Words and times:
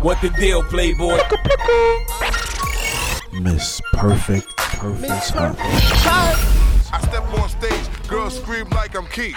What 0.00 0.20
the 0.22 0.30
deal, 0.38 0.62
Playboy? 0.62 1.18
Miss 3.40 3.80
Perfect, 3.92 4.56
Perfect. 4.56 5.34
I 5.34 7.00
step 7.02 7.34
on 7.34 7.48
stage, 7.48 8.08
girls 8.08 8.38
scream 8.38 8.68
like 8.70 8.96
I'm 8.96 9.06
Keith. 9.06 9.36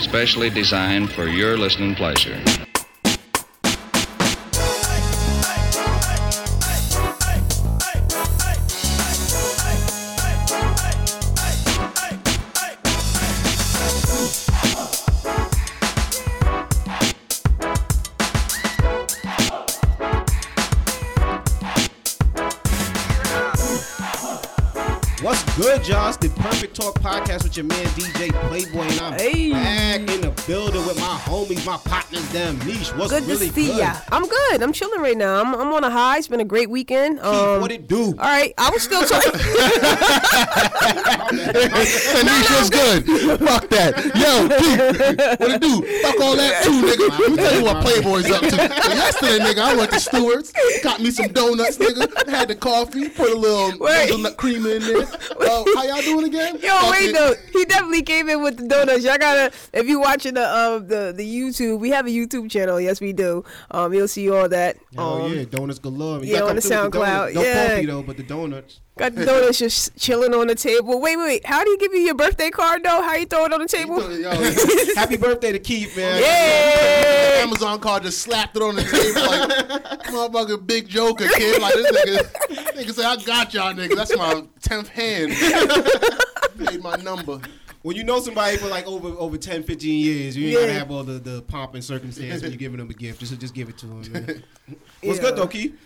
Specially 0.00 0.50
designed 0.50 1.10
for 1.12 1.26
your 1.28 1.58
listening 1.58 1.94
pleasure. 1.94 2.40
Podcast 27.34 27.43
with 27.54 27.58
your 27.58 27.66
man 27.66 27.86
DJ 27.94 28.32
Playboy, 28.48 28.80
and 28.82 29.00
I'm 29.00 29.12
Hey. 29.18 29.50
back 29.52 30.00
in 30.00 30.20
the 30.22 30.30
building 30.46 30.84
with 30.86 30.98
my 30.98 31.06
homies, 31.06 31.64
my 31.64 31.76
partners, 31.76 32.26
them. 32.30 32.58
Niche, 32.66 32.88
what's 32.96 33.12
Good 33.12 33.24
really 33.24 33.48
to 33.48 33.54
see 33.54 33.66
good? 33.68 33.78
ya. 33.78 33.94
I'm 34.10 34.26
good. 34.26 34.62
I'm 34.62 34.72
chilling 34.72 35.00
right 35.00 35.16
now. 35.16 35.40
I'm, 35.40 35.54
I'm 35.54 35.72
on 35.72 35.84
a 35.84 35.90
high. 35.90 36.18
It's 36.18 36.26
been 36.26 36.40
a 36.40 36.44
great 36.44 36.68
weekend. 36.68 37.20
Um, 37.20 37.60
what 37.60 37.70
it 37.70 37.86
do? 37.86 38.06
all 38.06 38.14
right, 38.16 38.52
I 38.58 38.70
was 38.70 38.82
still 38.82 39.06
trying. 39.06 39.22
Tanisha, 41.30 42.50
what's 42.54 42.70
good? 42.70 43.06
Fuck 43.40 43.68
that. 43.70 43.96
Yo, 44.14 44.48
Pete, 44.58 45.40
what 45.40 45.50
it 45.52 45.60
do? 45.60 45.82
Fuck 46.02 46.20
all 46.20 46.36
that 46.36 46.62
too, 46.64 46.82
nigga. 46.82 47.18
Let 47.18 47.30
me 47.30 47.36
tell 47.36 47.54
you 47.58 47.64
what 47.64 47.82
Playboy's 47.84 48.30
up 48.30 48.40
to. 48.42 48.56
Yesterday, 48.56 49.38
nigga, 49.44 49.58
I 49.60 49.76
went 49.76 49.92
to 49.92 50.00
Stewart's, 50.00 50.52
got 50.82 51.00
me 51.00 51.10
some 51.10 51.28
donuts, 51.28 51.78
nigga. 51.78 52.28
Had 52.28 52.48
the 52.48 52.56
coffee, 52.56 53.08
put 53.08 53.30
a 53.30 53.36
little 53.36 53.78
Wait. 53.78 54.06
hazelnut 54.06 54.36
cream 54.36 54.66
in 54.66 54.82
there. 54.82 55.02
Uh, 55.40 55.64
how 55.74 55.82
y'all 55.84 56.02
doing 56.02 56.26
again? 56.26 56.58
Yo, 56.60 56.68
Fuck 56.70 56.90
wait 56.92 57.10
it. 57.10 57.14
though. 57.14 57.34
He 57.52 57.64
definitely 57.64 58.02
came 58.02 58.28
in 58.28 58.42
with 58.42 58.56
the 58.56 58.66
donuts. 58.66 59.04
Y'all 59.04 59.18
gotta, 59.18 59.52
if 59.72 59.86
you 59.86 60.00
watching 60.00 60.34
the 60.34 60.42
uh, 60.42 60.78
the 60.78 61.12
the 61.16 61.24
YouTube, 61.24 61.78
we 61.78 61.90
have 61.90 62.06
a 62.06 62.10
YouTube 62.10 62.50
channel. 62.50 62.80
Yes, 62.80 63.00
we 63.00 63.12
do. 63.12 63.44
Um, 63.70 63.92
you'll 63.94 64.08
see 64.08 64.28
all 64.30 64.48
that. 64.48 64.76
Oh 64.96 65.22
Um, 65.24 65.32
yeah, 65.34 65.44
donuts 65.44 65.78
galore. 65.78 66.24
You 66.24 66.34
yeah, 66.34 66.42
on 66.42 66.56
the 66.56 66.62
SoundCloud, 66.62 66.92
donuts. 66.92 67.34
No 67.34 67.42
yeah. 67.42 67.68
coffee 67.68 67.86
though, 67.86 68.02
but 68.02 68.16
the 68.16 68.22
donuts. 68.22 68.80
Got 68.96 69.16
the 69.16 69.24
donuts 69.26 69.58
just 69.58 69.96
chilling 69.98 70.32
on 70.34 70.46
the 70.46 70.54
table. 70.54 71.00
Wait, 71.00 71.16
wait, 71.16 71.24
wait. 71.26 71.46
How 71.46 71.64
do 71.64 71.70
you 71.70 71.78
give 71.78 71.92
you 71.92 72.00
your 72.00 72.14
birthday 72.14 72.50
card 72.50 72.84
though? 72.84 73.02
How 73.02 73.14
you 73.16 73.26
throw 73.26 73.44
it 73.46 73.52
on 73.52 73.60
the 73.60 73.66
table? 73.66 74.00
Yo, 74.16 74.30
Happy 74.94 75.16
birthday 75.16 75.50
to 75.50 75.58
Keith, 75.58 75.96
man. 75.96 76.22
Yeah. 76.22 77.42
Amazon 77.42 77.80
card 77.80 78.04
just 78.04 78.20
slapped 78.20 78.56
it 78.56 78.62
on 78.62 78.76
the 78.76 78.82
table 78.84 79.26
like 79.26 80.02
motherfucking 80.04 80.66
big 80.68 80.88
joker 80.88 81.26
kid. 81.26 81.60
Like 81.60 81.74
this 81.74 81.90
nigga, 81.90 82.32
nigga 82.76 82.92
say, 82.94 83.04
I 83.04 83.16
got 83.16 83.52
y'all 83.52 83.74
nigga. 83.74 83.96
That's 83.96 84.16
my 84.16 84.44
tenth 84.62 84.88
hand. 84.88 85.30
Made 86.56 86.80
my 86.80 86.94
number. 86.96 87.40
When 87.82 87.96
you 87.96 88.04
know 88.04 88.20
somebody 88.20 88.56
for 88.58 88.68
like 88.68 88.86
over 88.86 89.08
over 89.08 89.36
10, 89.36 89.64
15 89.64 90.04
years, 90.04 90.36
you 90.36 90.50
ain't 90.50 90.60
gotta 90.68 90.72
have 90.72 90.90
all 90.92 91.02
the, 91.02 91.14
the 91.14 91.42
pomp 91.42 91.74
and 91.74 91.82
circumstance 91.84 92.42
when 92.42 92.52
you're 92.52 92.58
giving 92.58 92.78
them 92.78 92.88
a 92.88 92.94
gift. 92.94 93.18
Just 93.20 93.38
just 93.40 93.54
give 93.54 93.68
it 93.68 93.76
to 93.78 93.86
them. 93.86 93.98
What's 95.02 95.18
Yeah. 95.18 95.24
good 95.24 95.36
though, 95.36 95.48
Keith? 95.48 95.76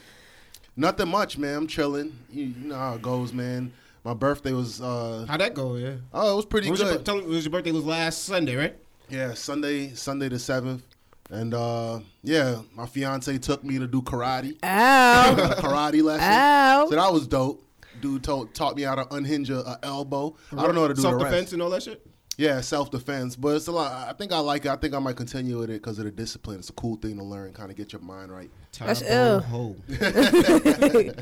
Nothing 0.79 1.09
much, 1.09 1.37
man. 1.39 1.57
I'm 1.57 1.67
chilling. 1.67 2.17
You, 2.31 2.45
you 2.45 2.69
know 2.69 2.77
how 2.77 2.95
it 2.95 3.03
goes, 3.03 3.33
man. 3.33 3.73
My 4.05 4.15
birthday 4.15 4.53
was 4.53 4.81
uh 4.81 5.27
How'd 5.29 5.41
that 5.41 5.53
go? 5.55 5.75
Yeah. 5.75 5.95
oh, 6.15 6.33
it 6.33 6.37
was 6.37 6.47
pretty 6.47 6.67
When 6.69 6.73
was 6.73 6.81
your, 6.81 6.91
good. 6.93 6.98
bir- 6.98 7.05
tell 7.05 7.17
me, 7.17 7.23
it 7.25 7.29
was 7.29 7.45
your 7.45 7.53
birthday 7.53 7.73
was 7.73 7.84
last 7.84 8.23
Sunday, 8.25 8.55
right? 8.57 8.77
yeah, 9.11 9.34
Sunday, 9.34 9.89
Sunday 9.95 10.29
the 10.29 10.39
seventh, 10.39 10.83
and 11.31 11.53
uh 11.53 11.99
yeah, 12.23 12.61
my 12.77 12.87
fiance 12.87 13.37
took 13.38 13.65
me 13.65 13.78
to 13.78 13.87
do 13.88 14.03
karate, 14.03 14.56
Ow. 14.62 15.33
a 15.34 15.37
karate 15.61 16.03
lesson. 16.03 16.31
Ow. 16.31 16.87
So 16.88 16.94
that 16.97 17.12
was 17.12 17.27
dope. 17.27 17.65
Dude 18.00 18.22
told, 18.22 18.55
taught 18.55 18.77
me 18.77 18.83
how 18.83 18.94
to 18.94 19.12
unhinge 19.12 19.50
a, 19.50 19.59
a 19.59 19.78
elbow. 19.83 20.37
I 20.56 20.62
don't 20.62 20.77
know 20.77 20.83
how 20.83 20.88
to 20.88 20.94
do 20.94 21.03
self 21.03 21.19
the 21.19 21.25
defense 21.25 21.53
and 21.53 21.61
all 21.61 21.71
that 21.71 21.83
shit. 21.83 22.06
Yeah, 22.38 22.60
self 22.60 22.93
defense, 22.93 23.34
but 23.34 23.56
it's 23.56 23.66
a 23.66 23.72
lot. 23.72 24.09
I 24.09 24.12
think 24.12 24.31
I 24.31 24.38
like 24.38 24.65
it. 24.65 24.69
I 24.69 24.76
think 24.76 24.94
I 24.94 25.00
might 25.00 25.16
continue 25.16 25.59
with 25.59 25.71
it 25.71 25.82
because 25.82 25.99
of 25.99 26.04
the 26.04 26.12
discipline. 26.12 26.60
It's 26.60 26.71
a 26.71 26.72
cool 26.72 26.94
thing 26.94 27.16
to 27.19 27.25
learn, 27.25 27.53
kind 27.53 27.69
of 27.69 27.76
get 27.76 27.93
your 27.93 28.00
mind 28.00 28.31
right. 28.31 28.49
That's 28.78 29.00
Tyrone 29.00 29.12
ill. 29.12 29.41
Ho. 29.41 29.76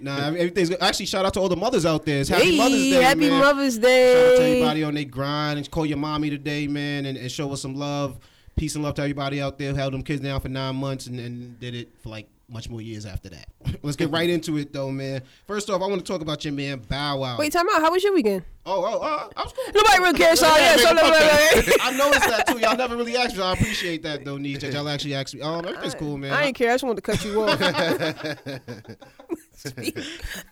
nah, 0.00 0.26
everything's 0.26 0.70
good. 0.70 0.82
Actually, 0.82 1.06
shout 1.06 1.24
out 1.24 1.34
to 1.34 1.40
all 1.40 1.48
the 1.48 1.56
mothers 1.56 1.86
out 1.86 2.04
there. 2.04 2.20
It's 2.20 2.28
Happy 2.28 2.50
Hey, 2.50 2.58
Mother's 2.58 2.82
Day, 2.82 3.00
Happy 3.00 3.30
man. 3.30 3.40
Mother's 3.40 3.78
Day. 3.78 4.12
Shout 4.12 4.32
out 4.32 4.36
to 4.38 4.44
everybody 4.44 4.82
on 4.82 4.94
their 4.94 5.04
grind 5.04 5.58
and 5.58 5.70
call 5.70 5.86
your 5.86 5.98
mommy 5.98 6.30
today, 6.30 6.66
man, 6.66 7.06
and, 7.06 7.16
and 7.16 7.30
show 7.30 7.52
us 7.52 7.62
some 7.62 7.76
love. 7.76 8.18
Peace 8.56 8.74
and 8.74 8.82
love 8.82 8.94
to 8.94 9.02
everybody 9.02 9.40
out 9.40 9.58
there 9.58 9.70
who 9.70 9.76
held 9.76 9.92
them 9.92 10.02
kids 10.02 10.20
down 10.20 10.40
for 10.40 10.48
nine 10.48 10.74
months 10.74 11.06
and, 11.06 11.20
and 11.20 11.60
did 11.60 11.76
it 11.76 11.90
for 12.02 12.08
like 12.08 12.28
much 12.48 12.68
more 12.70 12.80
years 12.80 13.06
after 13.06 13.28
that. 13.30 13.48
Let's 13.82 13.96
get 13.96 14.10
right 14.10 14.28
into 14.28 14.56
it 14.58 14.72
though, 14.72 14.90
man. 14.90 15.22
First 15.46 15.68
off, 15.70 15.82
I 15.82 15.86
want 15.86 16.04
to 16.04 16.12
talk 16.12 16.20
about 16.22 16.44
your 16.44 16.54
man 16.54 16.78
Bow 16.78 17.18
Wow. 17.18 17.38
Wait, 17.38 17.52
time 17.52 17.66
out. 17.72 17.80
How 17.80 17.90
was 17.90 18.04
your 18.04 18.14
weekend? 18.14 18.44
oh, 18.66 18.84
oh, 18.84 18.98
oh, 19.00 19.30
I 19.36 19.42
was 19.44 19.52
cool. 19.52 19.64
Nobody 19.74 20.02
really 20.02 20.18
cares. 20.18 20.40
So 20.40 20.46
yeah, 20.56 20.76
so 20.76 20.94
nigga, 20.94 21.00
fuck 21.00 21.54
nobody. 21.54 21.72
I 21.82 21.96
noticed 21.96 22.28
that 22.28 22.46
too. 22.48 22.58
Y'all 22.58 22.76
never 22.76 22.96
really 22.96 23.16
asked 23.16 23.36
me. 23.36 23.42
I 23.42 23.52
appreciate 23.52 24.02
that 24.02 24.24
though. 24.24 24.38
That 24.38 24.72
y'all 24.72 24.88
actually 24.88 25.14
asked 25.14 25.34
me. 25.34 25.40
Oh, 25.42 25.58
everything's 25.60 25.94
cool, 25.94 26.16
man. 26.18 26.32
I 26.32 26.44
ain't 26.44 26.56
care. 26.56 26.70
I 26.70 26.74
just 26.74 26.84
wanted 26.84 26.96
to 26.96 27.02
cut 27.02 27.24
you 27.24 27.42
off. 27.42 27.58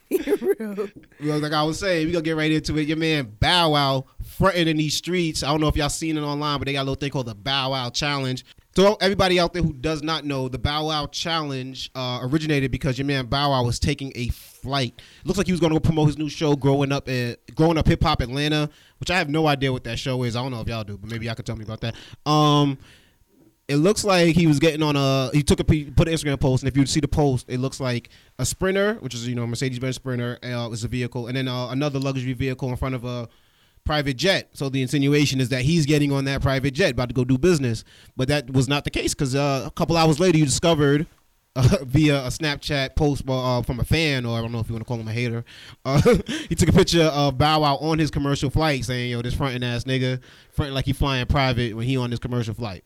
Be 0.09 0.21
real. 0.59 0.89
Well, 1.23 1.39
like 1.39 1.53
I 1.53 1.63
was 1.63 1.79
saying, 1.79 2.07
we 2.07 2.13
gonna 2.13 2.23
get 2.23 2.37
right 2.37 2.51
into 2.51 2.79
it. 2.79 2.89
Your 2.89 2.97
man 2.97 3.37
Bow 3.41 3.71
Wow 3.71 4.07
fronting 4.23 4.69
in 4.69 4.77
these 4.77 4.97
streets. 4.97 5.43
I 5.43 5.49
don't 5.49 5.61
know 5.61 5.69
if 5.69 5.77
y'all 5.77 5.89
seen 5.89 6.17
it 6.17 6.23
online, 6.23 6.59
but 6.59 6.67
they 6.67 6.73
got 6.73 6.81
a 6.81 6.85
little 6.85 6.95
thing 6.97 7.11
called 7.11 7.27
the 7.27 7.35
Bow 7.35 7.71
Wow 7.71 7.91
Challenge. 7.91 8.45
So 8.77 8.97
everybody 9.01 9.39
out 9.39 9.53
there 9.53 9.63
who 9.63 9.73
does 9.73 10.03
not 10.03 10.25
know, 10.25 10.49
the 10.49 10.59
Bow 10.59 10.87
Wow 10.87 11.07
Challenge 11.07 11.91
uh, 11.95 12.19
originated 12.23 12.73
because 12.73 12.99
your 12.99 13.07
man 13.07 13.27
Bow 13.27 13.51
Wow 13.51 13.65
was 13.65 13.79
taking 13.79 14.11
a 14.17 14.29
flight. 14.29 15.01
Looks 15.25 15.39
like 15.39 15.47
he 15.47 15.53
was 15.53 15.61
going 15.61 15.73
to 15.73 15.81
promote 15.81 16.09
his 16.09 16.19
new 16.19 16.29
show, 16.29 16.57
Growing 16.57 16.91
Up, 16.91 17.09
uh, 17.09 17.35
Growing 17.55 17.79
Up 17.79 17.87
Hip 17.87 18.03
Hop 18.03 18.21
Atlanta, 18.21 18.69
which 18.99 19.13
I 19.13 19.19
have 19.19 19.29
no 19.29 19.47
idea 19.47 19.73
what 19.73 19.85
that 19.85 20.01
show 20.01 20.25
is. 20.25 20.35
I 20.35 20.43
don't 20.43 20.51
know 20.51 20.61
if 20.61 20.67
y'all 20.67 20.83
do, 20.83 20.99
but 20.99 21.09
maybe 21.09 21.27
y'all 21.27 21.37
can 21.37 21.45
tell 21.45 21.55
me 21.55 21.63
about 21.63 21.83
that. 21.83 21.95
Um, 22.29 22.79
it 23.69 23.77
looks 23.77 24.03
like 24.03 24.35
he 24.35 24.49
was 24.49 24.59
getting 24.59 24.83
on 24.83 24.97
a. 24.97 25.31
He 25.33 25.45
took 25.45 25.61
a 25.61 25.65
put 25.65 26.09
an 26.09 26.15
Instagram 26.15 26.41
post, 26.41 26.65
and 26.65 26.69
if 26.69 26.77
you 26.77 26.85
see 26.85 27.01
the 27.01 27.09
post, 27.09 27.47
it 27.49 27.61
looks 27.61 27.79
like 27.79 28.11
a 28.41 28.45
Sprinter, 28.45 28.95
which 28.95 29.15
is 29.15 29.27
you 29.29 29.37
know 29.37 29.47
Mercedes 29.47 29.79
Benz 29.79 29.95
Sprinter, 29.95 30.39
uh, 30.43 30.69
is 30.71 30.83
a 30.83 30.89
vehicle, 30.89 31.29
and 31.29 31.37
then 31.37 31.47
uh, 31.47 31.69
another 31.69 32.01
luxury 32.01 32.33
vehicle 32.33 32.69
in 32.69 32.77
front 32.77 32.97
of 32.97 33.05
a 33.05 33.29
private 33.85 34.15
jet. 34.17 34.49
So 34.55 34.69
the 34.69 34.83
insinuation 34.83 35.41
is 35.41 35.49
that 35.51 35.63
he's 35.63 35.87
getting 35.87 36.11
on 36.13 36.25
that 36.25 36.41
private 36.43 36.73
jet, 36.73 36.93
about 36.93 37.09
to 37.11 37.15
go 37.15 37.25
do 37.25 37.39
business, 37.39 37.85
but 38.17 38.29
that 38.29 38.51
was 38.51 38.69
not 38.69 38.85
the 38.85 38.91
case 38.91 39.15
because 39.15 39.35
uh, 39.35 39.65
a 39.67 39.71
couple 39.71 39.97
hours 39.97 40.19
later, 40.21 40.39
you 40.39 40.45
discovered. 40.45 41.07
Uh, 41.57 41.77
via 41.83 42.17
a 42.25 42.31
Snapchat 42.31 42.97
post 42.97 43.23
uh, 43.29 43.63
from 43.63 43.79
a 43.79 43.85
fan, 43.85 44.27
or 44.27 44.37
I 44.37 44.41
don't 44.41 44.51
know 44.51 44.59
if 44.59 44.67
you 44.69 44.75
want 44.75 44.85
to 44.85 44.89
call 44.89 44.99
him 44.99 45.07
a 45.07 45.13
hater, 45.13 45.45
uh, 45.85 46.01
he 46.49 46.57
took 46.57 46.69
a 46.69 46.73
picture 46.73 47.05
of 47.05 47.39
Bow 47.39 47.61
Wow 47.61 47.77
on 47.77 48.01
his 48.01 48.11
commercial 48.11 48.51
flight, 48.51 48.85
saying, 48.85 49.13
"Yo, 49.13 49.23
this 49.23 49.35
fronting 49.35 49.63
ass 49.63 49.85
nigga, 49.85 50.21
fronting 50.51 50.75
like 50.75 50.85
he 50.85 50.93
flying 50.93 51.27
private 51.27 51.77
when 51.77 51.87
he 51.87 51.97
on 51.97 52.11
this 52.11 52.19
commercial 52.19 52.55
flight." 52.55 52.83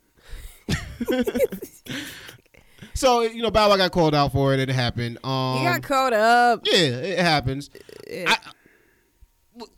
so 2.95 3.23
you 3.23 3.43
know, 3.43 3.51
Bow 3.51 3.71
Wow 3.71 3.79
got 3.79 3.91
called 3.91 4.15
out 4.15 4.33
for 4.33 4.53
it. 4.53 4.61
It 4.61 4.69
happened. 4.69 5.17
Um, 5.25 5.59
He 5.61 5.65
got 5.65 5.83
caught 5.83 6.13
up. 6.13 6.61
yeah, 6.65 6.79
it 6.79 7.19
happens. 7.21 7.71
I, 8.11 8.37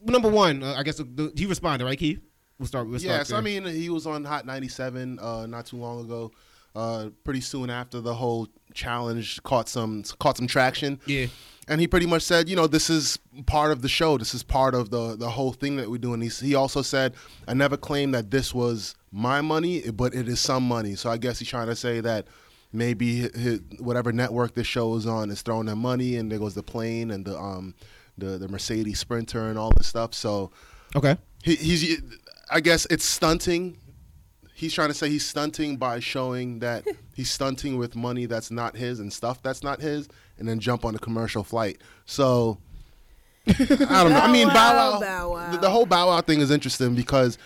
number 0.05 0.29
one, 0.29 0.63
uh, 0.63 0.75
I 0.77 0.83
guess 0.83 0.97
the, 0.97 1.05
the, 1.05 1.33
he 1.37 1.47
responded, 1.47 1.85
right, 1.85 1.99
Keith? 1.99 2.21
We'll 2.59 2.67
start. 2.67 2.89
We'll 2.89 2.99
start 2.99 3.21
Yes. 3.21 3.33
I 3.33 3.41
mean 3.41 3.65
he 3.65 3.89
was 3.89 4.07
on 4.07 4.25
Hot 4.25 4.45
97 4.45 5.19
uh, 5.19 5.47
not 5.47 5.67
too 5.67 5.77
long 5.77 6.01
ago. 6.05 6.31
Uh, 6.77 7.09
pretty 7.25 7.41
soon 7.41 7.69
after 7.69 8.01
the 8.01 8.15
whole 8.15 8.47
challenge 8.75 9.43
caught 9.43 9.69
some 9.69 10.05
caught 10.19 10.37
some 10.37 10.47
traction. 10.47 11.01
Yeah. 11.07 11.27
And 11.69 11.81
he 11.81 11.87
pretty 11.87 12.07
much 12.07 12.23
said, 12.23 12.49
you 12.49 12.57
know, 12.57 12.67
this 12.67 12.91
is 12.91 13.19
part 13.47 13.73
of 13.73 13.81
the 13.83 13.89
show. 13.89 14.19
This 14.19 14.35
is 14.35 14.43
part 14.43 14.75
of 14.75 14.91
the 14.91 15.17
the 15.17 15.31
whole 15.31 15.53
thing 15.53 15.77
that 15.77 15.91
we're 15.91 15.99
doing. 15.99 16.21
He, 16.21 16.29
he 16.29 16.55
also 16.55 16.83
said, 16.83 17.15
I 17.49 17.55
never 17.55 17.77
claimed 17.77 18.15
that 18.15 18.31
this 18.31 18.55
was 18.55 18.95
my 19.11 19.41
money, 19.41 19.91
but 19.91 20.15
it 20.15 20.29
is 20.29 20.39
some 20.39 20.63
money. 20.63 20.95
So 20.95 21.11
I 21.11 21.17
guess 21.17 21.39
he's 21.39 21.49
trying 21.49 21.69
to 21.69 21.77
say 21.77 22.01
that 22.01 22.27
maybe 22.73 23.31
his, 23.35 23.61
whatever 23.79 24.13
network 24.13 24.55
this 24.55 24.67
show 24.67 24.95
is 24.97 25.07
on 25.07 25.31
is 25.31 25.43
throwing 25.43 25.67
them 25.67 25.79
money, 25.79 26.17
and 26.17 26.31
there 26.31 26.39
goes 26.39 26.55
the 26.55 26.63
plane 26.63 27.11
and 27.11 27.25
the 27.25 27.39
um 27.39 27.75
the 28.21 28.39
the 28.39 28.49
Mercedes 28.49 28.99
Sprinter 28.99 29.49
and 29.49 29.59
all 29.59 29.73
this 29.77 29.87
stuff. 29.87 30.15
So 30.15 30.51
okay. 30.95 31.17
he, 31.43 31.57
he's 31.57 32.03
I 32.51 32.61
guess 32.61 32.87
it's 32.87 33.05
stunting. 33.05 33.79
He's 34.55 34.75
trying 34.75 34.89
to 34.89 34.95
say 34.95 35.09
he's 35.09 35.27
stunting 35.27 35.77
by 35.77 36.01
showing 36.01 36.59
that 36.61 36.85
he's 37.15 37.31
stunting 37.31 37.79
with 37.79 37.97
money 37.97 38.27
that's 38.27 38.51
not 38.51 38.77
his 38.77 39.01
and 39.01 39.13
stuff 39.13 39.43
that's 39.43 39.63
not 39.63 39.81
his, 39.81 40.09
and 40.39 40.49
then 40.49 40.61
jump 40.61 40.85
on 40.85 40.95
a 40.95 40.99
commercial 40.99 41.43
flight. 41.43 41.81
So 42.05 42.59
I 43.47 44.03
don't 44.03 44.13
know. 44.13 44.21
I 44.21 44.31
mean, 44.31 44.49
Bow 44.53 44.55
Bow 44.55 44.75
Wow. 44.75 44.93
Wow, 44.93 45.01
Bow 45.01 45.33
Wow. 45.33 45.51
The, 45.53 45.59
the 45.59 45.71
whole 45.71 45.87
Bow 45.87 46.09
Wow 46.09 46.21
thing 46.21 46.41
is 46.41 46.51
interesting 46.51 46.95
because 46.95 47.39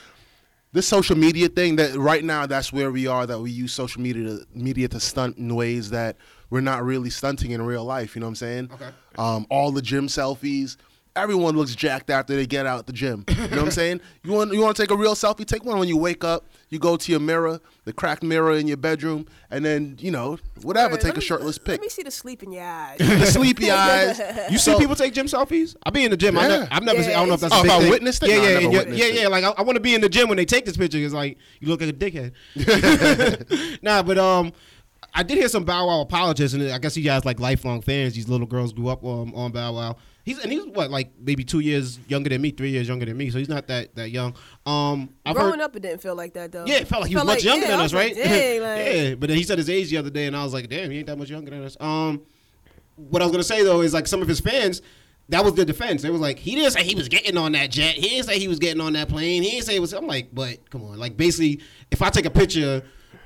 this 0.73 0.88
social 0.88 1.17
media 1.17 1.49
thing 1.49 1.77
that 1.77 1.94
right 1.94 2.25
now 2.25 2.47
that's 2.47 2.73
where 2.73 2.91
we 2.91 3.06
are. 3.06 3.27
That 3.27 3.38
we 3.38 3.50
use 3.50 3.73
social 3.73 4.03
media 4.03 4.25
to, 4.25 4.47
media 4.53 4.88
to 4.88 5.00
stunt 5.00 5.38
in 5.38 5.55
ways 5.55 5.91
that 5.91 6.17
we're 6.55 6.61
not 6.61 6.85
really 6.85 7.11
stunting 7.11 7.51
in 7.51 7.61
real 7.62 7.85
life. 7.85 8.15
You 8.15 8.21
know 8.21 8.27
what 8.27 8.31
I'm 8.31 8.35
saying? 8.37 8.71
Okay. 8.75 8.89
Um, 9.19 9.45
all 9.51 9.73
the 9.73 9.83
gym 9.83 10.06
selfies. 10.06 10.77
everyone 11.17 11.56
looks 11.56 11.75
jacked 11.77 12.11
after 12.11 12.35
they 12.35 12.45
get 12.47 12.65
out 12.67 12.87
the 12.87 12.93
gym. 12.93 13.25
You 13.29 13.35
know 13.37 13.43
what 13.49 13.59
I'm 13.59 13.71
saying? 13.71 14.01
You 14.25 14.33
want 14.33 14.53
you 14.55 14.61
want 14.61 14.75
to 14.77 14.83
take 14.83 14.91
a 14.91 14.97
real 14.97 15.15
selfie? 15.15 15.45
Take 15.45 15.65
one 15.65 15.79
when 15.79 15.87
you 15.89 15.97
wake 15.99 16.25
up. 16.25 16.47
You 16.71 16.79
go 16.79 16.97
to 16.97 17.11
your 17.12 17.21
mirror, 17.21 17.61
the 17.85 17.93
cracked 17.93 18.23
mirror 18.23 18.53
in 18.56 18.67
your 18.67 18.79
bedroom, 18.79 19.27
and 19.51 19.65
then 19.65 19.97
you 20.01 20.11
know 20.11 20.39
whatever. 20.62 20.95
Alright, 20.95 21.01
take 21.03 21.09
let 21.15 21.17
a 21.17 21.21
me- 21.21 21.25
shirtless 21.27 21.59
Let 21.59 21.67
pic. 21.67 21.81
me 21.83 21.89
see 21.89 22.03
the 22.03 22.11
sleep 22.11 22.43
in 22.43 22.51
your 22.53 22.65
eyes. 22.65 22.99
The 23.25 23.27
sleepy 23.27 23.71
eyes. 23.85 24.19
You 24.51 24.59
see 24.59 24.73
So- 24.73 24.79
people 24.79 24.97
take 24.97 25.12
gym 25.12 25.27
selfies? 25.27 25.77
I 25.85 25.91
be 25.91 26.05
in 26.05 26.11
the 26.11 26.17
gym. 26.17 26.39
I 26.39 26.43
Yeah. 26.43 26.49
never, 26.49 26.69
I've 26.75 26.83
never 26.83 26.99
Yeah, 27.01 27.05
seen. 27.06 27.15
I 27.17 27.19
don't 27.21 27.29
know 27.29 27.35
if 27.35 27.41
that's 27.41 27.55
Oh, 27.55 27.61
a 27.61 27.62
big 27.62 27.71
if 27.71 27.77
I 27.77 27.81
thing. 27.81 27.91
witnessed 27.91 28.23
it? 28.23 28.29
Yeah, 28.31 28.37
No, 28.37 28.43
I 28.43 28.49
yeah, 28.49 28.59
never 28.71 28.95
yeah, 28.95 29.05
yeah, 29.06 29.21
yeah. 29.23 29.29
Like 29.29 29.45
I, 29.45 29.51
I 29.59 29.62
want 29.62 29.77
to 29.77 29.81
be 29.89 29.95
in 29.95 30.01
the 30.01 30.09
gym 30.09 30.29
when 30.29 30.37
they 30.39 30.47
take 30.47 30.65
this 30.65 30.77
picture. 30.77 30.99
It's 30.99 31.15
like 31.15 31.37
you 31.61 31.69
look 31.69 31.81
like 31.83 31.91
a 31.91 31.93
dickhead. 31.93 32.33
nah, 33.83 34.03
but 34.03 34.19
um, 34.19 34.53
I 35.15 35.23
did 35.23 35.39
hear 35.39 35.49
some 35.49 35.65
Bow 35.65 35.87
Wow 35.87 36.01
apologists, 36.01 36.55
and 36.55 36.71
I 36.71 36.79
guess 36.79 36.97
you 36.97 37.05
guys 37.05 37.25
like 37.25 37.39
lifelong 37.39 37.83
fans. 37.83 38.15
These 38.15 38.29
little 38.29 38.47
girls 38.47 38.73
grew 38.73 38.89
up 38.89 39.05
um, 39.05 39.33
on 39.35 39.53
Bow 39.53 39.75
Wow. 39.75 39.97
He's 40.25 40.39
and 40.39 40.51
he's 40.51 40.65
what 40.67 40.91
like 40.91 41.13
maybe 41.21 41.45
two 41.45 41.61
years 41.61 42.01
younger 42.09 42.31
than 42.31 42.41
me, 42.41 42.51
three 42.51 42.71
years 42.71 42.89
younger 42.89 43.05
than 43.05 43.17
me, 43.17 43.31
so 43.31 43.39
he's 43.39 43.49
not 43.49 43.69
that 43.69 43.95
that 43.95 44.11
young. 44.11 44.35
Um, 44.67 45.11
I've 45.25 45.37
Growing 45.37 45.53
heard, 45.53 45.61
up, 45.61 45.77
it 45.77 45.83
didn't 45.83 46.01
feel 46.01 46.17
like 46.17 46.33
that 46.33 46.51
though. 46.51 46.65
yeah, 46.67 46.77
it 46.77 46.89
felt 46.89 47.03
like 47.03 47.11
he 47.11 47.15
was 47.15 47.25
much 47.25 47.45
younger 47.45 47.67
yeah, 47.67 47.73
than 47.73 47.81
us, 47.81 47.93
right? 47.93 48.17
like, 48.17 48.25
Dang, 48.25 48.61
like, 48.63 48.87
yeah, 48.87 49.15
but 49.15 49.29
then 49.29 49.37
he 49.37 49.45
said 49.45 49.59
his 49.59 49.71
age 49.71 49.91
the 49.91 49.99
other 49.99 50.11
day, 50.11 50.27
and 50.27 50.37
I 50.37 50.43
was 50.43 50.53
like, 50.53 50.69
damn, 50.69 50.91
he 50.91 50.99
ain't 50.99 51.07
that 51.07 51.19
much 51.19 51.31
younger 51.31 51.51
than 51.51 51.63
us. 51.63 51.77
Um, 51.79 52.23
what 52.97 53.23
I 53.23 53.27
was 53.27 53.33
gonna 53.33 53.45
say 53.45 53.63
though 53.63 53.83
is 53.83 53.95
like 53.95 54.07
some 54.07 54.21
of 54.21 54.29
his 54.29 54.41
fans. 54.41 54.83
That 55.31 55.43
was 55.43 55.55
the 55.55 55.65
defense. 55.65 56.03
They 56.03 56.11
was 56.11 56.21
like, 56.21 56.39
he 56.39 56.55
didn't 56.55 56.73
say 56.73 56.85
he 56.85 56.95
was 56.95 57.09
getting 57.09 57.39
on 57.39 57.53
that 57.53 57.71
jet. 57.71 57.95
He 57.95 58.11
didn't 58.11 58.27
say 58.27 58.39
he 58.39 58.47
was 58.47 58.59
getting 58.59 58.83
on 58.83 58.93
that 58.93 59.09
plane. 59.09 59.43
He 59.43 59.53
didn't 59.53 59.65
say 59.65 59.75
it 59.75 59.81
was. 59.81 59.95
I'm 59.95 60.07
like, 60.07 60.35
but 60.35 60.69
come 60.69 60.85
on, 60.85 60.99
like 60.99 61.17
basically, 61.17 61.63
if 61.91 62.03
I 62.03 62.11
take 62.11 62.27
a 62.27 62.31
picture 62.31 62.83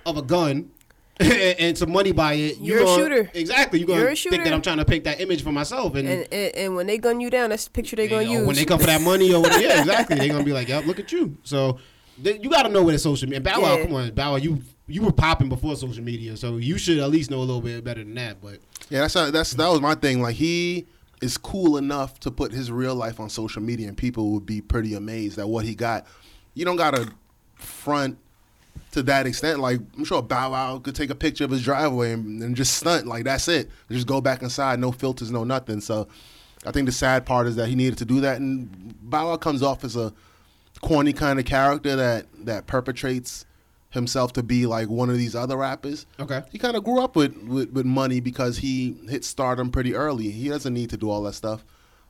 of 0.06 0.16
a 0.16 0.22
gun 0.22 0.70
and, 1.30 1.32
and 1.58 1.78
some 1.78 1.90
money 1.90 2.12
by 2.12 2.34
it, 2.34 2.58
You're 2.60 2.80
a 2.80 2.84
gonna- 2.84 3.02
shooter. 3.02 3.30
Exactly, 3.34 3.80
you're 3.80 3.88
You're 3.88 3.98
gonna 3.98 4.12
a 4.12 4.16
think 4.16 4.44
that. 4.44 4.52
I'm 4.52 4.62
trying 4.62 4.78
to 4.78 4.84
paint 4.84 5.04
that 5.04 5.20
image 5.20 5.42
for 5.42 5.52
myself, 5.52 5.94
and, 5.96 6.08
And, 6.08 6.28
and 6.32 6.54
and 6.54 6.76
when 6.76 6.86
they 6.86 6.98
gun 6.98 7.20
you 7.20 7.30
down, 7.30 7.50
that's 7.50 7.64
the 7.64 7.70
picture 7.70 7.96
they're 7.96 8.08
gonna 8.08 8.24
know, 8.24 8.32
use. 8.32 8.46
when 8.46 8.56
they 8.56 8.64
come 8.64 8.78
for 8.78 8.86
that 8.86 9.00
money 9.02 9.32
or 9.34 9.40
whatever, 9.42 9.62
yeah, 9.62 9.80
exactly, 9.80 10.16
they're 10.16 10.28
gonna 10.28 10.44
be 10.44 10.52
like, 10.52 10.68
yep, 10.68 10.86
look 10.86 10.98
at 10.98 11.10
you. 11.12 11.36
So 11.42 11.78
th- 12.22 12.40
you 12.42 12.48
got 12.50 12.62
to 12.64 12.68
know 12.68 12.82
what 12.82 12.94
is 12.94 13.02
social 13.02 13.26
media. 13.26 13.36
And 13.38 13.44
Bow 13.44 13.60
Wow, 13.62 13.76
Yeah. 13.76 13.82
come 13.84 13.94
on, 13.94 14.10
Bow 14.12 14.30
Wow, 14.32 14.36
you 14.36 14.62
you 14.86 15.02
were 15.02 15.12
popping 15.12 15.48
before 15.48 15.76
social 15.76 16.02
media, 16.02 16.36
so 16.36 16.56
you 16.56 16.78
should 16.78 16.98
at 16.98 17.10
least 17.10 17.30
know 17.30 17.38
a 17.38 17.40
little 17.40 17.60
bit 17.60 17.84
better 17.84 18.02
than 18.02 18.14
that. 18.14 18.40
But 18.40 18.60
Yeah, 18.88 19.00
that's 19.00 19.14
not, 19.14 19.32
that's 19.32 19.52
that 19.54 19.68
was 19.68 19.80
my 19.80 19.94
thing. 19.94 20.22
Like 20.22 20.36
he 20.36 20.86
is 21.20 21.36
cool 21.36 21.76
enough 21.78 22.20
to 22.20 22.30
put 22.30 22.52
his 22.52 22.70
real 22.70 22.94
life 22.94 23.18
on 23.20 23.28
social 23.28 23.60
media, 23.60 23.88
and 23.88 23.96
people 23.96 24.30
would 24.30 24.46
be 24.46 24.60
pretty 24.60 24.94
amazed 24.94 25.38
at 25.38 25.48
what 25.48 25.64
he 25.64 25.74
got. 25.74 26.06
You 26.54 26.64
don't 26.64 26.76
gotta 26.76 27.10
front 27.56 28.18
to 28.92 29.02
that 29.04 29.26
extent. 29.26 29.60
Like 29.60 29.80
I'm 29.96 30.04
sure 30.04 30.22
Bow 30.22 30.52
Wow 30.52 30.78
could 30.78 30.94
take 30.94 31.10
a 31.10 31.14
picture 31.14 31.44
of 31.44 31.50
his 31.50 31.62
driveway 31.62 32.12
and, 32.12 32.42
and 32.42 32.56
just 32.56 32.74
stunt. 32.74 33.06
Like 33.06 33.24
that's 33.24 33.48
it. 33.48 33.70
Just 33.90 34.06
go 34.06 34.20
back 34.20 34.42
inside, 34.42 34.78
no 34.78 34.92
filters, 34.92 35.30
no 35.30 35.44
nothing. 35.44 35.80
So 35.80 36.08
I 36.66 36.72
think 36.72 36.86
the 36.86 36.92
sad 36.92 37.26
part 37.26 37.46
is 37.46 37.56
that 37.56 37.68
he 37.68 37.74
needed 37.74 37.98
to 37.98 38.04
do 38.04 38.20
that, 38.20 38.40
and 38.40 38.94
Bow 39.02 39.30
Wow 39.30 39.36
comes 39.36 39.62
off 39.62 39.84
as 39.84 39.96
a 39.96 40.12
corny 40.80 41.12
kind 41.12 41.38
of 41.38 41.44
character 41.44 41.96
that 41.96 42.26
that 42.44 42.66
perpetrates 42.66 43.44
himself 43.90 44.32
to 44.34 44.42
be 44.42 44.66
like 44.66 44.88
one 44.88 45.08
of 45.08 45.16
these 45.16 45.34
other 45.34 45.56
rappers. 45.56 46.06
Okay. 46.20 46.42
He 46.52 46.58
kind 46.58 46.76
of 46.76 46.84
grew 46.84 47.00
up 47.00 47.16
with, 47.16 47.36
with 47.44 47.70
with 47.72 47.86
money 47.86 48.20
because 48.20 48.58
he 48.58 48.96
hit 49.08 49.24
stardom 49.24 49.70
pretty 49.70 49.94
early. 49.94 50.30
He 50.30 50.48
doesn't 50.48 50.74
need 50.74 50.90
to 50.90 50.96
do 50.96 51.10
all 51.10 51.22
that 51.22 51.34
stuff. 51.34 51.64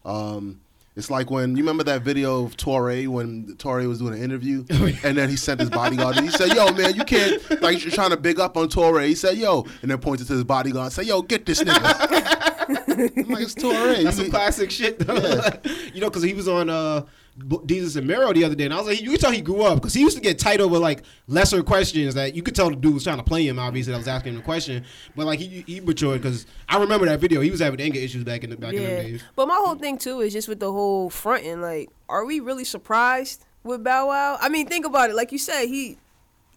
Um, 0.04 0.60
it's 0.98 1.10
like 1.10 1.30
when 1.30 1.52
you 1.56 1.62
remember 1.62 1.84
that 1.84 2.02
video 2.02 2.44
of 2.44 2.56
Torre 2.56 3.04
when 3.04 3.54
Torre 3.56 3.86
was 3.88 4.00
doing 4.00 4.14
an 4.14 4.22
interview, 4.22 4.64
and 5.04 5.16
then 5.16 5.28
he 5.30 5.36
sent 5.36 5.60
his 5.60 5.70
bodyguard. 5.70 6.16
and 6.16 6.26
he 6.26 6.32
said, 6.32 6.48
"Yo, 6.54 6.70
man, 6.72 6.94
you 6.96 7.04
can't 7.04 7.40
like 7.62 7.82
you're 7.82 7.92
trying 7.92 8.10
to 8.10 8.16
big 8.16 8.38
up 8.40 8.56
on 8.56 8.68
Torre." 8.68 9.00
He 9.02 9.14
said, 9.14 9.36
"Yo," 9.38 9.64
and 9.82 9.90
then 9.90 9.98
pointed 9.98 10.26
to 10.26 10.32
his 10.34 10.44
bodyguard 10.44 10.86
and 10.86 10.92
said, 10.92 11.06
"Yo, 11.06 11.22
get 11.22 11.46
this 11.46 11.62
nigga." 11.62 12.48
I'm 12.68 13.28
like 13.28 13.42
it's 13.44 13.54
Torre. 13.54 13.72
that's 13.94 14.00
You- 14.02 14.10
some 14.12 14.30
classic 14.30 14.70
shit, 14.70 14.98
though. 14.98 15.14
you 15.94 16.00
know, 16.00 16.08
because 16.10 16.22
he 16.22 16.34
was 16.34 16.48
on 16.48 16.68
uh, 16.68 17.00
B- 17.00 17.06
Desus 17.38 17.96
and 17.96 18.06
Mero 18.06 18.32
the 18.32 18.44
other 18.44 18.54
day, 18.54 18.64
and 18.64 18.74
I 18.74 18.78
was 18.78 18.86
like, 18.88 19.00
you 19.00 19.10
could 19.10 19.20
tell 19.20 19.30
he 19.30 19.40
grew 19.40 19.62
up 19.62 19.76
because 19.76 19.94
he 19.94 20.00
used 20.00 20.16
to 20.16 20.22
get 20.22 20.38
tight 20.38 20.60
over 20.60 20.78
like 20.78 21.02
lesser 21.28 21.62
questions 21.62 22.14
that 22.14 22.34
you 22.34 22.42
could 22.42 22.54
tell 22.56 22.68
the 22.68 22.76
dude 22.76 22.94
was 22.94 23.04
trying 23.04 23.18
to 23.18 23.22
play 23.22 23.46
him. 23.46 23.58
Obviously, 23.58 23.92
that 23.92 23.98
was 23.98 24.08
asking 24.08 24.34
him 24.34 24.40
a 24.40 24.42
question, 24.42 24.84
but 25.14 25.24
like 25.26 25.38
he 25.38 25.62
he 25.66 25.80
matured 25.80 26.20
because 26.20 26.46
I 26.68 26.78
remember 26.78 27.06
that 27.06 27.20
video. 27.20 27.40
He 27.40 27.50
was 27.50 27.60
having 27.60 27.80
anger 27.80 27.98
issues 27.98 28.24
back 28.24 28.42
in 28.44 28.50
the 28.50 28.56
back 28.56 28.74
in 28.74 28.82
the 28.82 28.88
days. 28.88 29.22
But 29.36 29.46
my 29.48 29.54
whole 29.54 29.76
thing 29.76 29.98
too 29.98 30.20
is 30.20 30.32
just 30.32 30.48
with 30.48 30.58
the 30.60 30.72
whole 30.72 31.10
fronting. 31.10 31.60
Like, 31.60 31.90
are 32.08 32.24
we 32.24 32.40
really 32.40 32.64
surprised 32.64 33.44
with 33.62 33.84
Bow 33.84 34.08
Wow? 34.08 34.38
I 34.40 34.48
mean, 34.48 34.66
think 34.66 34.84
about 34.86 35.10
it. 35.10 35.16
Like 35.16 35.30
you 35.30 35.38
said, 35.38 35.66
he, 35.66 35.98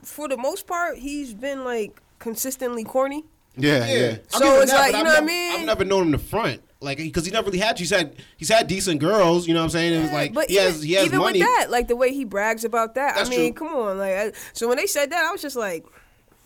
for 0.03 0.27
the 0.27 0.37
most 0.37 0.65
part, 0.67 0.97
he's 0.97 1.33
been 1.33 1.63
like 1.63 2.01
consistently 2.19 2.83
corny. 2.83 3.23
yeah, 3.55 3.85
yeah. 3.85 4.17
I'll 4.33 4.39
So 4.39 4.61
it's 4.61 4.71
that, 4.71 4.79
like, 4.79 4.91
you 4.93 4.97
I've 4.99 5.03
know 5.05 5.11
what 5.11 5.23
I 5.23 5.25
mean? 5.25 5.59
I've 5.59 5.65
never 5.65 5.85
known 5.85 6.07
him 6.07 6.11
to 6.13 6.17
front, 6.17 6.61
like 6.81 6.97
because 6.97 7.25
he 7.25 7.31
never 7.31 7.45
really 7.45 7.59
had. 7.59 7.77
He's 7.77 7.91
had 7.91 8.15
he's 8.37 8.49
had 8.49 8.67
decent 8.67 8.99
girls, 8.99 9.47
you 9.47 9.53
know 9.53 9.59
what 9.61 9.65
I'm 9.65 9.69
saying? 9.69 9.93
It 9.93 10.01
was 10.01 10.11
like 10.11 10.33
but 10.33 10.49
he 10.49 10.55
even, 10.55 10.65
has 10.65 10.83
he 10.83 10.93
has 10.93 11.05
even 11.05 11.19
money. 11.19 11.39
with 11.39 11.47
that, 11.47 11.67
like 11.69 11.87
the 11.87 11.95
way 11.95 12.13
he 12.13 12.25
brags 12.25 12.65
about 12.65 12.95
that. 12.95 13.15
That's 13.15 13.29
I 13.29 13.31
mean, 13.31 13.53
true. 13.53 13.67
come 13.67 13.77
on, 13.77 13.97
like. 13.97 14.13
I, 14.13 14.31
so 14.53 14.67
when 14.67 14.77
they 14.77 14.87
said 14.87 15.11
that, 15.11 15.23
I 15.23 15.31
was 15.31 15.41
just 15.41 15.55
like, 15.55 15.85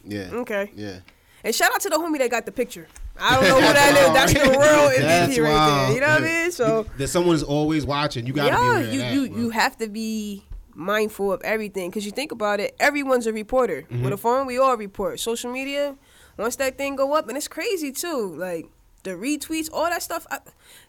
Yeah. 0.04 0.30
Okay. 0.32 0.72
Yeah. 0.76 1.00
and 1.44 1.56
shout 1.56 1.74
out 1.74 1.82
to 1.82 1.90
the 1.90 1.96
homie 1.96 2.20
that 2.20 2.30
got 2.30 2.46
the 2.46 2.52
picture. 2.52 2.88
I 3.18 3.36
don't 3.36 3.44
know 3.46 3.56
who 3.56 3.62
that 3.74 3.96
is. 3.98 4.14
That's 4.14 4.34
the 4.34 4.40
real 4.40 5.30
MVP 5.30 5.44
right 5.44 5.54
wild. 5.54 5.90
there. 5.90 5.96
You 5.96 6.02
know 6.02 6.08
what 6.08 6.22
I 6.22 6.26
mean? 6.26 6.52
So 6.52 6.86
that 6.98 7.08
someone's 7.08 7.44
always 7.44 7.86
watching. 7.86 8.26
You 8.28 8.34
gotta 8.34 8.52
be 8.52 8.62
yeah, 8.62 8.70
aware 8.70 8.84
of 8.88 8.94
you 8.94 9.00
that, 9.00 9.14
you 9.14 9.30
bro. 9.30 9.38
you 9.40 9.50
have 9.52 9.78
to 9.78 9.88
be 9.88 10.44
mindful 10.74 11.32
of 11.32 11.42
everything 11.44 11.90
because 11.90 12.06
you 12.06 12.12
think 12.12 12.34
about 12.34 12.60
it. 12.60 12.76
Everyone's 12.80 13.26
a 13.26 13.32
reporter. 13.32 13.84
Mm-hmm. 13.84 14.04
With 14.04 14.14
a 14.14 14.18
phone, 14.18 14.46
we 14.46 14.58
all 14.58 14.76
report. 14.76 15.22
Social 15.22 15.50
media, 15.50 15.96
once 16.38 16.58
that 16.58 16.78
thing 16.78 16.98
go 16.98 17.14
up, 17.14 17.30
and 17.30 17.38
it's 17.38 17.48
crazy 17.48 17.94
too. 17.94 18.36
Like 18.36 18.68
the 19.06 19.12
retweets, 19.12 19.70
all 19.72 19.90
that 19.90 20.04
stuff. 20.04 20.28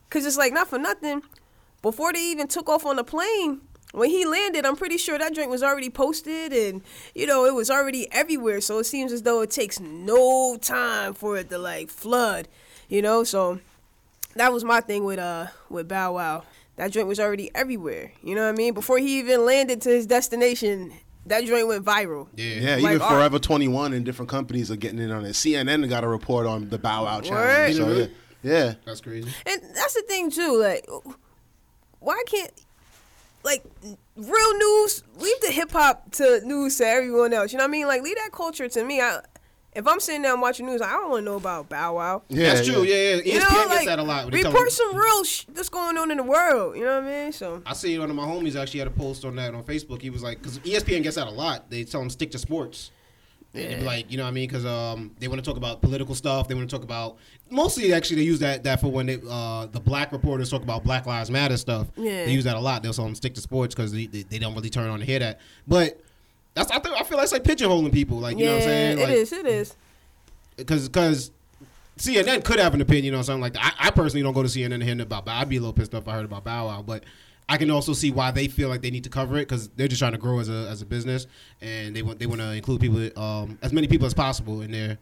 Because 0.09 0.27
it's 0.27 0.37
like 0.37 0.53
not 0.53 0.69
for 0.69 0.79
nothing. 0.79 1.23
Before 1.83 2.13
they 2.13 2.23
even 2.23 2.49
took 2.49 2.69
off 2.69 2.85
on 2.85 2.97
the 2.97 3.05
plane. 3.05 3.61
When 3.93 4.11
he 4.11 4.27
landed, 4.27 4.67
I'm 4.67 4.77
pretty 4.77 4.99
sure 4.99 5.17
that 5.17 5.33
drink 5.33 5.51
was 5.51 5.63
already 5.63 5.89
posted 5.89 6.53
and, 6.53 6.83
you 7.15 7.27
know, 7.27 7.47
it 7.47 7.55
was 7.55 7.71
already 7.71 8.13
everywhere. 8.13 8.61
So 8.61 8.79
it 8.81 8.85
seems 8.85 9.13
as 9.13 9.23
though 9.23 9.41
it 9.41 9.51
takes 9.51 9.79
no 9.81 10.59
time 10.61 11.15
for 11.15 11.39
it 11.39 11.49
to, 11.51 11.59
like, 11.59 11.89
flood, 11.89 12.49
you 12.89 13.01
know? 13.01 13.25
So 13.25 13.61
that 14.35 14.53
was 14.53 14.65
my 14.65 14.81
thing 14.81 15.05
with 15.05 15.19
uh 15.19 15.47
with 15.71 15.89
Bow 15.89 16.15
Wow. 16.15 16.43
That 16.77 16.93
drink 16.93 17.09
was 17.09 17.21
already 17.21 17.51
everywhere. 17.55 18.13
You 18.23 18.35
know 18.35 18.43
what 18.43 18.55
I 18.55 18.57
mean? 18.57 18.75
Before 18.75 18.99
he 18.99 19.19
even 19.19 19.47
landed 19.47 19.81
to 19.83 19.89
his 19.89 20.07
destination, 20.07 20.93
that 21.27 21.45
joint 21.45 21.67
went 21.69 21.85
viral. 21.85 22.29
yeah. 22.37 22.45
Yeah, 22.55 22.71
Like, 22.77 22.95
even 22.95 23.03
our- 23.03 23.09
Forever 23.11 23.39
21 23.39 23.93
and 23.93 24.05
different 24.05 24.29
companies 24.31 24.71
are 24.71 24.77
getting 24.77 24.99
in 24.99 25.11
on 25.11 25.25
it. 25.25 25.31
CNN 25.35 25.89
got 25.89 26.05
a 26.05 26.09
report 26.09 26.47
on 26.47 26.69
the 26.69 26.79
Bow 26.79 27.05
Wow 27.05 27.21
challenge. 27.21 27.77
So, 27.77 27.87
Word. 27.87 28.11
yeah. 28.43 28.53
yeah. 28.53 28.75
That's 28.85 29.01
crazy. 29.01 29.31
And 29.47 29.61
that's 29.75 29.95
the 29.95 30.03
thing 30.03 30.31
too. 30.31 30.57
Like, 30.61 30.87
why 32.01 32.23
can't 32.27 32.51
like 33.45 33.65
real 34.17 34.57
news 34.59 35.03
leave 35.19 35.41
the 35.41 35.51
hip 35.53 35.71
hop 35.71 36.11
to 36.13 36.41
news 36.45 36.79
to 36.79 36.87
everyone 36.87 37.33
else? 37.33 37.53
You 37.53 37.59
know 37.59 37.65
what 37.65 37.69
I 37.69 37.73
mean? 37.73 37.87
Like, 37.87 38.03
leave 38.03 38.17
that 38.17 38.33
culture 38.33 38.69
to 38.69 38.85
me. 38.85 39.01
I 39.01 39.21
if 39.77 39.87
I'm 39.87 40.01
sitting 40.01 40.23
down 40.23 40.41
watching 40.41 40.67
news, 40.67 40.81
I 40.81 40.91
don't 40.93 41.11
want 41.11 41.21
to 41.21 41.25
know 41.31 41.37
about 41.37 41.69
Bow 41.69 41.97
Wow. 41.97 42.23
Yeah, 42.29 42.55
That's 42.55 42.67
true. 42.67 42.83
Yeah, 42.83 42.95
yeah. 42.95 43.15
You 43.17 43.23
ESPN 43.23 43.41
know, 43.41 43.69
gets 43.69 43.69
like 43.71 43.87
that 43.87 43.99
a 43.99 44.03
lot. 44.03 44.25
when 44.25 44.33
they 44.33 44.43
tell 44.43 44.51
report 44.51 44.73
some 44.73 44.97
real 44.97 45.25
sh- 45.25 45.45
that's 45.53 45.69
going 45.69 45.99
on 45.99 46.11
in 46.11 46.17
the 46.17 46.23
world. 46.23 46.77
You 46.77 46.85
know 46.85 47.01
what 47.01 47.05
I 47.05 47.23
mean? 47.25 47.33
So 47.33 47.63
I 47.67 47.75
see 47.75 47.99
one 47.99 48.09
of 48.09 48.17
my 48.17 48.25
homies 48.25 48.57
actually 48.61 48.79
had 48.79 48.89
a 48.89 48.93
post 48.93 49.25
on 49.25 49.37
that 49.37 49.55
on 49.55 49.63
Facebook. 49.63 50.01
He 50.01 50.11
was 50.11 50.23
like, 50.23 50.39
because 50.39 50.59
ESPN 50.61 51.03
gets 51.03 51.17
that 51.17 51.27
a 51.27 51.31
lot. 51.31 51.71
They 51.71 51.85
tell 51.85 52.01
them 52.01 52.11
stick 52.11 52.31
to 52.31 52.39
sports. 52.39 52.91
Yeah. 53.53 53.81
Like 53.83 54.11
you 54.11 54.17
know 54.17 54.25
what 54.25 54.31
I 54.31 54.33
mean? 54.33 54.49
Because 54.49 54.67
um, 54.67 55.13
they 55.19 55.29
want 55.29 55.43
to 55.43 55.49
talk 55.49 55.57
about 55.57 55.81
political 55.81 56.15
stuff. 56.15 56.49
They 56.49 56.55
want 56.55 56.69
to 56.69 56.75
talk 56.77 56.85
about 56.85 57.17
mostly 57.51 57.93
actually 57.93 58.17
they 58.17 58.23
use 58.23 58.39
that 58.41 58.65
that 58.65 58.81
for 58.81 58.89
when 58.89 59.07
they 59.07 59.19
uh 59.29 59.67
the 59.67 59.81
black 59.81 60.13
reporters 60.13 60.51
talk 60.51 60.63
about 60.63 60.85
Black 60.85 61.07
Lives 61.07 61.31
Matter 61.31 61.57
stuff. 61.57 61.87
Yeah. 61.97 62.25
They 62.27 62.33
use 62.33 62.45
that 62.45 62.57
a 62.57 62.61
lot. 62.61 62.83
They'll 62.83 62.93
tell 62.93 63.05
them 63.05 63.15
stick 63.15 63.35
to 63.35 63.41
sports 63.41 63.75
because 63.75 63.93
they, 63.93 64.07
they 64.07 64.23
they 64.23 64.39
don't 64.39 64.55
really 64.55 64.71
turn 64.71 64.89
on 64.91 64.99
to 65.01 65.05
hear 65.07 65.21
that. 65.21 65.41
But 65.67 66.01
that's 66.57 66.71
I 66.73 66.79
think 66.81 66.97
I 66.99 67.05
feel 67.05 67.19
like 67.19 67.25
it's 67.25 67.33
like 67.33 67.45
pigeonholing 67.45 67.93
people. 67.93 68.19
Like 68.19 68.39
you 68.39 68.45
yeah, 68.45 68.51
know 68.51 68.57
what 68.57 68.63
I'm 68.63 68.69
saying? 68.69 68.99
it 68.99 69.03
Like, 69.03 69.13
is. 69.15 69.33
It 69.33 69.47
is. 69.47 69.77
because 70.57 70.89
because 70.89 71.31
CNN 71.99 72.43
could 72.45 72.59
have 72.59 72.75
an 72.75 72.81
opinion 72.81 73.15
on 73.15 73.23
something 73.25 73.43
like 73.43 73.53
that. 73.53 73.75
I, 73.79 73.89
I 73.89 73.91
personally 73.91 74.23
don't 74.23 74.33
go 74.35 74.43
to 74.43 74.49
CNN 74.49 74.79
to 74.81 74.85
hear 74.85 75.01
about. 75.01 75.27
But 75.27 75.33
I'd 75.33 75.49
be 75.49 75.59
a 75.59 75.61
little 75.61 75.75
pissed 75.75 75.95
off 75.95 76.03
if 76.03 76.09
I 76.09 76.13
heard 76.15 76.25
about 76.25 76.45
Bow 76.45 76.67
Wow. 76.67 76.83
But 76.83 77.05
I 77.49 77.59
can 77.59 77.71
also 77.71 77.93
see 77.93 78.11
why 78.11 78.31
they 78.31 78.49
feel 78.49 78.69
like 78.71 78.81
they 78.81 78.91
need 78.91 79.05
to 79.05 79.11
cover 79.11 79.37
it 79.37 79.43
because 79.49 79.69
they're 79.69 79.87
just 79.87 80.01
trying 80.01 80.13
to 80.13 80.19
grow 80.19 80.41
as 80.41 80.49
a 80.49 80.67
as 80.69 80.83
a 80.83 80.87
business 80.87 81.27
and 81.61 81.95
they 81.95 82.03
want 82.03 82.19
they 82.19 82.27
want 82.27 82.41
to 82.41 82.53
include 82.53 82.81
people 82.81 83.23
um, 83.23 83.59
as 83.63 83.73
many 83.73 83.87
people 83.87 84.07
as 84.07 84.15
possible 84.15 84.63
in 84.63 84.73
their 84.73 84.99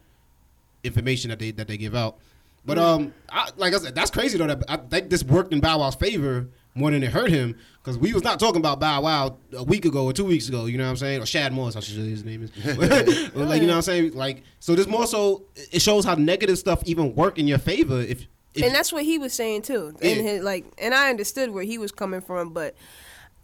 information 0.82 1.30
that 1.30 1.38
they 1.38 1.52
that 1.52 1.68
they 1.68 1.76
give 1.76 1.94
out. 1.94 2.18
But 2.66 2.78
um, 2.78 3.14
I, 3.30 3.50
like 3.56 3.74
I 3.74 3.78
said, 3.78 3.94
that's 3.94 4.10
crazy 4.10 4.38
though. 4.38 4.46
That 4.48 4.64
I 4.68 4.76
think 4.76 5.08
this 5.08 5.22
worked 5.22 5.52
in 5.52 5.60
Bow 5.60 5.78
Wow's 5.78 5.94
favor 5.94 6.48
more 6.74 6.90
than 6.90 7.02
it 7.02 7.12
hurt 7.12 7.30
him 7.30 7.56
because 7.78 7.96
we 7.96 8.12
was 8.12 8.24
not 8.24 8.40
talking 8.40 8.60
about 8.60 8.80
Bow 8.80 9.02
Wow 9.02 9.38
a 9.56 9.62
week 9.62 9.84
ago 9.84 10.04
or 10.04 10.12
two 10.12 10.24
weeks 10.24 10.48
ago. 10.48 10.66
You 10.66 10.78
know 10.78 10.84
what 10.84 10.90
I'm 10.90 10.96
saying? 10.96 11.22
Or 11.22 11.26
Shad 11.26 11.52
Moss, 11.52 11.76
I 11.76 11.80
should 11.80 11.96
say 11.96 12.08
his 12.08 12.24
name 12.24 12.42
is. 12.42 12.50
Like 13.34 13.60
you 13.60 13.66
know 13.66 13.74
what 13.74 13.76
I'm 13.76 13.82
saying? 13.82 14.14
Like 14.14 14.42
so, 14.58 14.74
this 14.74 14.86
more 14.86 15.06
so 15.06 15.44
it 15.54 15.80
shows 15.80 16.04
how 16.04 16.14
negative 16.14 16.58
stuff 16.58 16.82
even 16.86 17.14
work 17.14 17.38
in 17.38 17.46
your 17.46 17.58
favor 17.58 18.00
if. 18.00 18.26
if 18.54 18.64
and 18.64 18.74
that's 18.74 18.92
what 18.92 19.04
he 19.04 19.18
was 19.18 19.32
saying 19.32 19.62
too. 19.62 19.94
Yeah. 20.00 20.10
And 20.10 20.26
his, 20.26 20.42
like, 20.42 20.64
and 20.78 20.94
I 20.94 21.10
understood 21.10 21.50
where 21.50 21.64
he 21.64 21.78
was 21.78 21.92
coming 21.92 22.20
from, 22.20 22.52
but 22.52 22.74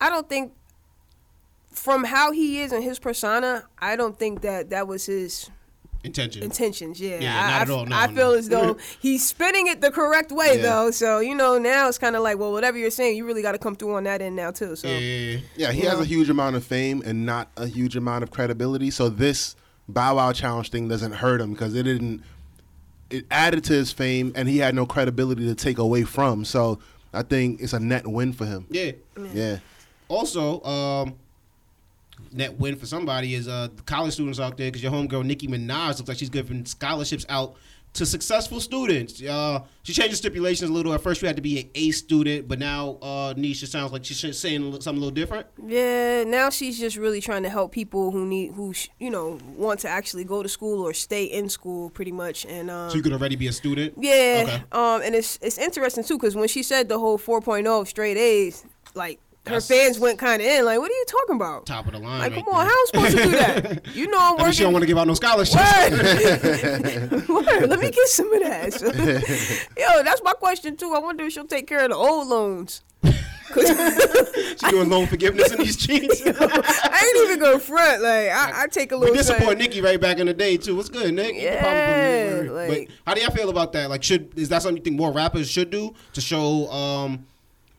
I 0.01 0.11
don't 0.11 0.29
think 0.29 0.53
from 1.71 2.05
how 2.05 2.33
he 2.33 2.61
is 2.61 2.73
and 2.73 2.83
his 2.83 2.99
persona, 2.99 3.65
I 3.79 3.97
don't 3.97 4.19
think 4.19 4.43
that 4.43 4.71
that 4.71 4.89
was 4.89 5.07
his 5.07 5.51
intention. 6.05 6.43
intentions. 6.43 7.01
Yeah, 7.01 7.19
Yeah, 7.21 7.37
I, 7.45 7.51
not 7.51 7.63
at 7.63 7.69
I- 7.69 7.73
all. 7.73 7.87
No, 7.87 7.97
I 7.97 8.07
no. 8.07 8.15
feel 8.15 8.31
as 8.33 8.49
though 8.49 8.77
he's 9.01 9.27
spinning 9.27 9.67
it 9.67 9.81
the 9.81 9.91
correct 9.91 10.33
way 10.33 10.57
Yeah. 10.57 10.63
though. 10.63 10.91
So 10.91 11.21
you 11.21 11.35
know 11.35 11.59
now 11.59 11.89
it's 11.89 11.99
kind 11.99 12.17
of 12.17 12.23
like, 12.23 12.39
well, 12.39 12.53
whatever 12.53 12.79
you're 12.79 12.91
saying, 12.91 13.17
you 13.17 13.25
really 13.27 13.43
got 13.43 13.53
to 13.53 13.59
come 13.59 13.77
through 13.77 13.95
on 13.95 14.05
that 14.05 14.23
end 14.23 14.37
now 14.37 14.51
too. 14.51 14.77
So 14.77 14.89
yeah, 14.89 14.99
yeah, 14.99 15.31
yeah. 15.31 15.39
Yeah, 15.57 15.73
he 15.73 15.81
has 15.83 16.01
a 16.01 16.05
huge 16.05 16.31
amount 16.31 16.57
of 16.57 16.65
fame 16.65 17.03
and 17.05 17.27
not 17.27 17.51
a 17.57 17.67
huge 17.67 17.97
amount 17.97 18.23
of 18.23 18.31
credibility. 18.31 18.91
So 18.91 19.09
this 19.09 19.57
Bow 19.89 20.17
Wow 20.17 20.33
challenge 20.33 20.71
thing 20.71 20.89
doesn't 20.89 21.13
hurt 21.13 21.41
him 21.41 21.53
because 21.53 21.75
it 21.75 21.83
didn't. 21.85 22.23
It 23.11 23.27
added 23.31 23.65
to 23.65 23.73
his 23.73 23.91
fame, 23.91 24.33
and 24.37 24.49
he 24.49 24.59
had 24.59 24.73
no 24.75 24.87
credibility 24.87 25.45
to 25.47 25.55
take 25.57 25.79
away 25.79 26.05
from. 26.05 26.45
So 26.45 26.79
I 27.13 27.23
think 27.23 27.61
it's 27.61 27.73
a 27.73 27.81
net 27.81 28.07
win 28.07 28.33
for 28.33 28.47
him. 28.47 28.67
yeah. 28.71 28.93
Yeah, 29.35 29.59
Also, 30.07 30.63
um, 30.63 31.15
net 32.33 32.59
win 32.59 32.77
for 32.77 32.87
somebody 32.87 33.35
is 33.35 33.49
uh, 33.49 33.69
college 33.87 34.15
students 34.15 34.41
out 34.41 34.57
there 34.57 34.69
because 34.69 34.83
your 34.83 34.93
homegirl 34.93 35.25
Nicki 35.25 35.49
Minaj 35.49 35.99
looks 35.99 36.09
like 36.09 36.19
she's 36.19 36.31
giving 36.31 36.65
scholarships 36.67 37.27
out 37.29 37.57
to 37.93 38.07
successful 38.07 38.61
students. 38.61 39.21
Uh, 39.21 39.59
she 39.83 39.93
changed 39.93 40.13
the 40.13 40.17
stipulations 40.17 40.71
a 40.71 40.73
little. 40.73 40.95
At 40.95 41.01
first, 41.01 41.21
you 41.23 41.27
had 41.27 41.35
to 41.35 41.43
be 41.43 41.59
an 41.59 41.71
A 41.75 41.91
student, 41.91 42.47
but 42.47 42.61
now 42.61 42.99
uh, 43.03 43.35
Nisha 43.35 43.67
sounds 43.67 43.91
like 43.91 44.05
she's 44.05 44.21
saying 44.39 44.63
something 44.81 44.91
a 44.91 44.93
little 45.05 45.11
different. 45.11 45.49
yeah, 45.67 46.23
now 46.23 46.51
she's 46.51 46.79
just 46.79 46.97
really 46.97 47.21
trying 47.21 47.43
to 47.43 47.49
help 47.49 47.73
people 47.73 48.13
who 48.13 48.25
need 48.27 48.53
who 48.53 48.73
sh- 48.73 48.91
you 49.01 49.11
know 49.11 49.39
want 49.57 49.81
to 49.81 49.89
actually 49.89 50.23
go 50.23 50.41
to 50.41 50.49
school 50.49 50.87
or 50.87 50.95
stay 50.95 51.25
in 51.25 51.49
school 51.49 51.91
pretty 51.91 52.13
much. 52.13 52.47
And 52.47 52.71
um, 52.71 52.91
So 52.91 52.97
you 52.97 53.03
could 53.03 53.13
already 53.13 53.35
be 53.35 53.49
a 53.49 53.53
student. 53.53 53.95
Yeah, 53.99 54.45
Okay. 54.47 54.63
um, 54.71 55.03
and 55.03 55.17
it's 55.17 55.41
it's 55.43 55.59
interesting 55.59 56.05
too 56.05 56.17
because 56.17 56.37
when 56.37 56.47
she 56.47 56.63
said 56.63 56.89
the 56.89 56.99
whole 57.01 57.19
4.0 57.19 57.89
straight 57.89 58.17
A's, 58.17 58.65
like 58.95 59.19
her 59.47 59.53
That's- 59.59 59.69
fans 59.69 59.99
went 59.99 60.19
kind 60.19 60.41
of 60.43 60.47
in, 60.47 60.65
like, 60.67 60.79
what 60.79 60.91
are 60.91 60.95
you 60.95 61.05
talking 61.09 61.37
about? 61.37 61.65
Top 61.67 61.87
of 61.87 61.93
the 61.93 61.99
line. 61.99 62.19
Like, 62.21 62.33
right 62.33 62.45
come 62.45 62.55
on, 62.55 62.67
there. 62.67 62.69
how 62.69 62.73
am 62.73 63.05
I 63.05 63.09
supposed 63.11 63.17
to 63.17 63.23
do 63.25 63.31
that? 63.31 63.87
You 63.95 64.07
know 64.09 64.37
I'm 64.39 64.45
mean, 64.45 64.53
she 64.53 64.63
don't 64.63 64.73
want 64.73 64.83
to 64.83 64.87
give 64.87 64.99
out 64.99 65.07
no 65.07 65.15
scholarships. 65.15 65.57
Word. 65.91 67.29
Word. 67.29 67.69
Let 67.69 67.79
me 67.81 67.91
get 67.91 68.09
some 68.09 68.33
of 68.33 68.41
that. 68.43 69.67
Yo, 69.79 70.03
that's 70.03 70.23
my 70.23 70.33
question 70.35 70.77
too. 70.77 70.93
I 70.95 70.99
wonder 70.99 71.25
if 71.25 71.33
she'll 71.33 71.47
take 71.47 71.67
care 71.67 71.81
of 71.85 71.89
the 71.91 71.97
old 71.97 72.29
loans. 72.29 72.83
She 73.53 74.71
doing 74.71 74.89
loan 74.89 75.07
forgiveness 75.09 75.51
in 75.53 75.59
these 75.59 75.77
cheats. 75.77 76.23
I 76.25 76.31
ain't 77.15 77.25
even 77.29 77.41
go 77.41 77.59
front. 77.59 78.01
Like 78.03 78.29
I, 78.29 78.63
I 78.63 78.67
take 78.69 78.93
a 78.93 78.97
little. 78.97 79.13
We 79.13 79.19
did 79.19 79.25
support. 79.27 79.59
Nicki 79.59 79.81
right 79.81 80.01
back 80.01 80.19
in 80.19 80.27
the 80.27 80.35
day 80.35 80.57
too. 80.57 80.77
What's 80.77 80.89
good, 80.89 81.13
Nick? 81.15 81.35
Yeah, 81.37 82.43
like- 82.51 82.69
but 82.69 82.97
how 83.07 83.15
do 83.15 83.21
y'all 83.23 83.31
feel 83.35 83.51
about 83.51 83.73
that? 83.73 83.91
Like, 83.91 84.03
should 84.05 84.39
is 84.39 84.49
that 84.51 84.63
something 84.63 84.77
you 84.77 84.83
think 84.85 84.97
more 84.97 85.11
rappers 85.11 85.51
should 85.51 85.71
do 85.71 85.95
to 86.13 86.21
show 86.21 86.71
um 86.71 87.27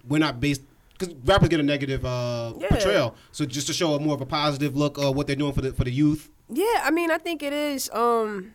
we're 0.10 0.18
not 0.18 0.40
based 0.42 0.62
because 1.02 1.16
rappers 1.26 1.50
get 1.50 1.60
a 1.60 1.64
negative 1.64 2.06
uh 2.06 2.54
Yeah. 2.58 2.70
portrayal. 2.70 3.16
So 3.32 3.46
just 3.46 3.68
to 3.68 3.74
show 3.74 3.94
a 3.96 4.00
more 4.00 4.14
of 4.14 4.22
a 4.22 4.26
positive 4.26 4.76
look 4.76 4.98
of 4.98 5.16
what 5.16 5.28
they're 5.28 5.36
doing 5.36 5.54
for 5.54 5.62
the 5.62 5.74
for 5.74 5.84
the 5.84 5.92
youth. 5.92 6.30
Yeah, 6.50 6.82
I 6.84 6.92
mean, 6.92 7.12
I 7.12 7.18
think 7.18 7.42
it 7.44 7.54
is. 7.54 7.90
Um, 7.92 8.54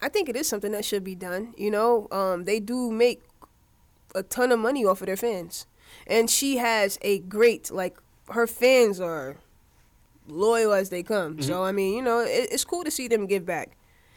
I 0.00 0.08
think 0.08 0.28
it 0.28 0.36
is 0.36 0.48
something 0.48 0.72
that 0.72 0.84
should 0.84 1.04
be 1.04 1.14
done. 1.14 1.54
You 1.56 1.70
know, 1.70 2.08
um, 2.10 2.44
they 2.44 2.60
do 2.60 2.90
make 2.90 3.22
a 4.14 4.22
ton 4.22 4.52
of 4.52 4.58
money 4.58 4.84
off 4.84 5.00
of 5.02 5.06
their 5.06 5.16
fans, 5.16 5.66
and 6.06 6.30
she 6.30 6.56
has 6.56 6.98
a 7.02 7.20
great 7.20 7.70
like 7.70 7.98
her 8.30 8.46
fans 8.46 9.00
are 9.00 9.36
loyal 10.26 10.72
as 10.72 10.88
they 10.90 11.02
come. 11.02 11.34
Mm-hmm. 11.34 11.42
So 11.42 11.62
I 11.62 11.72
mean, 11.72 11.94
you 11.94 12.02
know, 12.02 12.20
it, 12.20 12.48
it's 12.50 12.64
cool 12.64 12.84
to 12.84 12.90
see 12.90 13.08
them 13.08 13.26
give 13.26 13.44
back. 13.46 13.76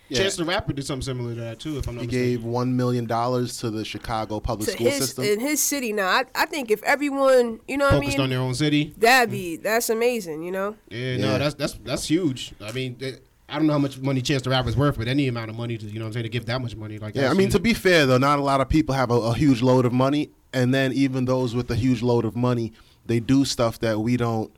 Yeah. 0.10 0.20
Chance 0.20 0.38
the 0.38 0.46
Rapper 0.46 0.74
did 0.74 0.86
something 0.86 1.04
similar 1.04 1.36
to 1.36 1.42
that 1.42 1.60
too. 1.60 1.78
If 1.78 1.88
I'm 1.88 1.96
not 1.96 2.02
mistaken. 2.06 2.20
he 2.20 2.32
mistaken. 2.34 2.44
gave 2.44 2.44
one 2.44 2.76
million 2.76 3.06
dollars 3.06 3.58
to 3.60 3.70
the 3.70 3.86
Chicago 3.86 4.40
public 4.40 4.68
To 4.68 4.74
school 4.74 4.88
his 4.88 4.98
system. 4.98 5.24
in 5.26 5.40
his 5.40 5.62
city 5.62 5.94
now, 5.94 6.08
I, 6.08 6.26
I 6.36 6.46
think 6.48 6.72
if 6.72 6.82
everyone, 6.84 7.60
you 7.68 7.78
know, 7.78 7.86
what 7.86 7.94
I 7.94 7.98
focused 7.98 8.18
mean, 8.18 8.24
on 8.24 8.30
their 8.32 8.40
own 8.40 8.56
city. 8.56 8.94
that'd 8.98 9.30
mm. 9.30 9.34
be 9.34 9.56
that's 9.58 9.90
amazing. 9.90 10.44
You 10.44 10.52
know, 10.52 10.76
Yeah, 10.90 10.98
Yeah. 10.98 11.18
no, 11.18 11.38
that's 11.40 11.56
that's 11.56 11.74
that's 11.84 12.08
huge. 12.08 12.54
I 12.62 12.72
mean. 12.72 12.98
It, 13.00 13.26
I 13.52 13.58
don't 13.58 13.66
know 13.66 13.74
how 13.74 13.80
much 13.80 13.98
money 13.98 14.22
Chance 14.22 14.44
the 14.44 14.52
Rapper's 14.52 14.78
worth, 14.78 15.00
but 15.00 15.08
any 15.08 15.28
amount 15.28 15.50
of 15.50 15.56
money 15.58 15.76
to 15.76 15.84
you 15.88 15.98
know 15.98 16.06
what 16.06 16.10
I'm 16.10 16.14
saying 16.14 16.24
to 16.26 16.30
give 16.30 16.46
that 16.46 16.62
much 16.62 16.76
money 16.76 17.00
like 17.00 17.16
Yeah, 17.16 17.30
I 17.32 17.34
mean 17.34 17.48
huge. 17.48 17.54
to 17.54 17.60
be 17.60 17.74
fair 17.74 18.06
though, 18.06 18.20
not 18.20 18.38
a 18.38 18.44
lot 18.44 18.62
of 18.62 18.70
people 18.70 18.94
have 18.94 19.10
a, 19.10 19.16
a 19.16 19.34
huge 19.34 19.64
load 19.64 19.86
of 19.88 19.92
money, 19.92 20.30
and 20.54 20.72
then 20.72 20.94
even 20.94 21.26
those 21.26 21.56
with 21.56 21.72
a 21.72 21.76
huge 21.76 22.04
load 22.04 22.26
of 22.26 22.36
money, 22.36 22.74
they 23.08 23.20
do 23.20 23.46
stuff 23.46 23.80
that 23.80 24.02
we 24.02 24.18
don't 24.18 24.52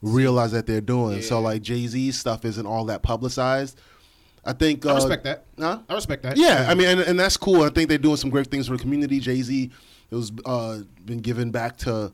realize 0.00 0.52
that 0.52 0.66
they're 0.66 0.80
doing. 0.80 1.20
So 1.20 1.40
like 1.42 1.60
Jay 1.60 1.86
Z's 1.86 2.18
stuff 2.18 2.46
isn't 2.46 2.64
all 2.66 2.86
that 2.86 3.02
publicized. 3.02 3.78
I 4.48 4.54
think 4.54 4.86
uh, 4.86 4.92
I 4.92 4.94
respect 4.94 5.24
that. 5.24 5.44
Huh? 5.58 5.80
I 5.88 5.94
respect 5.94 6.22
that. 6.22 6.38
Yeah, 6.38 6.66
I 6.68 6.74
mean, 6.74 6.88
and, 6.88 7.00
and 7.00 7.20
that's 7.20 7.36
cool. 7.36 7.62
I 7.62 7.68
think 7.68 7.90
they're 7.90 7.98
doing 7.98 8.16
some 8.16 8.30
great 8.30 8.46
things 8.46 8.66
for 8.66 8.76
the 8.76 8.82
community. 8.82 9.20
Jay 9.20 9.42
Z, 9.42 9.70
it 10.10 10.14
was 10.14 10.32
uh, 10.46 10.78
been 11.04 11.18
given 11.18 11.50
back 11.50 11.76
to 11.78 12.12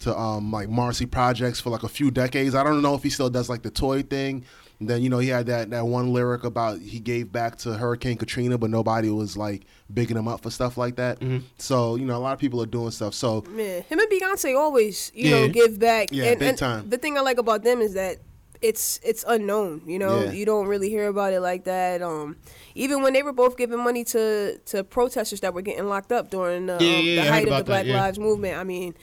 to 0.00 0.16
um, 0.18 0.50
like 0.50 0.68
Marcy 0.68 1.06
projects 1.06 1.60
for 1.60 1.70
like 1.70 1.84
a 1.84 1.88
few 1.88 2.10
decades. 2.10 2.54
I 2.54 2.64
don't 2.64 2.82
know 2.82 2.94
if 2.94 3.02
he 3.04 3.10
still 3.10 3.30
does 3.30 3.48
like 3.48 3.62
the 3.62 3.70
toy 3.70 4.02
thing. 4.02 4.44
And 4.80 4.88
then 4.88 5.02
you 5.02 5.08
know 5.10 5.18
he 5.18 5.28
had 5.28 5.46
that 5.46 5.70
that 5.70 5.86
one 5.86 6.12
lyric 6.12 6.44
about 6.44 6.80
he 6.80 7.00
gave 7.00 7.32
back 7.32 7.56
to 7.58 7.74
Hurricane 7.74 8.16
Katrina, 8.16 8.58
but 8.58 8.70
nobody 8.70 9.10
was 9.10 9.36
like 9.36 9.64
bigging 9.92 10.16
him 10.16 10.28
up 10.28 10.42
for 10.42 10.50
stuff 10.50 10.76
like 10.76 10.96
that. 10.96 11.18
Mm-hmm. 11.18 11.38
So 11.58 11.96
you 11.96 12.04
know 12.04 12.16
a 12.16 12.18
lot 12.18 12.32
of 12.32 12.38
people 12.38 12.62
are 12.62 12.66
doing 12.66 12.90
stuff. 12.92 13.14
So 13.14 13.44
man, 13.50 13.82
him 13.82 13.98
and 13.98 14.08
Beyonce 14.10 14.56
always, 14.56 15.10
you 15.14 15.30
Yeah. 15.30 15.40
know, 15.40 15.48
give 15.48 15.78
back. 15.78 16.08
Yeah, 16.12 16.26
and, 16.26 16.38
big 16.38 16.48
and 16.50 16.58
time. 16.58 16.88
The 16.90 16.98
thing 16.98 17.16
I 17.18 17.22
like 17.22 17.38
about 17.38 17.64
them 17.64 17.80
is 17.80 17.94
that 17.94 18.18
it's 18.62 18.98
it's 19.04 19.24
unknown. 19.28 19.82
You 19.86 19.98
know, 19.98 20.24
Yeah. 20.24 20.32
you 20.32 20.44
don't 20.44 20.66
really 20.66 20.88
hear 20.88 21.06
about 21.08 21.32
it 21.32 21.40
like 21.40 21.64
that. 21.64 22.02
Um, 22.02 22.36
even 22.74 23.02
when 23.02 23.12
they 23.12 23.22
were 23.22 23.32
both 23.32 23.56
giving 23.56 23.78
money 23.82 24.04
to 24.04 24.58
to 24.66 24.84
protesters 24.84 25.40
that 25.40 25.54
were 25.54 25.62
getting 25.62 25.86
locked 25.88 26.12
up 26.12 26.30
during 26.30 26.66
the, 26.66 26.78
Yeah, 26.80 26.98
um, 26.98 27.04
yeah, 27.04 27.24
the 27.24 27.30
height 27.32 27.48
of 27.48 27.58
the 27.58 27.64
Black 27.64 27.86
that. 27.86 27.94
Lives 27.94 28.18
Movement. 28.18 28.56
I 28.56 28.64
mean, 28.64 28.94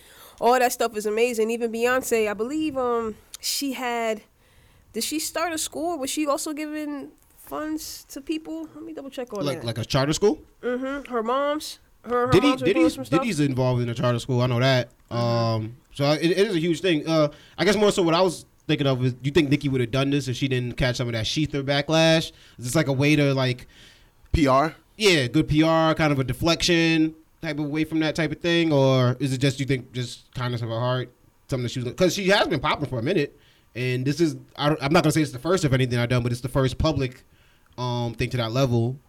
all 0.41 0.57
that 0.59 0.71
stuff 0.71 0.95
is 0.97 1.05
amazing. 1.05 1.49
Even 1.51 1.71
Beyonce, 1.71 2.29
I 2.29 2.33
believe, 2.33 2.77
um, 2.77 3.15
she 3.39 3.73
had. 3.73 4.21
Did 4.93 5.03
she 5.03 5.19
start 5.19 5.51
a 5.51 5.57
school? 5.57 5.97
Was 5.97 6.09
she 6.09 6.25
also 6.25 6.53
giving 6.53 7.11
funds 7.37 8.05
to 8.09 8.21
people? 8.21 8.69
Let 8.73 8.83
me 8.83 8.93
double 8.93 9.09
check 9.09 9.33
on 9.33 9.45
like 9.45 9.59
that. 9.59 9.65
like 9.65 9.77
a 9.77 9.85
charter 9.85 10.13
school. 10.13 10.39
hmm 10.63 11.01
Her 11.09 11.21
mom's. 11.23 11.79
Her, 12.03 12.27
her 12.27 12.31
Diddy, 12.31 12.47
moms 12.47 12.61
doing 12.61 12.73
Diddy's, 12.75 12.93
some 12.95 13.05
stuff. 13.05 13.19
Diddy's 13.21 13.39
involved 13.39 13.81
in 13.81 13.89
a 13.89 13.93
charter 13.93 14.19
school. 14.19 14.41
I 14.41 14.47
know 14.47 14.59
that. 14.59 14.89
Mm-hmm. 15.11 15.15
Um, 15.17 15.75
so 15.93 16.11
it, 16.11 16.23
it 16.31 16.37
is 16.47 16.55
a 16.55 16.59
huge 16.59 16.79
thing. 16.81 17.07
Uh, 17.07 17.29
I 17.57 17.65
guess 17.65 17.75
more 17.75 17.91
so 17.91 18.03
what 18.03 18.13
I 18.13 18.21
was 18.21 18.45
thinking 18.67 18.87
of 18.87 19.03
is, 19.03 19.15
you 19.23 19.31
think 19.31 19.49
Nicki 19.49 19.69
would 19.69 19.81
have 19.81 19.91
done 19.91 20.09
this 20.09 20.27
if 20.27 20.35
she 20.35 20.47
didn't 20.47 20.77
catch 20.77 20.97
some 20.97 21.07
of 21.07 21.13
that 21.13 21.25
Shether 21.25 21.63
backlash? 21.63 22.31
Is 22.57 22.65
this 22.65 22.75
like 22.75 22.87
a 22.87 22.93
way 22.93 23.15
to 23.15 23.33
like, 23.33 23.67
PR. 24.33 24.75
yeah, 24.97 25.27
good 25.27 25.47
PR, 25.47 25.93
kind 25.95 26.11
of 26.11 26.19
a 26.19 26.23
deflection 26.23 27.15
type 27.41 27.59
of 27.59 27.69
way 27.69 27.83
from 27.83 27.99
that 27.99 28.15
type 28.15 28.31
of 28.31 28.39
thing, 28.39 28.73
or 28.73 29.15
is 29.19 29.33
it 29.33 29.37
just 29.37 29.59
you 29.59 29.65
think 29.65 29.91
just 29.93 30.33
kindness 30.33 30.61
of 30.61 30.69
her 30.69 30.79
heart, 30.79 31.11
something 31.49 31.63
that 31.63 31.69
she 31.69 31.79
was 31.79 31.87
because 31.87 32.13
she 32.13 32.27
has 32.29 32.47
been 32.47 32.59
popping 32.59 32.89
for 32.89 32.99
a 32.99 33.03
minute, 33.03 33.39
and 33.75 34.05
this 34.05 34.19
is 34.19 34.35
I 34.57 34.75
I'm 34.81 34.91
not 34.91 35.03
gonna 35.03 35.11
say 35.11 35.21
it's 35.21 35.31
the 35.31 35.39
first 35.39 35.63
of 35.63 35.73
anything 35.73 35.99
I've 35.99 36.09
done, 36.09 36.23
but 36.23 36.31
it's 36.31 36.41
the 36.41 36.49
first 36.49 36.77
public 36.77 37.23
um 37.77 38.13
thing 38.13 38.29
to 38.31 38.37
that 38.37 38.51
level. 38.51 38.99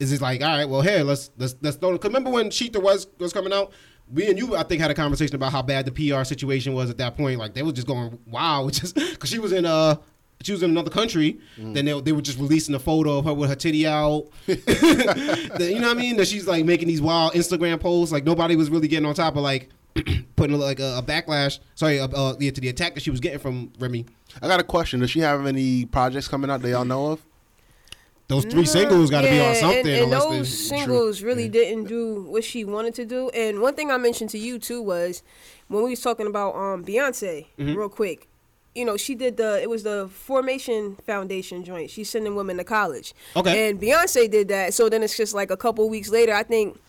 Is 0.00 0.12
it 0.12 0.20
like 0.20 0.42
all 0.42 0.48
right? 0.48 0.68
Well, 0.68 0.82
here 0.82 1.02
let's 1.02 1.30
let's 1.38 1.56
let's 1.60 1.76
throw. 1.76 1.96
Cause 1.98 2.08
remember 2.08 2.30
when 2.30 2.50
Shether 2.50 2.82
was 2.82 3.06
was 3.18 3.32
coming 3.32 3.52
out? 3.52 3.72
Me 4.14 4.28
and 4.28 4.38
you, 4.38 4.56
I 4.56 4.62
think, 4.62 4.80
had 4.80 4.90
a 4.90 4.94
conversation 4.94 5.34
about 5.34 5.52
how 5.52 5.60
bad 5.62 5.86
the 5.86 5.92
PR 5.92 6.22
situation 6.24 6.72
was 6.72 6.88
at 6.88 6.98
that 6.98 7.16
point. 7.16 7.38
Like 7.38 7.54
they 7.54 7.62
were 7.62 7.72
just 7.72 7.86
going 7.86 8.18
wow, 8.26 8.68
just 8.72 8.94
because 8.94 9.28
she 9.28 9.38
was 9.38 9.52
in 9.52 9.66
uh 9.66 9.96
she 10.42 10.52
was 10.52 10.62
in 10.62 10.70
another 10.70 10.90
country. 10.90 11.40
Then 11.56 11.84
they, 11.84 12.00
they 12.00 12.12
were 12.12 12.20
just 12.20 12.38
releasing 12.38 12.74
a 12.74 12.78
photo 12.78 13.18
of 13.18 13.24
her 13.24 13.34
with 13.34 13.48
her 13.48 13.56
titty 13.56 13.86
out. 13.86 14.28
You 14.46 15.80
know 15.80 15.88
what 15.88 15.96
I 15.96 16.00
mean? 16.00 16.16
That 16.16 16.28
she's 16.28 16.46
like 16.46 16.64
making 16.64 16.88
these 16.88 17.00
wild 17.00 17.32
Instagram 17.32 17.80
posts. 17.80 18.12
Like 18.12 18.24
nobody 18.24 18.56
was 18.56 18.70
really 18.70 18.88
getting 18.88 19.06
on 19.06 19.14
top 19.14 19.36
of 19.36 19.42
like 19.42 19.70
putting 20.36 20.58
like 20.58 20.80
a, 20.80 20.98
a 20.98 21.02
backlash. 21.02 21.58
Sorry, 21.74 21.98
uh, 21.98 22.08
uh, 22.08 22.34
yeah, 22.38 22.50
to 22.50 22.60
the 22.60 22.68
attack 22.68 22.94
that 22.94 23.02
she 23.02 23.10
was 23.10 23.20
getting 23.20 23.38
from 23.38 23.72
Remy. 23.78 24.06
I 24.42 24.48
got 24.48 24.60
a 24.60 24.64
question. 24.64 25.00
Does 25.00 25.10
she 25.10 25.20
have 25.20 25.46
any 25.46 25.86
projects 25.86 26.28
coming 26.28 26.50
out 26.50 26.62
that 26.62 26.68
y'all 26.68 26.84
know 26.84 27.12
of? 27.12 27.24
Those 28.28 28.44
three 28.46 28.64
singles 28.64 29.10
got 29.10 29.20
to 29.22 29.30
be 29.30 29.38
on 29.40 29.54
something. 29.54 29.86
And, 29.86 30.04
and 30.04 30.12
those 30.12 30.48
singles 30.48 31.22
really 31.22 31.48
didn't 31.48 31.84
do 31.84 32.22
what 32.22 32.42
she 32.42 32.64
wanted 32.64 32.94
to 32.94 33.04
do. 33.04 33.28
And 33.30 33.60
one 33.60 33.74
thing 33.74 33.90
I 33.90 33.98
mentioned 33.98 34.30
to 34.30 34.38
you 34.38 34.58
too 34.58 34.80
was 34.80 35.22
when 35.68 35.82
we 35.84 35.90
was 35.90 36.00
talking 36.00 36.26
about 36.26 36.54
um 36.54 36.84
Beyonce, 36.84 37.46
Mm-hmm. 37.58 37.74
real 37.74 37.88
quick. 37.88 38.28
You 38.74 38.84
know, 38.84 38.96
she 38.96 39.14
did 39.14 39.36
the 39.36 39.60
it 39.62 39.68
was 39.70 39.82
the 39.84 40.08
Formation 40.08 40.96
Foundation 41.06 41.64
joint. 41.64 41.90
She's 41.90 42.08
sending 42.10 42.34
women 42.34 42.56
to 42.56 42.64
college. 42.64 43.14
Okay. 43.36 43.68
And 43.68 43.80
Beyonce 43.80 44.28
did 44.30 44.48
that. 44.48 44.74
So 44.74 44.88
then 44.88 45.02
it's 45.02 45.16
just 45.16 45.34
like 45.34 45.50
a 45.50 45.56
couple 45.56 45.88
weeks 45.88 46.08
later, 46.10 46.32
I 46.34 46.42
think 46.44 46.80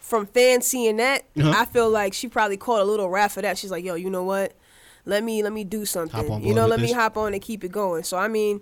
from 0.00 0.26
fans 0.26 0.66
seeing 0.66 0.98
that, 0.98 1.24
Uh-huh. 1.36 1.52
I 1.56 1.64
feel 1.64 1.88
like 1.90 2.12
she 2.12 2.28
probably 2.28 2.58
caught 2.58 2.80
a 2.82 2.84
little 2.84 3.08
wrath 3.08 3.32
for 3.32 3.42
that. 3.42 3.56
She's 3.58 3.70
like, 3.70 3.84
"Yo, 3.84 3.94
you 3.94 4.10
know 4.10 4.22
what? 4.22 4.52
Let 5.06 5.24
me 5.24 5.42
let 5.42 5.52
me 5.52 5.64
do 5.64 5.84
something. 5.86 6.20
Hop 6.20 6.30
on 6.30 6.44
you 6.44 6.52
know, 6.54 6.66
let 6.66 6.78
me 6.78 6.92
hop 6.92 7.16
on 7.16 7.32
and 7.32 7.42
keep 7.42 7.64
it 7.64 7.72
going." 7.72 8.04
So 8.04 8.16
I 8.18 8.28
mean, 8.28 8.60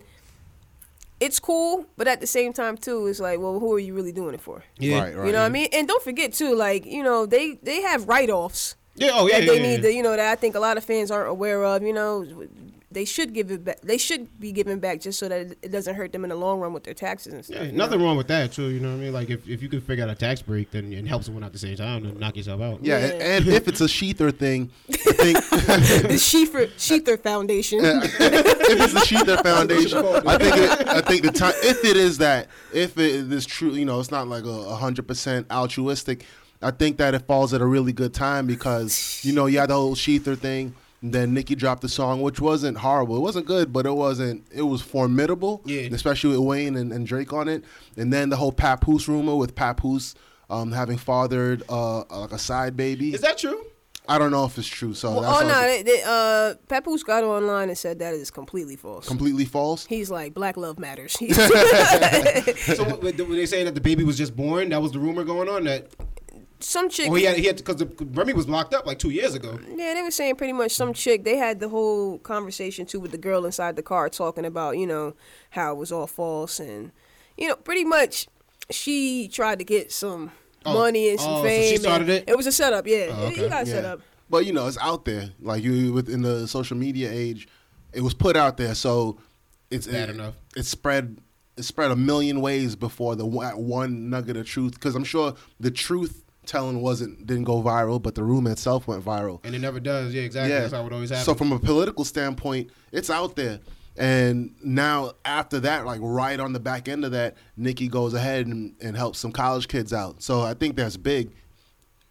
it's 1.23 1.38
cool, 1.41 1.87
but 1.97 2.07
at 2.09 2.21
the 2.21 2.26
same 2.26 2.52
time 2.52 2.76
too, 2.76 3.07
it's 3.07 3.21
like, 3.21 3.38
well, 3.38 3.59
who 3.61 3.73
are 3.75 3.79
you 3.79 3.95
really 3.95 4.12
doing 4.12 4.35
it 4.35 4.41
for? 4.41 4.64
yeah. 4.79 5.00
Right, 5.00 5.17
right. 5.17 5.26
You 5.26 5.33
know 5.33 5.41
what 5.41 5.47
I 5.47 5.59
mean? 5.59 5.69
And 5.73 5.87
don't 5.88 6.02
forget 6.02 6.33
too, 6.33 6.55
like 6.55 6.85
you 6.87 7.02
know, 7.02 7.26
they 7.26 7.59
they 7.62 7.81
have 7.83 8.09
write 8.09 8.31
offs 8.31 8.76
Yeah. 8.97 9.12
Oh 9.14 9.26
yeah. 9.26 9.38
that 9.38 9.45
yeah, 9.45 9.50
they 9.52 9.57
yeah, 9.61 9.69
need 9.69 9.81
yeah. 9.83 9.91
to, 9.91 9.93
you 9.93 10.02
know, 10.02 10.17
that 10.17 10.33
I 10.33 10.37
think 10.37 10.55
a 10.55 10.61
lot 10.61 10.76
of 10.76 10.85
fans 10.85 11.11
aren't 11.11 11.31
aware 11.31 11.62
of. 11.64 11.83
You 11.83 11.93
know, 11.93 12.26
they 12.95 13.05
should 13.05 13.33
give 13.33 13.51
it 13.51 13.65
back. 13.65 13.81
They 13.83 13.99
should 13.99 14.39
be 14.41 14.53
given 14.53 14.79
back 14.79 15.01
just 15.01 15.19
so 15.19 15.29
that 15.29 15.57
it 15.63 15.71
doesn't 15.73 15.95
hurt 15.95 16.13
them 16.13 16.25
in 16.25 16.31
the 16.31 16.37
long 16.37 16.61
run 16.61 16.73
with 16.73 16.85
their 16.85 16.95
taxes 16.95 17.33
and 17.33 17.45
stuff. 17.45 17.59
Yeah, 17.65 17.71
nothing 17.73 17.99
know? 17.99 18.07
wrong 18.07 18.17
with 18.17 18.29
that 18.29 18.53
too. 18.53 18.69
You 18.69 18.81
know 18.81 18.91
what 18.91 18.97
I 18.97 19.05
mean? 19.05 19.13
Like 19.13 19.31
if, 19.31 19.49
if 19.49 19.63
you 19.63 19.69
could 19.69 19.83
figure 19.83 20.05
out 20.05 20.11
a 20.11 20.15
tax 20.15 20.43
break, 20.43 20.71
then 20.71 20.93
it 20.93 21.07
helps 21.07 21.27
someone 21.27 21.45
at 21.45 21.53
the 21.53 21.59
same 21.59 21.77
time 21.77 22.05
and 22.05 22.19
knock 22.19 22.37
yourself 22.37 22.61
out. 22.61 22.85
Yeah, 22.85 22.99
Yeah. 22.99 23.05
and, 23.07 23.23
and 23.23 23.49
if 23.49 23.69
it's 23.69 23.81
a 23.81 23.85
Shether 23.87 24.37
thing, 24.37 24.71
I 24.91 24.93
think 25.13 25.37
the 25.51 26.15
Shether, 26.19 26.69
Shether 26.77 27.21
Foundation. 27.21 27.81
if 27.83 28.05
it's 28.81 28.93
the 28.93 29.01
Shether 29.01 29.43
Foundation, 29.43 29.99
I 30.27 30.39
think 30.39 30.57
it, 30.57 30.89
I 30.89 31.01
think 31.01 31.23
the 31.23 31.33
time 31.33 31.55
if 31.63 31.85
it 31.85 31.97
is 31.97 32.19
that 32.19 32.49
if 32.73 32.99
it 32.99 33.33
is 33.33 33.47
true, 33.47 33.71
you 33.73 33.85
know, 33.85 34.01
it's 34.01 34.11
not 34.11 34.29
like 34.29 34.45
a 34.45 34.77
hundred 34.77 35.07
percent 35.09 35.47
altruistic. 35.51 36.25
I 36.65 36.71
think 36.71 36.99
that 36.99 37.13
it 37.15 37.27
falls 37.27 37.53
at 37.55 37.61
a 37.61 37.67
really 37.67 37.93
good 37.93 38.15
time 38.15 38.47
because 38.47 39.21
you 39.25 39.33
know 39.33 39.47
you 39.47 39.59
had 39.59 39.71
the 39.71 39.75
whole 39.75 39.95
Shether 39.95 40.39
thing. 40.39 40.75
And 41.02 41.12
then 41.12 41.35
Nicki 41.35 41.54
dropped 41.56 41.82
the 41.82 41.88
song, 41.88 42.23
which 42.23 42.40
wasn't 42.40 42.78
horrible. 42.78 43.16
It 43.16 43.21
wasn't 43.21 43.47
good, 43.47 43.73
but 43.73 43.87
it 43.87 43.92
wasn't. 43.94 44.47
It 44.54 44.62
was 44.62 44.80
formidable, 44.80 45.61
Yeah. 45.66 45.88
especially 45.92 46.30
with 46.37 46.47
Wayne 46.47 46.76
and, 46.76 46.92
and 46.92 47.06
Drake 47.06 47.32
on 47.32 47.49
it. 47.49 47.64
And 47.97 48.12
then 48.12 48.28
the 48.30 48.37
whole 48.37 48.52
Papoose 48.52 49.09
rumor 49.09 49.35
with 49.35 49.54
Papoose 49.56 50.14
um, 50.49 50.71
having 50.73 50.97
fathered 50.99 51.62
uh, 51.68 52.04
like 52.04 52.32
a 52.32 52.38
side 52.38 52.76
baby. 52.76 53.12
Is 53.14 53.21
that 53.23 53.38
true? 53.38 53.66
I 54.09 54.18
don't 54.18 54.32
know 54.32 54.44
if 54.44 54.59
it's 54.59 54.66
true. 54.66 54.94
So 54.94 55.12
Well, 55.12 55.21
that's 55.23 55.32
oh 55.32 55.44
also 55.44 55.49
no, 55.49 55.62
they, 55.62 55.82
they, 55.85 56.02
uh, 56.04 56.54
Papoose 56.68 57.04
got 57.04 57.23
online 57.23 57.68
and 57.68 57.78
said 57.78 58.00
that 58.00 58.14
is 58.14 58.30
completely 58.32 58.75
false. 58.75 59.06
completely 59.06 59.44
false. 59.44 59.87
He's 59.87 60.11
like, 60.11 60.35
Black 60.35 60.56
love 60.56 60.78
matters. 60.78 61.16
So 62.76 62.85
what, 62.85 63.02
were 63.02 63.12
they 63.12 63.47
saying 63.47 63.66
that 63.66 63.75
the 63.75 63.80
baby 63.80 64.04
was 64.04 64.18
just 64.18 64.35
born? 64.37 64.71
That 64.71 64.82
was 64.82 64.92
the 64.92 64.99
rumor 64.99 65.25
going 65.25 65.49
on. 65.49 65.64
That 65.64 65.88
some 66.62 66.88
chick. 66.88 67.09
oh 67.11 67.14
he 67.14 67.25
had 67.25 67.37
he 67.37 67.47
had 67.47 67.57
because 67.57 67.83
Remy 68.00 68.33
was 68.33 68.49
locked 68.49 68.73
up 68.75 68.87
like 68.87 68.99
two 68.99 69.11
years 69.11 69.35
ago. 69.35 69.59
Yeah, 69.75 69.95
they 69.95 70.02
were 70.02 70.11
saying 70.11 70.37
pretty 70.37 70.52
much 70.52 70.73
some 70.73 70.92
chick. 70.92 71.25
They 71.25 71.37
had 71.37 71.61
the 71.61 71.69
whole 71.69 72.19
conversation 72.19 72.87
too 72.87 73.00
with 73.00 73.11
the 73.11 73.19
girl 73.19 73.45
inside 73.45 73.76
the 73.76 73.83
car 73.83 74.09
talking 74.09 74.45
about 74.45 74.78
you 74.78 74.87
know 74.87 75.14
how 75.50 75.73
it 75.73 75.76
was 75.76 75.90
all 75.92 76.07
false 76.07 76.61
and 76.61 76.92
you 77.37 77.49
know 77.49 77.57
pretty 77.57 77.85
much 77.85 78.26
she 78.71 79.28
tried 79.28 79.59
to 79.59 79.64
get 79.64 79.92
some 79.92 80.31
Oh. 80.64 80.75
money 80.75 81.11
and 81.11 81.19
some 81.19 81.33
Oh, 81.33 81.42
so 81.42 81.49
she 81.49 81.71
fame. 81.71 81.78
started 81.81 82.09
it? 82.09 82.25
It 82.28 82.37
was 82.37 82.47
a 82.47 82.52
setup. 82.52 82.87
Yeah, 82.87 83.09
Oh, 83.11 83.26
okay. 83.26 83.42
you 83.42 83.49
got 83.49 83.66
set 83.66 83.85
up. 83.85 84.00
But 84.31 84.47
you 84.47 84.52
know, 84.52 84.69
it's 84.69 84.78
out 84.78 85.04
there. 85.04 85.31
Like 85.40 85.64
you 85.64 85.92
within 85.92 86.23
the 86.23 86.47
social 86.47 86.76
media 86.76 87.11
age, 87.11 87.49
it 87.92 88.00
was 88.00 88.14
put 88.14 88.37
out 88.37 88.57
there, 88.59 88.76
so 88.76 89.19
it's 89.73 89.88
Bad 89.88 90.09
it, 90.09 90.14
enough. 90.14 90.35
It 90.57 90.64
spread. 90.64 91.19
It 91.57 91.64
spread 91.64 91.90
a 91.90 91.97
million 91.97 92.40
ways 92.40 92.76
before 92.76 93.14
the 93.16 93.26
one, 93.26 93.57
one 93.66 94.09
nugget 94.09 94.37
of 94.38 94.47
truth. 94.47 94.75
Because 94.75 94.95
I'm 94.95 95.04
sure 95.04 95.35
the 95.61 95.71
truth 95.73 96.22
telling 96.47 96.81
wasn't 96.81 97.27
didn't 97.27 97.45
go 97.45 97.63
viral, 97.63 98.01
but 98.01 98.15
the 98.15 98.25
room 98.25 98.47
itself 98.47 98.87
went 98.87 99.05
viral. 99.05 99.45
And 99.45 99.55
it 99.55 99.61
never 99.61 99.81
does. 99.81 100.15
Yeah, 100.15 100.23
exactly. 100.23 100.53
That's 100.53 100.73
how 100.73 100.87
it 100.87 100.93
always 100.93 101.11
happens. 101.11 101.27
So 101.27 101.35
from 101.35 101.53
a 101.53 101.59
political 101.59 102.05
standpoint, 102.05 102.71
it's 102.91 103.11
out 103.11 103.37
there. 103.37 103.61
And 103.97 104.55
now 104.63 105.13
after 105.25 105.61
that, 105.61 105.85
like 105.85 106.01
right 106.03 106.41
on 106.41 106.53
the 106.53 106.61
back 106.61 106.89
end 106.89 107.05
of 107.05 107.13
that, 107.13 107.37
Nicki 107.57 107.89
goes 107.89 108.15
ahead 108.15 108.47
and, 108.47 108.75
and 108.81 108.97
helps 108.97 109.19
some 109.19 109.33
college 109.33 109.69
kids 109.69 109.93
out. 109.93 110.23
So 110.23 110.43
I 110.43 110.55
think 110.55 110.77
that's 110.77 110.97
big 110.97 111.31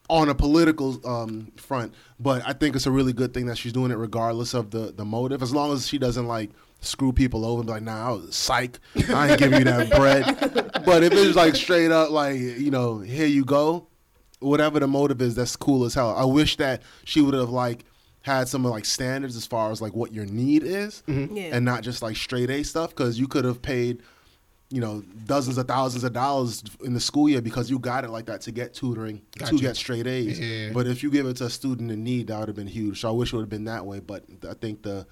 on 0.08 0.30
a 0.30 0.36
political 0.36 1.00
um, 1.08 1.52
front. 1.58 1.94
But 2.20 2.44
I 2.46 2.54
think 2.54 2.76
it's 2.76 2.86
a 2.86 2.92
really 2.92 3.14
good 3.14 3.34
thing 3.34 3.48
that 3.48 3.58
she's 3.58 3.74
doing 3.74 3.92
it 3.92 3.96
regardless 3.96 4.54
of 4.54 4.70
the, 4.70 4.94
the 4.96 5.06
motive. 5.06 5.42
As 5.42 5.54
long 5.54 5.74
as 5.74 5.88
she 5.88 5.98
doesn't 5.98 6.28
like 6.28 6.52
screw 6.82 7.14
people 7.14 7.46
over 7.46 7.62
and 7.62 7.68
be 7.68 7.74
like, 7.74 7.84
nah, 7.84 8.10
I 8.10 8.12
was 8.12 8.36
psych. 8.36 8.80
I 9.10 9.32
ain't 9.32 9.40
giving 9.40 9.60
you 9.60 9.66
that 9.66 9.90
bread. 9.96 10.84
But 10.86 11.04
if 11.04 11.14
it's 11.14 11.36
like 11.36 11.56
straight 11.56 11.92
up 11.92 12.12
like, 12.12 12.40
you 12.40 12.72
know, 12.72 13.00
here 13.00 13.28
you 13.28 13.46
go, 13.46 13.88
whatever 14.42 14.80
the 14.80 14.88
motive 14.88 15.22
is, 15.22 15.36
that's 15.36 15.56
cool 15.56 15.86
as 15.86 15.94
hell. 15.94 16.14
I 16.16 16.26
wish 16.26 16.58
that 16.58 16.82
she 17.06 17.22
would 17.22 17.34
have 17.34 17.50
like 17.50 17.86
had 18.24 18.48
some 18.48 18.64
like 18.64 18.86
standards 18.86 19.36
as 19.36 19.48
far 19.48 19.72
as 19.72 19.82
like 19.82 19.96
what 19.96 20.14
your 20.14 20.26
need 20.26 20.64
is, 20.64 21.04
mm-hmm. 21.08 21.36
Yeah. 21.36 21.56
and 21.56 21.64
not 21.66 21.82
just 21.84 22.02
like 22.02 22.18
straight 22.18 22.50
A 22.50 22.64
stuff. 22.64 22.90
Because 22.90 23.20
you 23.20 23.28
could 23.28 23.46
have 23.46 23.62
paid, 23.62 24.02
you 24.70 24.82
know, 24.82 25.04
dozens 25.26 25.58
of 25.58 25.68
thousands 25.68 26.04
of 26.04 26.14
dollars 26.14 26.64
in 26.84 26.94
the 26.94 27.00
school 27.00 27.30
year 27.30 27.42
because 27.42 27.70
you 27.70 27.80
got 27.80 28.04
it 28.04 28.10
like 28.10 28.26
that 28.26 28.42
to 28.42 28.52
get 28.52 28.74
tutoring 28.74 29.22
Gotcha. 29.38 29.56
to 29.56 29.62
get 29.62 29.76
straight 29.76 30.08
A's. 30.08 30.40
Yeah. 30.40 30.72
But 30.74 30.88
if 30.88 31.02
you 31.04 31.10
give 31.10 31.26
it 31.26 31.38
to 31.38 31.46
a 31.46 31.50
student 31.50 31.92
in 31.92 32.04
need, 32.04 32.28
that 32.28 32.40
would 32.40 32.48
have 32.50 32.56
been 32.56 32.68
huge. 32.68 33.02
So 33.02 33.10
I 33.10 33.12
wish 33.12 33.34
it 33.34 33.36
would 33.38 33.44
have 33.44 33.50
been 33.50 33.66
that 33.66 33.86
way. 33.86 34.00
But 34.00 34.26
I 34.48 34.54
think 34.54 34.84
the 34.84 35.08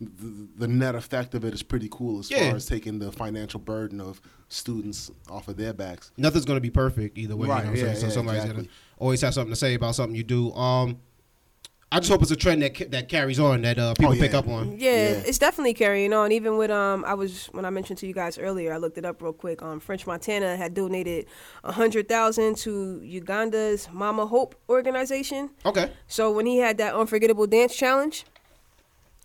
the, 0.00 0.48
the 0.58 0.68
net 0.68 0.94
effect 0.94 1.34
of 1.34 1.44
it 1.44 1.52
is 1.54 1.62
pretty 1.62 1.88
cool 1.90 2.20
as 2.20 2.30
Yeah. 2.30 2.48
far 2.48 2.56
as 2.56 2.66
taking 2.66 2.98
the 3.00 3.10
financial 3.10 3.58
burden 3.60 4.00
of 4.00 4.20
students 4.48 5.10
off 5.28 5.48
of 5.48 5.56
their 5.56 5.72
backs. 5.72 6.12
Nothing's 6.16 6.44
gonna 6.44 6.60
be 6.60 6.70
perfect 6.70 7.18
either 7.18 7.34
way. 7.36 7.48
Right, 7.48 7.58
You 7.64 7.64
know 7.64 7.70
what 7.72 7.80
I'm 7.80 7.86
yeah. 7.94 7.94
So 7.94 8.08
somebody's 8.08 8.42
exactly. 8.42 8.64
gonna 8.64 8.74
always 8.98 9.20
have 9.22 9.34
something 9.34 9.52
to 9.52 9.56
say 9.56 9.74
about 9.74 9.94
something 9.96 10.14
you 10.14 10.22
do. 10.22 10.52
Um, 10.52 11.00
I 11.90 12.00
just 12.00 12.10
hope 12.12 12.20
it's 12.20 12.30
a 12.30 12.36
trend 12.36 12.60
that 12.62 12.90
that 12.90 13.08
carries 13.08 13.40
on 13.40 13.62
that 13.62 13.78
uh, 13.78 13.94
people 13.94 14.12
Oh, 14.12 14.16
pick 14.16 14.34
up 14.34 14.46
on. 14.46 14.72
Yeah, 14.78 14.90
Yeah. 14.90 15.22
it's 15.26 15.38
definitely 15.38 15.72
carrying 15.72 16.12
on. 16.12 16.32
Even 16.32 16.58
with 16.58 16.70
um, 16.70 17.02
I 17.06 17.14
was 17.14 17.46
when 17.46 17.64
I 17.64 17.70
mentioned 17.70 17.98
to 18.00 18.06
you 18.06 18.12
guys 18.12 18.36
earlier, 18.38 18.74
I 18.74 18.76
looked 18.76 18.98
it 18.98 19.06
up 19.06 19.22
real 19.22 19.32
quick. 19.32 19.62
Um, 19.62 19.80
French 19.80 20.06
Montana 20.06 20.56
had 20.56 20.74
donated 20.74 21.26
a 21.64 21.72
hundred 21.72 22.06
thousand 22.06 22.56
to 22.58 23.00
Uganda's 23.02 23.88
Mama 23.90 24.26
Hope 24.26 24.54
organization. 24.68 25.50
Okay. 25.64 25.90
So 26.08 26.30
when 26.30 26.44
he 26.44 26.58
had 26.58 26.76
that 26.78 26.94
unforgettable 26.94 27.46
dance 27.46 27.74
challenge, 27.74 28.26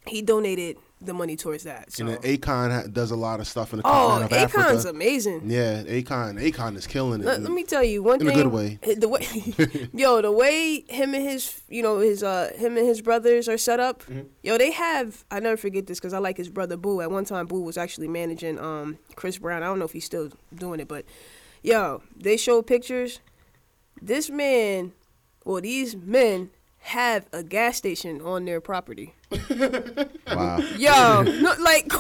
he 0.06 0.22
donated 0.22 0.78
the 1.06 1.14
money 1.14 1.36
towards 1.36 1.64
that. 1.64 1.92
So. 1.92 2.06
And 2.06 2.14
then 2.14 2.22
Akon 2.22 2.72
ha- 2.72 2.88
does 2.88 3.12
a 3.12 3.16
lot 3.16 3.40
of 3.40 3.48
stuff 3.48 3.74
in 3.74 3.80
the 3.80 3.88
oh, 3.88 3.92
continent 3.92 4.32
of 4.32 4.38
Africa. 4.38 4.64
Akon's 4.64 4.86
amazing. 4.86 5.42
Yeah, 5.46 5.84
Akon. 5.84 6.42
Akon 6.42 6.78
is 6.78 6.88
killing 6.88 7.22
it. 7.22 7.26
Let, 7.26 7.42
let 7.42 7.52
me 7.52 7.64
tell 7.64 7.84
you 7.84 8.02
one 8.04 8.20
thing. 8.20 8.30
In 8.30 8.34
a 8.34 8.44
good 8.44 8.52
way. 8.52 8.80
The 9.04 9.10
way, 9.10 9.28
yo, 9.94 10.22
the 10.22 10.32
way 10.32 10.86
him 10.88 11.14
and 11.14 11.24
his, 11.24 11.62
you 11.68 11.82
know, 11.82 11.98
his, 11.98 12.24
uh, 12.24 12.52
him 12.56 12.78
and 12.78 12.88
his 12.88 13.02
brothers 13.02 13.50
are 13.50 13.58
set 13.58 13.80
up. 13.80 14.04
Mm-hmm. 14.04 14.22
Yo, 14.44 14.58
they 14.58 14.72
have. 14.72 15.26
I 15.30 15.40
never 15.40 15.58
forget 15.58 15.88
this 15.88 16.00
because 16.00 16.14
I 16.14 16.20
like 16.20 16.38
his 16.38 16.50
brother 16.50 16.78
Boo. 16.78 17.02
At 17.02 17.12
one 17.12 17.26
time, 17.26 17.48
Boo 17.48 17.62
was 17.62 17.78
actually 17.78 18.08
managing 18.08 18.60
um 18.60 19.00
Chris 19.16 19.38
Brown. 19.38 19.64
I 19.64 19.66
don't 19.66 19.80
know 19.80 19.86
if 19.86 19.92
he's 19.92 20.06
still 20.06 20.30
doing 20.54 20.80
it, 20.80 20.88
but 20.88 21.06
yo, 21.64 22.02
they 22.16 22.38
show 22.38 22.62
pictures. 22.62 23.20
This 24.02 24.30
man, 24.30 24.94
or 25.44 25.60
these 25.62 25.96
men, 25.96 26.52
have 26.84 27.26
a 27.32 27.44
gas 27.44 27.78
station 27.78 28.22
on 28.22 28.46
their 28.46 28.60
property. 28.60 29.14
Wow. 30.28 30.58
Yo, 30.78 31.24
no, 31.24 31.54
like 31.60 31.92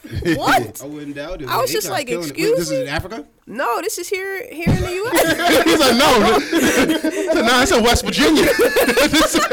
what? 0.36 0.82
I 0.82 0.86
wouldn't 0.86 1.16
doubt 1.16 1.42
it. 1.42 1.48
I 1.48 1.58
was 1.58 1.70
Akon's 1.70 1.72
just 1.72 1.90
like, 1.90 2.06
killing 2.06 2.28
it. 2.28 2.32
Wait, 2.32 2.40
excuse 2.40 2.58
This 2.58 2.70
is 2.70 2.78
me? 2.78 2.82
in 2.82 2.88
Africa. 2.88 3.26
No, 3.46 3.80
this 3.82 3.98
is 3.98 4.08
here 4.08 4.46
here 4.52 4.68
in 4.68 4.80
the 4.80 4.92
U.S. 4.92 5.64
He's 5.64 5.80
like, 5.80 5.96
no. 5.96 6.38
He 6.38 6.60
said, 6.60 7.44
no, 7.44 7.60
it's 7.62 7.72
in 7.72 7.82
West 7.82 8.04
Virginia. 8.04 8.44
this, 8.44 9.34
is, 9.34 9.46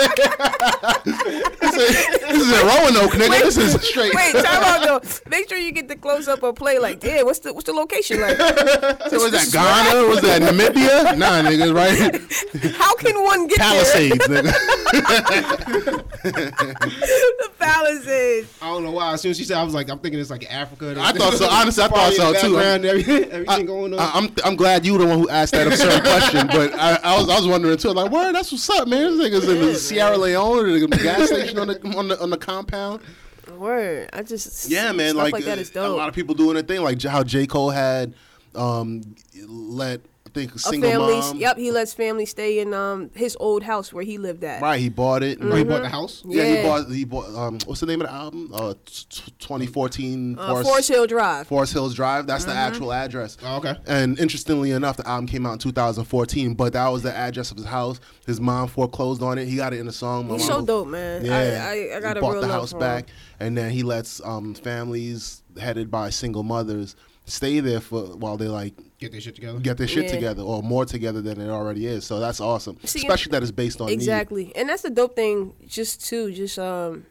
this 2.22 2.38
is 2.38 2.52
in 2.52 2.68
Roanoke, 2.68 3.12
nigga. 3.14 3.42
this 3.42 3.58
is 3.58 3.74
straight. 3.82 4.14
Wait, 4.14 4.34
time 4.34 4.64
out 4.64 4.84
though. 4.86 5.02
Make 5.30 5.50
sure 5.50 5.58
you 5.58 5.72
get 5.72 5.88
the 5.88 5.96
close 5.96 6.28
up 6.28 6.44
or 6.44 6.54
play. 6.54 6.78
Like, 6.78 7.00
damn, 7.00 7.26
what's 7.26 7.40
the 7.40 7.54
what's 7.54 7.66
the 7.66 7.74
location 7.74 8.22
like? 8.22 8.38
So 8.38 9.18
was 9.24 9.32
that 9.32 9.50
Ghana? 9.52 10.08
Was 10.08 10.22
that 10.22 10.42
Namibia? 10.44 11.18
Nah, 11.18 11.42
nigga, 11.42 11.74
right? 11.74 12.22
How 12.76 12.96
can 12.96 13.22
one 13.24 13.48
get 13.48 13.58
Palisades, 13.58 14.28
nigga. 14.28 14.54
There? 17.38 17.48
The 17.48 17.66
Palisades. 17.66 18.58
I 18.62 18.70
don't 18.70 18.84
know 18.84 18.92
why. 18.92 19.14
As 19.14 19.22
soon 19.22 19.32
as 19.32 19.38
she 19.38 19.44
said, 19.44 19.58
I 19.58 19.64
was 19.64 19.74
like, 19.74 19.90
I'm 19.90 20.00
thinking 20.00 20.20
it's 20.20 20.30
like 20.30 20.52
Africa. 20.52 20.96
I 20.98 21.12
thought 21.12 21.34
so. 21.34 21.50
Honestly, 21.50 21.84
I 21.84 21.88
thought 21.88 22.14
so 22.14 22.34
the 22.34 22.40
too. 22.40 22.56
background, 22.56 22.86
Everything, 22.86 23.32
everything 23.32 23.66
going 23.66 23.94
on. 23.94 24.00
I, 24.00 24.12
I'm 24.14 24.30
I'm 24.46 24.56
glad 24.56 24.86
you 24.86 24.94
were 24.94 25.00
the 25.00 25.08
one 25.08 25.20
who 25.20 25.30
asked 25.30 25.54
that 25.54 25.68
absurd 25.68 26.02
question, 26.04 26.48
but 26.48 26.74
I, 26.74 27.00
I 27.04 27.18
was 27.18 27.30
I 27.30 27.36
was 27.36 27.48
wondering 27.48 27.78
too. 27.78 27.90
Like, 27.90 28.12
where? 28.12 28.32
that's 28.32 28.52
what's 28.52 28.70
up, 28.70 28.88
man. 28.88 29.18
This 29.18 29.28
nigga's 29.30 29.50
in 29.50 29.60
the 29.60 29.76
Sierra 29.76 30.18
Leone 30.18 30.66
or 30.66 30.80
the 30.80 30.88
gas 30.88 31.28
station 31.28 31.60
on 31.60 31.68
the 31.68 31.98
on 31.98 32.08
the 32.08 32.22
on 32.22 32.30
the 32.30 32.38
compound. 32.38 33.02
Word. 33.58 34.10
I 34.14 34.24
just 34.24 34.70
Yeah, 34.70 34.92
man. 34.92 35.12
Stuff 35.12 35.24
Like, 35.24 35.34
like, 35.34 35.46
that 35.46 35.58
is 35.58 35.76
a 35.76 35.88
lot 35.90 36.10
of 36.10 36.16
people 36.16 36.36
doing 36.36 36.58
a 36.58 36.64
thing, 36.64 36.82
like 36.82 37.02
how 37.02 37.24
J 37.24 37.48
Cole 37.48 37.70
had 37.70 38.14
um 38.56 39.16
let 39.48 40.02
I 40.28 40.30
think 40.34 40.56
A 40.56 40.60
single 40.60 40.90
families. 40.92 41.26
mom. 41.26 41.38
Yep, 41.38 41.58
he 41.58 41.72
lets 41.72 41.94
family 41.94 42.26
stay 42.26 42.60
in 42.60 42.74
um 42.74 43.10
his 43.16 43.38
old 43.40 43.64
house 43.64 43.94
where 43.94 44.04
he 44.04 44.18
lived 44.18 44.44
at. 44.44 44.62
Right, 44.62 44.80
he 44.80 44.90
bought 44.90 45.24
it. 45.24 45.38
Oh, 45.42 45.56
he 45.56 45.64
bought 45.64 45.82
the 45.84 45.90
house. 45.90 46.22
Yeah, 46.28 46.44
he 46.58 46.62
bought. 46.64 46.92
He 46.92 47.06
bought. 47.06 47.34
Um, 47.34 47.58
what's 47.66 47.80
the 47.80 47.86
name 47.86 48.02
of 48.02 48.08
the 48.08 48.14
album? 48.14 48.52
Uh, 48.54 48.74
t- 48.86 49.06
t- 49.10 49.32
2014 49.40 50.38
Uh, 50.38 50.64
Forest 50.64 50.90
Hill 50.90 51.08
Drive. 51.08 51.48
Forest 51.48 51.74
Hills 51.74 51.96
Drive. 51.96 52.28
That's 52.28 52.44
the 52.46 52.52
actual 52.54 52.92
address. 52.92 53.38
Oh, 53.44 53.58
okay. 53.58 53.76
And 53.88 54.20
interestingly 54.20 54.72
enough, 54.72 54.98
the 54.98 55.08
album 55.08 55.28
came 55.28 55.46
out 55.46 55.54
in 55.54 55.60
2014, 55.60 56.54
but 56.56 56.74
that 56.74 56.88
was 56.90 57.04
the 57.04 57.16
address 57.16 57.52
of 57.52 57.58
his 57.58 57.66
house. 57.66 58.00
His 58.26 58.42
mom 58.42 58.68
foreclosed 58.68 59.22
on 59.24 59.38
it. 59.38 59.48
He 59.48 59.56
got 59.56 59.74
it 59.74 59.80
in 59.80 59.86
the 59.86 59.94
song. 59.94 60.28
My 60.28 60.34
He's 60.36 60.50
mom- 60.50 60.60
so 60.62 60.66
dope, 60.66 60.88
man. 60.88 61.24
Yeah, 61.26 61.38
I 61.70 61.94
I, 61.94 61.98
I 61.98 62.00
got 62.02 62.16
he 62.16 62.20
a 62.20 62.22
bought 62.22 62.32
real 62.34 62.42
the 62.42 62.48
house 62.50 62.72
for 62.72 62.78
him. 62.78 62.82
back, 62.82 63.08
and 63.40 63.58
then 63.58 63.72
he 63.72 63.84
lets 63.84 64.22
um, 64.26 64.54
families 64.54 65.42
headed 65.60 65.90
by 65.90 66.10
single 66.10 66.44
mothers 66.44 66.96
stay 67.28 67.60
there 67.60 67.80
for 67.82 68.02
while 68.18 68.38
they 68.38 68.48
like 68.48 68.74
Get 69.00 69.12
their 69.12 69.22
shit 69.22 69.36
together. 69.36 69.60
get 69.60 69.78
their 69.78 69.88
shit 69.88 70.06
Yeah. 70.06 70.12
together 70.12 70.42
or 70.42 70.64
more 70.64 70.86
together 70.86 71.22
than 71.22 71.40
it 71.40 71.50
already 71.50 71.86
is. 71.86 72.06
So 72.06 72.20
that's 72.20 72.40
awesome, 72.40 72.78
See, 72.84 73.00
especially 73.00 73.32
that 73.32 73.44
it's 73.44 73.52
based 73.52 73.80
on 73.82 73.88
need. 73.88 73.94
Exactly. 73.94 74.52
And 74.56 74.70
that's 74.70 74.82
the 74.82 74.90
dope 74.90 75.16
thing 75.16 75.54
just 75.68 76.04
too, 76.06 76.32
just 76.32 76.58
um 76.58 77.06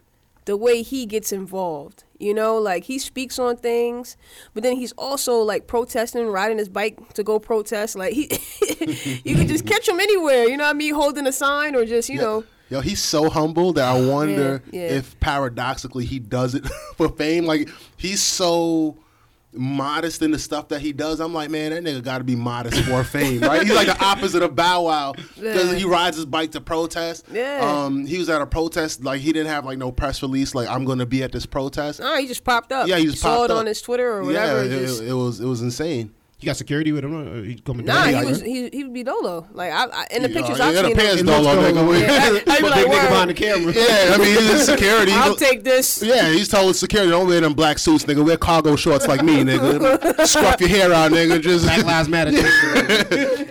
the 0.46 0.57
way 0.57 0.83
he 0.83 1.07
gets 1.07 1.33
involved. 1.33 2.02
You 2.18 2.33
know, 2.33 2.57
like 2.57 2.85
he 2.85 2.98
speaks 2.98 3.38
on 3.38 3.57
things, 3.59 4.16
but 4.55 4.62
then 4.62 4.76
he's 4.76 4.92
also 4.92 5.38
like 5.40 5.66
protesting, 5.66 6.26
riding 6.29 6.57
his 6.57 6.68
bike 6.70 7.12
to 7.14 7.22
go 7.22 7.38
protest. 7.38 7.94
Like 7.94 8.14
he 8.14 8.22
you 9.24 9.35
can 9.37 9.46
just 9.48 9.66
catch 9.66 9.87
him 9.88 10.00
anywhere, 10.00 10.44
you 10.48 10.57
know 10.57 10.64
what 10.64 10.70
I 10.70 10.79
mean, 10.79 10.94
holding 10.94 11.26
a 11.26 11.33
sign 11.33 11.76
or 11.76 11.85
just, 11.85 12.09
you 12.09 12.16
Yeah. 12.16 12.22
know. 12.22 12.44
Yo, 12.68 12.81
he's 12.81 13.00
so 13.02 13.31
humble 13.31 13.72
that 13.74 13.85
I 13.85 14.00
wonder 14.09 14.61
Yeah, 14.72 14.81
yeah. 14.83 14.88
if 14.96 15.20
paradoxically 15.20 16.05
he 16.05 16.18
does 16.18 16.55
it 16.57 16.66
for 16.96 17.09
fame. 17.11 17.44
Like 17.44 17.68
he's 17.96 18.20
so 18.22 18.96
modest 19.57 20.23
in 20.23 20.31
the 20.31 20.38
stuff 20.38 20.69
that 20.69 20.81
he 20.81 20.92
does. 20.92 21.21
I'm 21.21 21.35
like, 21.35 21.51
man, 21.51 21.73
that 21.73 21.83
nigga 21.83 22.03
got 22.03 22.19
to 22.19 22.25
be 22.25 22.37
modest 22.37 22.83
for 22.83 23.03
fame, 23.05 23.40
right? 23.40 23.62
He's 23.62 23.75
like 23.75 23.87
the 23.87 24.05
opposite 24.05 24.42
of 24.42 24.55
Bow 24.55 24.83
Wow 24.83 25.14
because 25.35 25.73
he 25.73 25.85
rides 25.85 26.16
his 26.16 26.27
bike 26.27 26.53
to 26.53 26.61
protest. 26.61 27.27
Yeah. 27.31 27.61
Um, 27.62 28.07
he 28.07 28.19
was 28.19 28.29
at 28.29 28.40
a 28.40 28.47
protest, 28.47 29.05
like 29.05 29.21
he 29.21 29.33
didn't 29.33 29.49
have 29.49 29.64
like 29.64 29.79
no 29.79 29.92
press 29.92 30.23
release, 30.23 30.55
like 30.55 30.69
I'm 30.69 30.85
going 30.85 30.99
to 30.99 31.07
be 31.07 31.23
at 31.23 31.33
this 31.33 31.47
protest. 31.47 32.01
No, 32.01 32.16
he 32.16 32.27
just 32.27 32.45
popped 32.45 32.73
up. 32.73 32.88
Yeah, 32.88 32.99
he 32.99 33.07
just 33.07 33.21
saw 33.21 33.37
popped 33.37 33.51
it 33.51 33.51
up. 33.53 33.59
on 33.59 33.66
his 33.66 33.81
Twitter 33.83 34.12
or 34.12 34.25
whatever. 34.25 34.64
Yeah, 34.64 34.77
it, 34.77 34.87
just, 34.87 35.03
it 35.03 35.14
was 35.14 35.40
it 35.40 35.47
was 35.47 35.62
insane. 35.62 36.14
You 36.38 36.44
got 36.44 36.57
security 36.59 36.92
with 36.92 37.03
him? 37.03 37.14
Or 37.14 37.42
he 37.42 37.55
coming 37.55 37.87
Nah, 37.87 37.94
down? 37.94 38.07
he 38.09 38.12
Yeah, 38.12 38.25
was 38.25 38.42
he 38.42 38.68
he 38.68 38.85
would 38.85 38.92
be 38.92 39.03
dolo. 39.03 39.46
Like 39.55 39.72
I, 39.72 39.87
I 39.87 40.07
in 40.11 40.20
the 40.22 40.29
pictures 40.29 40.61
I've 40.61 40.75
the 40.75 40.85
seen 40.85 40.94
pants 40.96 41.20
him. 41.20 41.27
dolo, 41.27 41.55
nigga. 41.57 42.01
Yeah, 42.01 42.09
I- 42.12 42.53
I'd 42.53 42.59
be 42.61 42.62
like, 42.68 42.75
big 42.85 42.92
nigga 42.92 43.09
behind 43.09 43.31
the 43.31 43.35
camera. 43.35 43.72
Yeah, 43.77 44.14
I 44.14 44.18
mean, 44.18 44.37
he's 44.38 44.64
security. 44.66 45.12
I'll 45.12 45.35
take 45.35 45.64
this. 45.64 46.03
Yeah, 46.03 46.29
he's 46.29 46.49
told 46.49 46.77
security, 46.77 47.11
don't 47.11 47.27
wear 47.27 47.40
them 47.40 47.55
black 47.55 47.79
suits, 47.79 48.05
nigga. 48.05 48.22
Wear 48.22 48.37
cargo 48.37 48.77
shorts 48.77 49.09
like 49.09 49.22
me, 49.22 49.37
nigga. 49.44 50.27
Scruff 50.27 50.61
your 50.61 50.68
hair 50.68 50.92
out, 50.92 51.11
nigga. 51.11 51.40
Just 51.40 51.64
Black 51.64 51.85
Lives 51.87 52.09
Matter. 52.11 52.33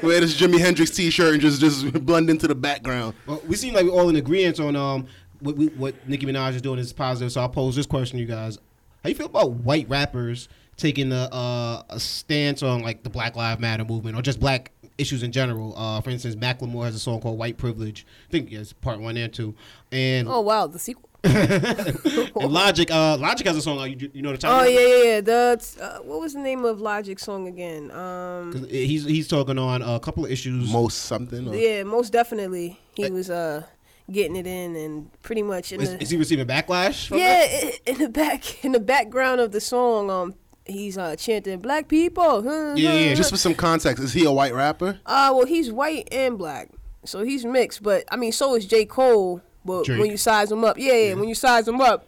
wear 0.04 0.20
this 0.22 0.40
Jimi 0.40 0.60
Hendrix 0.60 0.92
t-shirt 0.92 1.34
and 1.34 1.42
just 1.42 1.60
just 1.60 1.92
blend 2.06 2.30
into 2.30 2.48
the 2.48 2.56
background. 2.56 3.16
Well, 3.26 3.42
we 3.48 3.56
seem 3.56 3.74
like 3.74 3.86
we're 3.86 3.92
all 3.94 4.10
in 4.10 4.16
agreement 4.16 4.60
on 4.60 4.76
um 4.76 5.08
what 5.40 5.58
we, 5.58 5.68
what 5.70 5.96
Nicki 6.08 6.28
Minaj 6.28 6.54
is 6.54 6.62
doing 6.62 6.78
is 6.80 6.94
positive. 6.94 7.32
So 7.32 7.42
I'll 7.42 7.50
pose 7.50 7.76
this 7.76 7.86
question, 7.88 8.18
to 8.18 8.22
you 8.22 8.28
guys: 8.28 8.60
How 9.04 9.10
you 9.10 9.16
feel 9.16 9.26
about 9.26 9.52
white 9.52 9.90
rappers 9.90 10.50
taking 10.78 11.12
a 11.12 11.24
uh, 11.32 11.84
a 11.90 12.00
stance 12.00 12.64
on 12.64 12.82
like 12.82 13.04
the 13.04 13.10
Black 13.10 13.36
Lives 13.36 13.60
Matter 13.62 13.86
movement 13.86 14.18
or 14.18 14.22
just 14.22 14.40
black 14.40 14.72
issues 14.98 15.24
in 15.24 15.32
general? 15.32 15.78
Uh, 15.78 16.02
for 16.02 16.10
instance, 16.10 16.36
Macklemore 16.36 16.86
has 16.86 16.96
a 16.96 17.00
song 17.00 17.20
called 17.22 17.38
"White 17.38 17.58
Privilege." 17.58 18.06
I 18.30 18.32
think 18.32 18.52
it's 18.52 18.74
part 18.74 19.00
one 19.00 19.18
and 19.18 19.34
two, 19.34 19.56
and, 19.92 20.28
Oh 20.28 20.42
wow, 20.42 20.68
the 20.68 20.80
sequel. 20.80 21.10
and 21.26 22.36
Logic. 22.36 22.90
Uh, 22.92 23.18
Logic 23.18 23.48
has 23.48 23.58
a 23.58 23.62
song. 23.62 23.80
uh, 23.80 23.86
You, 23.86 24.12
you 24.14 24.22
know 24.22 24.32
the 24.32 24.38
title. 24.38 24.60
Oh 24.60 24.64
yeah, 24.64 24.80
yeah, 24.80 25.04
yeah. 25.16 25.22
The 25.22 25.76
uh, 25.82 25.98
what 26.04 26.20
was 26.22 26.34
the 26.34 26.40
name 26.40 26.64
of 26.66 26.80
Logic 26.80 27.18
song 27.20 27.48
again? 27.48 27.90
Um, 27.92 28.54
'Cause 28.54 28.68
He's 28.70 29.06
he's 29.06 29.28
talking 29.28 29.58
on 29.58 29.82
a 29.82 30.00
couple 30.00 30.24
of 30.26 30.32
issues. 30.32 30.72
Most 30.72 31.00
something. 31.06 31.48
Or, 31.48 31.56
yeah, 31.56 31.84
most 31.84 32.12
definitely 32.14 32.80
he 32.96 33.10
was 33.10 33.30
uh 33.32 33.64
getting 34.12 34.36
it 34.36 34.46
in 34.46 34.76
and 34.76 35.12
pretty 35.24 35.42
much 35.42 35.72
in 35.72 35.82
Is, 35.82 35.90
the 35.90 36.02
is 36.04 36.10
he 36.12 36.18
receiving 36.18 36.46
backlash? 36.46 37.08
from 37.08 37.18
yeah 37.18 37.40
that? 37.48 37.80
in 37.88 37.98
the 37.98 38.10
back 38.10 38.64
in 38.64 38.72
the 38.72 38.80
background 38.80 39.42
of 39.42 39.52
the 39.52 39.60
song 39.60 40.12
um 40.12 40.36
he's 40.66 40.98
uh 40.98 41.16
chanting 41.16 41.60
black 41.60 41.88
people. 41.88 42.44
Yeah, 42.78 42.94
yeah, 42.94 43.14
Just 43.14 43.30
for 43.32 43.38
some 43.38 43.56
context, 43.56 44.04
is 44.04 44.14
he 44.14 44.26
a 44.26 44.32
white 44.32 44.54
rapper? 44.54 45.00
Uh, 45.06 45.32
well, 45.36 45.46
he's 45.46 45.72
white 45.72 46.08
and 46.12 46.38
black, 46.38 46.70
so 47.06 47.24
he's 47.24 47.46
mixed. 47.46 47.82
But 47.84 48.04
I 48.12 48.16
mean, 48.16 48.32
so 48.32 48.56
is 48.56 48.66
J. 48.66 48.86
Cole. 48.86 49.42
But 49.64 49.86
Drake. 49.86 50.00
when 50.00 50.12
you 50.12 50.18
size 50.18 50.52
him 50.52 50.64
up, 50.64 50.78
yeah, 50.78 50.94
yeah, 50.94 51.14
when 51.16 51.28
you 51.28 51.34
size 51.34 51.68
him 51.68 51.82
up, 51.82 52.08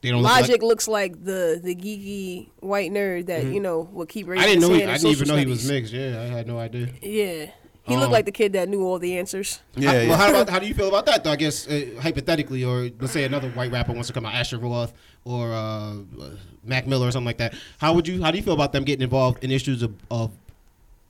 They 0.00 0.10
don't 0.10 0.22
look 0.22 0.30
Logic 0.32 0.52
like- 0.52 0.62
looks 0.62 0.88
like 0.88 1.22
the 1.24 1.60
the 1.62 1.74
geeky 1.74 2.48
white 2.60 2.90
nerd 2.90 3.26
that 3.26 3.44
you 3.44 3.60
know 3.60 3.88
will 3.92 4.06
keep 4.06 4.26
raising 4.26 4.42
I 4.42 4.46
didn't 4.46 4.62
know. 4.62 4.74
He, 4.74 4.82
I 4.84 4.96
didn't 4.96 5.10
even 5.10 5.28
know 5.28 5.36
he 5.36 5.44
was 5.46 5.68
mixed. 5.68 5.92
Yeah, 5.92 6.20
I 6.22 6.24
had 6.26 6.46
no 6.46 6.58
idea. 6.58 6.88
Yeah, 7.02 7.50
he 7.86 7.94
Um, 7.94 8.00
looked 8.00 8.12
like 8.12 8.24
the 8.24 8.32
kid 8.32 8.52
that 8.54 8.68
knew 8.68 8.82
all 8.82 8.98
the 8.98 9.16
answers. 9.18 9.60
Yeah, 9.76 9.90
How- 9.92 9.96
yeah. 9.98 10.08
Well, 10.08 10.18
how 10.18 10.30
about 10.30 10.48
how 10.48 10.58
do 10.58 10.66
you 10.66 10.74
feel 10.74 10.88
about 10.88 11.06
that? 11.06 11.22
Though 11.24 11.32
I 11.32 11.36
guess 11.36 11.68
uh, 11.68 11.86
hypothetically, 12.00 12.64
or 12.64 12.90
let's 13.00 13.12
say 13.12 13.24
another 13.24 13.50
white 13.50 13.70
rapper 13.72 13.92
wants 13.92 14.08
to 14.08 14.12
come 14.14 14.24
out, 14.26 14.34
Asher 14.34 14.58
Roth 14.58 14.92
or 15.24 15.52
uh, 15.52 15.56
uh, 15.92 16.30
Mac 16.64 16.86
Miller 16.86 17.06
or 17.08 17.10
something 17.10 17.26
like 17.26 17.38
that. 17.38 17.54
How 17.78 17.92
would 17.92 18.08
you? 18.08 18.22
How 18.22 18.30
do 18.30 18.38
you 18.38 18.42
feel 18.44 18.54
about 18.54 18.72
them 18.72 18.84
getting 18.84 19.02
involved 19.02 19.44
in 19.44 19.50
issues 19.50 19.82
of, 19.82 19.94
of 20.10 20.30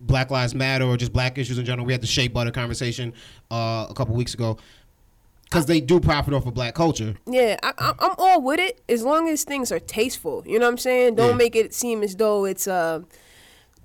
Black 0.00 0.30
Lives 0.30 0.54
Matter 0.54 0.84
or 0.84 0.96
just 0.96 1.12
black 1.12 1.38
issues 1.38 1.58
in 1.58 1.64
general? 1.64 1.86
We 1.86 1.92
had 1.92 2.02
the 2.02 2.06
Shea 2.08 2.28
Butter 2.28 2.50
conversation 2.50 3.12
uh, 3.50 3.86
a 3.88 3.94
couple 3.94 4.14
weeks 4.14 4.34
ago 4.34 4.56
because 5.44 5.66
they 5.66 5.80
do 5.80 6.00
profit 6.00 6.34
off 6.34 6.44
of 6.46 6.54
black 6.54 6.74
culture. 6.74 7.14
Yeah, 7.26 7.56
I, 7.62 7.72
I, 7.78 7.92
I'm 8.00 8.14
all 8.18 8.42
with 8.42 8.58
it 8.58 8.80
as 8.88 9.04
long 9.04 9.28
as 9.28 9.44
things 9.44 9.70
are 9.70 9.78
tasteful. 9.78 10.42
You 10.46 10.58
know 10.58 10.66
what 10.66 10.72
I'm 10.72 10.78
saying? 10.78 11.14
Don't 11.14 11.30
Yeah. 11.30 11.36
make 11.36 11.54
it 11.54 11.72
seem 11.72 12.02
as 12.02 12.16
though 12.16 12.44
it's 12.44 12.66
uh, 12.66 13.00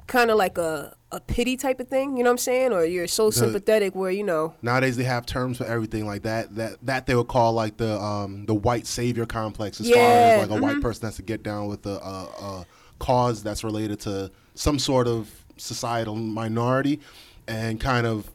kind 0.10 0.30
of 0.30 0.38
like 0.38 0.58
a 0.58 0.94
a 1.12 1.20
pity 1.20 1.56
type 1.56 1.80
of 1.80 1.88
thing. 1.88 2.18
You 2.18 2.24
know 2.24 2.30
what 2.30 2.34
I'm 2.34 2.38
saying? 2.40 2.74
Or 2.74 2.84
you're 2.86 3.08
so 3.08 3.32
sympathetic 3.32 3.96
where 3.96 4.12
you 4.12 4.24
know. 4.24 4.54
Nowadays 4.62 4.98
they 4.98 5.06
have 5.06 5.26
terms 5.26 5.58
for 5.58 5.66
everything 5.66 6.06
like 6.06 6.24
that. 6.24 6.54
That 6.56 6.78
that 6.84 7.06
they 7.06 7.16
would 7.16 7.30
call 7.30 7.54
like 7.54 7.78
the 7.78 8.00
um 8.00 8.46
the 8.46 8.54
white 8.54 8.86
savior 8.86 9.26
complex, 9.26 9.80
as 9.80 9.90
far 9.90 10.00
as 10.00 10.50
like 10.50 10.60
a 10.60 10.62
white 10.62 10.82
person 10.82 11.06
has 11.06 11.16
to 11.16 11.22
get 11.22 11.44
down 11.44 11.68
with 11.68 11.86
a, 11.86 11.98
a, 11.98 12.44
a 12.44 12.66
cause 13.00 13.42
that's 13.42 13.64
related 13.64 14.00
to 14.02 14.30
some 14.56 14.78
sort 14.78 15.08
of 15.08 15.30
societal 15.58 16.16
minority, 16.16 17.00
and 17.48 17.80
kind 17.80 18.06
of 18.06 18.30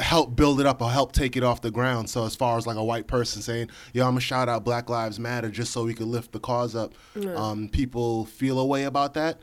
help 0.00 0.36
build 0.36 0.60
it 0.60 0.66
up 0.66 0.82
or 0.82 0.90
help 0.90 1.12
take 1.12 1.34
it 1.36 1.42
off 1.42 1.62
the 1.62 1.70
ground. 1.70 2.10
So 2.10 2.24
as 2.24 2.36
far 2.36 2.58
as 2.58 2.66
like 2.66 2.76
a 2.76 2.84
white 2.84 3.06
person 3.06 3.42
saying, 3.42 3.68
"Yo, 3.92 4.04
I'm 4.04 4.10
gonna 4.10 4.20
shout 4.20 4.48
out 4.48 4.64
Black 4.64 4.88
Lives 4.88 5.18
Matter" 5.18 5.50
just 5.50 5.72
so 5.72 5.84
we 5.84 5.94
can 5.94 6.10
lift 6.10 6.32
the 6.32 6.40
cause 6.40 6.74
up, 6.76 6.92
um, 7.36 7.68
people 7.68 8.26
feel 8.26 8.58
a 8.58 8.64
way 8.64 8.84
about 8.84 9.14
that. 9.14 9.38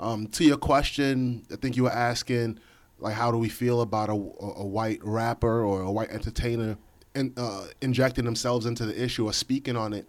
Um, 0.00 0.26
to 0.28 0.44
your 0.44 0.56
question, 0.56 1.44
I 1.52 1.56
think 1.56 1.76
you 1.76 1.84
were 1.84 1.92
asking, 1.92 2.58
like, 2.98 3.14
how 3.14 3.30
do 3.30 3.38
we 3.38 3.48
feel 3.48 3.80
about 3.80 4.08
a, 4.08 4.12
a, 4.12 4.66
white 4.66 5.00
rapper 5.02 5.64
or 5.64 5.82
a 5.82 5.90
white 5.90 6.10
entertainer 6.10 6.76
in, 7.14 7.32
uh, 7.36 7.66
injecting 7.80 8.24
themselves 8.24 8.66
into 8.66 8.86
the 8.86 9.02
issue 9.02 9.26
or 9.26 9.32
speaking 9.32 9.76
on 9.76 9.92
it? 9.92 10.08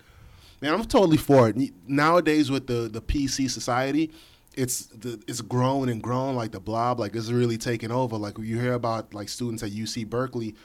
Man, 0.62 0.74
I'm 0.74 0.84
totally 0.86 1.18
for 1.18 1.50
it. 1.50 1.56
Nowadays, 1.88 2.52
with 2.52 2.68
the, 2.68 2.90
the 2.90 3.02
PC 3.02 3.50
society, 3.50 4.12
it's 4.56 4.88
the, 4.88 5.22
it's 5.28 5.42
grown 5.42 5.90
and 5.90 6.04
grown 6.04 6.36
like 6.36 6.52
the 6.52 6.60
blob. 6.60 7.00
Like 7.00 7.16
it's 7.16 7.32
really 7.32 7.58
taken 7.58 7.92
over. 7.92 8.18
Like 8.18 8.38
you 8.38 8.60
hear 8.60 8.74
about 8.74 9.14
like 9.14 9.30
students 9.30 9.64
at 9.64 9.72
UC 9.72 10.08
Berkeley 10.08 10.56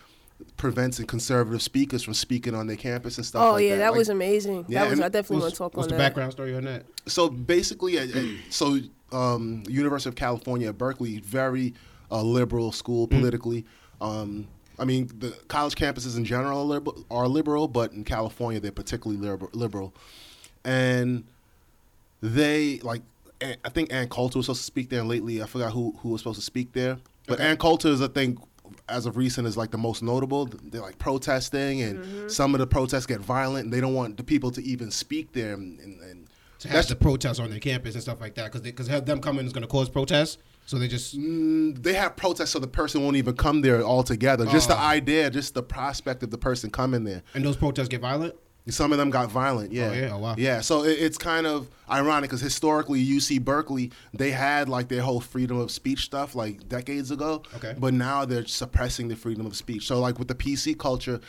preventing 0.56 1.06
conservative 1.06 1.62
speakers 1.62 2.02
from 2.02 2.14
speaking 2.14 2.54
on 2.54 2.66
their 2.66 2.76
campus 2.76 3.16
and 3.18 3.26
stuff. 3.26 3.42
Oh 3.42 3.52
like 3.52 3.64
yeah, 3.64 3.70
that, 3.72 3.78
that 3.78 3.90
Like, 3.90 3.98
was 3.98 4.08
amazing. 4.08 4.64
Yeah, 4.68 4.80
that 4.84 4.90
was 4.90 4.98
and 4.98 5.04
I 5.04 5.08
definitely 5.08 5.36
want 5.36 5.44
What's, 5.44 5.54
to 5.54 5.58
talk 5.58 5.76
what's 5.76 5.86
on 5.86 5.90
the 5.90 5.96
that. 5.96 6.08
background 6.08 6.32
story 6.32 6.54
on 6.54 6.64
that? 6.64 6.84
so 7.06 7.28
basically, 7.28 8.40
so 8.50 8.78
um, 9.12 9.62
University 9.68 10.08
of 10.08 10.16
California 10.16 10.68
at 10.68 10.78
Berkeley, 10.78 11.18
very 11.20 11.74
uh, 12.10 12.22
liberal 12.22 12.72
school 12.72 13.06
politically. 13.06 13.64
Um, 14.00 14.48
I 14.78 14.84
mean, 14.84 15.08
the 15.18 15.30
college 15.48 15.76
campuses 15.76 16.16
in 16.16 16.24
general 16.24 16.58
are 16.60 16.64
liberal, 16.64 17.06
are 17.10 17.28
liberal, 17.28 17.68
but 17.68 17.92
in 17.92 18.02
California 18.04 18.58
they're 18.60 18.72
particularly 18.72 19.20
liber- 19.24 19.48
liberal, 19.52 19.94
and 20.64 21.24
they 22.20 22.78
like. 22.80 23.02
I 23.42 23.68
think 23.68 23.92
Ann 23.92 24.08
Coulter 24.08 24.38
was 24.38 24.46
supposed 24.46 24.60
to 24.60 24.64
speak 24.66 24.88
there, 24.88 25.00
and 25.00 25.08
lately 25.08 25.42
I 25.42 25.46
forgot 25.46 25.72
who 25.72 25.94
who 25.98 26.10
was 26.10 26.20
supposed 26.22 26.38
to 26.38 26.44
speak 26.44 26.72
there. 26.72 26.98
But 27.26 27.40
Ann 27.40 27.56
Coulter 27.56 27.88
is, 27.88 28.00
I 28.00 28.08
think, 28.08 28.38
as 28.88 29.06
of 29.06 29.16
recent, 29.16 29.46
is 29.46 29.56
like 29.56 29.70
the 29.70 29.78
most 29.78 30.02
notable. 30.02 30.46
They're 30.46 30.80
like 30.80 30.98
protesting, 30.98 31.82
and 31.82 32.30
some 32.30 32.54
of 32.54 32.58
the 32.60 32.66
protests 32.66 33.06
get 33.06 33.20
violent, 33.20 33.64
and 33.64 33.72
they 33.72 33.80
don't 33.80 33.94
want 33.94 34.16
the 34.16 34.24
people 34.24 34.50
to 34.52 34.62
even 34.62 34.90
speak 34.90 35.32
there. 35.32 35.54
And, 35.54 35.78
and, 35.80 36.00
and 36.02 36.26
To 36.60 36.68
have 36.68 36.86
the 36.88 36.96
protests 36.96 37.38
on 37.40 37.50
their 37.50 37.58
campus 37.60 37.94
and 37.94 38.02
stuff 38.02 38.20
like 38.20 38.34
that, 38.36 38.46
because 38.46 38.60
because 38.60 38.88
have 38.88 39.06
them 39.06 39.20
coming 39.20 39.46
is 39.46 39.52
going 39.52 39.62
to 39.62 39.68
cause 39.68 39.88
protests. 39.88 40.38
So 40.66 40.78
they 40.78 40.88
just 40.88 41.14
Mm, 41.18 41.82
they 41.82 41.92
have 41.92 42.16
protests 42.16 42.50
so 42.50 42.58
the 42.58 42.66
person 42.66 43.02
won't 43.02 43.16
even 43.16 43.36
come 43.36 43.60
there 43.60 43.82
altogether. 43.82 44.46
Just 44.46 44.68
the 44.68 44.76
Oh. 44.76 44.82
idea, 44.82 45.28
just 45.30 45.52
the 45.54 45.62
prospect 45.62 46.22
of 46.22 46.30
the 46.30 46.38
person 46.38 46.70
coming 46.70 47.04
there. 47.04 47.22
and 47.34 47.44
those 47.44 47.56
protests 47.56 47.88
get 47.88 48.00
violent. 48.00 48.34
Some 48.68 48.92
of 48.92 48.98
them 48.98 49.10
got 49.10 49.30
violent. 49.30 49.72
Yeah. 49.72 49.88
Oh, 49.88 49.92
yeah? 49.92 50.10
Oh, 50.12 50.18
wow. 50.18 50.34
Yeah. 50.38 50.60
So 50.62 50.84
it, 50.84 50.92
it's 50.98 51.18
kind 51.18 51.46
of 51.46 51.68
ironic 51.90 52.30
because 52.30 52.40
historically, 52.40 53.04
UC 53.04 53.42
Berkeley 53.44 53.92
they 54.14 54.30
had 54.30 54.68
like 54.70 54.88
their 54.88 55.02
whole 55.02 55.20
freedom 55.20 55.58
of 55.58 55.70
speech 55.70 56.04
stuff 56.04 56.34
like 56.34 56.66
decades 56.68 57.10
ago. 57.10 57.42
Okay. 57.56 57.74
But 57.78 57.92
now 57.92 58.24
they're 58.24 58.46
suppressing 58.46 59.08
the 59.08 59.16
freedom 59.16 59.44
of 59.44 59.54
speech. 59.54 59.86
So 59.86 60.00
like 60.00 60.18
with 60.18 60.28
the 60.28 60.34
PC 60.34 60.78
culture, 60.78 61.20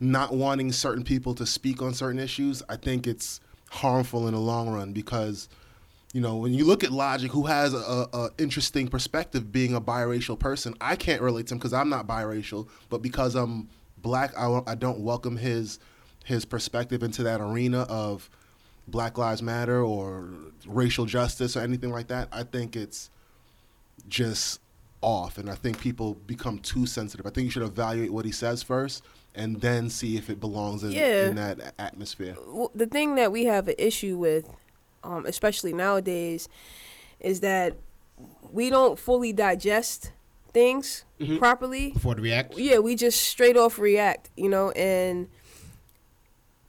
not 0.00 0.34
wanting 0.34 0.70
certain 0.70 1.02
people 1.02 1.34
to 1.36 1.46
speak 1.46 1.80
on 1.80 1.94
certain 1.94 2.18
issues, 2.18 2.62
I 2.68 2.76
think 2.76 3.06
it's 3.06 3.40
harmful 3.70 4.28
in 4.28 4.34
the 4.34 4.40
long 4.40 4.68
run 4.68 4.92
because 4.92 5.48
you 6.12 6.20
know, 6.20 6.36
when 6.36 6.52
you 6.52 6.66
look 6.66 6.84
at 6.84 6.92
Logic, 6.92 7.30
who 7.32 7.46
has 7.46 7.72
a, 7.72 8.06
a 8.12 8.28
interesting 8.36 8.86
perspective, 8.86 9.50
being 9.50 9.74
a 9.74 9.80
biracial 9.80 10.38
person, 10.38 10.74
I 10.78 10.94
can't 10.94 11.22
relate 11.22 11.46
to 11.46 11.54
him 11.54 11.58
because 11.58 11.72
I'm 11.72 11.88
not 11.88 12.06
biracial, 12.06 12.68
but 12.90 13.00
because 13.00 13.34
I'm 13.34 13.70
black, 13.96 14.36
I, 14.36 14.60
I 14.66 14.74
don't 14.74 15.00
welcome 15.00 15.38
his 15.38 15.78
his 16.24 16.44
perspective 16.44 17.02
into 17.02 17.22
that 17.24 17.40
arena 17.40 17.82
of 17.82 18.28
Black 18.88 19.16
Lives 19.18 19.42
Matter 19.42 19.82
or 19.82 20.28
racial 20.66 21.04
justice 21.06 21.56
or 21.56 21.60
anything 21.60 21.90
like 21.90 22.08
that. 22.08 22.28
I 22.32 22.42
think 22.42 22.76
it's 22.76 23.10
just 24.08 24.60
off, 25.00 25.38
and 25.38 25.50
I 25.50 25.54
think 25.54 25.80
people 25.80 26.14
become 26.26 26.58
too 26.58 26.86
sensitive. 26.86 27.26
I 27.26 27.30
think 27.30 27.46
you 27.46 27.50
should 27.50 27.62
evaluate 27.62 28.12
what 28.12 28.24
he 28.24 28.32
says 28.32 28.62
first, 28.62 29.02
and 29.34 29.60
then 29.60 29.88
see 29.90 30.16
if 30.16 30.30
it 30.30 30.38
belongs 30.40 30.84
in, 30.84 30.92
Yeah. 30.92 31.26
in 31.28 31.36
that 31.36 31.74
atmosphere. 31.78 32.34
w- 32.34 32.68
the 32.74 32.86
thing 32.86 33.14
that 33.16 33.32
we 33.32 33.44
have 33.46 33.66
an 33.68 33.74
issue 33.78 34.16
with, 34.16 34.48
um, 35.02 35.26
especially 35.26 35.72
nowadays, 35.72 36.48
is 37.18 37.40
that 37.40 37.74
we 38.52 38.70
don't 38.70 38.98
fully 38.98 39.32
digest 39.32 40.12
things 40.52 41.04
Mm-hmm. 41.18 41.38
properly. 41.38 41.90
before 41.92 42.14
to 42.14 42.22
react. 42.22 42.58
Yeah, 42.58 42.78
we 42.78 42.94
just 42.94 43.22
straight 43.22 43.56
off 43.56 43.78
react, 43.78 44.30
you 44.36 44.48
know, 44.48 44.70
and 44.72 45.28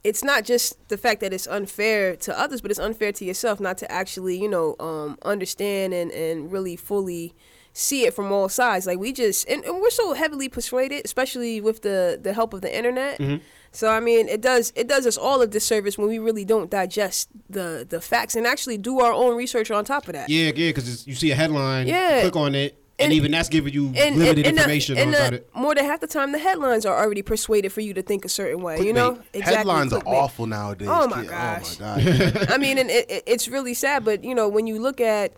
it's 0.04 0.22
not 0.22 0.44
just 0.44 0.88
the 0.88 0.98
fact 0.98 1.20
that 1.22 1.32
it's 1.32 1.46
unfair 1.46 2.14
to 2.16 2.38
others, 2.38 2.60
but 2.60 2.70
it's 2.70 2.80
unfair 2.80 3.10
to 3.12 3.24
yourself 3.24 3.58
not 3.58 3.78
to 3.78 3.90
actually, 3.90 4.38
you 4.40 4.48
know, 4.48 4.76
um, 4.78 5.18
understand 5.22 5.94
and, 5.94 6.10
and 6.12 6.52
really 6.52 6.76
fully 6.76 7.34
see 7.72 8.04
it 8.04 8.14
from 8.14 8.30
all 8.30 8.48
sides. 8.48 8.86
Like 8.86 8.98
we 8.98 9.12
just 9.12 9.48
and, 9.48 9.64
and 9.64 9.80
we're 9.80 9.90
so 9.90 10.12
heavily 10.12 10.48
persuaded, 10.48 11.02
especially 11.04 11.60
with 11.60 11.82
the 11.82 12.18
the 12.22 12.32
help 12.34 12.52
of 12.52 12.60
the 12.60 12.74
internet. 12.74 13.18
Mm-hmm. 13.18 13.42
So 13.72 13.90
I 13.90 13.98
mean, 13.98 14.28
it 14.28 14.40
does 14.40 14.72
it 14.76 14.86
does 14.86 15.06
us 15.06 15.16
all 15.16 15.40
a 15.40 15.46
disservice 15.46 15.98
when 15.98 16.08
we 16.08 16.18
really 16.18 16.44
don't 16.44 16.70
digest 16.70 17.30
the 17.50 17.86
the 17.88 18.00
facts 18.00 18.36
and 18.36 18.46
actually 18.46 18.78
do 18.78 19.00
our 19.00 19.12
own 19.12 19.36
research 19.36 19.70
on 19.70 19.84
top 19.84 20.06
of 20.06 20.12
that. 20.12 20.28
Yeah, 20.28 20.52
yeah, 20.54 20.68
because 20.68 21.06
you 21.06 21.14
see 21.14 21.30
a 21.30 21.34
headline, 21.34 21.88
Yeah. 21.88 22.20
click 22.20 22.36
on 22.36 22.54
it, 22.54 22.83
and, 22.98 23.06
And- 23.06 23.12
even 23.12 23.32
that's 23.32 23.48
giving 23.48 23.72
you 23.74 23.86
And, 23.96 24.16
limited 24.18 24.46
and, 24.46 24.56
the- 24.56 24.60
information 24.60 24.98
on 24.98 25.10
the- 25.10 25.16
about 25.18 25.32
it. 25.34 25.48
more 25.54 25.74
than 25.74 25.84
half 25.84 26.00
the 26.00 26.06
time, 26.06 26.30
the 26.32 26.38
headlines 26.38 26.86
are 26.86 26.96
already 26.96 27.22
persuaded 27.22 27.72
for 27.72 27.80
you 27.80 27.92
to 27.94 28.02
think 28.02 28.24
a 28.24 28.28
certain 28.28 28.62
way. 28.62 28.80
You 28.80 28.92
know, 28.92 29.18
Clickbait. 29.32 29.42
Headlines 29.42 29.92
are 29.92 30.02
awful 30.06 30.46
nowadays. 30.46 30.88
Oh, 30.90 31.08
my 31.08 31.22
kid. 31.22 31.30
gosh. 31.30 31.80
Oh 31.80 31.84
my 31.96 32.02
god. 32.02 32.50
I 32.50 32.58
mean, 32.58 32.78
and 32.78 32.90
it, 32.90 33.24
it's 33.26 33.48
really 33.48 33.74
sad, 33.74 34.04
but 34.04 34.22
you 34.22 34.34
know, 34.34 34.48
when 34.48 34.66
you 34.68 34.78
look 34.80 35.00
at 35.00 35.32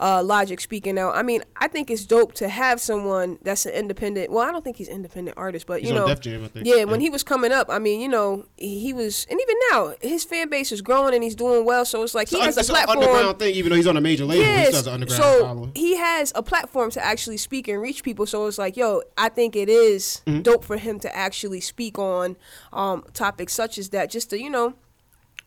uh, 0.00 0.22
Logic 0.24 0.58
speaking 0.60 0.98
out, 0.98 1.14
I 1.14 1.22
mean, 1.22 1.42
I 1.56 1.68
think 1.68 1.90
it's 1.90 2.04
dope 2.06 2.32
to 2.34 2.48
have 2.48 2.80
someone 2.80 3.38
that's 3.42 3.66
an 3.66 3.72
independent. 3.74 4.32
Well, 4.32 4.48
I 4.48 4.50
don't 4.50 4.64
think 4.64 4.78
he's 4.78 4.88
independent 4.88 5.36
artist, 5.36 5.66
but 5.66 5.80
He's 5.80 5.90
you 5.90 5.94
know, 5.94 6.12
Jam, 6.14 6.48
think. 6.48 6.66
yeah, 6.66 6.84
when 6.84 7.00
he 7.00 7.10
was 7.10 7.22
coming 7.22 7.52
up, 7.52 7.68
I 7.70 7.78
mean, 7.78 8.00
you 8.00 8.08
know, 8.08 8.46
he 8.56 8.92
was, 8.94 9.26
and 9.30 9.38
even 9.38 9.54
now, 9.70 9.92
his 10.00 10.24
fan 10.24 10.48
base 10.48 10.72
is 10.72 10.80
growing 10.80 11.12
and 11.14 11.22
he's 11.22 11.34
doing 11.34 11.66
well. 11.66 11.84
So 11.84 12.02
it's 12.02 12.14
like 12.14 12.28
he 12.30 12.36
It's, 12.38 12.56
has 12.56 12.68
a 12.68 12.72
platform. 12.72 12.98
underground 12.98 13.38
thing, 13.38 13.54
even 13.54 13.70
though 13.70 13.76
he's 13.76 13.86
on 13.86 13.96
a 13.98 14.00
major 14.00 14.24
label. 14.24 14.42
he 14.44 14.64
still 14.64 14.72
has 14.74 14.86
an 14.86 14.94
underground 14.94 15.22
so 15.22 15.40
following. 15.44 15.72
he 15.74 15.96
has 15.96 16.32
a 16.34 16.42
platform 16.42 16.90
to 16.92 17.04
actually 17.04 17.36
speak 17.36 17.68
and 17.68 17.80
reach 17.82 18.02
people. 18.02 18.24
So 18.24 18.46
it's 18.46 18.56
like, 18.58 18.76
yo, 18.78 19.02
I 19.18 19.28
think 19.28 19.54
it 19.54 19.68
is 19.68 20.22
Mm-hmm. 20.26 20.42
dope 20.42 20.64
for 20.64 20.78
him 20.78 20.98
to 21.00 21.14
actually 21.14 21.60
speak 21.60 21.98
on 21.98 22.36
um, 22.72 23.04
topics 23.12 23.52
such 23.52 23.76
as 23.76 23.90
that, 23.90 24.10
just 24.10 24.30
to 24.30 24.40
you 24.40 24.48
know 24.48 24.74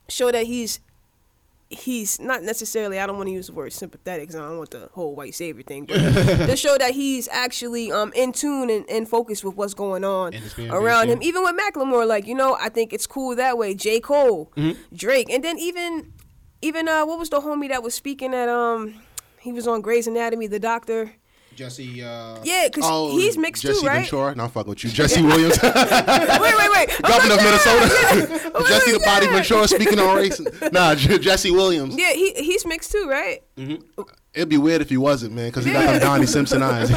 show 0.10 0.32
that 0.32 0.46
he's 0.46 0.80
he's 1.74 2.20
not 2.20 2.44
necessarily. 2.44 3.00
I 3.00 3.06
don't 3.08 3.18
want 3.18 3.28
to 3.28 3.34
use 3.34 3.48
the 3.48 3.54
word 3.54 3.74
sympathetic 3.74 4.24
because 4.28 4.36
I 4.36 4.48
don't 4.48 4.58
want 4.58 4.72
the 4.72 4.90
whole 4.94 5.16
white 5.16 5.36
savior 5.36 5.64
thing, 5.64 5.86
but 5.86 5.96
to 6.48 6.56
show 6.56 6.78
that 6.78 6.92
he's 6.92 7.28
actually 7.30 7.92
um, 7.92 8.12
in 8.16 8.32
tune 8.32 8.70
and, 8.70 8.90
and 8.90 9.08
focused 9.08 9.44
with 9.44 9.56
what's 9.56 9.74
going 9.74 10.04
on 10.04 10.34
And 10.34 10.44
his 10.44 10.54
fan 10.54 10.70
base, 10.70 10.74
around 10.74 11.10
him. 11.10 11.22
Even 11.22 11.44
with 11.44 11.56
Macklemore, 11.58 12.08
like 12.08 12.28
you 12.28 12.36
know, 12.36 12.58
I 12.60 12.70
think 12.70 12.94
it's 12.94 13.08
cool 13.08 13.36
that 13.36 13.58
way. 13.58 13.74
J 13.76 14.00
Cole, 14.00 14.52
Mm-hmm. 14.56 14.96
Drake, 14.96 15.30
and 15.30 15.44
then 15.44 15.58
even 15.60 16.14
even 16.62 16.88
uh, 16.88 17.06
what 17.06 17.20
was 17.20 17.30
the 17.30 17.42
homie 17.42 17.70
that 17.70 17.84
was 17.84 17.94
speaking 17.94 18.34
at 18.34 18.50
um. 18.50 18.96
He 19.40 19.52
was 19.52 19.68
on 19.68 19.82
Grey's 19.82 20.08
Anatomy, 20.08 20.48
the 20.48 20.60
doctor. 20.60 21.16
Jesse, 21.56 22.04
uh, 22.04 22.38
Yeah, 22.44 22.68
because 22.68 22.84
Oh, 22.88 23.12
he's 23.18 23.38
mixed 23.38 23.64
Jesse 23.64 23.82
too, 23.82 23.88
right? 23.88 24.02
Ventura. 24.02 24.36
No, 24.36 24.44
I'm 24.46 24.50
fucking 24.50 24.70
with 24.70 24.84
you. 24.84 24.90
Jesse 24.90 25.22
Williams, 25.22 25.58
wait, 25.64 25.74
wait, 25.76 26.72
wait. 26.72 26.90
governor 27.04 27.36
of 27.36 27.44
Minnesota. 27.44 28.52
Oh, 28.56 28.66
Jesse 28.70 28.92
the 28.92 29.00
Body 29.00 29.26
yeah. 29.28 29.34
Ventura 29.34 29.68
speaking 29.68 30.00
on 30.00 30.16
race. 30.18 30.42
Nah, 30.72 30.96
Jesse 30.96 31.52
Williams. 31.52 31.96
Yeah, 31.98 32.14
he 32.14 32.34
he's 32.34 32.66
mixed 32.66 32.92
too, 32.92 33.08
right? 33.10 33.44
It'd 34.34 34.50
be 34.50 34.58
weird 34.58 34.82
if 34.82 34.90
he 34.90 34.98
wasn't, 34.98 35.34
man, 35.34 35.50
because 35.50 35.66
he 35.66 35.72
got 35.72 35.86
them 35.86 36.00
Donnie 36.02 36.26
Simpson 36.26 36.64
eyes. 36.64 36.90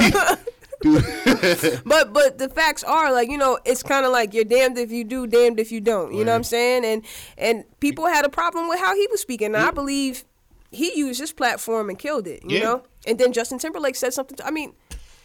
But 1.85 2.13
but 2.13 2.39
the 2.39 2.49
facts 2.55 2.85
are 2.85 3.13
like 3.13 3.29
you 3.31 3.39
know 3.39 3.59
it's 3.65 3.83
kind 3.83 4.07
of 4.07 4.13
like 4.13 4.35
you're 4.35 4.45
damned 4.45 4.79
if 4.79 4.91
you 4.91 5.05
do, 5.05 5.27
damned 5.27 5.59
if 5.59 5.73
you 5.73 5.81
don't. 5.81 6.13
You 6.15 6.25
know 6.25 6.33
what 6.33 6.37
I'm 6.37 6.45
saying? 6.45 6.85
And 6.85 7.05
and 7.39 7.65
people 7.81 8.07
had 8.07 8.25
a 8.25 8.29
problem 8.29 8.69
with 8.69 8.79
how 8.79 8.95
he 8.95 9.07
was 9.11 9.21
speaking. 9.21 9.47
And 9.55 9.57
I 9.57 9.71
believe 9.71 10.25
he 10.77 10.97
used 10.99 11.21
his 11.21 11.33
platform 11.33 11.89
and 11.89 11.99
killed 11.99 12.27
it. 12.27 12.43
You 12.45 12.59
Yeah. 12.59 12.65
know. 12.65 12.83
And 13.07 13.19
then 13.19 13.33
Justin 13.33 13.59
Timberlake 13.59 13.97
said 13.97 14.13
something. 14.13 14.37
To, 14.37 14.47
I 14.47 14.51
mean, 14.51 14.73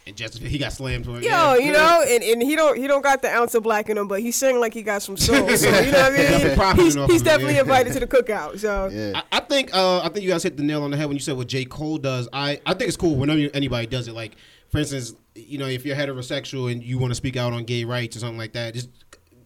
and 0.06 0.16
Justin 0.16 0.46
he 0.46 0.58
got 0.58 0.72
slammed 0.72 1.04
for 1.04 1.18
it. 1.18 1.22
yo, 1.22 1.30
yeah. 1.30 1.56
you 1.56 1.72
know, 1.72 2.04
and, 2.06 2.22
and 2.24 2.42
he 2.42 2.56
don't 2.56 2.76
he 2.76 2.86
don't 2.88 3.02
got 3.02 3.22
the 3.22 3.28
ounce 3.32 3.54
of 3.54 3.62
black 3.62 3.88
in 3.88 3.96
him, 3.96 4.08
but 4.08 4.20
he's 4.20 4.34
singing 4.36 4.60
like 4.60 4.74
he 4.74 4.82
got 4.82 5.02
some 5.02 5.16
soul. 5.16 5.48
So 5.56 5.68
you 5.80 5.92
know 5.92 6.10
what 6.10 6.12
I 6.20 6.44
mean? 6.44 6.56
profiting 6.56 6.84
He's, 6.84 6.94
he's 6.94 6.96
of 6.96 7.10
it, 7.10 7.24
definitely 7.24 7.54
yeah. 7.54 7.60
invited 7.60 7.92
to 7.92 8.00
the 8.00 8.06
cookout. 8.06 8.58
So 8.58 8.86
yeah. 8.92 9.20
I, 9.30 9.38
I 9.38 9.40
think 9.40 9.72
uh, 9.74 10.00
I 10.00 10.08
think 10.08 10.24
you 10.24 10.30
guys 10.30 10.42
hit 10.42 10.56
the 10.56 10.64
nail 10.64 10.82
on 10.82 10.90
the 10.90 10.96
head 10.96 11.06
when 11.06 11.16
you 11.16 11.20
said 11.22 11.36
what 11.36 11.46
J 11.46 11.64
Cole 11.64 11.98
does. 11.98 12.28
I, 12.32 12.60
I 12.66 12.74
think 12.74 12.88
it's 12.88 12.96
cool 12.96 13.14
whenever 13.14 13.48
anybody 13.54 13.86
does 13.86 14.08
it. 14.08 14.14
Like 14.14 14.36
for 14.70 14.78
instance, 14.78 15.14
you 15.34 15.58
know, 15.58 15.66
if 15.66 15.84
you're 15.86 15.96
heterosexual 15.96 16.70
and 16.72 16.82
you 16.82 16.98
want 16.98 17.10
to 17.12 17.14
speak 17.14 17.36
out 17.36 17.52
on 17.52 17.64
gay 17.64 17.84
rights 17.84 18.16
or 18.16 18.20
something 18.20 18.38
like 18.38 18.54
that, 18.54 18.74
just 18.74 18.88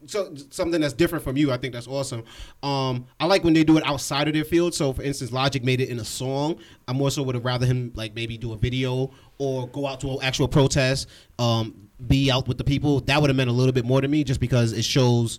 so 0.06 0.34
something 0.50 0.80
that's 0.80 0.94
different 0.94 1.24
from 1.24 1.36
you. 1.36 1.52
I 1.52 1.56
think 1.56 1.74
that's 1.74 1.86
awesome. 1.86 2.24
Um, 2.62 3.06
I 3.20 3.26
like 3.26 3.44
when 3.44 3.54
they 3.54 3.64
do 3.64 3.76
it 3.76 3.86
outside 3.86 4.28
of 4.28 4.34
their 4.34 4.44
field. 4.44 4.74
So 4.74 4.92
for 4.92 5.02
instance, 5.02 5.32
Logic 5.32 5.62
made 5.62 5.80
it 5.80 5.88
in 5.88 5.98
a 5.98 6.04
song. 6.04 6.58
I 6.88 6.92
more 6.92 7.10
so 7.10 7.22
would 7.22 7.34
have 7.34 7.44
rather 7.44 7.66
him 7.66 7.92
like 7.94 8.14
maybe 8.14 8.38
do 8.38 8.52
a 8.52 8.56
video 8.56 9.12
or 9.38 9.68
go 9.68 9.86
out 9.86 10.00
to 10.00 10.10
an 10.10 10.18
actual 10.22 10.48
protest. 10.48 11.08
Um, 11.38 11.88
be 12.06 12.30
out 12.30 12.46
with 12.46 12.58
the 12.58 12.64
people. 12.64 13.00
That 13.00 13.20
would 13.20 13.30
have 13.30 13.36
meant 13.36 13.50
a 13.50 13.54
little 13.54 13.72
bit 13.72 13.84
more 13.84 14.00
to 14.00 14.08
me, 14.08 14.24
just 14.24 14.40
because 14.40 14.72
it 14.72 14.84
shows 14.84 15.38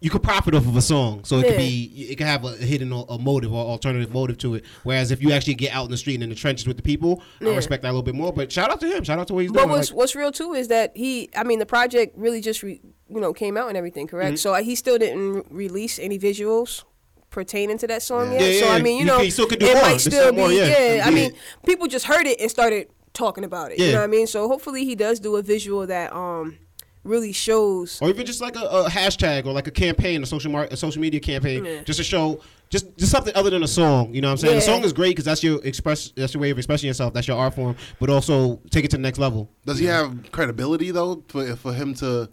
you 0.00 0.10
could 0.10 0.22
profit 0.22 0.54
off 0.54 0.66
of 0.66 0.76
a 0.76 0.80
song, 0.80 1.24
so 1.24 1.38
it 1.38 1.46
could 1.48 1.56
be 1.56 2.06
it 2.10 2.16
could 2.16 2.26
have 2.26 2.44
a 2.44 2.52
hidden 2.52 2.92
a, 2.92 3.18
motive 3.18 3.52
or 3.52 3.64
alternative 3.64 4.12
motive 4.12 4.38
to 4.38 4.54
it. 4.54 4.64
Whereas 4.84 5.10
if 5.10 5.20
you 5.20 5.32
actually 5.32 5.54
get 5.54 5.72
out 5.72 5.86
in 5.86 5.90
the 5.90 5.96
street 5.96 6.14
and 6.14 6.22
in 6.22 6.28
the 6.28 6.36
trenches 6.36 6.68
with 6.68 6.76
the 6.76 6.82
people, 6.82 7.22
I 7.40 7.46
respect 7.46 7.82
that 7.82 7.88
a 7.88 7.90
little 7.90 8.02
bit 8.02 8.14
more. 8.14 8.32
But 8.32 8.52
shout 8.52 8.70
out 8.70 8.80
to 8.80 8.86
him. 8.86 9.02
Shout 9.02 9.18
out 9.18 9.26
to 9.28 9.34
what 9.34 9.42
he's 9.42 9.50
But 9.50 9.60
doing. 9.60 9.70
what's 9.70 9.90
Like, 9.90 9.96
what's 9.96 10.14
real 10.14 10.30
too 10.30 10.54
is 10.54 10.68
that 10.68 10.96
he, 10.96 11.30
I 11.36 11.42
mean, 11.42 11.58
the 11.58 11.66
project 11.66 12.16
really 12.16 12.40
just 12.40 12.62
re, 12.62 12.80
you 13.08 13.20
know 13.20 13.32
came 13.32 13.56
out 13.56 13.68
and 13.68 13.76
everything, 13.76 14.06
correct? 14.06 14.28
Mm-hmm. 14.34 14.36
So 14.36 14.54
uh, 14.54 14.62
he 14.62 14.74
still 14.74 14.98
didn't 14.98 15.46
release 15.50 15.98
any 15.98 16.18
visuals 16.18 16.84
pertaining 17.30 17.78
to 17.78 17.86
that 17.86 18.02
song 18.02 18.32
Yeah. 18.32 18.40
yet. 18.40 18.54
Yeah, 18.54 18.60
so 18.60 18.66
yeah, 18.66 18.72
I 18.72 18.82
mean, 18.82 18.98
you 19.00 19.04
know, 19.04 19.20
he 19.20 19.30
still 19.30 19.46
could 19.46 19.58
do 19.60 19.66
it 19.66 19.74
more. 19.74 19.82
might 19.82 19.98
still 19.98 20.12
still 20.12 20.32
be. 20.32 20.38
more, 20.38 20.50
yeah. 20.52 20.94
yeah, 20.96 21.06
I 21.06 21.10
mean, 21.10 21.32
people 21.66 21.86
just 21.86 22.06
heard 22.06 22.26
it 22.26 22.40
and 22.40 22.50
started 22.50 22.88
talking 23.12 23.44
about 23.44 23.72
it. 23.72 23.78
You 23.78 23.86
Yeah. 23.86 23.92
know 23.92 23.98
what 23.98 24.04
I 24.04 24.08
mean? 24.08 24.26
So 24.26 24.48
hopefully 24.48 24.84
he 24.84 24.94
does 24.94 25.20
do 25.20 25.36
a 25.36 25.42
visual 25.42 25.86
that 25.86 26.12
um 26.14 26.58
really 27.04 27.32
shows. 27.32 27.98
or 28.02 28.08
even 28.08 28.26
just 28.26 28.40
like 28.40 28.56
a, 28.56 28.60
a 28.60 28.88
hashtag 28.88 29.46
or 29.46 29.52
like 29.52 29.66
a 29.66 29.70
campaign, 29.70 30.22
a 30.22 30.26
social 30.26 30.50
mar- 30.50 30.68
a 30.70 30.76
social 30.76 31.00
media 31.00 31.20
campaign, 31.20 31.64
Yeah. 31.64 31.82
just 31.82 31.98
to 31.98 32.04
show 32.04 32.40
just 32.70 32.96
just 32.98 33.10
something 33.12 33.34
other 33.34 33.50
than 33.50 33.62
a 33.62 33.68
song. 33.68 34.14
You 34.14 34.20
know 34.20 34.28
what 34.28 34.32
I'm 34.32 34.36
saying? 34.38 34.54
The 34.56 34.60
song 34.62 34.84
is 34.84 34.92
great 34.92 35.10
because 35.10 35.24
that's 35.24 35.42
your 35.42 35.60
express 35.64 36.10
that's 36.16 36.34
your 36.34 36.40
way 36.40 36.50
of 36.50 36.58
expressing 36.58 36.86
yourself. 36.86 37.12
That's 37.14 37.26
your 37.28 37.38
art 37.38 37.54
form. 37.54 37.76
But 38.00 38.10
also 38.10 38.60
take 38.70 38.84
it 38.84 38.90
to 38.92 38.96
the 38.96 39.02
next 39.02 39.18
level. 39.18 39.48
Does 39.66 39.78
he 39.78 39.86
have 39.86 40.30
credibility 40.32 40.90
though 40.90 41.22
for 41.28 41.56
for 41.56 41.72
him 41.72 41.94
to 41.96 42.28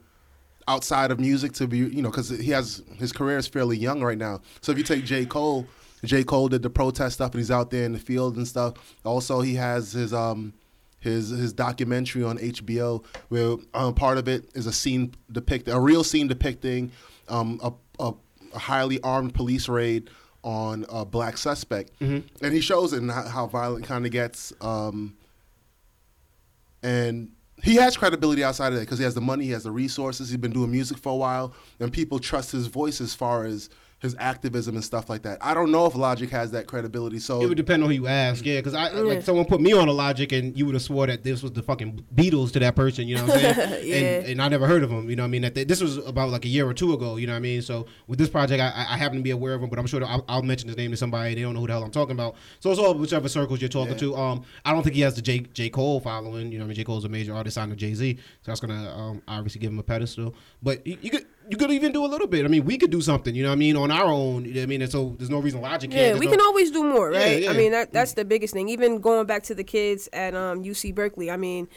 outside 0.67 1.11
of 1.11 1.19
music 1.19 1.51
to 1.53 1.67
be 1.67 1.77
you 1.77 2.01
know 2.01 2.09
because 2.09 2.29
he 2.29 2.51
has 2.51 2.81
his 2.97 3.11
career 3.11 3.37
is 3.37 3.47
fairly 3.47 3.77
young 3.77 4.01
right 4.03 4.17
now. 4.17 4.41
So 4.61 4.71
if 4.71 4.77
you 4.77 4.83
take 4.83 5.05
J 5.05 5.25
Cole, 5.25 5.67
J 6.03 6.23
Cole 6.23 6.47
did 6.47 6.63
the 6.63 6.69
protest 6.69 7.15
stuff 7.15 7.31
and 7.31 7.39
he's 7.39 7.51
out 7.51 7.69
there 7.71 7.83
in 7.85 7.93
the 7.93 7.99
field 7.99 8.37
and 8.37 8.47
stuff. 8.47 8.73
Also 9.03 9.41
he 9.41 9.55
has 9.55 9.91
his 9.91 10.13
um 10.13 10.53
his 10.99 11.29
his 11.29 11.53
documentary 11.53 12.23
on 12.23 12.39
HBO 12.39 13.03
where 13.29 13.57
um, 13.75 13.93
part 13.93 14.17
of 14.17 14.27
it 14.27 14.49
is 14.55 14.65
a 14.65 14.73
scene 14.73 15.13
depict 15.31 15.67
a 15.67 15.79
real 15.79 16.03
scene 16.03 16.27
depicting 16.27 16.91
um 17.29 17.59
a, 17.63 17.71
a, 18.03 18.13
a 18.53 18.59
highly 18.59 18.99
armed 19.01 19.33
police 19.35 19.69
raid 19.69 20.09
on 20.43 20.85
a 20.89 21.05
black 21.05 21.37
suspect 21.37 21.91
and 21.99 22.23
he 22.53 22.61
shows 22.61 22.93
it 22.93 23.01
and 23.01 23.11
how, 23.11 23.23
how 23.27 23.45
violent 23.47 23.85
kind 23.85 24.05
of 24.05 24.11
gets 24.11 24.51
um 24.61 25.15
and 26.83 27.31
he 27.63 27.75
has 27.75 27.95
credibility 27.95 28.43
outside 28.43 28.69
of 28.69 28.73
that 28.75 28.81
because 28.81 28.99
he 28.99 29.05
has 29.05 29.15
the 29.15 29.21
money, 29.21 29.45
he 29.45 29.51
has 29.51 29.63
the 29.63 29.71
resources. 29.71 30.29
He's 30.29 30.37
been 30.37 30.51
doing 30.51 30.71
music 30.71 30.97
for 30.97 31.13
a 31.13 31.15
while, 31.15 31.53
and 31.79 31.91
people 31.91 32.19
trust 32.19 32.51
his 32.51 32.67
voice 32.67 32.99
as 33.01 33.15
far 33.15 33.45
as 33.45 33.69
his 33.99 34.15
activism 34.19 34.75
and 34.75 34.83
stuff 34.83 35.09
like 35.09 35.23
that. 35.23 35.37
I 35.41 35.53
don't 35.53 35.71
know 35.71 35.85
if 35.85 35.95
Logic 35.95 36.29
has 36.29 36.51
that 36.51 36.67
credibility. 36.67 37.17
So 37.17 37.41
It 37.41 37.47
would 37.47 37.57
depend 37.57 37.81
on 37.81 37.89
who 37.89 37.95
you 37.95 38.07
ask, 38.07 38.45
yeah. 38.45 38.57
Because 38.57 38.73
I 38.75 38.89
like 38.89 39.21
someone 39.23 39.45
put 39.45 39.61
me 39.61 39.71
on 39.73 39.87
a 39.87 39.91
logic, 39.91 40.31
and 40.33 40.55
you 40.55 40.65
would 40.65 40.75
have 40.75 40.81
swore 40.83 41.07
that 41.07 41.23
this 41.23 41.41
was 41.41 41.53
the 41.53 41.63
fucking 41.63 42.03
Beatles 42.13 42.51
to 42.53 42.59
that 42.59 42.75
person. 42.75 43.07
You 43.07 43.15
know 43.15 43.25
what 43.25 43.35
I'm 43.45 43.55
saying? 43.55 43.83
Yeah. 43.85 43.95
and, 43.95 44.25
and 44.27 44.41
I 44.41 44.47
never 44.49 44.67
heard 44.67 44.83
of 44.83 44.89
them. 44.89 45.09
You 45.09 45.15
know 45.15 45.23
what 45.23 45.27
I 45.27 45.31
mean? 45.31 45.41
That 45.43 45.55
they, 45.55 45.63
this 45.63 45.81
was 45.81 45.97
about 45.97 46.29
like 46.29 46.45
a 46.45 46.47
year 46.49 46.67
or 46.67 46.73
two 46.73 46.93
ago. 46.93 47.15
You 47.15 47.25
know 47.25 47.33
what 47.33 47.37
I 47.37 47.41
mean? 47.41 47.61
So 47.61 47.87
with 48.07 48.19
this 48.19 48.29
project, 48.29 48.61
I, 48.61 48.67
I 48.67 48.97
happen 48.97 49.17
to 49.17 49.23
be 49.23 49.31
aware 49.31 49.53
of 49.53 49.63
him, 49.63 49.69
but 49.69 49.79
I'm 49.79 49.87
sure 49.87 50.01
that 50.01 50.07
I'll, 50.07 50.25
I'll 50.27 50.43
mention 50.43 50.67
his 50.67 50.77
name 50.77 50.91
to 50.91 50.97
somebody. 50.97 51.33
They 51.33 51.41
don't 51.41 51.53
know 51.53 51.61
who 51.61 51.67
the 51.67 51.73
hell 51.73 51.83
I'm 51.83 51.91
talking 51.91 52.11
about. 52.13 52.35
So 52.59 52.69
it's 52.71 52.79
all 52.79 52.93
whichever 52.93 53.29
circles 53.29 53.61
you're 53.61 53.69
talking 53.69 53.93
Yeah. 53.93 53.99
to. 53.99 54.15
Um, 54.17 54.43
I 54.65 54.71
don't 54.73 54.83
think 54.83 54.95
he 54.95 55.01
has 55.01 55.15
the 55.15 55.21
J 55.21 55.39
J 55.39 55.69
Cole 55.69 55.99
following. 56.01 56.51
You 56.51 56.59
know, 56.59 56.65
what 56.65 56.67
I 56.67 56.69
mean, 56.69 56.75
J 56.75 56.83
Cole's 56.83 57.05
a 57.05 57.09
major 57.09 57.33
artist 57.33 57.55
signed 57.55 57.71
to 57.71 57.75
Jay 57.77 57.93
Z, 57.93 58.17
so 58.17 58.51
that's 58.51 58.59
gonna 58.59 58.93
um, 58.95 59.21
obviously 59.27 59.61
give 59.61 59.71
him 59.71 59.79
a 59.79 59.83
pedestal. 59.83 60.35
But 60.61 60.85
you, 60.85 60.97
you 61.01 61.09
could. 61.11 61.25
You 61.49 61.57
could 61.57 61.71
even 61.71 61.91
do 61.91 62.03
a 62.05 62.07
little 62.07 62.27
bit. 62.27 62.45
I 62.45 62.47
mean, 62.47 62.65
we 62.65 62.77
could 62.77 62.91
do 62.91 63.01
something. 63.01 63.35
You 63.35 63.43
know 63.43 63.49
what 63.49 63.53
I 63.53 63.57
mean? 63.57 63.75
On 63.77 63.91
our 63.91 64.05
own. 64.05 64.45
You 64.45 64.53
know 64.53 64.59
what 64.61 64.63
I 64.63 64.65
mean, 64.67 64.81
and 64.81 64.91
so 64.91 65.15
there's 65.17 65.29
no 65.29 65.39
reason 65.39 65.61
Logic 65.61 65.89
can't. 65.89 65.93
Yeah, 66.01 66.07
There's 66.09 66.19
we 66.19 66.25
no- 66.25 66.31
can 66.33 66.41
always 66.41 66.71
do 66.71 66.83
more, 66.83 67.09
right? 67.11 67.43
yeah. 67.43 67.51
I 67.51 67.53
mean, 67.57 67.71
that 67.71 67.93
that's 67.93 68.13
the 68.13 68.25
biggest 68.25 68.53
thing. 68.53 68.69
Even 68.69 68.99
going 68.99 69.25
back 69.27 69.43
to 69.43 69.55
the 69.55 69.63
kids 69.63 70.09
at 70.13 70.33
um, 70.35 70.63
UC 70.63 70.93
Berkeley, 70.95 71.29
I 71.29 71.37
mean, 71.37 71.67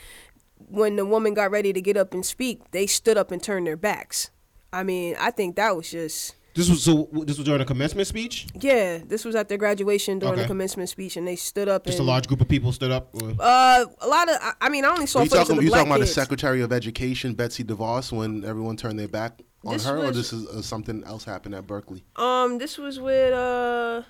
when 0.68 0.96
the 0.96 1.04
woman 1.07 1.35
got 1.35 1.50
ready 1.50 1.72
to 1.72 1.81
get 1.81 1.96
up 1.96 2.12
and 2.14 2.24
speak, 2.24 2.70
they 2.72 2.87
stood 2.87 3.16
up 3.16 3.31
and 3.31 3.42
turned 3.42 3.66
their 3.66 3.76
backs. 3.76 4.31
I 4.72 4.83
mean, 4.83 5.16
I 5.18 5.31
think 5.31 5.57
that 5.57 5.74
was 5.76 5.90
just 5.90 6.35
This 6.54 6.68
was 6.68 6.83
so. 6.83 7.09
This 7.12 7.38
was 7.38 7.44
during 7.46 7.61
a 7.61 7.64
commencement 7.64 8.07
speech. 8.09 8.48
yeah. 8.61 8.98
This 9.07 9.24
was 9.24 9.35
at 9.35 9.48
their 9.48 9.57
graduation 9.59 10.18
during 10.18 10.38
the 10.38 10.46
commencement 10.46 10.88
speech, 10.90 11.16
and 11.16 11.26
they 11.26 11.37
stood 11.37 11.68
up. 11.68 11.87
Just 11.87 11.98
and, 12.00 12.07
a 12.09 12.11
large 12.11 12.26
group 12.26 12.40
of 12.40 12.48
people 12.48 12.72
stood 12.72 12.90
up. 12.90 13.09
Or, 13.22 13.33
Uh, 13.38 13.85
a 14.00 14.09
lot 14.09 14.28
of. 14.28 14.37
I- 14.42 14.54
I 14.62 14.68
mean, 14.68 14.85
I 14.85 14.88
only 14.88 15.07
saw 15.07 15.20
Are 15.20 15.24
you 15.24 15.31
talking, 15.31 15.52
of 15.52 15.57
the 15.59 15.62
you 15.64 15.68
black 15.70 15.81
talking 15.81 15.92
about 15.92 16.00
the. 16.00 16.07
Secretary 16.07 16.61
of 16.61 16.72
Education, 16.72 17.35
Betsy 17.35 17.64
DeVos, 17.64 18.12
when 18.12 18.44
everyone 18.44 18.76
turned 18.76 18.98
their 18.98 19.09
back 19.09 19.40
on 19.64 19.73
This 19.75 19.87
her, 19.87 19.99
or 19.99 20.11
this 20.11 20.33
is 20.33 20.47
uh, 20.47 20.62
something 20.62 21.05
else 21.05 21.25
happened 21.25 21.55
at 21.55 21.66
Berkeley? 21.66 22.05
Um, 22.16 22.59
this 22.59 22.79
was 22.79 23.01
with 23.01 23.33
uh, 23.33 24.03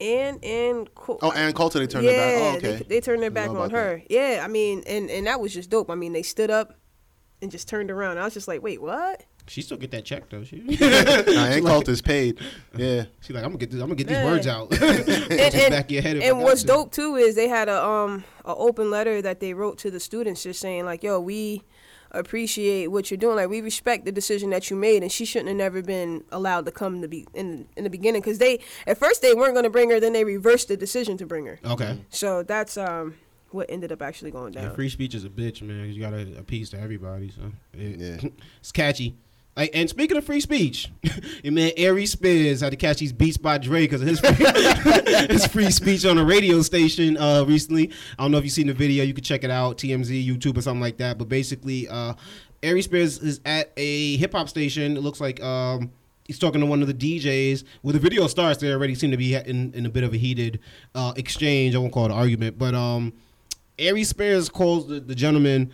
Ann 0.00 0.38
and 0.42 0.94
Col- 0.94 1.18
Oh, 1.22 1.32
Ann 1.32 1.52
Coulter, 1.52 1.78
they 1.78 1.86
turned 1.86 2.06
yeah, 2.06 2.12
their 2.12 2.38
back. 2.38 2.42
Oh, 2.42 2.56
okay. 2.56 2.76
they, 2.76 2.84
they 2.84 3.00
turned 3.00 3.22
their 3.22 3.30
back 3.30 3.50
on 3.50 3.56
about 3.56 3.72
her. 3.72 4.02
Yeah, 4.08 4.42
I 4.44 4.48
mean, 4.48 4.82
and 4.86 5.10
and 5.10 5.26
that 5.26 5.40
was 5.40 5.52
just 5.52 5.70
dope. 5.70 5.90
I 5.90 5.94
mean, 5.94 6.12
they 6.12 6.22
stood 6.22 6.50
up 6.50 6.74
and 7.42 7.50
just 7.50 7.68
turned 7.68 7.90
around. 7.90 8.18
I 8.18 8.24
was 8.24 8.34
just 8.34 8.48
like, 8.48 8.62
wait, 8.62 8.80
what? 8.80 9.24
She 9.48 9.62
still 9.62 9.78
get 9.78 9.90
that 9.92 10.04
check 10.04 10.28
though. 10.28 10.44
She, 10.44 10.56
Nah, 10.80 11.46
Ann 11.46 11.64
Coulter 11.64 11.90
is 11.90 12.02
paid. 12.02 12.38
Yeah. 12.76 13.04
she 13.20 13.32
like 13.32 13.44
I'm 13.44 13.50
gonna 13.50 13.58
get 13.58 13.70
this. 13.70 13.80
I'm 13.80 13.88
gonna 13.88 13.96
get 13.96 14.08
these 14.08 14.24
words 14.24 14.46
out. 14.46 14.70
and, 14.82 15.54
and, 15.54 15.70
back 15.70 15.90
your 15.90 16.02
head 16.02 16.18
and 16.18 16.40
what's 16.40 16.62
dope 16.62 16.92
too 16.92 17.16
is 17.16 17.34
they 17.34 17.48
had 17.48 17.68
a 17.68 17.82
um 17.82 18.24
a 18.44 18.54
open 18.54 18.90
letter 18.90 19.22
that 19.22 19.40
they 19.40 19.54
wrote 19.54 19.78
to 19.78 19.90
the 19.90 20.00
students 20.00 20.42
just 20.42 20.60
saying 20.60 20.84
like 20.84 21.02
yo 21.02 21.18
we 21.18 21.62
appreciate 22.10 22.88
what 22.88 23.10
you're 23.10 23.18
doing 23.18 23.36
like 23.36 23.48
we 23.48 23.60
respect 23.60 24.04
the 24.04 24.12
decision 24.12 24.50
that 24.50 24.70
you 24.70 24.76
made 24.76 25.02
and 25.02 25.12
she 25.12 25.24
shouldn't 25.24 25.48
have 25.48 25.56
never 25.56 25.82
been 25.82 26.24
allowed 26.32 26.64
to 26.66 26.72
come 26.72 27.02
to 27.02 27.08
be 27.08 27.26
in 27.34 27.66
in 27.76 27.84
the 27.84 27.90
beginning 27.90 28.20
because 28.20 28.38
they 28.38 28.58
at 28.86 28.96
first 28.98 29.20
they 29.22 29.34
weren't 29.34 29.54
going 29.54 29.64
to 29.64 29.70
bring 29.70 29.90
her 29.90 30.00
then 30.00 30.12
they 30.12 30.24
reversed 30.24 30.68
the 30.68 30.76
decision 30.76 31.16
to 31.16 31.26
bring 31.26 31.46
her 31.46 31.60
Okay. 31.64 31.98
so 32.10 32.42
that's 32.42 32.76
um 32.76 33.14
what 33.50 33.66
ended 33.70 33.90
up 33.92 34.02
actually 34.02 34.30
going 34.30 34.52
down 34.52 34.64
Yeah, 34.64 34.70
free 34.74 34.90
speech 34.90 35.14
is 35.14 35.24
a 35.24 35.30
bitch, 35.30 35.62
man. 35.62 35.90
You 35.90 36.00
gotta 36.02 36.38
appease 36.38 36.68
to 36.70 36.78
everybody, 36.80 37.30
so 37.30 37.50
it- 37.72 37.98
Yeah. 37.98 38.30
it's 38.60 38.72
catchy. 38.72 39.16
Like, 39.58 39.72
and 39.74 39.90
speaking 39.90 40.16
of 40.16 40.24
free 40.24 40.38
speech, 40.38 40.88
your 41.42 41.52
man 41.52 41.72
Ari 41.76 42.06
Spears 42.06 42.60
had 42.60 42.70
to 42.70 42.76
catch 42.76 42.98
these 42.98 43.12
beats 43.12 43.36
by 43.36 43.58
Dre 43.58 43.80
because 43.80 44.00
of 44.02 44.06
his 44.06 44.20
free, 44.20 45.26
his 45.28 45.46
free 45.48 45.70
speech 45.72 46.06
on 46.06 46.16
a 46.16 46.24
radio 46.24 46.62
station 46.62 47.16
uh, 47.16 47.44
recently. 47.44 47.90
I 48.16 48.22
don't 48.22 48.30
know 48.30 48.38
if 48.38 48.44
you've 48.44 48.52
seen 48.52 48.68
the 48.68 48.72
video. 48.72 49.02
You 49.02 49.12
can 49.12 49.24
check 49.24 49.42
it 49.42 49.50
out, 49.50 49.78
TMZ, 49.78 50.24
YouTube, 50.24 50.56
or 50.56 50.62
something 50.62 50.80
like 50.80 50.98
that. 50.98 51.18
But 51.18 51.28
basically, 51.28 51.88
uh, 51.88 52.14
Ari 52.62 52.82
Spears 52.82 53.18
is 53.18 53.40
at 53.44 53.72
a 53.76 54.16
hip 54.18 54.30
hop 54.30 54.48
station. 54.48 54.96
It 54.96 55.00
looks 55.00 55.20
like 55.20 55.42
um, 55.42 55.90
he's 56.28 56.38
talking 56.38 56.60
to 56.60 56.66
one 56.68 56.80
of 56.80 56.86
the 56.86 56.94
DJs. 56.94 57.64
Well, 57.82 57.92
the 57.92 57.98
video 57.98 58.28
starts. 58.28 58.60
They 58.60 58.72
already 58.72 58.94
seem 58.94 59.10
to 59.10 59.16
be 59.16 59.34
in, 59.34 59.74
in 59.74 59.86
a 59.86 59.90
bit 59.90 60.04
of 60.04 60.14
a 60.14 60.18
heated 60.18 60.60
uh, 60.94 61.14
exchange. 61.16 61.74
I 61.74 61.78
won't 61.78 61.92
call 61.92 62.04
it 62.04 62.12
an 62.12 62.16
argument, 62.16 62.60
but 62.60 62.76
um, 62.76 63.12
Ari 63.80 64.04
Spears 64.04 64.48
calls 64.48 64.86
the, 64.86 65.00
the 65.00 65.16
gentleman 65.16 65.72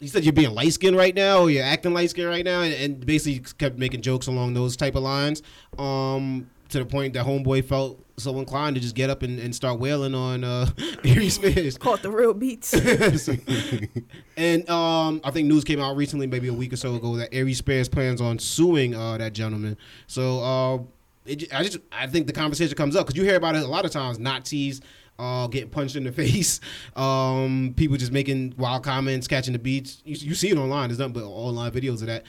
he 0.00 0.06
said 0.06 0.24
you're 0.24 0.32
being 0.32 0.54
light 0.54 0.72
skinned 0.72 0.96
right 0.96 1.14
now, 1.14 1.42
or 1.42 1.50
you're 1.50 1.64
acting 1.64 1.92
light 1.92 2.10
skinned 2.10 2.28
right 2.28 2.44
now, 2.44 2.62
and, 2.62 2.74
and 2.74 3.06
basically 3.06 3.44
kept 3.58 3.78
making 3.78 4.02
jokes 4.02 4.26
along 4.26 4.54
those 4.54 4.76
type 4.76 4.94
of 4.94 5.02
lines. 5.02 5.42
Um, 5.78 6.48
to 6.70 6.78
the 6.78 6.84
point 6.84 7.14
that 7.14 7.24
homeboy 7.24 7.64
felt 7.64 8.04
so 8.18 8.38
inclined 8.38 8.76
to 8.76 8.80
just 8.80 8.94
get 8.94 9.10
up 9.10 9.22
and, 9.22 9.38
and 9.38 9.54
start 9.54 9.78
wailing 9.78 10.14
on 10.14 10.44
uh, 10.44 10.66
Ari 11.04 11.28
Spears. 11.30 11.78
caught 11.78 12.02
the 12.02 12.10
real 12.10 12.34
beats 12.34 12.74
and 14.36 14.68
um, 14.68 15.20
I 15.24 15.30
think 15.30 15.48
news 15.48 15.64
came 15.64 15.80
out 15.80 15.96
recently, 15.96 16.26
maybe 16.26 16.48
a 16.48 16.52
week 16.52 16.72
or 16.72 16.76
so 16.76 16.94
ago, 16.96 17.16
that 17.16 17.34
Ari 17.34 17.54
Spears 17.54 17.88
plans 17.88 18.20
on 18.20 18.38
suing 18.38 18.94
uh, 18.94 19.16
that 19.18 19.32
gentleman. 19.32 19.76
So 20.08 20.40
uh, 20.40 20.78
it, 21.24 21.52
I 21.54 21.62
just 21.62 21.78
I 21.92 22.06
think 22.06 22.26
the 22.26 22.32
conversation 22.32 22.76
comes 22.76 22.96
up 22.96 23.06
because 23.06 23.16
you 23.16 23.24
hear 23.24 23.36
about 23.36 23.54
it 23.54 23.62
a 23.62 23.68
lot 23.68 23.84
of 23.84 23.90
times. 23.90 24.18
Nazis 24.18 24.80
uh, 25.18 25.46
getting 25.48 25.70
punched 25.70 25.96
in 25.96 26.04
the 26.04 26.12
face, 26.24 26.60
um, 26.96 27.74
people 27.76 27.96
just 27.96 28.12
making 28.12 28.54
wild 28.56 28.84
comments, 28.84 29.26
catching 29.26 29.52
the 29.52 29.58
beats. 29.58 30.02
You, 30.04 30.16
you 30.28 30.34
see 30.34 30.50
it 30.50 30.58
online. 30.58 30.88
There's 30.88 30.98
nothing 30.98 31.14
but 31.14 31.24
online 31.24 31.70
videos 31.72 32.00
of 32.00 32.06
that. 32.06 32.24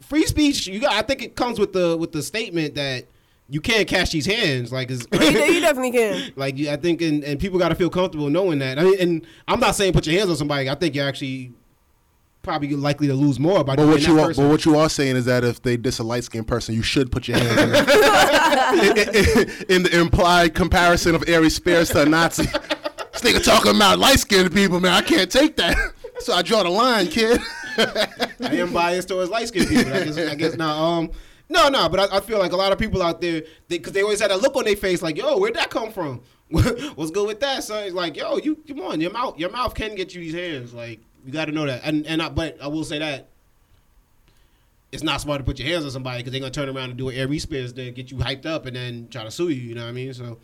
Free 0.00 0.26
speech. 0.26 0.66
You 0.66 0.80
got. 0.80 0.92
I 0.92 1.02
think 1.02 1.22
it 1.22 1.36
comes 1.36 1.58
with 1.58 1.72
the 1.72 1.96
with 1.96 2.12
the 2.12 2.22
statement 2.22 2.74
that 2.74 3.06
you 3.48 3.60
can't 3.60 3.86
catch 3.86 4.10
these 4.10 4.26
hands. 4.26 4.72
Like, 4.72 4.90
it's, 4.90 5.06
you, 5.12 5.54
you 5.54 5.60
definitely 5.60 5.90
can 5.92 6.32
like 6.36 6.58
I 6.60 6.76
think, 6.76 7.02
and, 7.02 7.22
and 7.24 7.40
people 7.40 7.58
got 7.58 7.68
to 7.68 7.74
feel 7.74 7.90
comfortable 7.90 8.30
knowing 8.30 8.58
that. 8.58 8.78
I 8.78 8.84
mean, 8.84 9.00
and 9.00 9.26
I'm 9.48 9.60
not 9.60 9.74
saying 9.74 9.92
put 9.92 10.06
your 10.06 10.18
hands 10.18 10.30
on 10.30 10.36
somebody. 10.36 10.68
I 10.68 10.74
think 10.74 10.94
you're 10.94 11.06
actually 11.06 11.52
probably 12.42 12.74
likely 12.74 13.06
to 13.06 13.14
lose 13.14 13.38
more 13.38 13.62
by 13.64 13.76
But 13.76 13.86
what 13.86 14.06
you 14.06 14.18
are, 14.20 14.28
person. 14.28 14.44
but 14.44 14.50
what 14.50 14.64
you 14.64 14.76
are 14.76 14.88
saying 14.88 15.16
is 15.16 15.24
that 15.26 15.44
if 15.44 15.62
they 15.62 15.76
diss 15.76 15.98
a 15.98 16.02
light 16.02 16.24
skinned 16.24 16.46
person, 16.48 16.74
you 16.74 16.82
should 16.82 17.10
put 17.12 17.28
your 17.28 17.38
hands 17.38 17.50
on 17.60 17.70
them. 17.70 17.84
in, 18.74 18.98
in- 19.14 19.66
in 19.68 19.82
the 19.84 19.98
implied 20.00 20.54
comparison 20.54 21.14
of 21.14 21.24
Ari 21.28 21.50
Spears 21.50 21.90
to 21.90 22.02
a 22.02 22.06
Nazi. 22.06 22.44
This 22.44 23.22
nigga 23.22 23.44
talking 23.44 23.76
about 23.76 23.98
light 23.98 24.18
skinned 24.20 24.52
people, 24.52 24.80
man. 24.80 24.92
I 24.92 25.02
can't 25.02 25.30
take 25.30 25.56
that. 25.56 25.76
So 26.20 26.32
I 26.34 26.42
draw 26.42 26.62
the 26.62 26.70
line, 26.70 27.08
kid. 27.08 27.40
I 27.78 28.08
am 28.56 28.72
biased 28.72 29.08
towards 29.08 29.30
light 29.30 29.48
skinned 29.48 29.68
people. 29.68 29.92
I 29.92 30.04
guess, 30.04 30.18
I 30.18 30.34
guess 30.34 30.56
now. 30.56 30.82
Um, 30.84 31.10
no, 31.48 31.68
no, 31.68 31.88
but 31.88 32.12
I, 32.12 32.16
I 32.16 32.20
feel 32.20 32.38
like 32.38 32.52
a 32.52 32.56
lot 32.56 32.72
of 32.72 32.78
people 32.78 33.02
out 33.02 33.20
there, 33.20 33.42
because 33.68 33.92
they, 33.92 34.02
always 34.02 34.20
had 34.20 34.30
a 34.30 34.36
look 34.36 34.56
on 34.56 34.64
their 34.64 34.76
face, 34.76 35.02
like, 35.02 35.16
"Yo, 35.18 35.36
where'd 35.38 35.54
that 35.54 35.68
come 35.70 35.92
from? 35.92 36.22
What's 36.48 37.10
good 37.10 37.26
with 37.26 37.40
that?" 37.40 37.64
So 37.64 37.76
it's 37.78 37.94
like, 37.94 38.16
"Yo, 38.16 38.38
you 38.38 38.56
come 38.66 38.80
on, 38.80 39.00
your 39.00 39.10
mouth, 39.10 39.38
your 39.38 39.50
mouth 39.50 39.74
can 39.74 39.94
get 39.94 40.14
you 40.14 40.20
these 40.20 40.34
hands. 40.34 40.72
Like, 40.72 41.00
you 41.24 41.32
got 41.32 41.46
to 41.46 41.52
know 41.52 41.66
that." 41.66 41.82
And 41.84 42.06
and 42.06 42.22
I, 42.22 42.28
but 42.28 42.60
I 42.60 42.68
will 42.68 42.84
say 42.84 42.98
that 42.98 43.28
it's 44.92 45.02
not 45.02 45.20
smart 45.20 45.40
to 45.40 45.44
put 45.44 45.58
your 45.58 45.68
hands 45.68 45.84
on 45.84 45.90
somebody 45.90 46.18
because 46.18 46.32
they're 46.32 46.40
gonna 46.40 46.50
turn 46.50 46.68
around 46.68 46.90
and 46.90 46.98
do 46.98 47.08
an 47.08 47.18
Ari 47.18 47.38
Spears 47.38 47.72
to 47.72 47.90
get 47.90 48.10
you 48.10 48.18
hyped 48.18 48.46
up 48.46 48.66
and 48.66 48.76
then 48.76 49.08
try 49.10 49.24
to 49.24 49.30
sue 49.30 49.48
you. 49.48 49.62
You 49.62 49.74
know 49.74 49.82
what 49.82 49.88
I 49.88 49.92
mean? 49.92 50.12
So 50.12 50.38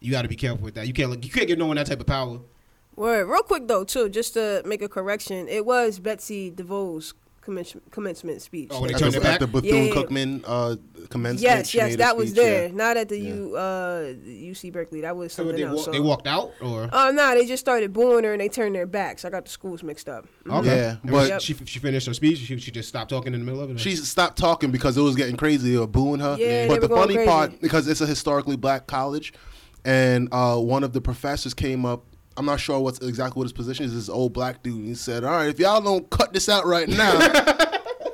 you 0.00 0.10
got 0.10 0.22
to 0.22 0.28
be 0.28 0.36
careful 0.36 0.64
with 0.64 0.74
that. 0.74 0.86
You 0.86 0.92
can't 0.92 1.24
you 1.24 1.30
can't 1.30 1.46
give 1.46 1.58
no 1.58 1.66
one 1.66 1.76
that 1.76 1.86
type 1.86 2.00
of 2.00 2.06
power. 2.06 2.40
Word. 2.96 3.26
Real 3.26 3.42
quick 3.42 3.68
though, 3.68 3.84
too, 3.84 4.08
just 4.08 4.34
to 4.34 4.62
make 4.66 4.82
a 4.82 4.88
correction, 4.88 5.48
it 5.48 5.64
was 5.64 5.98
Betsy 5.98 6.50
DeVos' 6.50 7.14
commence- 7.42 7.76
commencement 7.90 8.40
speech. 8.40 8.68
Oh, 8.72 8.80
when 8.80 8.88
they 8.88 8.94
At 8.94 9.00
turned 9.00 9.12
the, 9.12 9.18
it 9.18 9.22
back. 9.22 9.34
at 9.34 9.40
the 9.40 9.46
Bethune 9.46 9.86
Yeah. 9.88 9.92
Cookman 9.92 10.44
uh, 10.46 10.76
commencement. 11.10 11.40
yes, 11.42 11.74
yes, 11.74 11.88
made 11.88 11.94
a 11.94 11.96
that 11.98 12.16
was 12.16 12.30
speech, 12.30 12.42
there. 12.42 12.66
yeah. 12.68 12.72
Not 12.74 12.96
at 12.96 13.08
the 13.10 13.18
Yeah. 13.18 13.34
U 13.34 13.56
uh 13.56 14.12
UC 14.24 14.72
Berkeley. 14.72 15.00
That 15.02 15.16
was 15.16 15.32
So 15.32 15.44
they, 15.52 15.62
else. 15.64 15.76
wa- 15.78 15.82
so. 15.82 15.90
they 15.90 16.00
walked 16.00 16.26
out 16.26 16.52
or 16.62 16.88
Oh 16.92 17.10
no, 17.10 17.34
they 17.34 17.44
just 17.44 17.60
started 17.60 17.92
booing 17.92 18.24
her 18.24 18.32
and 18.32 18.40
they 18.40 18.48
turned 18.48 18.74
their 18.74 18.86
backs. 18.86 19.24
I 19.24 19.30
got 19.30 19.44
the 19.44 19.50
schools 19.50 19.82
mixed 19.82 20.08
up. 20.08 20.26
okay. 20.48 20.66
Yeah, 20.76 20.96
And 21.02 21.10
but- 21.10 21.42
she 21.42 21.54
she 21.64 21.78
finished 21.78 22.06
her 22.06 22.14
speech. 22.14 22.38
She, 22.38 22.58
she 22.58 22.70
just 22.70 22.88
stopped 22.88 23.10
talking 23.10 23.34
in 23.34 23.40
the 23.40 23.44
middle 23.44 23.60
of 23.62 23.70
it. 23.70 23.80
She 23.80 23.96
stopped 23.96 24.38
talking 24.38 24.70
because 24.70 24.96
it 24.96 25.02
was 25.02 25.16
getting 25.16 25.36
crazy 25.36 25.76
or 25.76 25.86
booing 25.86 26.20
her. 26.20 26.36
Yeah, 26.38 26.68
but 26.68 26.74
they 26.74 26.80
the 26.80 26.88
were 26.88 26.88
going 26.96 27.00
funny 27.02 27.14
crazy. 27.14 27.28
part, 27.28 27.60
because 27.60 27.88
it's 27.88 28.00
a 28.00 28.06
historically 28.06 28.56
black 28.56 28.86
college, 28.86 29.32
and 29.84 30.28
uh, 30.32 30.56
one 30.56 30.84
of 30.84 30.92
the 30.92 31.00
professors 31.00 31.54
came 31.54 31.84
up. 31.84 32.04
I'm 32.36 32.46
not 32.46 32.60
sure 32.60 32.80
what's 32.80 32.98
exactly 33.00 33.38
what 33.40 33.44
his 33.44 33.52
position 33.52 33.84
is. 33.84 33.94
This 33.94 34.08
old 34.08 34.32
black 34.32 34.62
dude. 34.62 34.84
He 34.84 34.94
said, 34.94 35.24
"All 35.24 35.30
right, 35.32 35.48
if 35.48 35.58
y'all 35.58 35.80
don't 35.80 36.08
cut 36.10 36.32
this 36.32 36.48
out 36.48 36.64
right 36.66 36.88
now." 36.88 37.18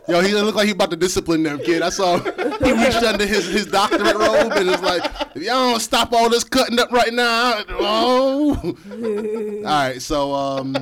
Yo, 0.09 0.23
he 0.23 0.33
looked 0.33 0.57
like 0.57 0.65
he 0.65 0.73
about 0.73 0.89
to 0.91 0.97
discipline 0.97 1.43
them, 1.43 1.59
kid. 1.59 1.83
I 1.83 1.91
saw 1.91 2.17
he 2.65 2.73
reached 2.73 3.03
under 3.03 3.27
his, 3.27 3.47
his 3.47 3.67
doctorate 3.67 4.17
robe 4.17 4.53
and 4.53 4.67
was 4.67 4.81
like, 4.81 5.05
if 5.35 5.43
y'all 5.43 5.73
don't 5.73 5.81
stop 5.81 6.15
all 6.15 6.31
this 6.31 6.45
cutting 6.45 6.79
up 6.81 6.91
right 6.91 7.13
now, 7.13 7.63
oh. 7.73 8.75
all 8.91 9.63
right, 9.65 10.01
so 10.01 10.33
um, 10.35 10.75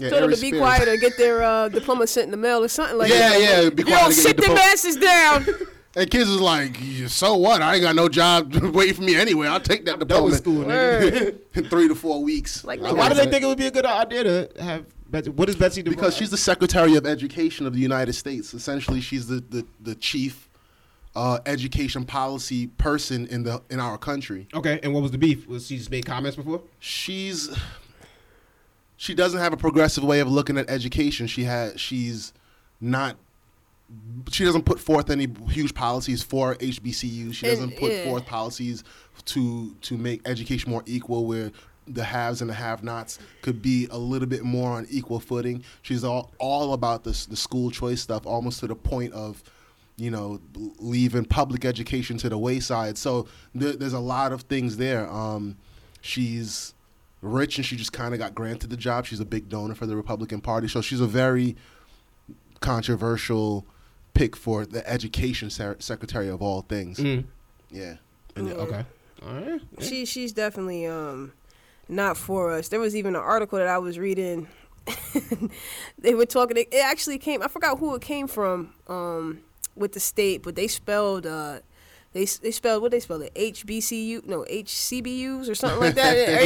yeah, 0.00 0.10
Told 0.10 0.22
them 0.24 0.30
to 0.30 0.40
be 0.40 0.48
Spears. 0.48 0.58
quiet 0.58 0.88
or 0.88 0.96
get 0.96 1.16
their 1.16 1.44
uh, 1.44 1.68
diploma 1.68 2.08
sent 2.08 2.24
in 2.24 2.30
the 2.32 2.36
mail 2.36 2.64
or 2.64 2.68
something 2.68 2.98
like 2.98 3.10
Yeah, 3.10 3.28
that. 3.28 3.40
yeah, 3.64 3.70
be 3.70 3.84
quiet 3.84 4.00
Yo, 4.00 4.06
and 4.06 4.14
get 4.16 4.22
sit 4.24 4.38
your 4.40 4.48
them 4.48 4.58
asses 4.58 4.96
down. 4.96 5.46
And 5.96 6.10
kids 6.10 6.28
is 6.28 6.40
like, 6.40 6.76
so 7.06 7.36
what? 7.36 7.62
I 7.62 7.74
ain't 7.74 7.82
got 7.82 7.94
no 7.94 8.08
job 8.08 8.52
waiting 8.74 8.94
for 8.94 9.02
me 9.02 9.14
anyway. 9.14 9.46
I'll 9.46 9.60
take 9.60 9.84
that 9.84 9.92
done 9.92 9.98
diploma 10.00 10.24
with 10.26 10.38
school, 10.38 10.64
nigga. 10.64 11.38
in 11.54 11.68
three 11.68 11.86
to 11.88 11.94
four 11.94 12.22
weeks. 12.22 12.64
Like, 12.64 12.80
So 12.80 12.94
why 12.94 13.08
do 13.08 13.14
they 13.14 13.26
think 13.26 13.44
it 13.44 13.46
would 13.46 13.58
be 13.58 13.66
a 13.66 13.70
good 13.70 13.86
idea 13.86 14.24
to 14.24 14.62
have 14.62 14.86
Betsy? 15.08 15.30
What 15.30 15.48
is 15.48 15.54
Betsy 15.56 15.82
do? 15.82 15.90
Because 15.90 16.16
she's 16.16 16.30
the 16.30 16.36
Secretary 16.36 16.96
of 16.96 17.06
Education 17.06 17.64
of 17.66 17.74
the 17.74 17.78
United 17.78 18.14
States. 18.14 18.54
Essentially, 18.54 19.00
she's 19.00 19.28
the 19.28 19.36
the, 19.50 19.64
the 19.80 19.94
chief 19.94 20.48
uh, 21.14 21.38
education 21.46 22.04
policy 22.04 22.66
person 22.66 23.26
in 23.28 23.44
the 23.44 23.62
in 23.70 23.78
our 23.78 23.96
country. 23.96 24.48
okay. 24.52 24.80
And 24.82 24.92
what 24.92 25.02
was 25.02 25.12
the 25.12 25.18
beef? 25.18 25.46
Was 25.46 25.68
she 25.68 25.76
just 25.76 25.90
made 25.92 26.04
comments 26.06 26.36
before? 26.36 26.60
She's 26.80 27.56
she 28.96 29.14
doesn't 29.14 29.38
have 29.38 29.52
a 29.52 29.56
progressive 29.56 30.02
way 30.02 30.18
of 30.18 30.28
looking 30.28 30.58
at 30.58 30.68
education. 30.68 31.28
She 31.28 31.44
has 31.44 31.80
she's 31.80 32.32
not. 32.80 33.16
She 34.30 34.44
doesn't 34.44 34.64
put 34.64 34.80
forth 34.80 35.10
any 35.10 35.28
huge 35.48 35.74
policies 35.74 36.22
for 36.22 36.54
HBCUs. 36.56 37.34
She 37.34 37.46
doesn't 37.46 37.76
put 37.76 37.92
yeah. 37.92 38.04
forth 38.04 38.26
policies 38.26 38.84
to 39.26 39.74
to 39.82 39.96
make 39.96 40.26
education 40.26 40.70
more 40.70 40.82
equal, 40.86 41.26
where 41.26 41.52
the 41.86 42.04
haves 42.04 42.40
and 42.40 42.48
the 42.48 42.54
have-nots 42.54 43.18
could 43.42 43.60
be 43.60 43.86
a 43.90 43.98
little 43.98 44.28
bit 44.28 44.42
more 44.42 44.72
on 44.72 44.86
equal 44.90 45.20
footing. 45.20 45.62
She's 45.82 46.04
all 46.04 46.32
all 46.38 46.72
about 46.72 47.04
this 47.04 47.26
the 47.26 47.36
school 47.36 47.70
choice 47.70 48.00
stuff, 48.00 48.26
almost 48.26 48.60
to 48.60 48.66
the 48.66 48.74
point 48.74 49.12
of, 49.12 49.42
you 49.96 50.10
know, 50.10 50.40
leaving 50.78 51.24
public 51.24 51.64
education 51.64 52.16
to 52.18 52.28
the 52.28 52.38
wayside. 52.38 52.96
So 52.98 53.26
there, 53.54 53.72
there's 53.72 53.92
a 53.92 54.00
lot 54.00 54.32
of 54.32 54.42
things 54.42 54.76
there. 54.76 55.08
Um, 55.10 55.56
she's 56.00 56.74
rich 57.20 57.56
and 57.56 57.64
she 57.64 57.76
just 57.76 57.92
kind 57.92 58.14
of 58.14 58.20
got 58.20 58.34
granted 58.34 58.70
the 58.70 58.76
job. 58.76 59.06
She's 59.06 59.20
a 59.20 59.24
big 59.24 59.48
donor 59.48 59.74
for 59.74 59.86
the 59.86 59.96
Republican 59.96 60.40
Party, 60.40 60.68
so 60.68 60.80
she's 60.80 61.00
a 61.00 61.06
very 61.06 61.56
controversial 62.60 63.66
pick 64.14 64.36
for 64.36 64.64
the 64.64 64.88
education 64.88 65.50
ser- 65.50 65.76
secretary 65.80 66.28
of 66.28 66.40
all 66.40 66.62
things. 66.62 66.98
Mm. 66.98 67.24
Yeah. 67.70 67.96
And 68.36 68.48
then- 68.48 68.56
okay. 68.56 68.84
All 69.26 69.34
right. 69.34 69.60
She 69.80 70.04
she's 70.04 70.32
definitely 70.32 70.86
um 70.86 71.32
not 71.88 72.16
for 72.16 72.50
us. 72.52 72.68
There 72.68 72.80
was 72.80 72.94
even 72.96 73.14
an 73.14 73.22
article 73.22 73.58
that 73.58 73.68
I 73.68 73.78
was 73.78 73.98
reading. 73.98 74.48
they 75.98 76.14
were 76.14 76.26
talking. 76.26 76.56
It 76.58 76.74
actually 76.74 77.18
came. 77.18 77.42
I 77.42 77.48
forgot 77.48 77.78
who 77.78 77.94
it 77.94 78.02
came 78.02 78.26
from. 78.26 78.74
Um, 78.86 79.40
with 79.76 79.92
the 79.92 80.00
state, 80.00 80.42
but 80.42 80.54
they 80.54 80.68
spelled. 80.68 81.26
Uh, 81.26 81.60
they 82.14 82.24
they 82.24 82.50
spelled 82.50 82.80
what 82.80 82.90
they 82.92 83.00
spelled 83.00 83.22
it 83.22 83.34
HBCU 83.34 84.24
no 84.24 84.44
HCBUs 84.50 85.48
or 85.50 85.54
something 85.54 85.80
like 85.80 85.94
that. 86.00 86.16
And- 86.16 86.40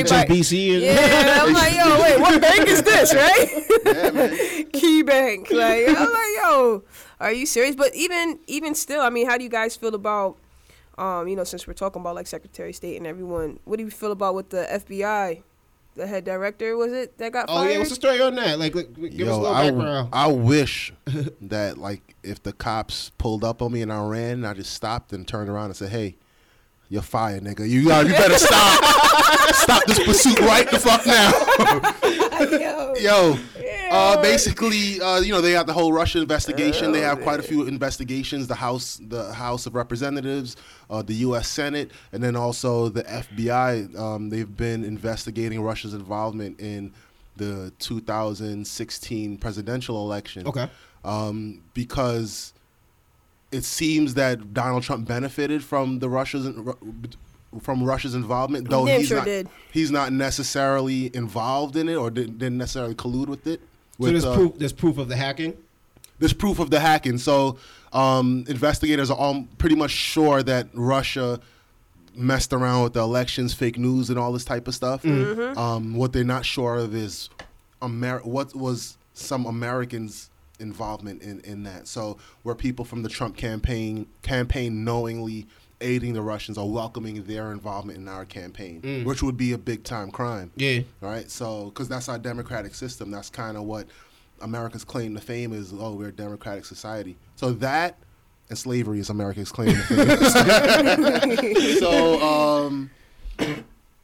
Yeah, 0.82 1.42
I'm 1.44 1.52
like, 1.52 1.74
yo, 1.76 2.00
wait, 2.02 2.20
what 2.20 2.40
bank 2.40 2.66
is 2.66 2.82
this, 2.82 3.14
right? 3.14 4.68
Key 4.72 5.02
Bank. 5.02 5.50
Like, 5.50 5.86
I'm 5.88 6.12
like, 6.12 6.34
yo, 6.42 6.82
are 7.20 7.32
you 7.32 7.46
serious? 7.46 7.76
But 7.76 7.94
even 7.94 8.40
even 8.48 8.74
still, 8.74 9.00
I 9.02 9.10
mean, 9.10 9.26
how 9.28 9.36
do 9.38 9.44
you 9.44 9.50
guys 9.50 9.76
feel 9.76 9.94
about, 9.94 10.36
um, 10.96 11.28
you 11.28 11.36
know, 11.36 11.44
since 11.44 11.66
we're 11.66 11.74
talking 11.74 12.00
about 12.00 12.14
like 12.14 12.26
Secretary 12.26 12.70
of 12.70 12.76
State 12.76 12.96
and 12.96 13.06
everyone, 13.06 13.60
what 13.64 13.76
do 13.78 13.84
you 13.84 13.90
feel 13.90 14.12
about 14.12 14.34
what 14.34 14.50
the 14.50 14.66
FBI 14.70 15.42
the 15.98 16.06
head 16.06 16.24
director 16.24 16.76
was 16.76 16.92
it 16.92 17.18
that 17.18 17.32
got 17.32 17.48
fired? 17.48 17.56
Oh 17.56 17.60
fired? 17.60 17.72
yeah, 17.72 17.78
what's 17.78 17.90
the 17.90 17.96
story 17.96 18.20
on 18.22 18.34
that? 18.36 18.58
Like, 18.58 18.74
like, 18.74 18.94
give 18.94 19.04
us 19.04 19.12
a 19.12 19.16
Yo, 19.16 19.38
little 19.40 19.46
I, 19.54 19.70
background. 19.70 20.08
I 20.12 20.26
wish 20.28 20.92
that 21.42 21.76
like 21.76 22.14
if 22.22 22.42
the 22.42 22.52
cops 22.52 23.10
pulled 23.18 23.44
up 23.44 23.60
on 23.60 23.72
me 23.72 23.82
and 23.82 23.92
I 23.92 24.02
ran, 24.06 24.32
and 24.32 24.46
I 24.46 24.54
just 24.54 24.72
stopped 24.72 25.12
and 25.12 25.26
turned 25.28 25.50
around 25.50 25.66
and 25.66 25.76
said, 25.76 25.90
"Hey, 25.90 26.16
you're 26.88 27.02
fired, 27.02 27.42
nigga. 27.42 27.68
You 27.68 27.92
uh, 27.92 28.02
you 28.02 28.12
better 28.12 28.38
stop, 28.38 28.84
stop 29.54 29.84
this 29.86 29.98
pursuit 29.98 30.38
right 30.40 30.70
the 30.70 30.78
fuck 30.78 31.04
now." 31.04 31.32
Yo. 32.58 32.94
Yo, 32.94 33.38
uh, 33.90 34.20
basically, 34.22 35.00
uh, 35.00 35.20
you 35.20 35.32
know, 35.32 35.40
they 35.40 35.52
have 35.52 35.66
the 35.66 35.72
whole 35.72 35.92
Russia 35.92 36.20
investigation. 36.20 36.92
they 36.92 37.00
have 37.00 37.20
quite 37.22 37.40
a 37.40 37.42
few 37.42 37.66
investigations. 37.66 38.46
The 38.46 38.54
House, 38.54 39.00
the 39.02 39.32
House 39.32 39.66
of 39.66 39.74
Representatives, 39.74 40.56
uh, 40.90 41.02
the 41.02 41.14
U.S. 41.14 41.48
Senate, 41.48 41.90
and 42.12 42.22
then 42.22 42.36
also 42.36 42.88
the 42.88 43.02
FBI. 43.04 43.96
Um, 43.98 44.30
they've 44.30 44.56
been 44.56 44.84
investigating 44.84 45.62
Russia's 45.62 45.94
involvement 45.94 46.60
in 46.60 46.92
the 47.36 47.72
2016 47.78 49.38
presidential 49.38 50.04
election. 50.04 50.46
Okay. 50.46 50.68
Um, 51.04 51.62
because 51.74 52.52
it 53.52 53.64
seems 53.64 54.14
that 54.14 54.52
Donald 54.52 54.82
Trump 54.82 55.06
benefited 55.06 55.64
from 55.64 56.00
the 56.00 56.08
Russia's 56.08 56.54
from 57.62 57.82
Russia's 57.82 58.14
involvement, 58.14 58.68
though 58.68 58.84
damn 58.84 58.98
he's 59.00 59.08
sure 59.08 59.18
not 59.18 59.24
did. 59.24 59.48
he's 59.72 59.90
not 59.90 60.12
necessarily 60.12 61.14
involved 61.16 61.76
in 61.76 61.88
it 61.88 61.94
or 61.94 62.10
didn't, 62.10 62.38
didn't 62.38 62.58
necessarily 62.58 62.94
collude 62.94 63.28
with 63.28 63.46
it. 63.46 63.60
So 64.06 64.10
there's 64.12 64.24
uh, 64.24 64.34
proof. 64.34 64.58
There's 64.58 64.72
proof 64.72 64.98
of 64.98 65.08
the 65.08 65.16
hacking. 65.16 65.56
there's 66.18 66.32
proof 66.32 66.58
of 66.58 66.70
the 66.70 66.80
hacking. 66.80 67.18
So 67.18 67.58
um, 67.92 68.44
investigators 68.48 69.10
are 69.10 69.16
all 69.16 69.46
pretty 69.58 69.76
much 69.76 69.90
sure 69.90 70.42
that 70.42 70.68
Russia 70.74 71.40
messed 72.14 72.52
around 72.52 72.82
with 72.82 72.92
the 72.94 73.00
elections, 73.00 73.54
fake 73.54 73.78
news, 73.78 74.10
and 74.10 74.18
all 74.18 74.32
this 74.32 74.44
type 74.44 74.66
of 74.68 74.74
stuff. 74.74 75.04
Um, 75.04 75.94
what 75.94 76.12
they're 76.12 76.24
not 76.24 76.44
sure 76.44 76.76
of 76.76 76.94
is 76.94 77.30
Amer- 77.82 78.20
what 78.24 78.54
was 78.56 78.96
some 79.14 79.46
Americans' 79.46 80.30
involvement 80.58 81.22
in, 81.22 81.40
in 81.40 81.62
that. 81.62 81.86
So 81.86 82.18
were 82.42 82.54
people 82.56 82.84
from 82.84 83.02
the 83.04 83.08
Trump 83.08 83.36
campaign 83.36 84.06
campaign 84.22 84.82
knowingly 84.84 85.46
aiding 85.80 86.12
the 86.12 86.22
Russians 86.22 86.58
or 86.58 86.70
welcoming 86.70 87.22
their 87.24 87.52
involvement 87.52 87.98
in 87.98 88.08
our 88.08 88.24
campaign, 88.24 89.04
which 89.04 89.22
would 89.22 89.36
be 89.36 89.52
a 89.52 89.58
big 89.58 89.84
time 89.84 90.10
crime. 90.10 90.50
Yeah. 90.56 90.80
Right. 91.00 91.30
So, 91.30 91.66
because 91.66 91.88
that's 91.88 92.08
our 92.08 92.18
democratic 92.18 92.74
system. 92.74 93.10
That's 93.10 93.30
kind 93.30 93.56
of 93.56 93.64
what 93.64 93.86
America's 94.40 94.84
claim 94.84 95.14
to 95.14 95.20
fame 95.20 95.52
is. 95.52 95.72
Oh, 95.72 95.94
we're 95.94 96.08
a 96.08 96.12
democratic 96.12 96.64
society. 96.64 97.16
So 97.36 97.52
that 97.52 97.96
and 98.48 98.58
slavery 98.58 98.98
is 98.98 99.10
America's 99.10 99.52
claim 99.52 99.74
to 99.74 99.82
fame. 99.82 101.54
so, 101.78 102.22
um, 102.22 102.90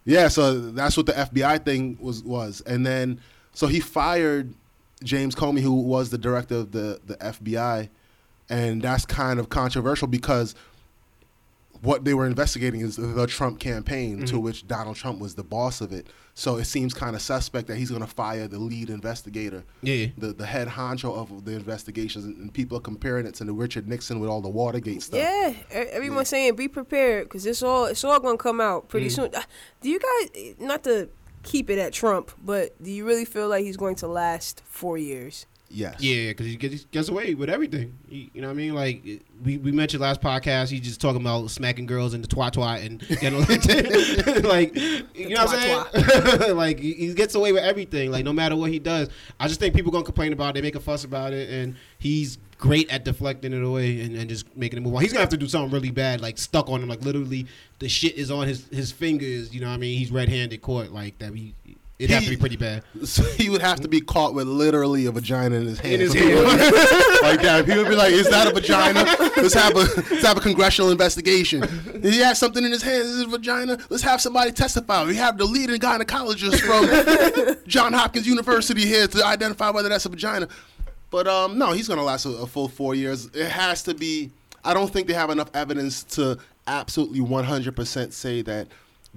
yeah. 0.05 0.29
So 0.29 0.71
that's 0.71 0.97
what 0.97 1.07
the 1.07 1.13
FBI 1.13 1.65
thing 1.65 1.99
was 2.01 2.23
was, 2.23 2.61
and 2.63 2.87
then 2.87 3.21
so 3.53 3.67
he 3.67 3.81
fired 3.81 4.53
James 5.03 5.35
Comey, 5.35 5.61
who 5.61 5.73
was 5.73 6.11
the 6.11 6.19
director 6.19 6.57
of 6.57 6.73
the 6.73 7.01
the 7.07 7.17
FBI, 7.17 7.89
and 8.49 8.83
that's 8.83 9.07
kind 9.07 9.41
of 9.41 9.49
controversial 9.49 10.09
because 10.09 10.55
what 11.85 12.05
they 12.05 12.15
were 12.15 12.27
investigating 12.27 12.81
is 12.81 12.97
the 12.97 13.27
Trump 13.27 13.61
campaign, 13.61 14.25
to 14.27 14.41
which 14.41 14.67
Donald 14.67 14.97
Trump 14.97 15.21
was 15.21 15.35
the 15.35 15.45
boss 15.45 15.81
of 15.81 15.93
it. 15.93 16.09
So 16.35 16.57
it 16.57 16.65
seems 16.65 16.93
kind 16.95 17.15
of 17.15 17.23
suspect 17.23 17.69
that 17.69 17.77
he's 17.77 17.91
going 17.91 18.03
to 18.03 18.09
fire 18.09 18.49
the 18.49 18.59
lead 18.59 18.91
investigator, 18.91 19.63
Yeah. 19.83 20.07
the 20.19 20.33
the 20.33 20.47
head 20.47 20.67
honcho 20.67 21.15
of 21.17 21.45
the 21.45 21.53
investigations, 21.53 22.25
and, 22.25 22.37
and 22.39 22.53
people 22.53 22.77
are 22.79 22.81
comparing 22.81 23.27
it 23.27 23.35
to 23.37 23.45
the 23.45 23.53
Richard 23.53 23.87
Nixon 23.87 24.19
with 24.19 24.29
all 24.29 24.41
the 24.41 24.49
Watergate 24.49 25.03
stuff. 25.03 25.19
Yeah, 25.21 25.51
e- 25.51 25.55
everyone's 25.71 26.29
saying 26.29 26.57
be 26.57 26.67
prepared 26.67 27.29
because 27.29 27.47
it's 27.47 27.63
all 27.63 27.85
it's 27.87 28.03
all 28.03 28.19
gonna 28.19 28.37
come 28.39 28.61
out 28.61 28.89
pretty 28.89 29.09
soon. 29.11 29.31
Uh, 29.35 29.43
Do 29.81 29.89
you 29.91 30.01
guys 30.01 30.55
not 30.59 30.83
to 30.85 31.09
keep 31.45 31.69
it 31.71 31.79
at 31.79 31.93
Trump, 31.93 32.33
but 32.43 32.83
do 32.83 32.91
you 32.91 33.05
really 33.05 33.27
feel 33.27 33.49
like 33.49 33.63
he's 33.65 33.77
going 33.77 33.95
to 33.97 34.09
last 34.09 34.63
four 34.65 34.97
years? 34.99 35.47
Yes. 35.71 36.01
Yeah, 36.01 36.29
because 36.29 36.47
he 36.47 36.57
gets, 36.57 36.85
gets 36.85 37.09
away 37.09 37.35
with 37.35 37.51
everything. 37.51 37.99
He, 38.09 38.31
you 38.33 38.41
know 38.41 38.49
what 38.49 38.53
I 38.53 38.57
mean? 38.57 38.75
Like 38.75 39.03
we, 39.43 39.59
we 39.59 39.73
mentioned 39.73 40.01
last 40.03 40.21
podcast, 40.21 40.69
he's 40.69 40.81
just 40.81 41.01
talking 41.01 41.21
about 41.21 41.51
smacking 41.51 41.87
girls 41.87 42.15
in 42.15 42.23
the 42.23 42.29
twat 42.29 42.53
twat 42.53 42.87
and 42.87 43.01
getting 43.21 44.43
like 44.49 44.77
you 44.77 45.31
know 45.31 45.45
what 45.45 45.57
I'm 45.57 45.93
saying? 45.93 46.57
like 46.57 46.79
he, 46.79 46.93
he 46.93 47.15
gets 47.15 47.35
away 47.35 47.53
with 47.53 47.65
everything. 47.65 48.13
Like 48.13 48.25
no 48.25 48.33
matter 48.33 48.55
what 48.57 48.71
he 48.71 48.79
does, 48.79 49.09
I 49.41 49.49
just 49.49 49.59
think 49.59 49.75
people 49.75 49.91
gonna 49.91 50.05
complain 50.05 50.33
about 50.33 50.51
it, 50.51 50.55
they 50.55 50.63
make 50.63 50.77
a 50.77 50.81
fuss 50.81 51.05
about 51.05 51.33
it, 51.33 51.51
and 51.51 51.77
he's 51.99 52.39
great 52.57 52.91
at 52.91 53.05
deflecting 53.05 53.53
it 53.53 53.63
away 53.63 54.01
and, 54.01 54.17
and 54.17 54.29
just 54.29 54.57
making 54.57 54.79
it 54.79 54.83
move 54.83 54.95
on. 54.95 55.03
He's 55.03 55.13
gonna 55.13 55.23
have 55.23 55.29
to 55.31 55.37
do 55.37 55.49
something 55.49 55.73
really 55.73 55.91
bad, 55.91 56.21
like 56.21 56.39
stuck 56.39 56.69
on 56.69 56.83
him, 56.83 56.89
like 56.89 57.03
literally 57.05 57.47
the 57.81 57.89
shit 57.89 58.15
is 58.15 58.31
on 58.31 58.47
his 58.47 58.67
his 58.69 58.93
fingers. 58.93 59.53
You 59.53 59.61
know 59.61 59.69
what 59.69 59.75
I 59.75 59.79
mean? 59.79 59.99
He's 59.99 60.13
red 60.13 60.29
handed 60.29 60.63
caught 60.63 60.91
like 60.91 61.19
that. 61.19 61.35
He, 61.35 61.55
it'd 61.99 62.11
have 62.11 62.25
to 62.25 62.31
be 62.31 62.37
pretty 62.37 62.57
bad. 62.57 62.83
So 63.05 63.23
he 63.23 63.51
would 63.51 63.61
have 63.61 63.81
to 63.81 63.89
be 63.89 64.01
caught 64.01 64.35
with 64.35 64.47
literally 64.47 65.07
a 65.07 65.13
vagina 65.13 65.57
in 65.57 65.67
his 65.67 65.79
hand. 65.79 65.95
In 65.95 66.01
his 66.01 66.15
hand. 66.15 66.43
like 67.23 67.43
that. 67.43 67.65
He 67.69 67.77
would 67.77 67.89
be 67.89 67.95
like, 67.95 68.13
"Is 68.13 68.29
that 68.31 68.47
a 68.47 68.51
vagina? 68.51 69.05
Let's 69.37 69.55
have 69.55 69.75
a 69.75 69.81
let's 69.81 70.25
have 70.25 70.39
a 70.39 70.41
congressional 70.41 70.91
investigation. 70.91 71.63
He 72.03 72.19
has 72.21 72.39
something 72.39 72.65
in 72.65 72.73
his 72.73 72.83
hand. 72.83 73.03
Is 73.03 73.21
it 73.21 73.27
a 73.27 73.31
vagina? 73.31 73.79
Let's 73.91 74.03
have 74.03 74.21
somebody 74.21 74.53
testify. 74.53 75.05
We 75.05 75.17
have 75.17 75.37
the 75.37 75.45
leading 75.45 75.79
gynecologist 75.79 76.61
from 76.61 77.57
John 77.67 77.93
Hopkins 77.93 78.27
University 78.27 78.87
here 78.87 79.07
to 79.07 79.25
identify 79.25 79.71
whether 79.71 79.89
that's 79.89 80.07
a 80.07 80.09
vagina." 80.09 80.49
But 81.11 81.29
um, 81.29 81.59
no, 81.59 81.73
he's 81.73 81.87
gonna 81.87 82.03
last 82.03 82.25
a, 82.27 82.31
a 82.31 82.47
full 82.47 82.69
four 82.69 82.95
years. 82.95 83.27
It 83.35 83.49
has 83.49 83.83
to 83.85 83.95
be. 83.95 84.31
I 84.65 84.73
don't 84.73 84.91
think 84.91 85.07
they 85.07 85.15
have 85.15 85.31
enough 85.31 85.51
evidence 85.55 86.03
to 86.15 86.39
absolutely 86.67 87.21
100% 87.21 88.13
say 88.13 88.43
that 88.43 88.69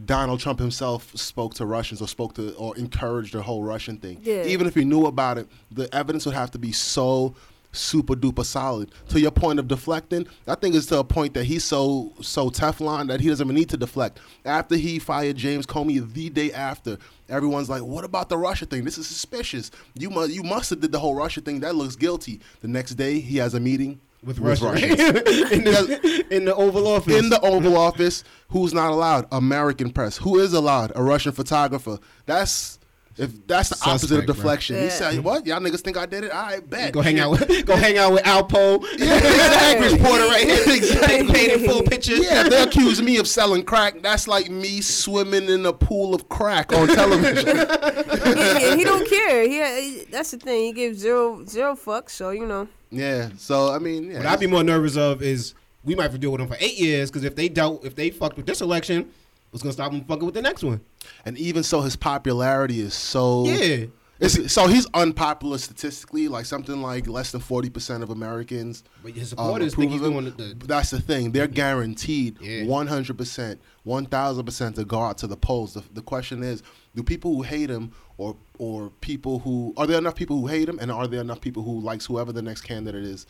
Donald 0.06 0.40
Trump 0.40 0.60
himself 0.60 1.16
spoke 1.16 1.54
to 1.56 1.66
Russians 1.66 2.02
or 2.02 2.08
spoke 2.08 2.36
to 2.36 2.54
or 2.56 2.78
encouraged 2.78 3.34
the 3.34 3.42
whole 3.42 3.64
Russian 3.64 3.98
thing. 3.98 4.20
Yeah. 4.22 4.44
Even 4.44 4.68
if 4.68 4.76
he 4.76 4.86
knew 4.86 5.06
about 5.06 5.38
it, 5.38 5.48
the 5.72 5.94
evidence 5.94 6.26
would 6.26 6.36
have 6.36 6.52
to 6.52 6.60
be 6.60 6.72
so 6.72 7.36
super 7.72 8.16
duper 8.16 8.46
solid. 8.46 8.92
To 9.10 9.20
your 9.20 9.32
point 9.32 9.60
of 9.60 9.68
deflecting, 9.68 10.28
I 10.48 10.56
think 10.56 10.76
it's 10.76 10.86
to 10.88 11.00
a 11.00 11.04
point 11.04 11.34
that 11.34 11.46
he's 11.46 11.64
so 11.64 12.14
so 12.22 12.50
Teflon 12.50 13.08
that 13.08 13.22
he 13.22 13.30
doesn't 13.30 13.46
even 13.46 13.56
need 13.56 13.70
to 13.70 13.78
deflect. 13.78 14.20
After 14.46 14.76
he 14.76 15.00
fired 15.00 15.36
James 15.36 15.66
Comey 15.66 16.14
the 16.14 16.30
day 16.30 16.52
after, 16.52 16.98
everyone's 17.30 17.70
like, 17.70 17.84
"What 17.84 18.04
about 18.04 18.30
the 18.30 18.38
Russia 18.38 18.66
thing? 18.66 18.84
This 18.84 18.98
is 18.98 19.08
suspicious. 19.08 19.72
You 19.96 20.10
must 20.10 20.32
you 20.32 20.44
must 20.44 20.70
have 20.70 20.80
did 20.80 20.92
the 20.92 21.00
whole 21.00 21.16
Russia 21.16 21.42
thing. 21.42 21.60
That 21.62 21.76
looks 21.76 21.96
guilty." 21.96 22.40
The 22.62 22.68
next 22.68 22.96
day, 22.96 23.20
he 23.20 23.38
has 23.38 23.54
a 23.54 23.60
meeting 23.60 24.00
With 24.24 24.40
Russia, 24.40 24.66
Russians. 24.66 24.92
in, 25.52 25.64
the, 25.64 26.26
in 26.32 26.46
the 26.46 26.56
Oval 26.56 26.88
Office. 26.88 27.14
in 27.16 27.30
the 27.30 27.40
Oval 27.42 27.78
Office. 27.78 28.24
Who's 28.50 28.74
not 28.74 28.92
allowed? 28.92 29.28
American 29.32 29.92
press. 29.92 30.18
Who 30.18 30.40
is 30.40 30.54
allowed? 30.54 30.92
A 30.96 31.04
Russian 31.04 31.32
photographer. 31.32 32.00
That's 32.26 32.77
if 33.18 33.48
that's 33.48 33.70
the 33.70 33.76
opposite 33.76 33.90
of 33.90 34.00
Suspect, 34.00 34.26
bro. 34.28 34.36
deflection. 34.36 34.76
He 34.78 34.84
Yeah. 34.84 34.90
said, 34.90 35.24
"What? 35.24 35.46
Y'all 35.46 35.60
niggas 35.60 35.82
think 35.82 35.98
I 35.98 36.06
did 36.06 36.24
it? 36.26 36.32
I 36.34 36.60
bet." 36.60 36.92
Go 36.94 37.02
hang 37.02 37.20
out 37.20 37.32
with 37.32 37.66
go 37.66 37.76
hang 37.76 37.98
out 37.98 38.14
with 38.14 38.24
Alpo. 38.24 38.84
exactly. 38.94 39.94
Reporter 39.98 40.26
right 40.28 40.44
here. 40.46 40.64
Exactly. 40.78 41.34
Painted 41.34 41.66
full 41.70 41.84
picture. 41.84 42.16
Yeah, 42.16 42.48
they 42.50 42.62
accuse 42.64 43.02
me 43.02 43.18
of 43.18 43.28
selling 43.28 43.64
crack. 43.64 44.02
That's 44.02 44.28
like 44.28 44.50
me 44.50 44.82
swimming 44.82 45.50
in 45.50 45.66
a 45.66 45.74
pool 45.74 46.14
of 46.14 46.30
crack 46.30 46.72
on 46.74 46.88
television. 46.88 47.58
he, 47.58 48.76
he 48.78 48.84
don't 48.84 49.08
care. 49.10 49.42
Uh, 49.44 49.48
he, 49.82 50.06
that's 50.12 50.32
the 50.32 50.38
thing. 50.38 50.66
He 50.66 50.72
gives 50.74 51.00
zero 51.00 51.44
zero 51.46 51.76
fucks. 51.76 52.12
So 52.12 52.30
you 52.32 52.46
know. 52.46 52.68
yeah. 52.92 53.30
So 53.38 53.72
I 53.74 53.80
mean, 53.80 54.12
yeah, 54.12 54.18
What 54.18 54.26
I'd 54.28 54.40
be 54.40 54.48
more 54.48 54.64
nervous 54.64 54.96
of 54.98 55.22
is 55.22 55.54
we 55.84 55.96
might 55.96 56.04
have 56.04 56.12
to 56.14 56.18
deal 56.18 56.32
with 56.32 56.40
them 56.40 56.48
for 56.50 56.58
eight 56.60 56.78
years 56.78 57.10
because 57.10 57.24
if 57.24 57.36
they 57.36 57.50
dealt 57.50 57.84
if 57.86 57.96
they 57.96 58.10
fucked 58.10 58.38
with 58.38 58.46
this 58.46 58.62
election, 58.62 59.10
what's 59.52 59.64
gonna 59.64 59.74
stop 59.74 59.92
him 59.92 60.04
fucking 60.06 60.26
with 60.26 60.36
the 60.36 60.42
next 60.42 60.64
one? 60.64 60.82
and 61.26 61.38
even 61.38 61.64
so, 61.64 61.82
his 61.82 61.96
popularity 61.96 62.80
is 62.82 62.94
so 62.94 63.46
Yeah. 63.46 63.86
It's, 64.20 64.52
so 64.52 64.66
he's 64.66 64.88
unpopular 64.96 65.60
statistically, 65.60 66.28
like 66.28 66.46
something 66.48 66.82
like 66.82 67.08
less 67.08 67.32
than 67.32 67.40
forty 67.40 67.70
percent 67.70 68.02
of 68.02 68.10
Americans. 68.10 68.84
But 69.04 69.12
his 69.14 69.32
um, 69.34 69.38
supporters 69.38 69.76
think 69.76 69.92
he's 69.92 70.02
of 70.02 70.08
him. 70.08 70.14
doing 70.14 70.26
the- 70.36 70.56
the- 70.56 70.66
That's 70.66 70.90
the 70.90 71.00
thing; 71.00 71.34
they're 71.34 71.46
guaranteed 71.48 72.40
one 72.68 72.88
hundred 72.88 73.20
percent, 73.20 73.62
one 73.84 74.08
thousand 74.08 74.44
percent 74.46 74.76
to 74.78 74.86
go 74.86 75.00
out 75.02 75.20
to 75.20 75.28
the 75.28 75.38
polls. 75.38 75.76
The, 75.76 75.84
the 75.94 76.02
question 76.02 76.42
is, 76.42 76.64
do 76.96 77.04
people 77.04 77.36
who 77.36 77.44
hate 77.44 77.70
him, 77.70 77.92
or 78.18 78.36
or 78.58 78.90
people 79.02 79.38
who 79.38 79.76
are 79.78 79.86
there 79.86 80.00
enough 80.00 80.16
people 80.16 80.40
who 80.42 80.48
hate 80.48 80.68
him, 80.68 80.80
and 80.80 80.92
are 80.92 81.06
there 81.06 81.22
enough 81.22 81.40
people 81.40 81.62
who 81.62 81.80
likes 81.80 82.08
whoever 82.08 82.32
the 82.34 82.42
next 82.42 82.62
candidate 82.62 83.04
is, 83.04 83.28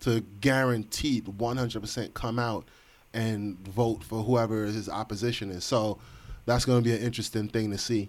to 0.00 0.22
guaranteed 0.40 1.28
one 1.38 1.58
hundred 1.58 1.80
percent 1.80 2.14
come 2.14 2.38
out 2.38 2.66
and 3.12 3.58
vote 3.58 4.04
for 4.04 4.22
whoever 4.22 4.64
his 4.64 4.88
opposition 4.88 5.50
is? 5.50 5.64
So 5.64 5.98
that's 6.46 6.64
going 6.64 6.82
to 6.82 6.84
be 6.84 6.94
an 6.94 7.02
interesting 7.02 7.48
thing 7.48 7.70
to 7.70 7.78
see. 7.78 8.08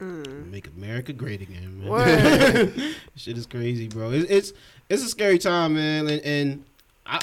Make 0.00 0.66
America 0.76 1.12
great 1.12 1.42
again, 1.42 1.84
man. 1.84 2.94
Shit 3.16 3.38
is 3.38 3.46
crazy, 3.46 3.86
bro. 3.86 4.10
It's 4.10 4.28
it's, 4.28 4.52
it's 4.88 5.04
a 5.04 5.08
scary 5.08 5.38
time, 5.38 5.74
man. 5.74 6.08
And, 6.08 6.20
and 6.22 6.64
I, 7.06 7.20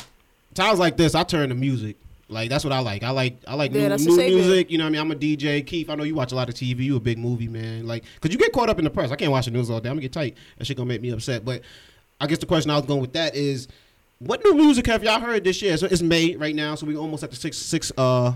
times 0.54 0.80
like 0.80 0.96
this, 0.96 1.14
I 1.14 1.24
turn 1.24 1.50
to 1.50 1.56
music. 1.56 1.98
Like 2.30 2.50
that's 2.50 2.64
what 2.64 2.72
I 2.72 2.80
like. 2.80 3.04
I 3.04 3.10
like 3.10 3.38
I 3.48 3.56
like 3.56 3.74
Yeah, 3.74 3.96
new, 3.98 4.06
new 4.06 4.16
music. 4.16 4.72
You 4.72 4.78
know 4.78 4.84
what 4.86 4.90
I 4.90 4.92
mean? 4.92 5.02
I'm 5.02 5.12
a 5.12 5.16
DJ. 5.16 5.66
Keith, 5.66 5.90
I 5.90 5.96
know 5.96 6.04
you 6.04 6.16
watch 6.16 6.32
a 6.32 6.36
lot 6.36 6.48
of 6.48 6.56
TV. 6.56 6.82
You 6.82 6.96
a 6.96 7.00
big 7.00 7.18
movie 7.18 7.48
man. 7.48 7.88
Like, 7.88 8.06
cause 8.22 8.32
you 8.32 8.38
get 8.38 8.54
caught 8.54 8.70
up 8.70 8.78
in 8.78 8.86
the 8.86 8.92
press. 8.92 9.12
I 9.12 9.16
can't 9.16 9.32
watch 9.32 9.46
the 9.46 9.52
news 9.52 9.70
all 9.70 9.82
day. 9.82 9.90
I'm 9.90 9.96
gonna 9.96 10.04
get 10.04 10.14
tight. 10.14 10.38
That 10.58 10.66
shit 10.66 10.78
gonna 10.78 10.88
make 10.88 11.02
me 11.02 11.10
upset. 11.10 11.44
But 11.44 11.64
I 12.22 12.28
guess 12.28 12.38
the 12.38 12.46
question 12.46 12.70
I 12.70 12.78
was 12.78 12.86
going 12.86 13.02
with 13.02 13.14
that 13.14 13.36
is, 13.36 13.68
what 14.20 14.44
new 14.44 14.54
music 14.54 14.86
have 14.88 15.04
y'all 15.04 15.20
heard 15.20 15.44
this 15.44 15.62
year? 15.62 15.76
So 15.78 15.88
it's 15.88 16.02
May 16.02 16.36
right 16.36 16.56
now, 16.56 16.76
so 16.76 16.86
we 16.86 16.96
almost 16.96 17.24
at 17.24 17.30
the 17.32 17.36
six 17.36 17.58
six 17.58 17.92
uh 17.98 18.34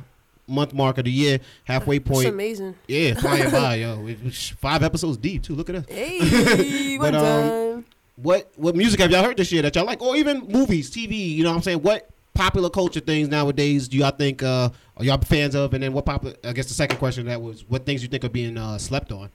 month 0.47 0.73
mark 0.73 0.97
of 0.97 1.05
the 1.05 1.11
year, 1.11 1.39
halfway 1.63 1.97
It's 1.97 2.07
point. 2.09 2.27
amazing. 2.27 2.75
Yeah, 2.87 3.13
flying 3.15 3.51
by, 3.51 3.75
yo. 3.75 4.07
It 4.07 4.33
five 4.59 4.83
episodes 4.83 5.17
deep 5.17 5.43
too. 5.43 5.55
Look 5.55 5.69
at 5.69 5.75
us. 5.75 5.85
Hey, 5.87 6.97
But, 6.99 7.15
um. 7.15 7.85
What 8.15 8.51
what 8.57 8.75
music 8.75 8.99
have 8.99 9.09
y'all 9.09 9.23
heard 9.23 9.37
this 9.37 9.51
year 9.51 9.63
that 9.63 9.75
y'all 9.75 9.85
like, 9.85 10.01
or 10.01 10.15
even 10.15 10.41
movies, 10.47 10.91
TV? 10.91 11.31
You 11.31 11.43
know 11.43 11.49
what 11.49 11.55
I'm 11.55 11.61
saying? 11.63 11.81
What 11.81 12.09
popular 12.35 12.69
culture 12.69 12.99
things 12.99 13.27
nowadays 13.27 13.87
do 13.87 13.97
y'all 13.97 14.11
think 14.11 14.43
uh, 14.43 14.69
are 14.97 15.03
y'all 15.03 15.17
fans 15.19 15.55
of? 15.55 15.73
And 15.73 15.81
then 15.81 15.93
what 15.93 16.05
popular? 16.05 16.35
I 16.43 16.53
guess 16.53 16.67
the 16.67 16.75
second 16.75 16.97
question 16.97 17.25
that 17.25 17.41
was 17.41 17.67
what 17.67 17.87
things 17.87 18.03
you 18.03 18.09
think 18.09 18.23
are 18.23 18.29
being 18.29 18.55
uh, 18.55 18.77
slept 18.77 19.11
on. 19.11 19.31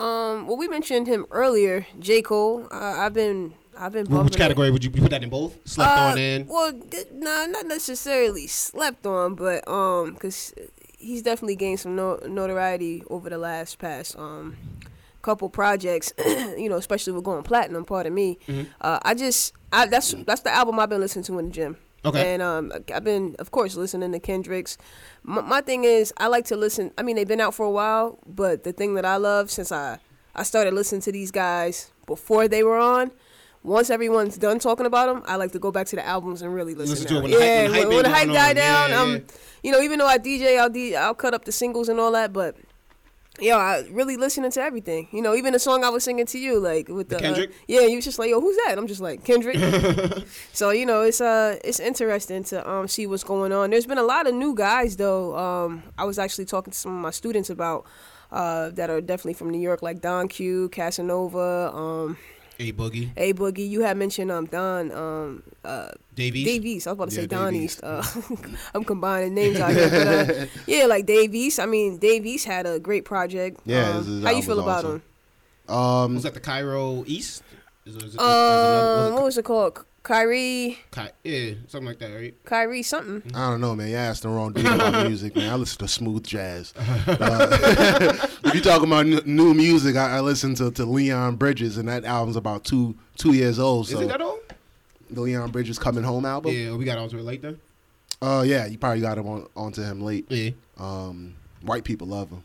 Um, 0.00 0.48
well, 0.48 0.56
we 0.56 0.66
mentioned 0.66 1.06
him 1.06 1.26
earlier, 1.30 1.86
J. 2.00 2.22
Cole. 2.22 2.66
Uh, 2.72 2.74
I've 2.98 3.14
been, 3.14 3.54
I've 3.84 3.92
been. 3.92 4.02
Which 4.06 4.10
bumping 4.10 4.34
it. 4.34 4.38
category 4.38 4.70
would 4.70 4.84
you, 4.84 4.90
you 4.94 5.02
put 5.02 5.10
that 5.10 5.22
in 5.22 5.30
both? 5.30 5.56
Slept 5.66 5.90
Uh, 5.90 6.02
on 6.02 6.18
and 6.18 6.48
Well, 6.48 6.72
th- 6.72 7.08
nah, 7.12 7.46
not 7.46 7.66
necessarily 7.66 8.46
slept 8.46 9.06
on, 9.06 9.34
but 9.34 9.66
um, 9.68 10.14
cause 10.16 10.54
he's 10.98 11.22
definitely 11.22 11.56
gained 11.56 11.80
some 11.80 11.96
no- 11.96 12.20
notoriety 12.26 13.02
over 13.10 13.28
the 13.28 13.38
last 13.38 13.78
past 13.78 14.16
um 14.18 14.56
couple 15.22 15.48
projects. 15.48 16.12
you 16.58 16.68
know, 16.68 16.76
especially 16.76 17.12
with 17.12 17.24
going 17.24 17.42
platinum. 17.42 17.84
Pardon 17.84 18.14
me. 18.14 18.38
Mm-hmm. 18.48 18.70
Uh, 18.80 18.98
I 19.02 19.14
just, 19.14 19.52
I 19.72 19.86
that's 19.86 20.12
that's 20.26 20.42
the 20.42 20.50
album 20.54 20.78
I've 20.78 20.88
been 20.90 21.00
listening 21.00 21.24
to 21.26 21.38
in 21.38 21.46
the 21.46 21.52
gym. 21.52 21.76
Okay. 22.04 22.34
And 22.34 22.42
um, 22.42 22.72
I've 22.92 23.04
been, 23.04 23.36
of 23.38 23.52
course, 23.52 23.76
listening 23.76 24.10
to 24.10 24.18
Kendrick's. 24.18 24.76
My, 25.22 25.40
my 25.40 25.60
thing 25.60 25.84
is, 25.84 26.12
I 26.16 26.26
like 26.26 26.44
to 26.46 26.56
listen. 26.56 26.90
I 26.98 27.02
mean, 27.04 27.14
they've 27.14 27.28
been 27.28 27.40
out 27.40 27.54
for 27.54 27.64
a 27.64 27.70
while, 27.70 28.18
but 28.26 28.64
the 28.64 28.72
thing 28.72 28.94
that 28.94 29.04
I 29.04 29.16
love 29.18 29.50
since 29.52 29.70
I 29.70 29.98
I 30.34 30.42
started 30.42 30.74
listening 30.74 31.02
to 31.02 31.12
these 31.12 31.30
guys 31.30 31.92
before 32.06 32.48
they 32.48 32.62
were 32.64 32.78
on. 32.78 33.12
Once 33.64 33.90
everyone's 33.90 34.36
done 34.36 34.58
talking 34.58 34.86
about 34.86 35.06
them, 35.06 35.22
I 35.26 35.36
like 35.36 35.52
to 35.52 35.58
go 35.58 35.70
back 35.70 35.86
to 35.88 35.96
the 35.96 36.04
albums 36.04 36.42
and 36.42 36.52
really 36.52 36.74
listen. 36.74 36.94
Listen 36.94 37.08
to 37.08 37.16
it 37.18 37.22
when 37.22 37.30
yeah, 37.30 37.38
when 37.38 37.46
the 37.46 37.78
hype 37.78 37.86
when, 37.86 37.96
when 37.96 38.04
the 38.04 38.10
hype 38.10 38.26
died. 38.28 38.56
Yeah, 38.56 38.88
down, 38.88 38.90
yeah. 38.90 39.00
um, 39.00 39.24
you 39.62 39.70
know, 39.70 39.80
even 39.80 39.98
though 39.98 40.06
I 40.06 40.18
DJ, 40.18 40.58
I'll 40.58 40.68
D, 40.68 40.96
I'll 40.96 41.14
cut 41.14 41.32
up 41.32 41.44
the 41.44 41.52
singles 41.52 41.88
and 41.88 42.00
all 42.00 42.10
that, 42.12 42.32
but 42.32 42.56
yo, 43.40 43.56
I 43.56 43.84
really 43.90 44.16
listening 44.16 44.50
to 44.52 44.60
everything. 44.60 45.08
You 45.12 45.22
know, 45.22 45.34
even 45.34 45.52
the 45.52 45.58
song 45.58 45.84
I 45.84 45.90
was 45.90 46.04
singing 46.04 46.26
to 46.26 46.38
you, 46.38 46.58
like 46.58 46.88
with 46.88 47.08
the, 47.08 47.16
uh, 47.16 47.20
Kendrick? 47.20 47.52
yeah, 47.66 47.82
you 47.82 47.96
was 47.96 48.04
just 48.04 48.18
like, 48.18 48.30
yo, 48.30 48.40
who's 48.40 48.56
that? 48.66 48.76
I'm 48.76 48.86
just 48.86 49.00
like 49.00 49.24
Kendrick. 49.24 49.56
so 50.52 50.70
you 50.70 50.84
know, 50.84 51.02
it's 51.02 51.20
uh, 51.20 51.58
it's 51.64 51.80
interesting 51.80 52.44
to 52.44 52.68
um 52.68 52.88
see 52.88 53.06
what's 53.06 53.24
going 53.24 53.52
on. 53.52 53.70
There's 53.70 53.86
been 53.86 53.98
a 53.98 54.02
lot 54.02 54.26
of 54.26 54.34
new 54.34 54.54
guys 54.54 54.96
though. 54.96 55.36
Um, 55.36 55.82
I 55.96 56.04
was 56.04 56.18
actually 56.18 56.46
talking 56.46 56.72
to 56.72 56.78
some 56.78 56.96
of 56.96 57.00
my 57.00 57.10
students 57.10 57.50
about. 57.50 57.86
Uh, 58.30 58.70
that 58.70 58.88
are 58.88 59.02
definitely 59.02 59.34
from 59.34 59.50
New 59.50 59.60
York, 59.60 59.82
like 59.82 60.00
Don 60.00 60.26
Q, 60.26 60.70
Casanova, 60.70 61.70
um, 61.74 62.16
a 62.58 62.72
boogie 62.72 63.10
A 63.16 63.32
Boogie. 63.32 63.68
You 63.68 63.80
had 63.82 63.96
mentioned 63.96 64.30
um 64.30 64.46
Don 64.46 64.90
um 64.92 65.42
uh 65.64 65.88
Davies. 66.14 66.44
Dave 66.44 66.64
East. 66.64 66.86
I 66.86 66.92
was 66.92 66.96
about 66.98 67.08
to 67.10 67.14
Yeah, 67.16 67.20
say 67.22 67.26
Dave 67.26 67.38
Don 67.38 67.54
East. 67.54 67.80
East. 67.82 67.84
Uh, 67.84 68.02
I'm 68.74 68.84
combining 68.84 69.34
names 69.34 69.58
out 69.58 69.72
here, 69.72 69.88
but 69.90 70.06
uh, 70.36 70.46
yeah, 70.66 70.86
like 70.86 71.06
Dave 71.06 71.34
East. 71.34 71.58
I 71.60 71.66
mean, 71.66 71.98
Dave 71.98 72.26
East 72.26 72.44
had 72.46 72.66
a 72.66 72.78
great 72.78 73.04
project. 73.04 73.60
Yeah, 73.64 73.88
Um, 73.90 73.96
his- 73.98 74.06
his 74.06 74.24
how 74.24 74.30
you 74.30 74.42
feel 74.42 74.60
about 74.60 74.84
awesome. 74.84 75.02
him? 75.68 75.74
Um, 75.74 76.14
Was 76.14 76.24
that 76.24 76.34
the 76.34 76.40
Cairo 76.40 77.04
East? 77.06 77.42
Is, 77.86 77.96
is, 77.96 78.02
is, 78.14 78.18
Um, 78.18 79.14
what 79.14 79.24
was 79.24 79.38
it 79.38 79.44
called? 79.44 79.84
Kairi, 80.04 80.76
yeah, 81.22 81.52
something 81.68 81.86
like 81.86 81.98
that, 82.00 82.08
right? 82.12 82.34
Kairi 82.44 82.84
something. 82.84 83.22
I 83.36 83.50
don't 83.50 83.60
know, 83.60 83.76
man. 83.76 83.88
You 83.88 83.96
asked 83.96 84.22
the 84.24 84.30
wrong 84.30 84.52
dude 84.52 84.66
about 84.66 85.06
music, 85.08 85.36
man. 85.36 85.48
I 85.50 85.54
listen 85.54 85.78
to 85.78 85.86
smooth 85.88 86.24
jazz. 86.24 86.74
Uh, 86.76 88.18
if 88.44 88.54
you 88.54 88.60
talking 88.60 88.88
about 88.88 89.06
n- 89.06 89.20
new 89.24 89.54
music, 89.54 89.94
I, 89.94 90.16
I 90.16 90.20
listen 90.20 90.56
to, 90.56 90.72
to 90.72 90.84
Leon 90.84 91.36
Bridges, 91.36 91.76
and 91.76 91.88
that 91.88 92.04
album's 92.04 92.34
about 92.36 92.64
two 92.64 92.96
two 93.16 93.32
years 93.32 93.60
old. 93.60 93.86
Is 93.86 93.92
So 93.92 94.00
it 94.00 94.08
that 94.08 94.20
old? 94.20 94.40
the 95.08 95.20
Leon 95.20 95.50
Bridges 95.52 95.78
Coming 95.78 96.02
Home 96.02 96.24
album. 96.24 96.52
Yeah, 96.52 96.74
we 96.74 96.84
got 96.84 96.98
onto 96.98 97.16
it 97.18 97.22
late 97.22 97.42
then. 97.42 97.60
Uh, 98.20 98.42
yeah, 98.46 98.66
you 98.66 98.78
probably 98.78 99.02
got 99.02 99.18
him 99.18 99.28
on 99.28 99.46
onto 99.54 99.82
him 99.82 100.00
late. 100.00 100.26
Yeah. 100.30 100.50
Um, 100.78 101.34
white 101.62 101.84
people 101.84 102.08
love 102.08 102.28
him. 102.30 102.42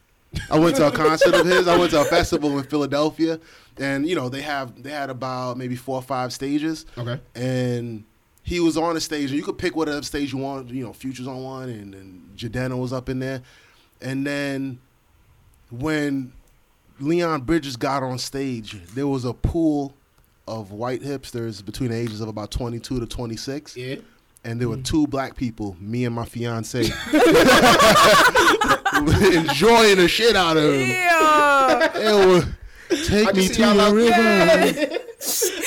I 0.50 0.60
went 0.60 0.76
to 0.78 0.88
a 0.88 0.92
concert 0.92 1.34
of 1.34 1.46
his. 1.46 1.68
I 1.68 1.78
went 1.78 1.92
to 1.92 2.02
a 2.02 2.06
festival 2.06 2.58
in 2.58 2.64
Philadelphia, 2.66 3.40
and 3.78 4.08
you 4.08 4.16
know 4.16 4.30
they 4.30 4.42
have 4.42 4.82
they 4.82 4.92
had 4.92 5.10
about 5.10 5.58
maybe 5.58 5.76
four 5.76 5.96
or 5.96 6.02
five 6.02 6.34
stages. 6.34 6.86
Okay. 6.98 7.20
and 7.36 8.04
he 8.44 8.62
was 8.62 8.78
on 8.78 8.96
a 8.96 9.02
stage, 9.02 9.30
and 9.30 9.38
you 9.38 9.44
could 9.44 9.58
pick 9.58 9.76
whatever 9.76 10.02
stage 10.04 10.32
you 10.32 10.40
want. 10.40 10.70
You 10.70 10.86
know, 10.86 10.94
Future's 10.94 11.28
on 11.28 11.44
one, 11.44 11.68
and, 11.68 11.94
and 11.94 12.30
Jidenna 12.38 12.80
was 12.80 12.94
up 12.94 13.10
in 13.10 13.20
there. 13.20 13.42
And 14.02 14.26
then 14.26 14.80
when 15.70 16.32
Leon 17.00 17.42
Bridges 17.42 17.76
got 17.76 18.04
on 18.04 18.18
stage, 18.18 18.78
there 18.94 19.08
was 19.08 19.26
a 19.26 19.34
pool 19.34 19.94
of 20.48 20.72
white 20.72 21.02
hipsters 21.02 21.64
between 21.66 21.90
the 21.90 21.98
ages 21.98 22.22
of 22.22 22.30
about 22.30 22.50
22 22.52 23.02
to 23.02 23.06
26. 23.06 23.76
Yeah. 23.76 23.96
And 24.48 24.62
there 24.62 24.70
were 24.70 24.78
two 24.78 25.06
black 25.08 25.36
people, 25.36 25.76
me 25.78 26.06
and 26.06 26.16
my 26.16 26.24
fiance, 26.24 26.80
enjoying 29.36 29.98
the 29.98 30.08
shit 30.10 30.36
out 30.38 30.56
of 30.58 30.64
him. 30.74 30.88
Yeah, 30.90 31.88
They 31.94 32.14
were, 32.26 32.46
take 33.06 33.28
I 33.28 33.32
me 33.34 33.48
to 33.50 33.62
y'all 33.62 33.76
the 33.76 33.96
river. 33.96 35.00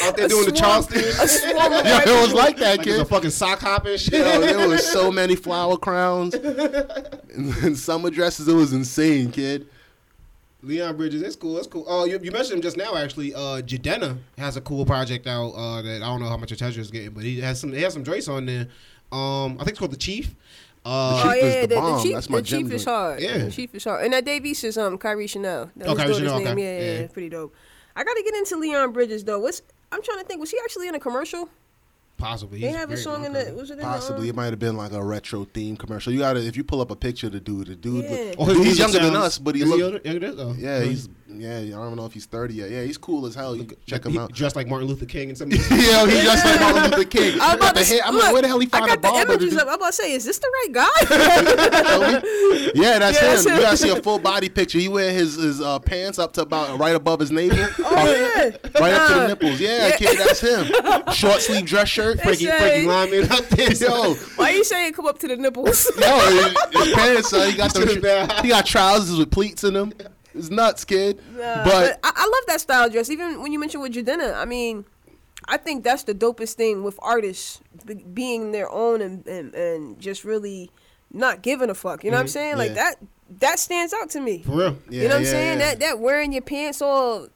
Out 0.05 0.17
there 0.17 0.29
doing 0.33 0.47
the 0.47 0.53
Charleston. 0.53 1.01
Yeah, 1.03 2.03
it 2.07 2.23
was 2.23 2.33
like 2.33 2.57
that, 2.59 2.79
Like 2.79 2.87
it's 2.87 2.97
kid. 2.97 3.01
a 3.01 3.05
fucking 3.05 3.31
sock 3.31 3.59
hopping 3.61 3.99
shit. 3.99 4.15
Yo, 4.15 4.41
there 4.41 4.67
was 4.69 4.87
so 4.91 5.11
many 5.13 5.37
flower 5.37 5.77
crowns 5.77 6.35
and, 6.35 7.55
and 7.63 7.77
summer 7.79 8.09
dresses. 8.11 8.49
It 8.49 8.55
was 8.55 8.73
insane, 8.73 9.31
kid. 9.31 9.69
Leon 10.63 10.97
Bridges, 10.97 11.23
that's 11.23 11.37
cool. 11.37 11.55
That's 11.55 11.67
cool. 11.67 11.85
Oh, 11.89 12.05
you, 12.05 12.19
you 12.23 12.31
mentioned 12.31 12.57
him 12.57 12.63
just 12.63 12.77
now. 12.77 12.95
Actually, 12.97 13.35
uh, 13.35 13.63
Jidenna 13.63 14.19
has 14.39 14.57
a 14.57 14.61
cool 14.61 14.85
project 14.85 15.27
out 15.27 15.51
uh, 15.53 15.81
that 15.83 16.03
I 16.03 16.07
don't 16.07 16.21
know 16.21 16.29
how 16.29 16.37
much 16.37 16.53
attention 16.53 16.81
is 16.83 16.91
getting, 16.91 17.11
but 17.11 17.25
he 17.25 17.41
has 17.41 17.61
some. 17.61 17.73
He 17.73 17.81
has 17.83 17.93
some 17.95 18.05
Drace 18.05 18.31
on 18.33 18.47
there. 18.47 18.69
Um, 19.13 19.55
I 19.55 19.59
think 19.65 19.71
it's 19.71 19.79
called 19.79 19.93
the 19.93 19.97
Chief. 19.97 20.35
Uh, 20.85 21.23
Chief 21.23 21.27
oh 21.43 21.47
is 21.47 21.55
yeah, 21.55 21.61
the 21.63 21.67
the, 21.67 21.75
the 21.81 22.03
chief, 22.03 22.15
That's 22.15 22.31
my 22.31 22.39
the 22.39 22.43
gym 22.43 22.63
chief 22.65 22.73
is 22.73 22.85
hard. 22.85 23.21
Yeah. 23.21 23.39
the 23.39 23.51
chief 23.51 23.75
is 23.75 23.85
hard, 23.85 24.05
and 24.05 24.13
that 24.15 24.25
Dave 24.25 24.47
East 24.47 24.65
is 24.65 24.79
um 24.79 24.97
Kairi 24.99 25.29
Chanel. 25.29 25.71
That 25.77 25.89
Oh, 25.89 25.93
was 25.93 25.99
Kairi 26.03 26.07
daughter's 26.07 26.17
Chanel, 26.19 26.39
name. 26.39 26.49
okay. 26.49 26.63
Yeah, 26.63 26.93
yeah, 26.95 27.01
Yeah. 27.03 27.07
pretty 27.09 27.29
dope. 27.29 27.55
I 27.97 28.05
gotta 28.05 28.23
get 28.23 28.35
into 28.35 28.57
Leon 28.57 28.93
Bridges 28.93 29.25
though. 29.25 29.41
What's 29.41 29.61
I'm 29.93 30.03
trying 30.03 30.19
to 30.21 30.25
think. 30.25 30.41
Was 30.41 30.51
he 30.51 30.59
actually 30.65 30.89
in 30.89 30.95
a 30.95 31.01
commercial? 31.01 31.49
Possibly. 32.21 32.61
They 32.61 32.69
He's 32.69 32.77
have 32.77 32.91
a 32.91 32.97
song 32.97 33.25
in 33.25 33.33
the. 33.33 33.53
Was 33.57 33.71
it 33.71 33.79
in 33.79 33.85
Possibly, 33.85 34.23
The, 34.25 34.29
it 34.29 34.35
might 34.37 34.47
have 34.47 34.59
been 34.59 34.77
like 34.77 34.93
a 34.93 35.03
retro 35.03 35.45
theme 35.45 35.77
commercial. 35.77 36.13
You 36.13 36.21
got 36.21 36.35
to 36.35 36.41
if 36.47 36.57
you 36.57 36.63
pull 36.65 36.81
up 36.81 36.91
a 36.91 36.97
picture 36.97 37.27
of 37.27 37.33
the 37.33 37.41
dude, 37.41 37.67
the 37.69 37.75
dude, 37.77 38.05
Yeah. 38.05 38.35
Oh, 38.39 38.45
he's 38.47 38.59
music 38.59 38.79
younger 38.79 38.99
than 39.01 39.17
us, 39.17 39.39
but 39.39 39.55
he 39.57 39.63
is 39.63 39.69
look, 39.69 39.79
younger- 39.81 40.01
younger 40.05 40.21
than 40.33 40.39
us? 40.51 40.57
Oh. 40.57 40.57
yeah, 40.59 40.83
he's 40.83 41.09
yeah. 41.37 41.59
I 41.59 41.85
don't 41.85 41.97
know 41.97 42.07
if 42.07 42.13
he's 42.13 42.27
thirty 42.27 42.55
yet. 42.55 42.71
Yeah, 42.71 42.83
he's 42.83 42.99
cool 42.99 43.27
as 43.27 43.35
hell. 43.35 43.55
You 43.57 43.65
can 43.65 43.77
check 43.87 44.05
him 44.05 44.13
He 44.13 44.19
out. 44.19 44.33
Dressed 44.33 44.57
like 44.57 44.67
Martin 44.69 44.89
Luther 44.89 45.07
King 45.07 45.29
and 45.31 45.39
something. 45.39 45.59
yeah, 45.71 46.07
he 46.07 46.21
just 46.23 46.45
like 46.45 46.61
Martin 46.61 46.91
Luther 46.91 47.05
King. 47.05 47.41
I 47.41 47.47
was 47.49 47.55
about 47.57 47.75
The 47.75 47.81
to 47.81 47.87
hair- 47.87 47.99
say, 47.99 48.01
I'm 48.05 48.17
like, 48.19 48.33
where 48.33 48.43
the 48.43 48.49
hell 48.49 48.59
he 48.59 48.67
I 48.67 48.71
find 48.71 48.85
a 48.85 48.89
got 48.89 49.03
the 49.03 49.09
barber? 49.09 49.33
images 49.33 49.57
up. 49.57 49.69
I'm 49.69 49.75
about 49.75 49.87
to 49.89 49.93
say, 49.93 50.13
is 50.13 50.25
this 50.25 50.39
the 50.39 50.51
right 50.65 50.73
guy? 50.73 52.21
Yeah, 52.75 52.99
that's 52.99 53.21
Yeah, 53.21 53.29
him. 53.29 53.31
that's 53.35 53.47
him. 53.47 53.55
You 53.55 53.61
gotta 53.61 53.77
see 53.77 53.89
a 53.91 54.03
full 54.03 54.19
body 54.19 54.49
picture. 54.49 54.79
He 54.79 54.89
wear 54.89 55.13
his 55.13 55.35
his 55.37 55.61
uh, 55.61 55.79
pants 55.79 56.19
up 56.19 56.33
to 56.35 56.43
about 56.43 56.79
right 56.79 56.95
above 56.95 57.21
his 57.21 57.31
navel, 57.31 57.59
oh 57.81 58.13
yeah, 58.13 58.51
right 58.81 58.93
up 58.93 59.09
to 59.09 59.15
the 59.15 59.29
nipples. 59.29 59.61
Yeah, 59.61 59.97
kid, 59.97 60.19
that's 60.19 60.41
him. 60.41 60.67
Short 61.13 61.41
sleeve 61.41 61.67
dress 61.67 61.89
shirt. 61.89 62.21
Frankie, 62.21 62.47
Say- 62.47 62.85
Frankie 62.85 62.87
Lymon 62.87 63.33
out 63.33 63.49
there. 63.51 63.73
Yo, 63.73 64.15
Why 64.37 64.51
you 64.51 64.65
saying 64.65 64.93
come 64.93 65.07
up 65.07 65.19
to 65.21 65.29
the 65.29 65.37
nipples? 65.37 65.91
yo, 65.99 66.19
his, 66.31 66.85
his 66.85 66.95
pants. 66.95 67.33
Uh, 67.33 67.41
he 67.47 67.57
got 67.57 67.71
To 67.73 67.85
the 67.85 68.01
them. 68.01 68.31
He 68.43 68.49
got 68.49 68.67
trousers 68.67 69.19
with 69.19 69.31
pleats 69.31 69.65
in 69.65 69.75
them. 69.75 69.93
It's 70.35 70.51
nuts, 70.51 70.85
kid. 70.85 71.21
Nah, 71.33 71.65
but 71.65 71.99
I, 72.05 72.13
I 72.15 72.25
love 72.25 72.45
that 72.49 72.61
style 72.61 72.89
dress. 72.89 73.11
Even 73.11 73.43
when 73.43 73.53
you 73.53 73.59
mentioned 73.59 73.83
with 73.83 73.93
Jidenna, 73.93 74.35
I 74.37 74.45
mean, 74.45 74.85
I 75.49 75.57
think 75.57 75.83
that's 75.85 76.05
the 76.05 76.15
dopest 76.15 76.55
thing 76.55 76.83
with 76.85 76.99
artists 77.03 77.61
be, 77.85 77.95
being 77.95 78.53
their 78.53 78.71
own 78.71 79.01
and, 79.01 79.27
and 79.27 79.55
and 79.55 80.01
just 80.01 80.25
really 80.25 80.71
not 81.13 81.43
giving 81.43 81.71
a 81.71 81.75
fuck. 81.75 82.05
You 82.05 82.11
know 82.11 82.17
what 82.19 82.23
I'm 82.23 82.29
saying? 82.29 82.57
Like 82.59 82.71
Mm-hmm. 82.71 82.77
Yeah. 82.77 82.91
that 82.91 83.41
that 83.41 83.59
stands 83.59 83.93
out 83.95 84.11
to 84.11 84.21
me. 84.21 84.43
For 84.43 84.53
real. 84.53 84.79
yeah, 84.89 85.03
you 85.03 85.09
know 85.09 85.15
what 85.15 85.21
I'm 85.21 85.25
saying? 85.27 85.59
yeah. 85.61 85.71
That 85.71 85.81
that 85.81 85.99
wearing 86.01 86.33
your 86.33 86.43
pants 86.43 86.81
all 86.83 87.29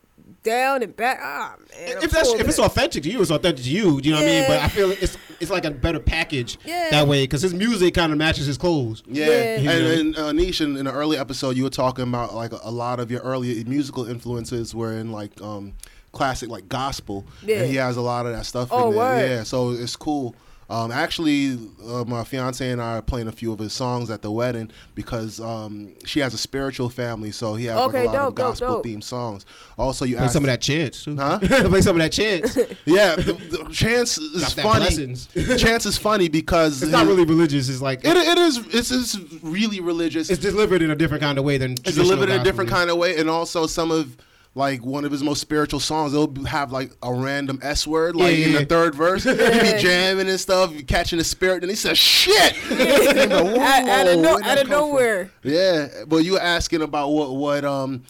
down 0.43 0.83
and 0.83 0.95
back. 0.95 1.19
Ah 1.23 1.55
man, 1.59 1.97
I'm 1.97 2.03
If 2.05 2.11
that's 2.11 2.29
cool 2.31 2.41
if 2.41 2.49
it's 2.49 2.59
authentic 2.59 3.03
to 3.05 3.11
you, 3.11 3.21
it's 3.23 3.31
authentic 3.31 3.65
to 3.65 3.71
you. 3.71 4.01
Do 4.01 4.09
you 4.09 4.15
know 4.15 4.21
what 4.21 4.29
I 4.29 4.33
mean? 4.33 4.45
But 4.47 4.59
I 4.61 4.69
feel 4.69 4.91
it's 4.93 5.17
it's 5.45 5.51
like 5.53 5.65
a 5.65 5.71
better 5.71 6.01
package 6.01 6.59
Yeah. 6.65 6.91
that 6.91 7.07
way 7.09 7.25
because 7.25 7.43
his 7.43 7.55
music 7.55 7.95
kind 7.95 8.11
of 8.13 8.19
matches 8.19 8.47
his 8.47 8.59
clothes. 8.59 9.03
Yeah, 9.07 9.27
Yeah. 9.59 9.71
and, 9.71 9.87
and 9.87 10.19
uh, 10.19 10.33
Nish, 10.33 10.61
in, 10.61 10.77
in 10.77 10.87
an 10.87 10.95
early 10.95 11.17
episode, 11.17 11.57
you 11.57 11.63
were 11.65 11.71
talking 11.71 12.05
about 12.05 12.35
like 12.35 12.53
a, 12.53 12.59
a 12.65 12.71
lot 12.71 12.99
of 13.01 13.11
your 13.11 13.21
early 13.21 13.63
musical 13.65 14.07
influences 14.07 14.75
were 14.75 14.93
in 14.93 15.13
like 15.13 15.41
um, 15.41 15.75
classic 16.13 16.49
like 16.49 16.69
gospel, 16.69 17.25
Yeah. 17.45 17.59
and 17.61 17.71
he 17.71 17.77
has 17.77 17.97
a 17.97 18.01
lot 18.01 18.27
of 18.27 18.33
that 18.33 18.47
stuff 18.47 18.69
Oh, 18.73 18.89
in 18.89 18.91
there. 18.91 18.99
word. 18.99 19.29
Yeah, 19.31 19.43
so 19.45 19.71
it's 19.71 19.97
cool. 19.97 20.35
Um, 20.71 20.91
actually, 20.91 21.59
uh, 21.87 22.05
my 22.07 22.25
fiance 22.25 22.69
and 22.71 22.81
I 22.81 22.99
are 22.99 23.03
playing 23.03 23.29
a 23.29 23.33
few 23.33 23.53
of 23.53 23.59
his 23.59 23.73
songs 23.73 24.11
at 24.11 24.23
the 24.23 24.31
wedding 24.31 24.71
because 24.95 25.39
um, 25.41 25.93
she 26.07 26.21
has 26.21 26.33
a 26.35 26.39
spiritual 26.39 26.89
family, 26.89 27.31
so 27.33 27.55
he 27.55 27.67
has 27.67 27.77
Okay, 27.79 28.07
like 28.07 28.09
a 28.09 28.13
lot 28.13 28.13
dope, 28.15 28.29
of 28.29 28.35
gospel 28.35 28.69
dope. 28.77 28.85
themed 28.87 29.05
songs. 29.05 29.45
Also, 29.77 30.05
you 30.05 30.17
Play 30.17 30.25
asked, 30.25 30.33
some 30.35 30.45
of 30.45 30.49
that 30.49 30.61
chance 30.61 31.05
too. 31.05 31.17
Huh? 31.17 31.39
Play 31.43 31.81
some 31.83 31.97
of 31.97 32.01
that 32.03 32.13
chance. 32.13 32.57
Yeah, 32.87 33.17
the, 33.17 33.33
the 33.35 33.69
Chance 33.73 34.19
is 34.19 34.55
Got 34.55 34.63
funny. 34.65 35.15
Chance 35.59 35.87
is 35.87 35.99
funny 35.99 36.29
because 36.29 36.83
it's 36.83 36.93
not 36.93 37.07
really 37.07 37.25
religious. 37.25 37.69
It's 37.69 37.81
like 37.81 38.05
It, 38.05 38.17
it 38.17 38.39
is. 38.39 38.59
It's, 38.75 38.91
it's 38.91 39.19
really 39.43 39.81
religious. 39.81 40.31
it's 40.31 40.41
delivered 40.41 40.83
in 40.83 40.91
a 40.91 40.97
different 40.97 41.23
kind 41.23 41.39
of 41.39 41.45
way 41.45 41.59
than 41.59 41.73
it's 41.73 41.95
delivered 41.95 42.29
in 42.31 42.41
a 42.41 42.45
different 42.45 42.69
is. 42.71 42.75
kind 42.75 42.91
of 42.91 42.97
way, 42.99 43.17
and 43.19 43.29
also 43.31 43.67
some 43.67 43.91
of 43.91 44.17
like 44.57 44.85
one 44.85 45.05
of 45.05 45.11
his 45.13 45.23
most 45.23 45.41
spiritual 45.41 45.81
songs, 45.81 46.15
it'll 46.15 46.45
have 46.45 46.71
like 46.73 46.93
a 47.03 47.13
random 47.13 47.59
S 47.63 47.87
word, 47.87 48.15
like 48.17 48.37
Yeah, 48.39 48.47
in 48.47 48.53
the 48.53 48.65
third 48.65 48.95
verse. 48.95 49.25
He 49.25 49.33
be 49.33 49.79
jamming 49.83 50.29
and 50.29 50.39
stuff, 50.39 50.73
catching 50.87 51.19
the 51.19 51.25
spirit, 51.25 51.63
and 51.63 51.71
he 51.71 51.77
says, 51.77 51.99
"Shit!" 51.99 52.55
And 52.71 53.31
like, 53.31 53.59
Out, 53.59 53.89
out 53.89 54.07
of, 54.09 54.19
no, 54.21 54.35
out 54.37 54.41
of 54.41 54.45
come 54.45 54.57
from?" 54.59 54.69
nowhere. 54.69 55.31
Yeah, 55.43 55.89
but 56.07 56.19
you 56.19 56.33
were 56.35 56.41
asking 56.41 56.83
about 56.83 57.09
what 57.11 57.35
what 57.35 57.65
um 57.65 58.03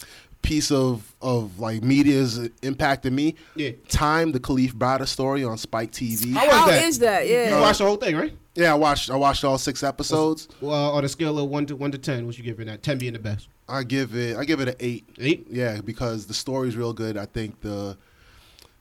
piece 0.42 0.70
of 0.70 1.14
of 1.22 1.58
like 1.58 1.82
media 1.82 2.18
has 2.18 2.50
impacted 2.62 3.12
me. 3.14 3.34
Yeah. 3.56 3.70
Time 3.88 4.32
the 4.32 4.40
Kalief 4.40 4.72
Browder 4.74 5.06
story 5.08 5.42
on 5.44 5.56
Spike 5.56 5.90
TV. 5.92 6.34
How 6.34 6.44
was 6.46 6.54
How 6.54 6.66
that? 6.66 6.82
is 6.82 6.98
that? 6.98 7.26
Yeah, 7.26 7.44
you 7.44 7.50
Yeah. 7.54 7.60
watched 7.62 7.78
the 7.78 7.86
whole 7.86 7.96
thing, 7.96 8.14
right? 8.16 8.36
Yeah, 8.54 8.72
I 8.72 8.76
watched 8.76 9.08
I 9.10 9.16
watched 9.16 9.42
all 9.44 9.56
six 9.56 9.82
episodes. 9.82 10.48
Well, 10.60 10.92
on 10.92 11.02
a 11.04 11.08
scale 11.08 11.38
of 11.38 11.48
one 11.48 11.64
to 11.66 11.76
one 11.76 11.90
to 11.92 11.98
ten, 11.98 12.26
what 12.26 12.36
you 12.36 12.44
giving 12.44 12.66
that? 12.66 12.82
Ten 12.82 12.98
being 12.98 13.14
the 13.14 13.18
best. 13.18 13.48
I 13.68 13.82
give 13.82 14.14
it 14.14 14.36
I 14.36 14.44
give 14.44 14.60
it 14.60 14.68
an 14.68 14.74
eight. 14.80 15.08
Eight. 15.18 15.46
Yeah, 15.50 15.80
because 15.80 16.26
the 16.26 16.34
story's 16.34 16.76
real 16.76 16.92
good. 16.92 17.16
I 17.16 17.26
think 17.26 17.60
the 17.60 17.96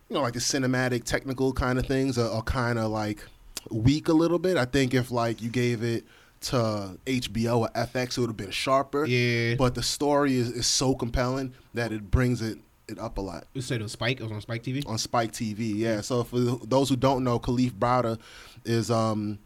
you 0.09 0.15
know 0.15 0.21
like 0.21 0.34
the 0.34 0.39
cinematic 0.39 1.03
technical 1.03 1.53
kind 1.53 1.79
of 1.79 1.86
things 1.86 2.17
are, 2.17 2.29
are 2.29 2.43
kind 2.43 2.77
of 2.77 2.91
like 2.91 3.23
weak 3.71 4.07
a 4.07 4.13
little 4.13 4.39
bit. 4.39 4.57
I 4.57 4.65
think 4.65 4.93
if 4.93 5.11
like 5.11 5.41
you 5.41 5.49
gave 5.49 5.84
it 5.84 6.05
to 6.41 6.97
HBO 7.05 7.59
or 7.59 7.69
FX, 7.69 8.17
it 8.17 8.21
would 8.21 8.29
have 8.29 8.38
been 8.38 8.51
sharper. 8.51 9.05
Yeah. 9.05 9.55
But 9.55 9.75
the 9.75 9.84
story 9.84 10.36
is, 10.36 10.49
is 10.49 10.67
so 10.67 10.93
compelling 10.93 11.53
that 11.73 11.91
it 11.91 12.11
brings 12.11 12.41
it 12.41 12.59
it 12.89 12.99
up 12.99 13.17
a 13.17 13.21
lot. 13.21 13.45
You 13.53 13.61
said 13.61 13.79
it 13.79 13.84
was 13.84 13.93
Spike. 13.93 14.19
It 14.19 14.23
was 14.23 14.31
on 14.34 14.41
Spike 14.41 14.63
TV. 14.63 14.86
on 14.88 14.97
Spike 14.97 15.31
TV. 15.31 15.73
Yeah. 15.75 16.01
So 16.01 16.23
for 16.25 16.39
those 16.39 16.89
who 16.89 16.97
don't 16.97 17.23
know, 17.23 17.39
Kalief 17.39 17.71
Browder 17.71 18.19
is 18.65 18.91
um 18.91 19.39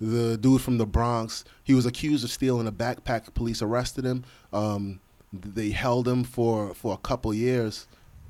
the 0.00 0.36
dude 0.36 0.60
from 0.60 0.78
the 0.78 0.86
Bronx. 0.86 1.44
He 1.62 1.74
was 1.74 1.86
accused 1.86 2.24
of 2.24 2.30
stealing 2.30 2.66
a 2.66 2.72
backpack. 2.72 3.32
Police 3.34 3.62
arrested 3.62 4.04
him. 4.04 4.24
Um, 4.52 5.00
they 5.32 5.70
held 5.70 6.06
him 6.08 6.24
for 6.24 6.74
for 6.74 6.94
a 6.94 6.98
couple 6.98 7.32
years. 7.34 7.86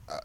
Uh, 0.09 0.19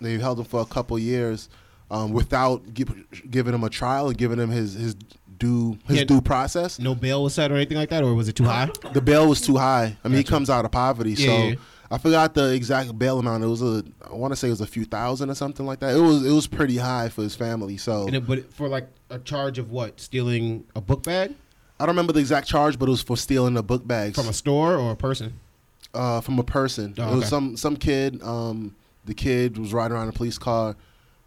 they 0.00 0.18
held 0.18 0.38
him 0.38 0.44
for 0.44 0.60
a 0.60 0.64
couple 0.66 0.98
years 0.98 1.48
um, 1.90 2.12
without 2.12 2.74
give, 2.74 2.92
giving 3.30 3.54
him 3.54 3.64
a 3.64 3.70
trial 3.70 4.08
and 4.08 4.16
giving 4.18 4.38
him 4.38 4.50
his 4.50 4.74
his 4.74 4.96
due 5.38 5.78
his 5.86 5.98
Yeah. 5.98 6.04
due 6.04 6.20
process. 6.20 6.78
No 6.78 6.94
bail 6.94 7.22
was 7.22 7.34
set 7.34 7.50
or 7.52 7.56
anything 7.56 7.76
like 7.76 7.90
that, 7.90 8.02
or 8.02 8.14
was 8.14 8.28
it 8.28 8.34
too 8.36 8.44
high? 8.44 8.70
The 8.94 9.00
bail 9.02 9.28
was 9.28 9.40
too 9.40 9.56
high. 9.56 9.96
I 10.04 10.08
mean, 10.08 10.18
he 10.18 10.24
comes 10.24 10.48
out 10.50 10.64
of 10.64 10.70
poverty, 10.70 11.10
Yeah, 11.12 11.26
so 11.26 11.36
yeah. 11.48 11.54
I 11.90 11.98
forgot 11.98 12.34
the 12.34 12.52
exact 12.52 12.98
bail 12.98 13.18
amount. 13.18 13.44
It 13.44 13.46
was 13.46 13.62
a, 13.62 13.84
I 14.10 14.14
want 14.14 14.32
to 14.32 14.36
say 14.36 14.48
it 14.48 14.52
was 14.52 14.60
a 14.60 14.66
few 14.66 14.84
thousand 14.84 15.30
or 15.30 15.34
something 15.34 15.64
like 15.66 15.80
that. 15.80 15.96
It 15.96 16.00
was, 16.00 16.26
it 16.26 16.32
was 16.32 16.46
pretty 16.46 16.76
high 16.76 17.08
for 17.08 17.22
his 17.22 17.34
family. 17.36 17.76
So 17.76 18.06
And 18.06 18.16
it, 18.16 18.26
but 18.26 18.52
for 18.52 18.68
like 18.68 18.88
a 19.10 19.18
charge 19.18 19.58
of 19.58 19.70
what? 19.70 20.00
Stealing 20.00 20.64
a 20.74 20.80
book 20.80 21.04
bag 21.04 21.34
I 21.78 21.84
don't 21.84 21.94
remember 21.94 22.12
the 22.14 22.20
exact 22.20 22.48
charge, 22.48 22.78
but 22.78 22.88
it 22.88 22.90
was 22.90 23.02
for 23.02 23.16
stealing 23.16 23.56
a 23.56 23.62
book 23.62 23.86
bag 23.86 24.14
from 24.14 24.28
a 24.28 24.32
store 24.32 24.76
or 24.76 24.92
a 24.92 24.96
person? 24.96 25.38
uh, 25.92 26.20
from 26.20 26.38
a 26.38 26.42
person. 26.42 26.94
Oh, 26.98 27.12
It 27.12 27.16
was 27.16 27.28
some 27.28 27.56
some 27.56 27.76
kid. 27.76 28.22
Um, 28.22 28.74
the 29.04 29.14
kid 29.14 29.58
was 29.58 29.72
riding 29.74 29.94
around 29.96 30.08
a 30.08 30.12
police 30.12 30.38
car, 30.38 30.74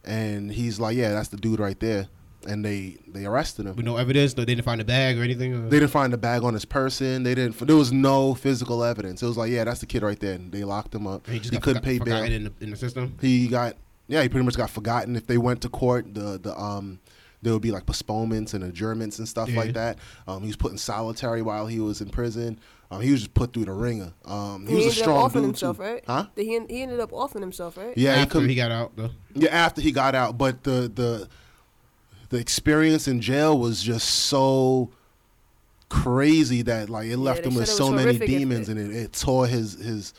and 0.04 0.52
he's 0.52 0.80
like, 0.80 0.98
"Yeah, 0.98 1.12
that's 1.12 1.30
the 1.30 1.38
dude 1.38 1.60
right 1.60 1.80
there." 1.80 2.08
And 2.50 2.66
they 2.66 2.98
they 3.08 3.26
arrested 3.26 3.66
him. 3.68 3.76
With 3.76 3.86
no 3.86 3.98
evidence, 3.98 4.36
no, 4.36 4.44
they 4.44 4.56
didn't 4.56 4.66
find 4.66 4.82
a 4.82 4.86
bag 4.86 5.18
or 5.20 5.24
anything. 5.24 5.54
Or? 5.54 5.70
They 5.70 5.80
didn't 5.80 5.92
find 5.92 6.12
the 6.12 6.18
bag 6.18 6.44
on 6.44 6.54
his 6.54 6.66
person. 6.66 7.24
They 7.24 7.36
didn't. 7.36 7.58
There 7.60 7.76
was 7.76 7.92
no 7.92 8.34
physical 8.34 8.84
evidence. 8.84 9.22
It 9.22 9.28
was 9.28 9.38
like, 9.38 9.52
yeah, 9.52 9.64
that's 9.66 9.80
the 9.82 9.86
kid 9.86 10.02
right 10.04 10.20
there. 10.20 10.34
And 10.34 10.52
they 10.52 10.64
locked 10.64 10.94
him 10.96 11.06
up. 11.08 11.28
And 11.28 11.36
He, 11.36 11.42
he 11.42 11.50
got 11.52 11.62
couldn't 11.62 11.84
forgot- 11.84 12.06
pay 12.06 12.12
bail. 12.12 12.24
in 12.24 12.44
the, 12.46 12.54
in 12.62 12.70
the 12.72 12.76
system. 12.78 13.18
he 13.22 13.48
got 13.48 13.76
yeah 14.08 14.24
he 14.24 14.30
pretty 14.30 14.44
much 14.46 14.58
got 14.58 14.70
forgotten 14.72 15.16
if 15.16 15.28
they 15.28 15.38
went 15.38 15.62
to 15.62 15.70
court 15.70 16.14
the 16.16 16.40
the 16.42 16.60
um 16.60 17.00
there 17.44 17.54
would 17.54 17.62
be 17.62 17.70
like 17.72 17.86
postponements 17.86 18.56
and 18.56 18.64
adjournments 18.64 19.20
and 19.20 19.28
stuff 19.30 19.48
Yeah. 19.50 19.60
like 19.60 19.74
that 19.74 20.00
um 20.28 20.42
he 20.42 20.48
was 20.48 20.56
put 20.58 20.72
in 20.72 20.80
solitary 20.80 21.44
while 21.44 21.68
he 21.68 21.80
was 21.80 22.02
in 22.02 22.10
prison 22.10 22.60
um 22.90 23.02
he 23.02 23.12
was 23.12 23.22
just 23.22 23.36
put 23.36 23.54
through 23.54 23.66
the 23.66 23.72
ringer 23.72 24.12
um 24.26 24.66
he, 24.66 24.80
He, 24.80 24.86
was 24.86 24.86
a 24.86 24.88
ended 24.88 24.98
up 24.98 25.04
strong 25.04 25.26
offing 25.26 25.42
dude 25.42 25.48
himself, 25.50 25.78
too. 25.78 25.84
right? 25.84 26.04
huh 26.08 26.26
He, 26.36 26.60
he 26.68 26.82
ended 26.82 27.00
up 27.00 27.14
offing 27.14 27.42
himself, 27.44 27.78
right? 27.78 27.96
yeah 27.96 28.16
he, 28.16 28.22
after 28.24 28.32
come, 28.40 28.50
he 28.50 28.56
got 28.56 28.72
out 28.72 28.96
though. 28.96 29.12
yeah 29.36 29.52
after 29.52 29.80
he 29.80 29.92
got 29.92 30.16
out 30.16 30.40
but 30.40 30.64
the 30.64 30.92
the 30.94 31.30
the 32.30 32.38
experience 32.38 33.08
in 33.08 33.22
jail 33.22 33.58
was 33.58 33.82
just 33.82 34.08
so 34.08 34.90
crazy 35.90 36.62
that 36.62 36.90
like 36.90 37.08
it 37.08 37.18
left 37.18 37.44
they 37.44 37.50
him 37.50 37.56
with 37.56 37.68
so 37.68 37.90
many 37.92 38.18
demons 38.20 38.70
it- 38.70 38.78
and 38.78 38.92
it, 38.94 38.96
it 38.96 39.14
tore 39.14 39.48
his 39.48 39.74
his 39.76 40.14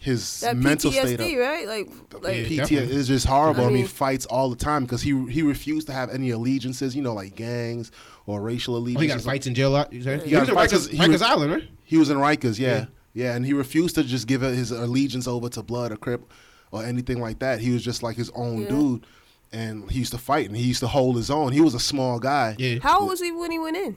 his 0.00 0.40
That 0.40 0.56
mental 0.56 0.90
PTSD, 0.90 1.14
state 1.14 1.38
up. 1.38 1.46
right? 1.48 1.68
Like, 1.68 1.88
like 2.24 2.36
Yeah. 2.36 2.42
PTSD 2.42 2.56
Definitely. 2.56 2.96
is 2.96 3.06
just 3.06 3.24
horrible. 3.24 3.60
I 3.60 3.64
I 3.64 3.66
mean, 3.68 3.74
mean- 3.74 3.82
he 3.84 3.88
fights 3.88 4.26
all 4.26 4.50
the 4.50 4.56
time 4.56 4.82
because 4.82 5.00
he 5.00 5.10
he 5.30 5.42
refused 5.42 5.86
to 5.86 5.92
have 5.92 6.10
any 6.10 6.30
allegiances, 6.30 6.96
you 6.96 7.02
know, 7.02 7.14
like 7.14 7.36
gangs 7.36 7.92
or 8.26 8.40
racial 8.40 8.74
Oh, 8.74 8.78
allegiances. 8.78 9.02
he 9.12 9.16
got 9.18 9.22
fights 9.22 9.46
in 9.46 9.54
jail. 9.54 9.68
a 9.68 9.70
lot, 9.70 9.92
You 9.92 10.02
said? 10.02 10.22
He 10.24 10.30
He 10.30 10.36
was 10.36 10.48
in 10.48 10.54
fights 10.56 10.72
Rikers, 10.72 10.76
'cause 10.76 10.88
he 10.88 10.98
Rikers 10.98 11.22
Island, 11.22 11.52
right? 11.52 11.68
He 11.84 11.96
was 11.98 12.10
in 12.10 12.16
Rikers, 12.16 12.58
yeah. 12.58 12.68
Yeah. 12.78 12.84
yeah, 13.14 13.36
and 13.36 13.46
he 13.46 13.52
refused 13.52 13.94
to 13.94 14.02
just 14.02 14.26
give 14.26 14.40
his 14.40 14.72
allegiance 14.72 15.28
over 15.28 15.48
to 15.50 15.62
Blood 15.62 15.92
or 15.92 15.96
Crip 15.96 16.28
or 16.72 16.82
anything 16.84 17.20
like 17.20 17.38
that. 17.38 17.60
He 17.60 17.70
was 17.70 17.84
just 17.84 18.02
like 18.02 18.16
his 18.16 18.30
own 18.34 18.62
Yeah. 18.62 18.68
dude, 18.70 19.06
and 19.52 19.90
he 19.90 19.98
used 19.98 20.12
to 20.12 20.18
fight 20.18 20.46
and 20.48 20.56
he 20.56 20.62
used 20.64 20.80
to 20.80 20.86
hold 20.88 21.16
his 21.16 21.30
own. 21.30 21.52
He 21.52 21.60
was 21.60 21.74
a 21.74 21.80
small 21.80 22.18
guy, 22.18 22.56
Yeah. 22.58 22.78
how 22.82 23.00
old 23.00 23.08
was 23.10 23.20
he 23.20 23.30
when 23.32 23.50
he 23.50 23.58
went 23.58 23.76
in? 23.76 23.96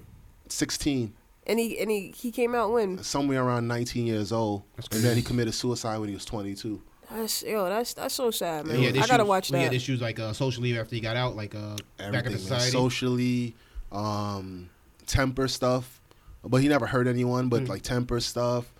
sixteen, 0.50 1.14
And 1.48 1.60
he 1.60 1.80
and 1.80 1.90
he, 1.90 2.14
he 2.16 2.32
came 2.32 2.54
out 2.56 2.72
when? 2.72 3.02
somewhere 3.04 3.44
around 3.44 3.68
nineteen 3.68 4.06
years 4.06 4.32
old, 4.32 4.64
and 4.92 5.02
then 5.04 5.16
he 5.16 5.22
committed 5.24 5.54
suicide 5.54 5.98
when 6.00 6.10
he 6.10 6.16
was 6.16 6.26
twenty-two. 6.26 6.82
That's 7.12 7.44
yo, 7.44 7.66
that's 7.70 7.94
that's 7.94 8.16
so 8.16 8.32
sad, 8.32 8.66
man. 8.66 8.78
He 8.78 8.86
had 8.86 8.98
I 8.98 9.08
gotta 9.08 9.26
watch 9.26 9.50
that. 9.50 9.58
He 9.58 9.64
had 9.64 9.74
issues 9.74 10.02
like 10.02 10.20
uh, 10.20 10.34
socially 10.34 10.78
after 10.78 10.96
he 10.96 11.02
got 11.02 11.16
out, 11.16 11.36
like 11.36 11.54
uh, 11.56 11.76
back 11.98 12.10
in 12.10 12.16
everything 12.16 12.44
the 12.46 12.50
man. 12.50 12.60
socially, 12.72 13.56
um, 13.92 14.70
temper 15.08 15.48
stuff. 15.48 16.02
But 16.44 16.58
he 16.62 16.68
never 16.68 16.86
hurt 16.86 17.08
anyone. 17.08 17.50
But 17.50 17.68
like 17.68 17.82
temper 17.82 18.20
stuff. 18.20 18.72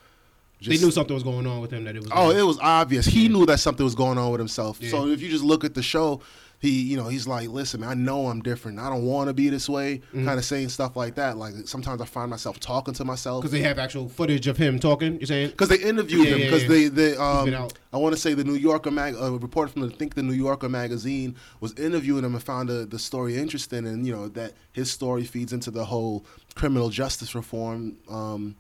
they 0.62 0.78
knew 0.78 0.92
something 0.92 1.14
was 1.14 1.24
going 1.24 1.48
on 1.48 1.62
with 1.62 1.72
him. 1.72 1.84
That 1.86 1.96
it 1.96 2.02
was. 2.04 2.12
Oh, 2.14 2.28
like- 2.28 2.38
it 2.38 2.44
was 2.44 2.60
obvious. 2.62 3.06
He 3.06 3.28
knew 3.28 3.46
that 3.48 3.60
something 3.60 3.84
was 3.84 3.96
going 3.96 4.18
on 4.18 4.32
with 4.32 4.40
himself. 4.40 4.78
Yeah. 4.82 4.90
So 4.92 5.08
if 5.08 5.22
you 5.22 5.30
just 5.30 5.44
look 5.44 5.64
at 5.64 5.74
the 5.74 5.82
show, 5.84 6.22
he, 6.66 6.82
you 6.82 6.98
know, 6.98 7.08
he's 7.08 7.28
like, 7.28 7.50
"Listen, 7.50 7.84
I 7.84 7.94
know 7.94 8.28
I'm 8.28 8.42
different. 8.42 8.80
I 8.80 8.90
don't 8.90 9.04
want 9.06 9.28
to 9.30 9.34
be 9.34 9.50
this 9.50 9.70
way." 9.70 9.98
Mm-hmm. 9.98 10.26
Kind 10.26 10.40
of 10.40 10.46
saying 10.46 10.70
stuff 10.70 10.96
like 10.96 11.16
that. 11.16 11.38
Like 11.38 11.54
sometimes 11.66 12.02
I 12.02 12.06
find 12.06 12.30
myself 12.30 12.60
talking 12.60 12.94
to 12.96 13.06
myself 13.06 13.42
because 13.42 13.52
they 13.52 13.62
have 13.62 13.80
actual 13.80 14.10
footage 14.10 14.48
of 14.48 14.58
him 14.58 14.80
talking. 14.80 15.18
You're 15.20 15.28
saying? 15.28 15.50
because 15.52 15.70
they 15.70 15.78
interviewed 15.80 16.28
Yeah, 16.28 16.36
him 16.36 16.40
because 16.40 16.64
yeah. 16.64 16.70
they 16.70 16.88
they 16.88 17.16
um. 17.18 17.70
I 17.94 17.98
want 17.98 18.14
to 18.14 18.20
say 18.20 18.34
the 18.34 18.44
New 18.44 18.56
Yorker 18.56 18.92
mag 18.92 19.16
a 19.18 19.32
reporter 19.32 19.72
from 19.72 19.84
the 19.84 19.94
I 19.94 19.98
think 19.98 20.16
the 20.16 20.24
New 20.24 20.34
Yorker 20.34 20.68
magazine 20.68 21.36
was 21.62 21.74
interviewing 21.80 22.26
him 22.26 22.34
and 22.36 22.44
found 22.44 22.68
the 22.70 22.86
the 22.86 23.00
story 23.00 23.38
interesting 23.38 23.88
and 23.88 24.06
you 24.06 24.14
know 24.14 24.28
that 24.30 24.54
his 24.74 24.92
story 24.92 25.24
feeds 25.24 25.54
into 25.54 25.72
the 25.72 25.86
whole 25.86 26.26
criminal 26.56 26.90
justice 26.90 27.34
reform 27.36 27.98
um 28.10 28.56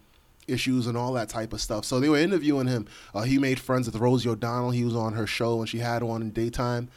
issues 0.48 0.86
and 0.88 0.96
all 0.96 1.12
that 1.14 1.28
type 1.28 1.54
of 1.54 1.60
stuff. 1.60 1.86
So 1.86 2.00
they 2.00 2.08
were 2.08 2.20
interviewing 2.20 2.68
him. 2.68 2.88
Uh, 3.16 3.24
he 3.24 3.40
made 3.40 3.60
friends 3.60 3.88
with 3.88 3.96
Rosie 4.00 4.30
O'Donnell. 4.30 4.70
He 4.72 4.86
was 4.86 4.96
on 4.96 5.14
her 5.14 5.26
show 5.26 5.60
and 5.60 5.68
she 5.68 5.80
had 5.80 6.04
on 6.04 6.22
in 6.22 6.30
daytime. 6.30 6.88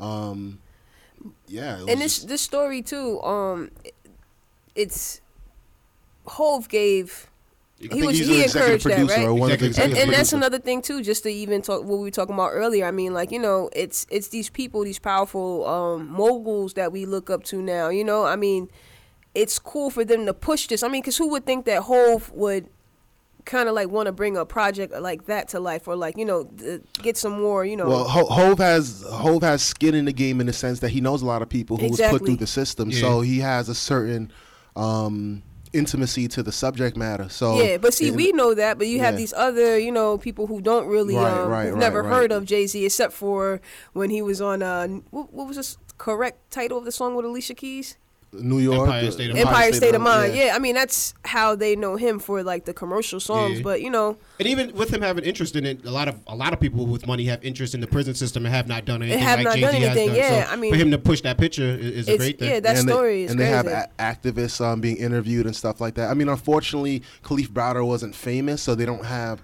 Um, 0.00 0.58
yeah, 1.46 1.76
it 1.76 1.80
was 1.80 1.88
and 1.88 2.00
this 2.00 2.14
just- 2.16 2.28
this 2.28 2.40
story 2.40 2.82
too, 2.82 3.20
um, 3.22 3.70
it's 4.74 5.20
Hove 6.26 6.68
gave. 6.68 7.26
I 7.82 7.94
He 7.94 8.02
was 8.02 8.18
he 8.18 8.44
encouraged 8.44 8.84
that, 8.86 9.08
right? 9.08 9.24
or 9.26 9.32
one 9.34 9.50
of 9.52 9.58
the 9.58 9.66
Executive 9.66 9.96
and, 9.96 10.08
and 10.10 10.12
that's 10.12 10.34
another 10.34 10.58
thing 10.58 10.82
too 10.82 11.02
just 11.02 11.22
to 11.22 11.30
even 11.30 11.62
talk 11.62 11.80
what 11.82 11.96
we 11.96 12.04
were 12.04 12.10
talking 12.10 12.34
about 12.34 12.50
earlier 12.50 12.84
i 12.84 12.90
mean 12.90 13.14
like 13.14 13.30
you 13.32 13.38
know 13.38 13.70
it's 13.72 14.06
it's 14.10 14.28
these 14.28 14.50
people 14.50 14.84
these 14.84 14.98
powerful 14.98 15.66
um 15.66 16.06
moguls 16.12 16.74
that 16.74 16.92
we 16.92 17.06
look 17.06 17.30
up 17.30 17.42
to 17.44 17.62
now 17.62 17.88
you 17.88 18.04
know 18.04 18.26
i 18.26 18.36
mean 18.36 18.68
it's 19.34 19.58
cool 19.58 19.88
for 19.88 20.04
them 20.04 20.26
to 20.26 20.34
push 20.34 20.66
this 20.66 20.82
i 20.82 20.88
mean 20.88 21.00
because 21.00 21.16
who 21.16 21.30
would 21.30 21.46
think 21.46 21.64
that 21.64 21.84
hove 21.84 22.30
would 22.34 22.68
kind 23.44 23.68
of 23.68 23.74
like 23.74 23.88
want 23.88 24.06
to 24.06 24.12
bring 24.12 24.36
a 24.36 24.44
project 24.44 24.92
like 25.00 25.26
that 25.26 25.48
to 25.48 25.60
life 25.60 25.86
or 25.88 25.96
like 25.96 26.16
you 26.16 26.24
know 26.24 26.44
get 27.02 27.16
some 27.16 27.40
more 27.40 27.64
you 27.64 27.76
know 27.76 27.88
Well, 27.88 28.04
Ho- 28.08 28.26
Hove 28.26 28.58
has 28.58 29.04
Hove 29.10 29.42
has 29.42 29.62
skin 29.62 29.94
in 29.94 30.04
the 30.04 30.12
game 30.12 30.40
in 30.40 30.46
the 30.46 30.52
sense 30.52 30.80
that 30.80 30.90
he 30.90 31.00
knows 31.00 31.22
a 31.22 31.26
lot 31.26 31.42
of 31.42 31.48
people 31.48 31.76
who 31.76 31.88
was 31.90 32.00
put 32.00 32.24
through 32.24 32.36
the 32.36 32.46
system, 32.46 32.90
Yeah. 32.90 33.00
so 33.00 33.20
he 33.20 33.38
has 33.40 33.68
a 33.68 33.74
certain 33.74 34.30
um, 34.76 35.42
intimacy 35.72 36.26
to 36.28 36.42
the 36.42 36.52
subject 36.52 36.96
matter. 36.96 37.28
So 37.28 37.60
yeah, 37.62 37.76
but 37.76 37.94
see, 37.94 38.08
in- 38.08 38.16
we 38.16 38.32
know 38.32 38.54
that, 38.54 38.78
but 38.78 38.86
you 38.88 38.98
have 39.00 39.16
these 39.16 39.32
other, 39.32 39.78
you 39.78 39.92
know, 39.92 40.18
people 40.18 40.46
who 40.46 40.60
don't 40.60 40.86
really, 40.86 41.14
Right, 41.14 41.30
um, 41.32 41.48
right, 41.50 41.64
who've 41.66 41.74
right, 41.74 41.80
never 41.80 42.02
right. 42.02 42.12
heard 42.12 42.32
of 42.32 42.44
Jay 42.44 42.66
Z, 42.66 42.84
except 42.84 43.12
for 43.12 43.60
when 43.92 44.10
he 44.10 44.22
was 44.22 44.40
on, 44.40 44.62
uh, 44.62 44.88
what, 45.10 45.32
what 45.32 45.46
was 45.46 45.56
this 45.56 45.76
correct 45.98 46.50
title 46.50 46.78
of 46.78 46.84
the 46.84 46.92
song 46.92 47.14
with 47.14 47.24
Alicia 47.24 47.54
Keys? 47.54 47.96
New 48.32 48.58
York, 48.60 48.82
Empire 48.82 49.10
State 49.10 49.30
of 49.30 49.36
Empire, 49.36 49.72
State, 49.72 49.94
of 49.94 50.00
Mind. 50.02 50.34
yeah. 50.36 50.46
Yeah. 50.46 50.54
I 50.56 50.60
mean 50.60 50.76
that's 50.76 51.14
how 51.24 51.56
they 51.56 51.74
know 51.74 51.96
him 51.96 52.20
for 52.20 52.44
like 52.44 52.64
the 52.64 52.72
commercial 52.72 53.18
songs, 53.18 53.56
Yeah. 53.58 53.64
but 53.64 53.82
you 53.82 53.90
know, 53.90 54.16
And 54.38 54.46
even 54.46 54.72
with 54.74 54.90
him 54.94 55.02
having 55.02 55.24
interest 55.24 55.56
in 55.56 55.66
it, 55.66 55.84
a 55.84 55.90
lot 55.90 56.06
of 56.06 56.14
a 56.28 56.36
lot 56.36 56.52
of 56.52 56.60
people 56.60 56.86
with 56.86 57.08
money 57.08 57.24
have 57.24 57.44
interest 57.44 57.74
in 57.74 57.80
the 57.80 57.88
prison 57.88 58.14
system 58.14 58.46
and 58.46 58.54
have 58.54 58.68
not 58.68 58.84
done 58.84 59.02
anything 59.02 59.18
have 59.20 59.38
like 59.40 59.44
not 59.46 59.54
Jay-Z 59.56 59.62
done 59.66 59.74
has 59.74 59.84
anything, 59.90 60.06
done. 60.10 60.16
yeah, 60.16 60.46
So 60.46 60.52
I 60.52 60.56
mean- 60.56 60.72
for 60.72 60.76
him 60.78 60.90
to 60.92 60.98
push 60.98 61.22
that 61.22 61.38
picture 61.38 61.64
is, 61.64 62.06
is 62.06 62.08
a 62.08 62.16
great 62.18 62.38
thing. 62.38 62.50
yeah, 62.50 62.60
that 62.60 62.76
and 62.78 62.88
they, 62.88 62.92
story 62.92 63.22
is 63.24 63.32
and 63.32 63.40
they 63.40 63.46
have 63.46 63.66
a- 63.66 63.88
activists 63.98 64.60
um, 64.64 64.80
being 64.80 64.96
interviewed 64.96 65.46
and 65.46 65.56
stuff 65.56 65.80
like 65.80 65.94
that. 65.94 66.08
I 66.08 66.14
mean, 66.14 66.28
unfortunately, 66.28 67.02
Kalief 67.24 67.48
Browder 67.48 67.84
wasn't 67.84 68.14
famous, 68.14 68.62
so 68.62 68.76
they 68.76 68.86
don't 68.86 69.04
have 69.06 69.42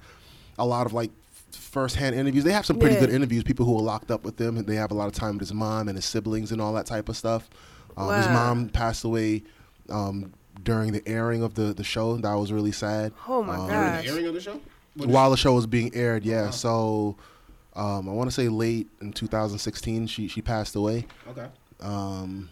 a 0.58 0.64
lot 0.64 0.86
of 0.86 0.92
like 0.92 1.10
first-hand 1.50 2.14
interviews. 2.14 2.44
They 2.44 2.52
have 2.52 2.64
some 2.64 2.78
pretty 2.78 2.94
Yeah. 2.94 3.00
good 3.00 3.10
interviews. 3.10 3.42
People 3.42 3.66
who 3.66 3.76
are 3.76 3.82
locked 3.82 4.10
up 4.12 4.24
with 4.24 4.36
them, 4.36 4.56
and 4.56 4.66
they 4.66 4.76
have 4.76 4.90
a 4.92 4.94
lot 4.94 5.08
of 5.08 5.12
time 5.12 5.32
with 5.32 5.40
his 5.40 5.52
mom 5.52 5.88
and 5.88 5.98
his 5.98 6.04
siblings 6.04 6.52
and 6.52 6.60
all 6.62 6.72
that 6.74 6.86
type 6.86 7.08
of 7.08 7.16
stuff. 7.16 7.48
Um, 7.96 8.14
His 8.16 8.26
mom 8.28 8.68
passed 8.68 9.04
away 9.04 9.42
um, 9.88 10.32
during 10.62 10.92
the 10.92 11.02
airing 11.06 11.42
of 11.42 11.54
the 11.54 11.72
the 11.72 11.84
show. 11.84 12.16
That 12.16 12.34
was 12.34 12.52
really 12.52 12.72
sad. 12.72 13.12
Oh 13.28 13.42
my 13.42 13.56
Um, 13.56 13.68
God. 13.68 14.04
the 14.04 14.08
airing 14.08 14.26
of 14.26 14.34
the 14.34 14.40
show. 14.40 14.60
What 14.94 15.08
is- 15.08 15.14
while 15.14 15.30
the 15.30 15.36
show 15.36 15.52
was 15.54 15.66
being 15.66 15.94
aired. 15.94 16.24
Yeah, 16.24 16.50
so 16.50 17.16
Um, 17.74 18.08
I 18.08 18.12
want 18.12 18.28
to 18.30 18.34
say 18.34 18.48
late 18.48 18.88
in 19.02 19.12
2016, 19.12 20.06
she 20.06 20.28
she 20.28 20.40
passed 20.42 20.74
away. 20.76 21.06
Okay. 21.28 21.46
Um, 21.80 22.48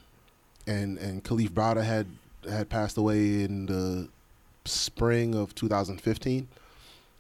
and 0.67 0.99
and 0.99 1.25
Kalief 1.25 1.51
Browder 1.51 1.83
had 1.83 2.07
had 2.49 2.69
passed 2.69 2.97
away 2.99 3.43
in 3.43 3.67
the 3.67 4.09
spring 4.67 5.35
of 5.35 5.55
2015. 5.55 6.47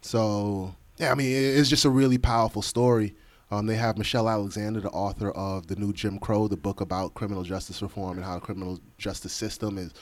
So 0.03 0.75
yeah, 0.99 1.13
I 1.13 1.15
mean 1.15 1.31
it's 1.35 1.69
just 1.71 1.85
a 1.85 1.91
really 1.91 2.19
powerful 2.19 2.63
story. 2.63 3.15
Um, 3.51 3.67
they 3.67 3.77
have 3.77 3.99
Michelle 3.99 4.29
Alexander, 4.29 4.81
the 4.81 4.91
author 4.91 5.31
of 5.33 5.67
the 5.67 5.77
new 5.77 5.93
Jim 5.93 6.19
Crow, 6.19 6.49
the 6.49 6.57
book 6.57 6.81
about 6.81 7.15
criminal 7.15 7.43
justice 7.43 7.83
reform 7.83 8.17
and 8.17 8.25
how 8.25 8.35
the 8.35 8.41
criminal 8.41 8.81
justice 8.99 9.33
system 9.33 9.79
is 9.79 9.93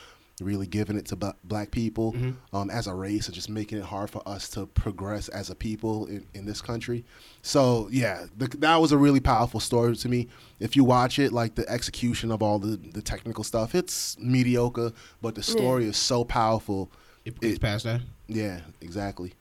really 0.41 0.67
giving 0.67 0.97
it 0.97 1.05
to 1.07 1.15
b- 1.15 1.31
black 1.45 1.71
people 1.71 2.17
um, 2.53 2.71
as 2.71 2.87
a 2.87 2.95
race 2.95 3.27
and 3.27 3.35
just 3.35 3.49
making 3.51 3.79
it 3.79 3.85
hard 3.85 4.11
for 4.11 4.27
us 4.27 4.49
to 4.49 4.67
progress 4.67 5.29
as 5.29 5.51
a 5.51 5.55
people 5.55 6.07
in, 6.07 6.27
in 6.35 6.47
this 6.47 6.61
country. 6.61 7.05
So 7.43 7.89
yeah, 7.93 8.25
the, 8.37 8.49
that 8.59 8.77
was 8.81 8.93
a 8.93 8.97
really 8.99 9.21
powerful 9.21 9.61
story 9.61 9.95
to 9.95 10.09
me. 10.09 10.29
If 10.59 10.75
you 10.75 10.85
watch 10.85 11.19
it, 11.19 11.33
like 11.33 11.55
the 11.55 11.69
execution 11.69 12.31
of 12.33 12.43
all 12.43 12.59
the, 12.59 12.77
the 12.77 13.03
technical 13.03 13.45
stuff, 13.45 13.75
it's 13.75 14.19
mediocre, 14.19 14.93
but 15.21 15.35
the 15.35 15.43
story 15.43 15.85
is 15.85 15.97
so 15.97 16.25
powerful. 16.25 16.91
It 17.25 17.39
gets 17.41 17.59
past 17.59 17.85
that. 17.85 18.01
Yeah, 18.27 18.61
exactly. 18.81 19.35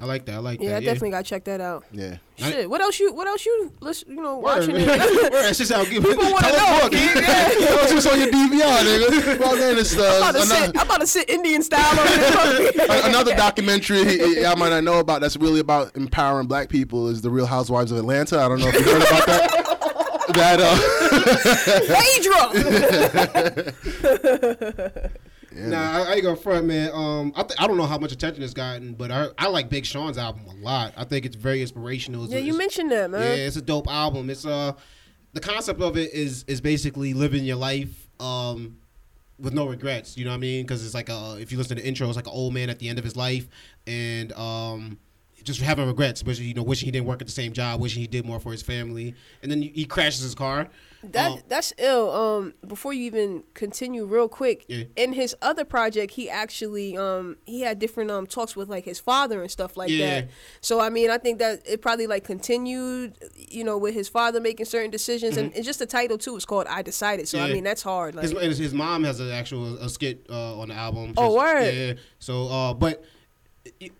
I 0.00 0.06
like 0.06 0.24
that. 0.24 0.34
I 0.34 0.38
like 0.38 0.58
that. 0.58 0.64
Yeah, 0.64 0.70
that. 0.70 0.82
I 0.82 0.84
definitely 0.84 1.10
gotta 1.10 1.22
check 1.22 1.44
that 1.44 1.60
out. 1.60 1.84
Yeah. 1.92 2.16
Shit, 2.36 2.68
what 2.68 2.80
else 2.80 2.98
you? 2.98 3.12
What 3.12 3.28
else 3.28 3.46
you? 3.46 3.72
Listen, 3.80 4.16
you 4.16 4.22
know, 4.22 4.38
Word, 4.38 4.42
watching 4.42 4.74
man. 4.74 4.88
it. 4.88 5.22
Word, 5.32 5.44
That's 5.44 5.58
just 5.62 5.72
how 5.72 5.84
people 5.84 6.10
People 6.10 6.32
want 6.32 6.44
to 6.44 6.50
know. 6.50 6.88
Yeah. 6.90 7.74
What's 7.76 7.92
this 7.92 8.06
on 8.06 8.18
your 8.18 8.26
DVR, 8.28 8.80
nigga? 8.80 9.38
Well, 9.38 9.54
then 9.56 9.78
it's 9.78 9.94
I'm 9.94 10.00
uh, 10.00 10.16
about 10.16 10.32
to 10.32 10.42
another, 10.42 10.66
sit. 10.66 10.76
I'm 10.76 10.86
about 10.86 11.00
to 11.00 11.06
sit 11.06 11.30
Indian 11.30 11.62
style 11.62 12.00
on 12.00 12.06
this. 12.06 13.06
another 13.06 13.36
documentary 13.36 14.44
I 14.44 14.56
might 14.56 14.70
not 14.70 14.82
know 14.82 14.98
about 14.98 15.20
that's 15.20 15.36
really 15.36 15.60
about 15.60 15.96
empowering 15.96 16.48
black 16.48 16.68
people 16.68 17.06
is 17.08 17.22
the 17.22 17.30
Real 17.30 17.46
Housewives 17.46 17.92
of 17.92 17.98
Atlanta. 17.98 18.40
I 18.40 18.48
don't 18.48 18.58
know 18.58 18.68
if 18.68 18.74
you 18.74 18.82
heard 18.82 19.02
about 19.02 19.26
that. 19.26 19.60
that 20.34 20.60
uh, 25.14 25.18
Phaedra. 25.54 25.70
Nah, 25.70 25.92
I, 25.92 26.02
I 26.02 26.12
ain't 26.14 26.22
gonna 26.22 26.36
front, 26.36 26.66
man. 26.66 26.90
Um, 26.92 27.32
I, 27.36 27.42
th- 27.42 27.58
I 27.60 27.66
don't 27.66 27.76
know 27.76 27.86
how 27.86 27.98
much 27.98 28.12
attention 28.12 28.42
it's 28.42 28.54
gotten, 28.54 28.94
but 28.94 29.10
I, 29.10 29.28
I 29.38 29.48
like 29.48 29.68
Big 29.68 29.86
Sean's 29.86 30.18
album 30.18 30.42
a 30.48 30.54
lot. 30.64 30.94
I 30.96 31.04
think 31.04 31.24
it's 31.24 31.36
very 31.36 31.60
inspirational. 31.62 32.24
It's, 32.24 32.32
Yeah, 32.32 32.40
you 32.40 32.56
mentioned 32.58 32.90
that, 32.92 33.10
man. 33.10 33.20
Yeah, 33.22 33.44
it's 33.46 33.56
a 33.56 33.62
dope 33.62 33.88
album. 33.88 34.30
It's 34.30 34.44
uh, 34.44 34.72
the 35.32 35.40
concept 35.40 35.80
of 35.80 35.96
it 35.96 36.12
is 36.12 36.44
is 36.48 36.60
basically 36.60 37.14
living 37.14 37.44
your 37.44 37.56
life 37.56 38.08
um 38.20 38.76
with 39.38 39.52
no 39.52 39.66
regrets. 39.66 40.16
You 40.16 40.24
know 40.24 40.30
what 40.30 40.36
I 40.36 40.40
mean? 40.40 40.64
Because 40.64 40.84
it's 40.84 40.94
like 40.94 41.08
a 41.08 41.36
if 41.40 41.50
you 41.50 41.58
listen 41.58 41.76
to 41.76 41.82
the 41.82 41.88
intro, 41.88 42.06
it's 42.06 42.16
like 42.16 42.26
an 42.26 42.32
old 42.32 42.54
man 42.54 42.70
at 42.70 42.78
the 42.78 42.88
end 42.88 42.98
of 42.98 43.04
his 43.04 43.16
life, 43.16 43.48
and 43.86 44.32
um. 44.34 44.98
Just 45.42 45.60
having 45.60 45.86
regrets, 45.86 46.24
wishing 46.24 46.46
you 46.46 46.54
know, 46.54 46.62
wishing 46.62 46.86
he 46.86 46.90
didn't 46.90 47.04
work 47.06 47.20
at 47.20 47.26
the 47.26 47.32
same 47.32 47.52
job, 47.52 47.78
wishing 47.78 48.00
he 48.00 48.06
did 48.06 48.24
more 48.24 48.40
for 48.40 48.50
his 48.50 48.62
family, 48.62 49.14
and 49.42 49.52
then 49.52 49.60
he 49.60 49.84
crashes 49.84 50.22
his 50.22 50.34
car. 50.34 50.68
That 51.12 51.30
Um, 51.32 51.38
that's 51.48 51.72
ill. 51.78 52.10
Um, 52.10 52.54
before 52.66 52.92
you 52.92 53.04
even 53.04 53.44
continue, 53.54 54.04
real 54.04 54.28
quick, 54.28 54.64
Yeah. 54.68 54.84
in 54.96 55.12
his 55.12 55.34
other 55.42 55.64
project, 55.64 56.14
he 56.14 56.28
actually 56.30 56.96
um 56.96 57.36
he 57.46 57.60
had 57.60 57.78
different 57.78 58.10
um 58.10 58.26
talks 58.26 58.56
with 58.56 58.68
like 58.68 58.84
his 58.84 58.98
father 59.00 59.42
and 59.42 59.50
stuff 59.50 59.76
like 59.76 59.90
Yeah. 59.90 60.20
that. 60.22 60.28
So 60.60 60.80
I 60.80 60.88
mean, 60.90 61.10
I 61.10 61.18
think 61.18 61.38
that 61.38 61.60
it 61.66 61.82
probably 61.82 62.06
like 62.06 62.24
continued, 62.24 63.16
you 63.36 63.64
know, 63.64 63.76
with 63.78 63.94
his 63.94 64.08
father 64.08 64.40
making 64.40 64.66
certain 64.66 64.90
decisions, 64.90 65.36
and 65.36 65.52
it's 65.54 65.66
just 65.66 65.78
the 65.78 65.86
title 65.86 66.18
too. 66.18 66.36
It's 66.36 66.44
called 66.44 66.66
"I 66.68 66.82
Decided." 66.82 67.28
So 67.28 67.38
I 67.38 67.42
Mm-hmm. 67.44 67.52
Mean, 67.54 67.64
that's 67.64 67.82
hard. 67.82 68.14
Like, 68.14 68.24
His, 68.24 68.32
his, 68.32 68.58
his 68.58 68.74
mom 68.74 69.04
has 69.04 69.20
an 69.20 69.30
actual 69.30 69.76
a 69.78 69.88
skit 69.88 70.26
uh, 70.30 70.58
on 70.58 70.68
the 70.68 70.74
album. 70.74 71.12
Oh, 71.16 71.34
word. 71.36 71.70
Yeah. 71.74 71.92
So, 72.18 72.48
uh, 72.48 72.74
but 72.74 73.04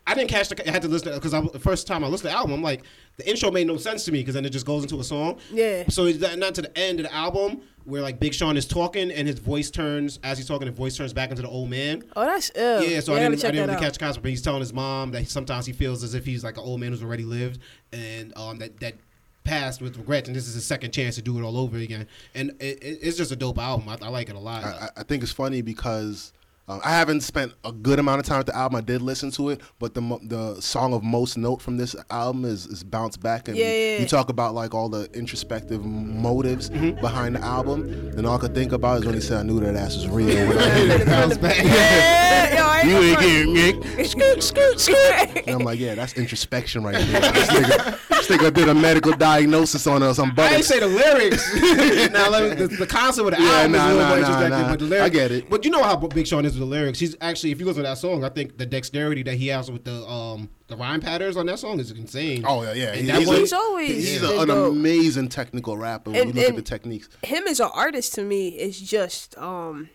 I 0.05 0.13
didn't 0.13 0.29
catch 0.29 0.49
the. 0.49 0.67
I 0.67 0.71
had 0.71 0.81
to 0.83 0.87
listen 0.87 1.07
to 1.09 1.15
it 1.15 1.21
because 1.21 1.51
the 1.51 1.59
first 1.59 1.87
time 1.87 2.03
I 2.03 2.07
listened 2.07 2.29
to 2.29 2.33
the 2.33 2.37
album, 2.37 2.53
I'm 2.53 2.61
like, 2.61 2.83
the 3.17 3.27
intro 3.27 3.49
made 3.49 3.65
no 3.65 3.77
sense 3.77 4.05
to 4.05 4.11
me 4.11 4.19
because 4.19 4.35
then 4.35 4.45
it 4.45 4.51
just 4.51 4.65
goes 4.65 4.83
into 4.83 4.99
a 4.99 5.03
song. 5.03 5.39
Yeah. 5.51 5.85
So 5.89 6.05
it's 6.05 6.19
not 6.19 6.37
not 6.37 6.55
to 6.55 6.61
the 6.61 6.77
end 6.77 6.99
of 6.99 7.07
the 7.07 7.13
album 7.13 7.61
where 7.85 8.01
like 8.01 8.19
Big 8.19 8.33
Sean 8.33 8.57
is 8.57 8.67
talking 8.67 9.11
and 9.11 9.27
his 9.27 9.39
voice 9.39 9.71
turns 9.71 10.19
as 10.23 10.37
he's 10.37 10.47
talking, 10.47 10.67
his 10.67 10.75
voice 10.77 10.95
turns 10.97 11.13
back 11.13 11.29
into 11.31 11.41
the 11.41 11.47
old 11.49 11.69
man. 11.69 12.03
oh, 12.15 12.25
that's 12.25 12.51
ill. 12.55 12.83
Yeah, 12.83 12.99
so 12.99 13.13
Yeah, 13.13 13.25
I 13.25 13.29
didn't, 13.29 13.45
I 13.45 13.51
didn't 13.51 13.61
really 13.67 13.73
out. 13.75 13.81
catch 13.81 13.93
the 13.93 13.99
concept, 13.99 14.23
but 14.23 14.29
he's 14.29 14.41
telling 14.41 14.59
his 14.59 14.73
mom 14.73 15.11
that 15.11 15.21
he, 15.21 15.25
sometimes 15.25 15.65
he 15.65 15.73
feels 15.73 16.03
as 16.03 16.13
if 16.15 16.25
he's 16.25 16.43
like 16.43 16.57
an 16.57 16.63
old 16.63 16.79
man 16.79 16.91
who's 16.91 17.03
already 17.03 17.23
lived 17.25 17.59
and 17.93 18.35
um, 18.37 18.57
that 18.59 18.79
that 18.79 18.95
passed 19.43 19.79
with 19.81 19.97
regrets, 19.97 20.27
and 20.27 20.35
this 20.35 20.47
is 20.47 20.55
his 20.55 20.65
second 20.65 20.91
chance 20.91 21.13
to 21.15 21.21
do 21.21 21.37
it 21.37 21.43
all 21.43 21.57
over 21.57 21.77
again. 21.77 22.07
And 22.33 22.49
it, 22.59 22.81
it, 22.83 22.99
it's 23.03 23.17
just 23.17 23.31
a 23.31 23.35
dope 23.35 23.59
album. 23.59 23.87
I, 23.87 23.97
I 24.03 24.09
like 24.09 24.29
it 24.29 24.35
a 24.35 24.39
lot. 24.39 24.63
I, 24.63 24.69
I- 24.69 24.89
I 25.01 25.03
think 25.03 25.21
it's 25.21 25.31
funny 25.31 25.61
because 25.61 26.33
um, 26.67 26.81
I 26.83 26.91
haven't 26.91 27.21
spent 27.21 27.53
a 27.63 27.71
good 27.71 27.99
amount 27.99 28.19
of 28.21 28.25
time 28.25 28.39
with 28.39 28.47
the 28.47 28.55
album. 28.55 28.75
I 28.77 28.81
did 28.81 29.01
listen 29.01 29.29
to 29.31 29.49
it, 29.49 29.61
but 29.79 29.93
the 29.93 30.01
the 30.23 30.59
song 30.61 30.93
of 30.93 31.03
most 31.03 31.37
note 31.37 31.61
from 31.61 31.77
this 31.77 31.95
album 32.09 32.43
is, 32.45 32.65
is 32.65 32.83
"Bounce 32.83 33.17
Back," 33.17 33.47
and 33.47 33.57
Yeah, 33.57 33.71
yeah, 33.71 33.97
you 33.99 34.07
talk 34.07 34.29
about 34.29 34.53
like 34.55 34.73
all 34.73 34.89
the 34.89 35.09
introspective 35.13 35.83
motives 35.85 36.69
Mm-hmm. 36.69 36.99
behind 37.01 37.35
the 37.35 37.41
album. 37.41 37.83
And 38.17 38.25
all 38.25 38.37
I 38.37 38.39
could 38.39 38.55
think 38.55 38.71
about 38.71 38.99
is 38.99 39.05
when 39.05 39.13
he 39.15 39.21
said, 39.21 39.39
"I 39.39 39.43
knew 39.43 39.59
that 39.59 39.75
ass 39.75 39.95
was 39.95 40.07
real." 40.09 40.27
When 40.27 40.57
I 40.57 40.69
heard 40.69 41.01
it. 41.01 41.05
Bounce 41.07 41.37
back. 41.37 41.55
Yeah, 42.25 42.55
yo, 42.57 42.65
I 42.65 42.79
ain't 42.79 42.89
you 42.89 42.97
ain't 42.97 43.19
getting 43.19 43.53
Nick. 43.95 44.05
Scoot, 44.07 44.43
scoot, 44.43 44.79
scoot. 44.79 44.97
And 45.47 45.49
I'm 45.57 45.63
like, 45.63 45.79
yeah, 45.79 45.95
that's 45.95 46.13
introspection 46.13 46.83
right 46.83 46.95
there. 46.95 47.21
this, 47.21 47.47
nigga, 47.49 48.07
this 48.09 48.27
nigga 48.27 48.53
did 48.53 48.67
a 48.69 48.73
medical 48.73 49.13
diagnosis 49.13 49.85
on 49.87 50.01
us 50.03 50.17
on 50.19 50.25
I 50.25 50.27
ain't 50.29 50.35
buttocks. 50.35 50.67
say 50.67 50.79
the 50.79 50.87
lyrics. 50.87 51.53
now, 52.11 52.29
let 52.29 52.43
me, 52.59 52.65
the, 52.65 52.75
the 52.75 52.87
concept 52.87 53.27
of 53.27 53.35
the 53.35 53.41
Yeah, 53.41 53.49
album 53.51 53.71
nah, 53.73 53.77
is 53.77 53.83
a 53.83 53.87
little 53.87 54.01
nah, 54.01 54.07
more 54.09 54.17
nah, 54.17 54.25
introspective, 54.25 54.59
nah. 54.59 54.69
but 54.69 54.79
the 54.79 54.85
lyrics. 54.85 55.05
I 55.05 55.09
get 55.09 55.31
it. 55.31 55.49
But 55.49 55.65
you 55.65 55.71
know 55.71 55.83
how 55.83 55.95
Big 55.97 56.27
Sean 56.27 56.45
is 56.45 56.54
with 56.55 56.61
the 56.69 56.75
lyrics. 56.75 56.99
He's 56.99 57.15
actually, 57.21 57.51
if 57.51 57.59
you 57.59 57.65
listen 57.65 57.83
to 57.83 57.89
that 57.89 57.97
song, 57.97 58.23
I 58.23 58.29
think 58.29 58.57
the 58.57 58.65
dexterity 58.65 59.23
that 59.23 59.35
he 59.35 59.47
has 59.47 59.69
with 59.71 59.83
the 59.83 60.05
um 60.07 60.49
the 60.67 60.75
rhyme 60.75 61.01
patterns 61.01 61.37
on 61.37 61.45
that 61.47 61.59
song 61.59 61.79
is 61.79 61.91
insane. 61.91 62.43
Oh 62.47 62.63
yeah, 62.63 62.73
yeah. 62.73 62.85
And 62.93 63.01
He- 63.01 63.07
that 63.07 63.19
he's, 63.19 63.27
one- 63.27 63.35
a- 63.37 63.39
He's 63.39 63.53
always 63.53 63.89
he's 64.09 64.23
a, 64.23 64.39
an 64.39 64.47
dope. 64.47 64.71
amazing 64.73 65.29
technical 65.29 65.77
rapper 65.77 66.11
when 66.11 66.21
And- 66.21 66.35
you 66.35 66.41
look 66.41 66.49
at 66.51 66.55
the 66.55 66.61
techniques. 66.61 67.09
him 67.23 67.45
as 67.47 67.59
an 67.59 67.69
artist 67.73 68.13
to 68.15 68.23
me 68.23 68.49
is 68.49 68.79
just 68.81 69.37
um 69.37 69.89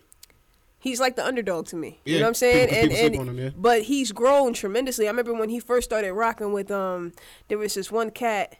he's 0.79 0.99
like 0.99 1.15
the 1.15 1.25
underdog 1.25 1.67
to 1.67 1.75
me. 1.75 1.99
You 2.05 2.15
know 2.17 2.21
what 2.23 2.27
I'm 2.29 2.33
saying? 2.35 2.69
people- 2.69 2.81
and 2.81 2.89
people 2.91 3.05
and 3.05 3.15
sleep 3.15 3.29
him, 3.29 3.37
yeah. 3.45 3.49
but 3.57 3.81
he's 3.83 4.11
grown 4.11 4.53
tremendously. 4.53 5.07
I 5.07 5.11
remember 5.11 5.33
when 5.33 5.49
he 5.49 5.59
first 5.59 5.85
started 5.89 6.13
rocking 6.13 6.53
with 6.53 6.71
um 6.71 7.11
there 7.49 7.57
was 7.57 7.73
this 7.73 7.91
one 7.91 8.09
cat 8.11 8.55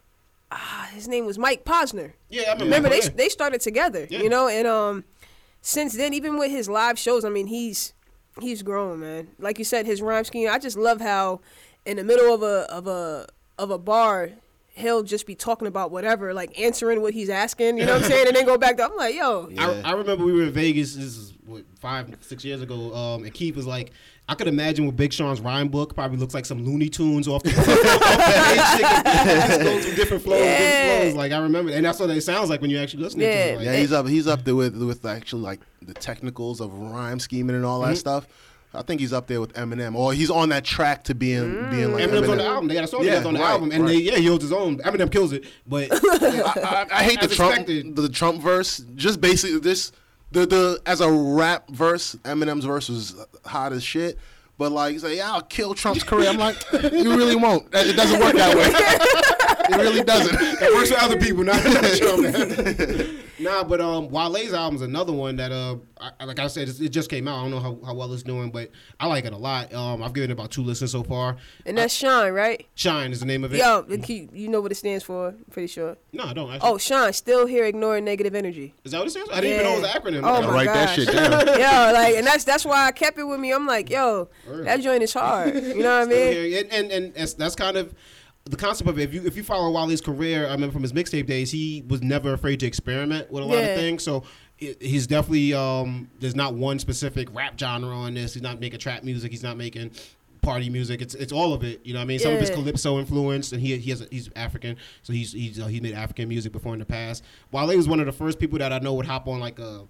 ah 0.51 0.89
his 0.93 1.07
name 1.07 1.25
was 1.25 1.37
Mike 1.37 1.63
Posner. 1.63 2.13
Yeah, 2.29 2.41
I 2.41 2.45
remember. 2.53 2.65
Remember 2.65 2.89
they 2.89 3.01
yeah. 3.01 3.09
they 3.15 3.29
started 3.29 3.61
together, 3.61 4.05
Yeah. 4.09 4.19
you 4.21 4.29
know, 4.29 4.47
and 4.47 4.67
um 4.67 5.05
since 5.61 5.93
then 5.95 6.13
even 6.13 6.37
with 6.37 6.51
his 6.51 6.67
live 6.67 6.97
shows, 6.97 7.23
I 7.23 7.29
mean 7.29 7.47
he's 7.47 7.93
he's 8.39 8.63
grown, 8.63 8.99
man. 8.99 9.29
Like 9.39 9.59
you 9.59 9.65
said 9.65 9.85
his 9.85 10.01
rhyme 10.01 10.23
scheme, 10.23 10.49
I 10.49 10.57
just 10.57 10.77
love 10.77 11.01
how 11.01 11.41
in 11.85 11.97
the 11.97 12.03
middle 12.03 12.33
of 12.33 12.43
a 12.43 12.69
of 12.71 12.87
a 12.87 13.27
of 13.57 13.71
a 13.71 13.77
bar 13.77 14.31
He'll 14.73 15.03
just 15.03 15.27
be 15.27 15.35
talking 15.35 15.67
about 15.67 15.91
whatever, 15.91 16.33
like 16.33 16.57
answering 16.59 17.01
what 17.01 17.13
he's 17.13 17.29
asking, 17.29 17.77
you 17.77 17.85
know 17.85 17.93
what 17.95 18.03
I'm 18.03 18.09
saying, 18.09 18.27
and 18.27 18.35
then 18.35 18.45
go 18.45 18.57
back 18.57 18.77
to. 18.77 18.85
I'm 18.85 18.95
like, 18.95 19.15
yo, 19.15 19.49
I, 19.59 19.81
I 19.83 19.91
remember 19.93 20.23
we 20.25 20.31
were 20.31 20.43
in 20.43 20.51
Vegas. 20.53 20.95
This 20.95 21.17
is 21.17 21.33
what 21.45 21.63
five, 21.79 22.09
six 22.21 22.45
years 22.45 22.61
ago. 22.61 22.93
Um, 22.95 23.23
and 23.25 23.33
Keith 23.33 23.55
was 23.57 23.67
like, 23.67 23.91
I 24.29 24.35
could 24.35 24.47
imagine 24.47 24.85
what 24.85 24.95
Big 24.95 25.11
Sean's 25.11 25.41
rhyme 25.41 25.67
book 25.67 25.93
probably 25.93 26.17
looks 26.17 26.33
like 26.33 26.45
some 26.45 26.63
Looney 26.65 26.87
Tunes 26.87 27.27
off 27.27 27.43
the, 27.43 27.49
off 27.49 27.65
the 27.65 29.61
page. 29.65 29.83
Through 29.83 29.95
different 29.95 30.23
flows, 30.23 30.39
Yeah. 30.39 30.57
different 30.57 31.01
flows. 31.03 31.15
Like 31.15 31.31
I 31.33 31.39
remember, 31.39 31.71
and 31.71 31.85
that's 31.85 31.99
what 31.99 32.09
it 32.09 32.21
sounds 32.21 32.49
like 32.49 32.61
when 32.61 32.69
you 32.69 32.79
actually 32.79 33.03
listen 33.03 33.19
to 33.19 33.25
Yeah. 33.25 33.31
it. 33.45 33.55
Like, 33.57 33.65
Yeah, 33.65 33.75
he's 33.75 33.91
up. 33.91 34.07
He's 34.07 34.27
up 34.27 34.45
there 34.45 34.55
with 34.55 34.81
with 34.81 35.05
actually 35.05 35.41
like 35.41 35.59
the 35.81 35.93
technicals 35.93 36.61
of 36.61 36.73
rhyme 36.73 37.19
scheming 37.19 37.57
and 37.57 37.65
all 37.65 37.81
Mm-hmm. 37.81 37.89
that 37.91 37.97
stuff. 37.97 38.27
I 38.73 38.81
think 38.83 39.01
he's 39.01 39.11
up 39.11 39.27
there 39.27 39.41
with 39.41 39.51
Eminem, 39.53 39.95
or 39.95 40.13
he's 40.13 40.29
on 40.31 40.49
that 40.49 40.63
track 40.63 41.03
to 41.05 41.15
being 41.15 41.69
being 41.69 41.91
like 41.91 42.03
Eminem's 42.05 42.27
Eminem. 42.27 42.31
on 42.31 42.37
the 42.37 42.45
album. 42.45 42.67
They 42.69 42.73
got 42.75 42.83
a 42.85 42.87
song 42.87 43.03
Yeah, 43.03 43.11
together 43.11 43.27
on 43.27 43.33
the 43.33 43.39
right, 43.41 43.49
album, 43.49 43.71
and 43.71 43.83
right. 43.83 43.89
they, 43.89 43.97
yeah, 43.97 44.15
he 44.17 44.27
holds 44.27 44.43
his 44.43 44.53
own. 44.53 44.77
Eminem 44.79 45.11
kills 45.11 45.33
it, 45.33 45.43
but 45.67 45.89
I, 45.93 46.87
I 46.91 47.03
hate 47.03 47.19
the 47.19 47.27
Trump 47.27 47.51
expected. 47.51 47.95
the 47.95 48.07
Trump 48.09 48.41
verse. 48.41 48.77
Just 48.95 49.19
basically 49.19 49.59
this 49.59 49.91
the 50.31 50.45
the 50.45 50.81
as 50.85 51.01
a 51.01 51.11
rap 51.11 51.69
verse, 51.69 52.15
Eminem's 52.23 52.63
verse 52.65 52.87
was 52.87 53.15
hot 53.45 53.73
as 53.73 53.83
shit. 53.83 54.17
But 54.57 54.71
like, 54.71 54.99
say, 54.99 55.17
yeah, 55.17 55.31
I'll 55.33 55.41
kill 55.41 55.73
Trump's 55.73 56.03
career. 56.03 56.29
I'm 56.29 56.37
like, 56.37 56.55
you 56.71 57.17
really 57.17 57.35
won't. 57.35 57.67
It 57.73 57.95
doesn't 57.95 58.19
work 58.19 58.35
that 58.35 58.55
way. 58.55 59.75
it 59.75 59.81
really 59.81 60.03
doesn't. 60.03 60.35
It 60.61 60.73
works 60.75 60.91
for 60.91 60.99
other 60.99 61.17
people, 61.19 61.43
not, 61.43 61.63
not 61.65 61.83
Trump. 61.97 63.20
Man. 63.43 63.53
nah, 63.53 63.63
but 63.63 63.81
um, 63.81 64.09
Wale's 64.09 64.53
album 64.53 64.75
is 64.75 64.81
another 64.81 65.13
one 65.13 65.35
that 65.37 65.51
uh, 65.51 65.77
I, 66.19 66.25
like 66.25 66.39
I 66.39 66.47
said, 66.47 66.67
it 66.69 66.89
just 66.89 67.09
came 67.09 67.27
out. 67.27 67.39
I 67.39 67.41
don't 67.43 67.51
know 67.51 67.59
how, 67.59 67.77
how 67.85 67.93
well 67.93 68.11
it's 68.13 68.23
doing, 68.23 68.51
but 68.51 68.69
I 68.99 69.07
like 69.07 69.25
it 69.25 69.33
a 69.33 69.37
lot. 69.37 69.73
Um, 69.73 70.01
I've 70.03 70.13
given 70.13 70.29
it 70.29 70.33
about 70.33 70.51
two 70.51 70.63
listens 70.63 70.91
so 70.91 71.03
far. 71.03 71.37
and 71.65 71.77
that's 71.77 71.93
Shine, 71.93 72.33
right? 72.33 72.65
Shine 72.75 73.11
is 73.11 73.19
the 73.19 73.25
name 73.25 73.43
of 73.43 73.53
it. 73.53 73.57
Yo, 73.57 73.85
you 74.33 74.47
know 74.47 74.61
what 74.61 74.71
it 74.71 74.75
stands 74.75 75.03
for? 75.03 75.33
Pretty 75.51 75.67
sure. 75.67 75.97
No, 76.13 76.23
I 76.25 76.33
don't. 76.33 76.51
Actually. 76.51 76.69
Oh, 76.69 76.77
Shine, 76.77 77.13
still 77.13 77.45
here 77.45 77.65
ignoring 77.65 78.05
negative 78.05 78.35
energy. 78.35 78.73
is 78.83 78.91
that 78.91 78.99
what 78.99 79.07
it 79.07 79.11
stands? 79.11 79.29
for? 79.29 79.35
I 79.35 79.41
didn't 79.41 79.59
even 79.59 79.65
know 79.65 79.77
it 79.77 79.81
was 79.81 79.95
an 79.95 80.01
acronym. 80.01 80.21
Oh 80.23 80.37
Okay. 80.37 80.47
my 80.47 80.53
Write 80.53 80.65
that 80.67 80.85
gosh. 80.87 80.95
shit 80.95 81.07
down. 81.11 81.31
yo, 81.47 81.93
like, 81.93 82.15
and 82.15 82.25
that's 82.27 82.43
that's 82.43 82.65
why 82.65 82.85
I 82.87 82.91
kept 82.91 83.17
it 83.17 83.23
with 83.23 83.39
me. 83.39 83.51
I'm 83.53 83.65
like, 83.67 83.89
yo, 83.89 84.29
Word. 84.47 84.65
that 84.67 84.81
joint 84.81 85.03
is 85.03 85.13
hard. 85.13 85.53
You 85.55 85.83
know 85.83 85.99
what 85.99 86.07
I 86.07 86.11
mean? 86.11 86.51
Yeah, 86.51 86.59
and 86.59 86.71
and, 86.71 86.91
and 86.91 87.13
that's, 87.13 87.33
that's 87.35 87.55
kind 87.55 87.77
of 87.77 87.93
the 88.45 88.57
concept 88.57 88.89
of 88.89 88.97
it. 88.99 89.03
If 89.03 89.13
you 89.13 89.21
if 89.25 89.35
you 89.37 89.43
follow 89.43 89.71
Wale's 89.71 90.01
career, 90.01 90.47
I 90.47 90.51
remember 90.51 90.73
from 90.73 90.81
his 90.83 90.93
mixtape 90.93 91.27
days, 91.27 91.51
he 91.51 91.83
was 91.87 92.01
never 92.01 92.33
afraid 92.33 92.59
to 92.61 92.65
experiment 92.65 93.31
with 93.31 93.43
a 93.43 93.45
lot 93.45 93.57
Yeah. 93.59 93.65
of 93.67 93.79
things. 93.79 94.03
So 94.03 94.23
it, 94.59 94.81
he's 94.81 95.07
definitely 95.07 95.53
um, 95.53 96.09
there's 96.19 96.35
not 96.35 96.53
one 96.55 96.79
specific 96.79 97.33
rap 97.33 97.57
genre 97.59 97.95
on 97.95 98.13
this. 98.15 98.33
He's 98.33 98.43
not 98.43 98.59
making 98.59 98.79
trap 98.79 99.03
music. 99.03 99.31
He's 99.31 99.43
not 99.43 99.57
making 99.57 99.91
party 100.41 100.69
music. 100.71 101.01
It's 101.01 101.13
it's 101.13 101.31
all 101.31 101.53
of 101.53 101.63
it. 101.63 101.85
You 101.85 101.93
know 101.93 101.99
what 101.99 102.03
I 102.03 102.07
mean? 102.07 102.19
Some 102.19 102.33
of 102.33 102.39
it's 102.41 102.49
Yeah. 102.49 102.55
calypso 102.55 102.97
influenced, 102.99 103.53
and 103.53 103.61
he 103.61 103.77
he 103.77 103.91
has 103.91 104.01
a, 104.01 104.07
he's 104.09 104.29
African, 104.35 104.75
so 105.03 105.13
he's 105.13 105.31
he's 105.33 105.59
uh, 105.59 105.67
he 105.67 105.79
made 105.79 105.93
African 105.93 106.27
music 106.27 106.51
before 106.51 106.73
in 106.73 106.79
the 106.79 106.85
past. 106.85 107.23
Wale 107.51 107.75
was 107.77 107.87
one 107.87 107.99
of 107.99 108.07
the 108.07 108.11
first 108.11 108.39
people 108.39 108.57
that 108.59 108.73
I 108.73 108.79
know 108.79 108.93
would 108.95 109.05
hop 109.05 109.27
on 109.27 109.39
like 109.39 109.59
a. 109.59 109.85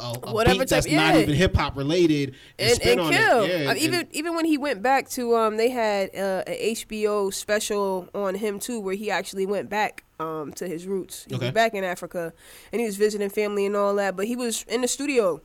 A, 0.00 0.04
a 0.24 0.32
Whatever 0.32 0.64
that's 0.64 0.90
not 0.90 1.14
even 1.14 1.34
hip 1.34 1.54
hop 1.54 1.76
related 1.76 2.34
and, 2.58 2.72
and, 2.72 2.82
and 2.82 3.00
on 3.00 3.12
kill. 3.12 3.46
Yeah, 3.46 3.58
mean, 3.58 3.68
and- 3.68 3.78
even 3.78 4.08
even 4.10 4.34
when 4.34 4.44
he 4.44 4.58
went 4.58 4.82
back 4.82 5.08
to 5.10 5.36
um, 5.36 5.56
they 5.56 5.70
had 5.70 6.10
uh, 6.14 6.42
an 6.46 6.54
HBO 6.54 7.32
special 7.32 8.08
on 8.14 8.34
him 8.34 8.58
too, 8.58 8.80
where 8.80 8.94
he 8.94 9.10
actually 9.10 9.46
went 9.46 9.68
back 9.70 10.04
um 10.18 10.52
to 10.54 10.66
his 10.66 10.86
roots. 10.86 11.24
He 11.28 11.34
Okay. 11.36 11.46
was 11.46 11.52
back 11.54 11.74
in 11.74 11.84
Africa, 11.84 12.32
and 12.72 12.80
he 12.80 12.86
was 12.86 12.96
visiting 12.96 13.28
family 13.30 13.64
and 13.66 13.76
all 13.76 13.94
that. 13.96 14.16
But 14.16 14.26
he 14.26 14.34
was 14.34 14.64
in 14.68 14.80
the 14.80 14.88
studio 14.88 15.40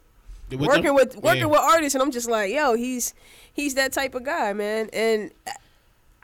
With 0.49 0.61
working 0.61 0.83
them? 0.85 0.95
with 0.95 1.17
working 1.17 1.41
Yeah. 1.41 1.45
with 1.47 1.59
artists, 1.59 1.93
and 1.93 2.01
I'm 2.01 2.11
just 2.11 2.29
like, 2.29 2.51
yo, 2.51 2.73
he's 2.75 3.13
he's 3.53 3.75
that 3.75 3.93
type 3.93 4.15
of 4.15 4.23
guy, 4.23 4.53
man. 4.53 4.89
And 4.91 5.31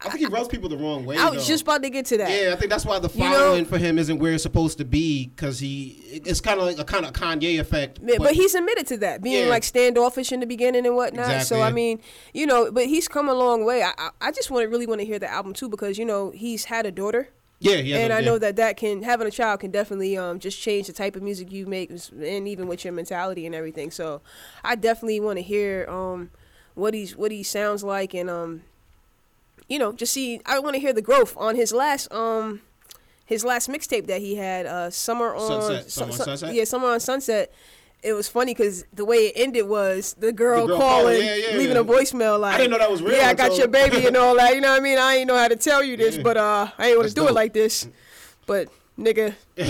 I 0.06 0.10
think 0.10 0.20
he 0.20 0.26
rubs 0.26 0.48
people 0.50 0.70
the 0.70 0.78
wrong 0.78 1.06
way. 1.06 1.18
I 1.18 1.30
was 1.30 1.44
though. 1.44 1.48
just 1.54 1.64
about 1.64 1.82
to 1.84 1.90
get 1.90 2.06
to 2.08 2.18
that. 2.18 2.30
Yeah, 2.30 2.54
I 2.54 2.56
think 2.58 2.70
that's 2.72 2.86
why 2.86 3.00
the 3.00 3.10
You 3.14 3.24
know- 3.24 3.32
following 3.36 3.66
for 3.66 3.78
him 3.78 3.98
isn't 3.98 4.20
where 4.20 4.34
it's 4.34 4.44
supposed 4.44 4.78
to 4.80 4.86
be 4.86 5.28
because 5.28 5.60
he 5.60 5.98
it's 6.26 6.42
kind 6.42 6.60
of 6.60 6.66
like 6.66 6.80
a 6.80 6.84
kind 6.84 7.06
of 7.06 7.14
Kanye 7.14 7.60
effect. 7.60 8.00
Yeah, 8.04 8.18
but, 8.20 8.34
he's 8.34 8.54
admitted 8.56 8.88
to 8.88 8.98
that, 8.98 9.22
being 9.22 9.46
Yeah. 9.46 9.50
like 9.50 9.64
standoffish 9.64 10.32
in 10.32 10.40
the 10.40 10.46
beginning 10.46 10.86
and 10.86 10.96
whatnot. 10.96 11.26
Exactly, 11.26 11.46
So 11.58 11.62
I 11.62 11.72
mean, 11.72 12.02
you 12.34 12.46
know, 12.46 12.72
but 12.72 12.88
he's 12.88 13.08
come 13.08 13.30
a 13.30 13.34
long 13.34 13.64
way. 13.66 13.82
I 13.84 13.92
I, 13.98 14.10
I 14.22 14.32
just 14.32 14.52
want 14.52 14.64
to 14.64 14.70
really 14.70 14.86
want 14.88 15.00
to 15.02 15.06
hear 15.06 15.20
the 15.20 15.32
album 15.32 15.54
too 15.54 15.70
because 15.70 15.98
you 15.98 16.06
know 16.06 16.32
he's 16.32 16.66
had 16.66 16.86
a 16.86 16.92
daughter. 16.92 17.30
yeah, 17.60 17.76
yeah, 17.76 17.98
and 18.00 18.12
I 18.12 18.20
yeah. 18.20 18.26
know 18.26 18.38
that 18.40 18.58
that 18.58 18.76
can 18.76 19.04
having 19.04 19.26
a 19.26 19.32
child 19.32 19.62
can 19.62 19.72
definitely 19.72 20.18
um 20.18 20.40
just 20.40 20.60
change 20.62 20.88
the 20.88 20.94
type 20.94 21.16
of 21.16 21.22
music 21.24 21.50
you 21.52 21.66
make 21.66 21.90
and 21.92 22.48
even 22.48 22.68
with 22.68 22.84
your 22.84 22.92
mentality 22.94 23.46
and 23.46 23.56
everything. 23.56 23.90
So 23.90 24.22
I 24.66 24.76
definitely 24.76 25.22
want 25.22 25.38
to 25.38 25.44
hear 25.44 25.86
um 25.90 26.32
what 26.76 26.94
he's 26.94 27.16
what 27.16 27.32
he 27.32 27.42
sounds 27.44 27.84
like 27.84 28.14
and 28.14 28.30
um 28.30 28.64
you 29.68 29.80
know 29.80 29.92
just 29.92 30.14
see 30.14 30.40
I 30.46 30.60
want 30.60 30.76
to 30.76 30.80
hear 30.80 30.94
the 30.94 31.02
growth 31.02 31.36
on 31.38 31.56
his 31.56 31.74
last 31.74 32.12
um 32.14 32.62
his 33.26 33.44
last 33.46 33.70
mixtape 33.70 34.08
that 34.08 34.20
he 34.22 34.36
had 34.36 34.66
uh 34.66 34.90
summer 34.90 35.34
on 35.36 35.48
Sunset. 35.88 35.92
Sunset? 35.92 36.54
yeah 36.54 36.64
summer 36.66 36.88
on 36.90 37.00
sunset. 37.00 37.52
It 38.04 38.12
was 38.12 38.28
funny 38.28 38.54
because 38.54 38.84
the 38.92 39.06
way 39.06 39.28
it 39.28 39.34
ended 39.38 39.66
was 39.66 40.14
the 40.20 40.34
girl, 40.34 40.68
The 40.68 40.74
girl 40.74 40.78
calling, 40.82 41.24
yeah, 41.24 41.36
yeah, 41.36 41.56
leaving 41.56 41.78
yeah. 41.78 41.84
a 41.84 41.86
voicemail 41.86 42.38
like, 42.38 42.56
"I 42.56 42.58
didn't 42.58 42.72
know 42.72 42.78
that 42.80 42.92
was 42.92 43.02
real 43.02 43.16
Yeah, 43.16 43.30
I 43.30 43.34
got 43.34 43.52
until- 43.52 43.60
your 43.60 43.68
baby 43.70 44.06
and 44.12 44.18
all 44.18 44.36
that. 44.36 44.54
You 44.56 44.60
know 44.60 44.72
what 44.72 44.82
I 44.82 44.84
mean? 44.84 44.98
I 44.98 45.16
ain't 45.16 45.28
know 45.30 45.38
how 45.38 45.48
to 45.48 45.56
tell 45.56 45.82
you 45.82 45.96
this, 45.96 46.18
but 46.18 46.36
uh, 46.36 46.68
I 46.78 46.88
ain't 46.90 46.98
want 46.98 47.08
to 47.08 47.16
do 47.16 47.30
it 47.30 47.34
like 47.34 47.54
this. 47.54 47.88
But 48.46 48.68
nigga, 49.00 49.34
get 49.56 49.70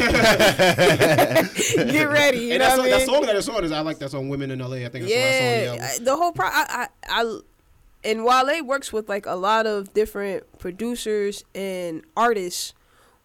ready. 2.09 2.39
You 2.39 2.53
and 2.53 2.59
know 2.59 2.65
that 2.65 2.75
song, 2.75 2.85
I 2.85 2.89
that 2.89 3.05
song 3.05 3.21
that 3.27 3.35
I 3.35 3.39
saw 3.39 3.59
is 3.59 3.71
I 3.71 3.81
like 3.81 3.99
that 3.99 4.09
song 4.11 4.29
"Women 4.29 4.49
in 4.51 4.61
L.A." 4.61 4.85
I 4.85 4.89
think 4.89 5.05
that's 5.07 5.13
the 5.13 5.21
last 5.21 5.37
song 5.37 5.47
on 5.47 5.53
the 5.53 5.63
yeah, 5.63 5.71
album. 5.71 5.85
I- 5.85 5.97
the 6.03 6.15
whole 6.17 6.31
pro. 6.31 6.47
I, 6.47 6.65
I, 6.69 6.87
I, 7.21 7.39
and 8.03 8.23
Wale 8.25 8.63
works 8.65 8.91
with 8.93 9.07
like 9.09 9.25
a 9.25 9.35
lot 9.35 9.65
of 9.65 9.93
different 9.93 10.59
producers 10.59 11.43
and 11.55 12.03
artists 12.17 12.73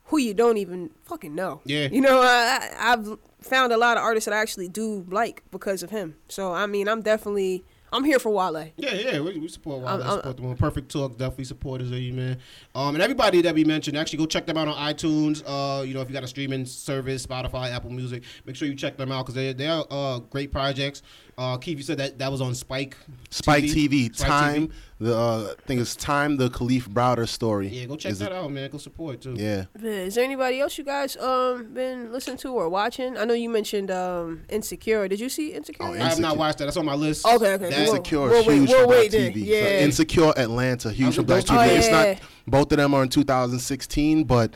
who 0.04 0.18
you 0.18 0.34
don't 0.34 0.56
even 0.56 0.90
fucking 1.04 1.34
know. 1.34 1.60
Yeah. 1.64 1.88
you 1.90 2.00
know, 2.00 2.20
I, 2.22 2.70
I've 2.78 3.18
found 3.40 3.72
a 3.72 3.76
lot 3.76 3.96
of 3.96 4.02
artists 4.02 4.24
that 4.26 4.34
I 4.34 4.38
actually 4.40 4.68
do 4.68 5.04
like 5.10 5.42
because 5.50 5.82
of 5.82 5.90
him. 5.90 6.16
So 6.28 6.52
I 6.52 6.66
mean, 6.66 6.88
I'm 6.88 7.02
definitely 7.02 7.64
I'm 7.90 8.04
here 8.04 8.18
for 8.18 8.30
Wale. 8.30 8.70
Yeah, 8.76 8.92
yeah, 8.94 9.20
we, 9.20 9.38
we 9.38 9.48
support 9.48 9.80
Wild. 9.80 10.00
I'm- 10.02 10.10
I'm- 10.10 10.18
support 10.18 10.36
them 10.36 10.46
on 10.46 10.56
Perfect 10.56 10.90
Talk. 10.90 11.12
Definitely 11.16 11.44
supporters 11.44 11.90
of 11.90 11.98
you, 11.98 12.12
man. 12.12 12.38
Um, 12.74 12.94
and 12.94 13.02
everybody 13.02 13.40
that 13.42 13.54
we 13.54 13.64
mentioned, 13.64 13.96
actually 13.96 14.18
go 14.18 14.26
check 14.26 14.44
them 14.46 14.58
out 14.58 14.68
on 14.68 14.74
iTunes. 14.74 15.42
Uh, 15.46 15.82
you 15.82 15.94
know, 15.94 16.02
if 16.02 16.08
you 16.08 16.12
got 16.12 16.22
a 16.24 16.28
streaming 16.28 16.66
service, 16.66 17.24
Spotify, 17.26 17.70
Apple 17.72 17.90
Music, 17.90 18.24
make 18.44 18.56
sure 18.56 18.68
you 18.68 18.74
check 18.74 18.96
them 18.98 19.10
out 19.10 19.24
because 19.24 19.34
they 19.34 19.52
they 19.54 19.68
are 19.68 19.86
uh 19.90 20.18
great 20.18 20.52
projects. 20.52 21.02
Uh, 21.38 21.56
Keith, 21.56 21.76
you 21.78 21.84
said 21.84 21.98
that 21.98 22.18
that 22.18 22.32
was 22.32 22.40
on 22.40 22.52
Spike. 22.52 22.96
Spike 23.30 23.62
TV, 23.62 24.12
Spike 24.12 24.28
Time. 24.28 24.66
TV. 24.68 24.72
The 24.98 25.16
uh, 25.16 25.54
I 25.56 25.62
think 25.68 25.80
it's 25.80 25.94
Time. 25.94 26.36
The 26.36 26.50
Kalief 26.50 26.88
Browder 26.88 27.28
story. 27.28 27.68
Yeah, 27.68 27.84
go 27.86 27.94
check 27.94 28.10
Is 28.10 28.18
that 28.18 28.32
it- 28.32 28.34
out, 28.34 28.50
man. 28.50 28.68
Go 28.70 28.78
support 28.78 29.20
too. 29.20 29.34
Yeah. 29.38 29.66
Yeah, 29.80 29.90
Is 29.90 30.16
there 30.16 30.24
anybody 30.24 30.58
else 30.60 30.76
you 30.76 30.82
guys 30.82 31.16
um 31.16 31.72
been 31.72 32.10
listening 32.10 32.38
to 32.38 32.52
or 32.52 32.68
watching? 32.68 33.16
I 33.16 33.24
know 33.24 33.34
you 33.34 33.48
mentioned 33.48 33.92
um 33.92 34.42
Insecure. 34.48 35.06
Did 35.06 35.20
you 35.20 35.28
see 35.28 35.52
Insecure? 35.52 35.86
Oh, 35.86 35.92
yet? 35.92 36.02
I 36.02 36.08
have 36.08 36.18
not 36.18 36.36
watched 36.36 36.58
that. 36.58 36.64
That's 36.64 36.76
on 36.76 36.86
my 36.86 36.94
list. 36.96 37.24
Okay, 37.24 37.34
okay. 37.54 37.70
That- 37.70 37.70
We'll- 37.70 37.94
Insecure, 37.96 38.18
we'll 38.22 38.44
wait- 38.44 38.54
huge 38.56 38.68
we'll 38.70 38.86
Black 38.88 38.98
wait. 38.98 39.12
TV. 39.12 39.46
Yeah. 39.46 39.60
So 39.60 39.68
Insecure 39.84 40.32
Atlanta, 40.36 40.90
huge 40.90 41.14
for 41.14 41.22
Black 41.22 41.44
those 41.44 41.56
TV. 41.56 41.68
two 41.68 41.74
It's 41.76 41.88
not 41.90 42.18
both 42.48 42.72
of 42.72 42.78
them 42.78 42.92
are 42.94 43.04
in 43.04 43.08
2016, 43.10 44.24
but 44.24 44.54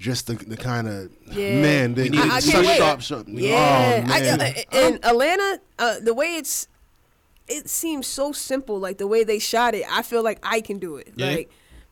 just 0.00 0.26
the, 0.26 0.32
the 0.34 0.56
kind 0.56 0.88
of 0.88 1.12
Yeah. 1.30 1.60
man, 1.60 1.94
they, 1.94 2.04
We 2.04 2.08
need- 2.10 2.22
they- 2.22 2.28
I- 2.30 2.36
I 2.36 2.40
such 2.40 2.52
can't 2.54 2.66
wait. 2.66 2.76
sharp, 2.78 3.00
sharp. 3.02 3.26
Yeah, 3.28 4.04
oh, 4.08 4.12
I, 4.12 4.20
man. 4.20 4.40
uh, 4.40 4.52
in 4.72 4.94
Atlanta, 5.04 5.60
uh, 5.78 6.00
the 6.00 6.14
way 6.14 6.36
it's, 6.36 6.66
it 7.46 7.68
seems 7.68 8.06
so 8.06 8.32
simple. 8.32 8.78
Like 8.80 8.96
the 8.98 9.06
way 9.06 9.24
they 9.24 9.38
shot 9.38 9.74
it, 9.74 9.84
I 9.90 10.02
feel 10.02 10.22
like 10.24 10.38
I 10.42 10.60
can 10.62 10.78
do 10.78 10.96
it. 10.96 11.12
Yeah. 11.16 11.26
Like 11.30 11.50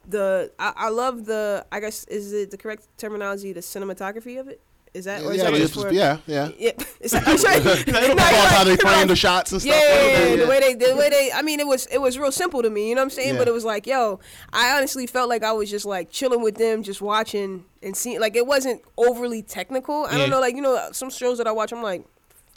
the, 0.09 0.51
I, 0.59 0.73
I 0.77 0.89
love 0.89 1.27
the. 1.27 1.67
I 1.71 1.81
guess 1.81 2.05
is 2.05 2.33
it 2.33 2.51
the 2.51 2.57
correct 2.57 2.89
terminology? 2.97 3.53
The 3.53 3.61
cinematography 3.61 4.41
of 4.41 4.49
it 4.49 4.61
is 4.99 5.05
that? 5.07 5.23
Or 5.23 5.33
is 5.33 5.39
yeah, 5.39 5.51
that 5.51 5.57
just 5.57 5.75
for- 5.75 5.93
yeah, 5.93 6.19
yeah. 6.27 6.49
Yeah, 6.59 6.73
it's, 7.01 7.15
I'm 7.15 7.39
sorry. 7.39 7.61
No, 7.87 8.17
how 8.19 8.65
they 8.65 8.77
frame 8.77 9.09
the 9.09 9.17
shots 9.17 9.53
and 9.53 9.63
stuff. 9.63 9.73
Yeah, 9.75 9.81
like 9.81 10.13
that. 10.13 10.37
the 10.45 10.47
way 10.49 10.61
they, 10.61 10.75
the 10.75 10.97
way 10.97 11.09
they. 11.11 11.31
I 11.33 11.43
mean, 11.43 11.61
it 11.61 11.67
was 11.67 11.87
it 11.87 11.99
was 11.99 12.19
real 12.19 12.33
simple 12.33 12.63
to 12.63 12.71
me. 12.71 12.89
You 12.89 12.95
know 12.95 13.01
what 13.01 13.05
I'm 13.05 13.11
saying? 13.11 13.35
Yeah. 13.35 13.39
But 13.39 13.49
it 13.49 13.53
was 13.53 13.65
like, 13.65 13.87
yo, 13.87 14.21
I 14.53 14.77
honestly 14.77 15.07
felt 15.07 15.29
like 15.29 15.43
I 15.43 15.53
was 15.53 15.71
just 15.71 15.87
like 15.87 16.11
chilling 16.11 16.43
with 16.43 16.57
them, 16.57 16.83
just 16.83 17.01
watching 17.01 17.65
and 17.83 17.97
seeing. 17.97 18.21
Like 18.21 18.37
it 18.37 18.47
wasn't 18.47 18.83
overly 18.97 19.43
technical. 19.43 20.05
I 20.07 20.13
Yeah. 20.13 20.19
don't 20.19 20.31
know, 20.31 20.41
like 20.41 20.55
you 20.57 20.63
know, 20.63 20.89
some 20.93 21.11
shows 21.11 21.39
that 21.39 21.47
I 21.47 21.53
watch, 21.53 21.73
I'm 21.73 21.83
like, 21.83 22.05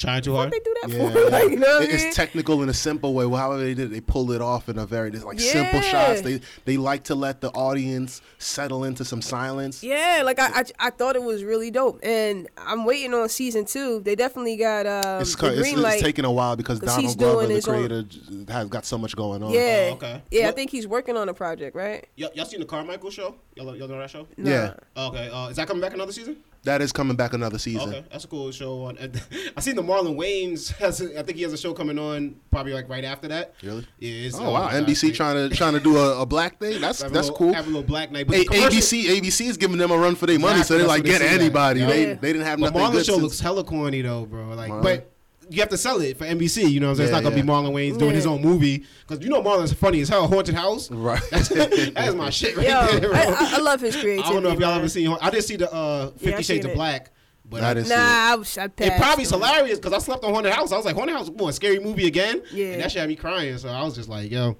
Trying 0.01 0.21
too 0.23 0.31
what 0.33 0.37
hard. 0.39 0.51
they 0.51 0.59
do 0.59 0.75
that 0.81 0.89
Yeah, 0.89 1.09
for? 1.11 1.29
like, 1.29 1.49
you 1.51 1.55
know 1.57 1.67
what 1.67 1.81
I 1.81 1.83
It- 1.85 1.87
mean? 1.95 2.07
it's 2.07 2.15
technical 2.15 2.63
in 2.63 2.69
a 2.69 2.73
simple 2.73 3.13
way. 3.13 3.25
Well, 3.25 3.39
however 3.39 3.61
they 3.63 3.73
did, 3.75 3.85
it, 3.85 3.91
they 3.91 4.01
pull 4.01 4.31
it 4.31 4.41
off 4.41 4.67
in 4.67 4.77
a 4.79 4.85
very 4.85 5.11
like 5.11 5.39
simple 5.39 5.79
Yeah. 5.79 5.81
shots. 5.81 6.21
They 6.21 6.41
they 6.65 6.77
like 6.77 7.03
to 7.05 7.15
let 7.15 7.41
the 7.41 7.49
audience 7.51 8.21
settle 8.39 8.83
into 8.83 9.05
some 9.05 9.21
silence. 9.21 9.83
yeah, 9.83 10.21
like 10.25 10.39
I, 10.39 10.61
I, 10.61 10.63
I 10.79 10.89
thought 10.89 11.15
it 11.15 11.21
was 11.23 11.43
really 11.43 11.69
dope, 11.71 11.99
and 12.03 12.47
I'm 12.57 12.83
waiting 12.85 13.13
on 13.13 13.29
season 13.29 13.65
two. 13.65 13.99
They 13.99 14.15
definitely 14.15 14.57
got 14.57 14.85
um, 14.87 15.21
It's, 15.21 15.35
the 15.35 15.37
co- 15.41 15.47
it's, 15.47 15.59
green 15.61 15.85
it's 15.85 16.01
taking 16.01 16.25
a 16.25 16.31
while 16.31 16.55
because 16.55 16.79
Donald 16.79 17.17
Glover, 17.17 17.47
the 17.47 17.53
his 17.53 17.67
own- 17.67 17.75
creator, 17.87 18.03
has 18.51 18.67
got 18.69 18.85
so 18.85 18.97
much 18.97 19.15
going 19.15 19.43
on. 19.43 19.51
yeah, 19.51 19.89
Oh, 19.91 19.93
okay. 19.93 20.21
yeah. 20.31 20.47
I 20.47 20.51
think 20.51 20.71
he's 20.71 20.87
working 20.87 21.15
on 21.15 21.29
a 21.29 21.33
project, 21.33 21.75
right? 21.75 22.07
Y'all, 22.15 22.31
y'all 22.33 22.45
seen 22.45 22.59
the 22.59 22.65
Carmichael 22.65 23.11
show? 23.11 23.35
Y'all, 23.55 23.75
y'all 23.75 23.87
know 23.87 23.99
that 23.99 24.09
show? 24.09 24.27
Yeah. 24.37 24.73
Okay. 24.97 25.29
Uh, 25.29 25.49
is 25.49 25.57
that 25.57 25.67
coming 25.67 25.81
back 25.81 25.93
another 25.93 26.11
season? 26.11 26.37
That 26.63 26.81
is 26.83 26.91
coming 26.91 27.15
back 27.17 27.33
another 27.33 27.57
season. 27.57 27.89
Okay, 27.89 28.03
that's 28.11 28.25
a 28.25 28.27
cool 28.27 28.51
show. 28.51 28.83
On 28.83 28.95
I 29.57 29.61
seen 29.61 29.75
the 29.75 29.81
Marlon 29.81 30.15
Wayans 30.15 30.71
has. 30.77 31.01
I 31.01 31.23
think 31.23 31.37
he 31.37 31.41
has 31.41 31.53
a 31.53 31.57
show 31.57 31.73
coming 31.73 31.97
on 31.97 32.35
probably 32.51 32.73
like 32.73 32.87
right 32.87 33.03
after 33.03 33.27
that. 33.29 33.55
Really? 33.63 33.87
Yeah. 33.97 34.29
Oh 34.35 34.51
wow, 34.51 34.65
uh, 34.65 34.71
NBC 34.73 35.13
trying 35.15 35.49
to 35.49 35.55
trying 35.55 35.73
to 35.73 35.79
do 35.79 35.97
a, 35.97 36.21
a 36.21 36.25
black 36.27 36.59
thing. 36.59 36.79
That's 36.79 36.99
that's 36.99 37.13
little- 37.13 37.35
cool. 37.35 37.53
Have 37.53 37.65
a 37.65 37.69
little 37.69 37.81
black 37.81 38.11
night. 38.11 38.27
But 38.27 38.35
A- 38.37 38.43
ABC 38.45 39.05
ABC 39.05 39.47
is 39.47 39.57
giving 39.57 39.77
them 39.79 39.89
a 39.89 39.97
run 39.97 40.13
for 40.13 40.27
their 40.27 40.37
money, 40.37 40.61
so 40.61 40.77
they're 40.77 40.85
like 40.85 41.01
they 41.03 41.09
get 41.09 41.19
that. 41.21 41.31
anybody. 41.41 41.79
Yeah. 41.79 41.87
They 41.87 42.05
they 42.13 42.33
didn't 42.33 42.45
have 42.45 42.59
But 42.59 42.75
nothing 42.75 42.99
Marlon 42.99 43.05
show 43.05 43.13
since- 43.13 43.21
looks 43.23 43.39
hella 43.39 43.63
corny 43.63 44.03
though, 44.03 44.25
bro. 44.27 44.49
Like, 44.49 44.69
Marlon. 44.71 44.83
but 44.83 45.10
you 45.51 45.59
have 45.59 45.69
to 45.69 45.77
sell 45.77 45.99
it 46.01 46.17
for 46.17 46.25
NBC. 46.25 46.69
You 46.69 46.79
know, 46.79 46.87
what 46.87 46.91
I'm 46.91 46.95
saying? 46.97 47.09
it's 47.09 47.11
Yeah, 47.11 47.19
not 47.19 47.23
gonna 47.23 47.35
be. 47.35 47.41
Marlon 47.41 47.73
Wayans 47.73 47.97
doing 47.99 48.15
his 48.15 48.25
own 48.25 48.41
movie 48.41 48.85
because 49.07 49.23
you 49.23 49.29
know 49.29 49.41
Marlon's 49.41 49.73
funny 49.73 50.01
as 50.01 50.09
hell. 50.09 50.27
Haunted 50.27 50.55
House, 50.55 50.89
Right. 50.91 51.21
That's, 51.31 51.49
that 51.49 51.73
is 52.07 52.15
my 52.15 52.29
shit 52.31 52.55
right 52.57 52.67
Yo, 52.67 52.99
there, 52.99 53.09
bro. 53.09 53.19
I, 53.19 53.23
I, 53.23 53.49
I 53.53 53.57
love 53.59 53.81
his 53.81 53.95
creativity. 53.95 54.23
I 54.27 54.33
don't 54.33 54.43
know 54.43 54.49
if 54.49 54.59
y'all 54.59 54.69
man. 54.71 54.79
ever 54.79 54.89
seen. 54.89 55.15
I 55.21 55.29
did 55.29 55.43
see 55.43 55.55
the 55.57 55.71
uh, 55.71 56.11
Fifty 56.11 56.29
Yeah, 56.29 56.39
Shades 56.41 56.65
of. 56.65 56.73
Black, 56.73 57.11
but 57.49 57.63
I 57.63 57.71
I 57.71 57.73
didn't 57.75 57.89
Nah, 57.89 57.95
see 57.95 58.01
it. 58.01 58.05
I, 58.31 58.35
was, 58.35 58.57
I 58.57 58.63
It 58.65 58.75
passed. 58.77 59.01
probably 59.01 59.25
hilarious 59.25 59.79
because 59.79 59.93
I 59.93 59.99
slept 59.99 60.23
on 60.23 60.33
Haunted 60.33 60.53
House. 60.53 60.71
I 60.71 60.77
was 60.77 60.85
like, 60.85 60.95
Haunted 60.95 61.15
House, 61.15 61.29
boy, 61.29 61.49
a 61.49 61.53
scary 61.53 61.79
movie 61.79 62.07
again. 62.07 62.41
Yeah. 62.51 62.67
And 62.73 62.81
that 62.81 62.91
shit 62.91 63.01
had 63.01 63.09
me 63.09 63.15
crying. 63.15 63.57
So 63.57 63.69
I 63.69 63.83
was 63.83 63.95
just 63.95 64.09
like, 64.09 64.31
yo. 64.31 64.57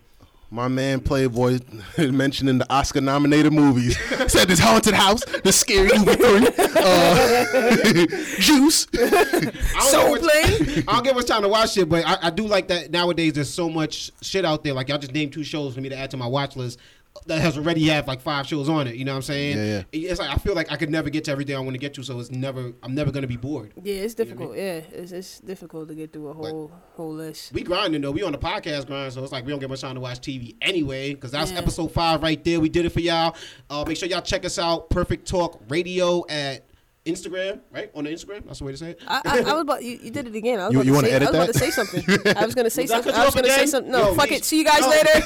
My 0.54 0.68
man 0.68 1.00
Playboy 1.00 1.60
mentioning 1.98 2.58
the 2.58 2.70
Oscar 2.70 3.00
nominated 3.00 3.54
movies. 3.54 3.98
Said 4.28 4.50
this 4.50 4.60
haunted 4.60 4.94
house, 4.94 5.24
the 5.46 5.52
scary 5.54 5.88
three, 5.88 6.48
uh, 6.76 8.06
Juice. 8.42 8.86
I 8.94 9.00
don't 9.00 9.82
Soul 9.84 10.16
get 10.16 10.22
Plane? 10.24 10.84
I 10.90 10.94
don't 10.94 11.04
get 11.06 11.16
much 11.16 11.28
time 11.28 11.44
to 11.44 11.48
watch 11.48 11.72
shit, 11.72 11.88
but 11.88 12.06
I, 12.06 12.18
I 12.24 12.30
do 12.32 12.46
like 12.48 12.68
that 12.68 12.92
nowadays 12.92 13.32
there's 13.32 13.50
so 13.50 13.70
much 13.70 14.12
shit 14.22 14.44
out 14.44 14.66
there. 14.66 14.74
Like 14.74 14.90
y'all 14.90 14.98
just 14.98 15.14
named 15.14 15.32
two 15.32 15.46
shows 15.46 15.74
for 15.74 15.80
me 15.80 15.88
to 15.88 15.98
add 15.98 16.12
to 16.12 16.18
my 16.18 16.28
watch 16.28 16.58
list 16.58 16.80
that 17.28 17.42
has 17.42 17.58
already 17.58 17.88
have 17.88 18.08
like 18.08 18.22
five 18.22 18.48
shows 18.48 18.68
on 18.70 18.88
it. 18.88 18.96
You 18.96 19.06
know 19.06 19.12
what 19.14 19.18
I'm 19.18 19.22
saying? 19.24 19.58
Yeah, 19.58 19.84
yeah. 19.92 20.10
It's 20.12 20.20
like 20.20 20.30
I 20.30 20.36
feel 20.36 20.56
like 20.56 20.72
I 20.72 20.76
could 20.78 20.90
never 20.90 21.10
get 21.10 21.24
to 21.26 21.32
everything 21.32 21.56
I 21.56 21.60
want 21.60 21.74
to 21.74 21.78
get 21.80 21.94
to, 21.96 22.04
so 22.04 22.20
it's 22.20 22.32
never 22.32 22.74
I'm 22.84 22.96
never 22.96 23.12
gonna 23.12 23.28
be 23.28 23.38
bored. 23.38 23.74
Yeah, 23.82 23.96
it's 23.96 24.14
difficult. 24.14 24.56
Yeah, 24.56 24.82
it's, 24.92 25.12
it's 25.12 25.40
difficult 25.40 25.90
to 25.90 25.96
get 25.96 26.14
through 26.14 26.30
a 26.30 26.34
whole 26.34 26.72
whole 26.96 27.14
list. 27.14 27.52
We 27.54 27.64
grinding 27.64 28.02
though. 28.02 28.12
We 28.12 28.24
on 28.24 28.32
the 28.32 28.38
podcast 28.38 28.88
grind, 28.88 29.14
so 29.14 29.24
it's 29.24 29.32
like 29.32 29.46
we 29.46 29.52
don't 29.52 29.60
get 29.60 29.70
much 29.70 29.82
time 29.82 29.96
to 29.96 30.02
watch 30.02 30.20
TV 30.20 30.56
anyway. 30.62 31.14
Because 31.14 31.32
that's 31.32 31.52
Yeah. 31.52 31.60
episode 31.60 31.92
five 31.92 32.22
right 32.24 32.44
there. 32.44 32.60
We 32.60 32.70
did 32.70 32.86
it 32.86 32.92
for 32.92 33.02
y'all. 33.02 33.36
Uh, 33.70 33.84
make 33.88 33.98
sure 33.98 34.08
y'all 34.10 34.22
check 34.22 34.46
us 34.46 34.58
out. 34.60 34.90
Perfect 34.90 35.28
Talk 35.28 35.62
Radio 35.70 36.26
at 36.30 36.66
Instagram, 37.06 37.62
right 37.72 37.90
on 37.96 38.04
the 38.04 38.12
Instagram. 38.12 38.46
That's 38.46 38.60
the 38.60 38.66
way 38.66 38.72
to 38.74 38.78
say 38.78 38.92
it. 38.92 39.00
I, 39.08 39.22
I, 39.26 39.38
I 39.40 39.54
was 39.54 39.62
about 39.62 39.84
you, 39.84 40.00
you 40.04 40.12
did 40.12 40.28
it 40.28 40.36
again. 40.36 40.60
I 40.60 40.68
was 40.68 40.74
You- 40.74 40.80
about 40.82 40.86
you 40.86 40.92
to 40.92 40.96
wanna 40.96 41.08
say, 41.08 41.14
edit 41.14 41.28
I 41.28 41.32
was 41.32 41.36
about 41.36 41.48
that? 41.48 41.54
to 41.54 41.60
say 41.60 41.72
something. 41.72 42.36
I 42.38 42.46
was 42.46 42.54
gonna 42.56 42.70
say 42.70 42.82
Was 42.84 42.92
something. 42.92 43.14
I 43.14 43.26
was 43.26 43.34
gonna 43.36 43.50
say 43.50 43.66
something. 43.66 43.92
No, 43.92 44.10
Yo, 44.10 44.14
fuck 44.14 44.30
Niche- 44.30 44.40
it. 44.40 44.46
See 44.46 44.60
you 44.60 44.66
guys 44.66 44.82
No. 44.82 44.90
later. 44.90 45.10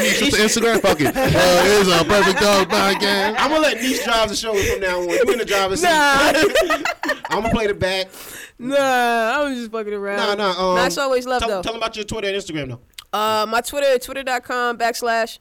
It's 0.00 0.20
the 0.36 0.42
Instagram. 0.42 0.80
Fuck 0.80 1.00
it. 1.00 1.08
Uh, 1.16 1.62
it 1.64 1.86
is 1.86 1.88
a 1.88 2.04
Perfect 2.04 2.38
Talk 2.38 2.68
podcast. 2.68 3.34
I'm 3.38 3.50
gonna 3.50 3.60
let 3.60 3.76
Niche 3.80 4.04
drive 4.04 4.28
the 4.28 4.36
show 4.36 4.54
from 4.54 4.80
now 4.80 5.00
on. 5.00 5.08
You 5.08 5.22
in 5.32 5.38
the 5.38 5.44
driver's 5.44 5.80
seat. 5.80 5.88
Nah. 5.88 6.32
I'm 7.30 7.42
gonna 7.42 7.50
play 7.50 7.66
the 7.66 7.74
back. 7.74 8.08
nah, 8.58 8.76
I 8.76 9.44
was 9.44 9.58
just 9.58 9.70
fucking 9.72 9.92
around. 9.92 10.38
Nah, 10.38 10.52
nah. 10.52 10.70
Um, 10.70 10.76
That's 10.76 10.98
always 10.98 11.26
love 11.26 11.40
tell, 11.40 11.48
though. 11.48 11.62
Tell 11.62 11.72
them 11.72 11.82
about 11.82 11.96
your 11.96 12.04
Twitter 12.04 12.28
and 12.28 12.36
Instagram 12.36 12.68
though. 12.68 12.80
Uh, 13.18 13.46
my 13.48 13.60
Twitter, 13.60 13.98
twitter.com 13.98 14.78
backslash. 14.78 15.38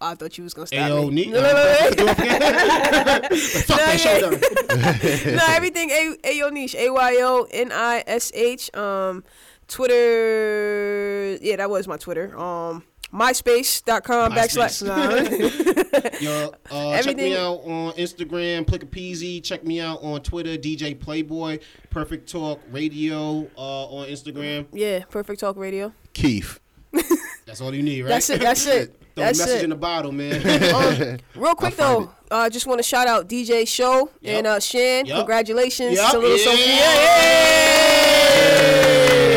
I 0.00 0.14
thought 0.14 0.36
you 0.36 0.44
was 0.44 0.54
gonna 0.54 0.66
stop 0.66 0.78
Ayo, 0.78 1.08
me. 1.08 1.14
Neat. 1.14 1.28
No, 1.30 1.40
no, 1.40 1.52
no, 1.52 1.54
no. 1.54 3.36
Fuck 3.36 3.78
that 3.78 3.98
shoulder. 3.98 5.36
no, 5.36 5.44
everything 5.48 5.90
A 5.90 6.16
Ayo 6.24 6.52
Niche, 6.52 6.74
A 6.74 6.90
Y 6.90 7.18
O 7.22 7.46
N 7.50 7.72
I 7.72 8.04
S 8.06 8.30
H. 8.34 8.74
Um, 8.74 9.24
Twitter. 9.68 11.38
Yeah, 11.40 11.56
that 11.56 11.70
was 11.70 11.88
my 11.88 11.96
Twitter. 11.96 12.38
Um, 12.38 12.84
MySpace.com 13.12 14.32
backslash. 14.32 14.82
Nah. 14.82 16.18
Yo, 16.20 16.52
uh, 16.70 17.02
check 17.02 17.16
me 17.16 17.36
out 17.36 17.60
on 17.64 17.92
Instagram, 17.92 18.66
Plick 18.66 18.82
a 18.82 18.86
Peasy. 18.86 19.42
Check 19.42 19.64
me 19.64 19.80
out 19.80 20.02
on 20.02 20.20
Twitter, 20.20 20.56
DJ 20.56 20.98
Playboy. 20.98 21.58
Perfect 21.90 22.30
Talk 22.30 22.60
Radio 22.70 23.48
uh, 23.56 23.86
on 23.86 24.08
Instagram. 24.08 24.66
yeah, 24.72 25.04
Perfect 25.08 25.40
Talk 25.40 25.56
Radio. 25.56 25.92
Keith. 26.12 26.60
That's 27.46 27.60
all 27.60 27.74
you 27.74 27.82
need, 27.82 28.02
right? 28.02 28.08
That's 28.08 28.30
it. 28.30 28.40
That's 28.40 28.66
it. 28.66 29.02
Throw 29.16 29.24
That's 29.24 29.38
a 29.40 29.42
message 29.44 29.60
it. 29.62 29.64
in 29.64 29.70
the 29.70 29.76
bottle, 29.76 30.12
man. 30.12 30.42
Um, 30.74 31.18
real 31.42 31.54
quick 31.56 31.80
I'll 31.80 32.00
though, 32.00 32.10
I 32.30 32.46
uh, 32.46 32.50
just 32.50 32.66
want 32.66 32.78
to 32.80 32.82
shout 32.82 33.06
out 33.08 33.28
DJ 33.28 33.66
Show 33.66 34.10
Yep. 34.20 34.36
and 34.38 34.46
uh, 34.46 34.60
Shan. 34.60 35.06
Yep. 35.06 35.16
Congratulations 35.16 35.96
Yep. 35.96 36.10
to 36.12 36.18
little 36.18 36.36
Yeah. 36.36 36.44
Sophia. 36.44 36.86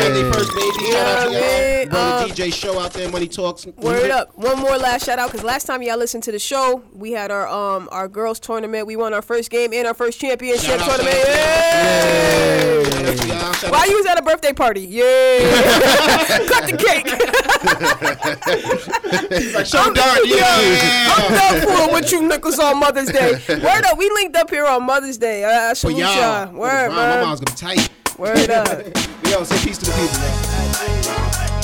Family 0.02 0.32
first, 0.32 0.50
baby. 0.54 0.92
Shout 0.92 1.06
out 1.06 1.24
to 1.26 1.32
Yeah, 1.32 1.38
y'all. 1.38 1.40
man. 1.40 1.88
Brother 1.88 2.24
Uh, 2.24 2.28
DJ 2.28 2.52
Show 2.52 2.78
out 2.78 2.92
there, 2.92 3.08
Money 3.10 3.28
Talks. 3.28 3.66
Word 3.66 4.10
up! 4.10 4.36
One 4.36 4.58
more 4.58 4.76
last 4.76 5.06
shout 5.06 5.18
out 5.18 5.30
because 5.30 5.44
last 5.44 5.64
time 5.66 5.82
y'all 5.82 5.96
listened 5.96 6.22
to 6.24 6.32
the 6.32 6.38
show, 6.38 6.82
we 6.92 7.12
had 7.12 7.30
our 7.30 7.48
um 7.48 7.88
our 7.90 8.06
girls 8.08 8.38
tournament. 8.38 8.86
We 8.86 8.96
won 8.96 9.14
our 9.14 9.22
first 9.22 9.50
game 9.50 9.72
and 9.72 9.86
our 9.86 9.94
first 9.94 10.20
championship 10.20 10.62
Shout 10.78 10.80
out, 10.80 10.86
tournament. 10.88 11.16
shout 11.16 11.26
Yay! 11.26 12.84
Shout 12.84 12.84
out 12.84 12.84
to 12.84 12.89
Why 13.04 13.84
you 13.86 13.96
was 13.98 14.06
at 14.06 14.18
a 14.18 14.22
birthday 14.22 14.52
party? 14.52 14.82
Yeah, 14.82 15.04
cut 16.48 16.66
the 16.66 16.76
cake. 16.76 17.08
Show 19.66 19.92
Dart, 19.92 20.20
yeah. 20.26 21.14
I'm 21.16 21.32
done 21.32 21.60
fooling 21.66 21.92
with 21.94 22.12
you 22.12 22.20
niggas 22.22 22.58
on 22.58 22.78
Mother's 22.78 23.08
Day. 23.10 23.32
Word 23.48 23.84
up, 23.86 23.96
we 23.98 24.10
linked 24.10 24.36
up 24.36 24.50
here 24.50 24.66
on 24.66 24.84
Mother's 24.84 25.18
Day. 25.18 25.44
Uh, 25.44 25.70
I 25.70 25.70
For 25.70 25.74
salute 25.76 25.98
y'all. 25.98 26.14
y'all. 26.16 26.52
Word, 26.52 26.88
Wow, 26.90 26.96
My 26.96 27.20
mom's 27.22 27.40
gonna 27.40 27.50
be 27.52 27.56
tight. 27.78 27.90
Word 28.18 28.50
up. 28.50 28.68
Yo, 29.28 29.44
say 29.44 29.58
peace 29.66 29.78
to 29.78 29.86
the 29.86 29.92
people, 29.92 30.18
man. 30.18 31.59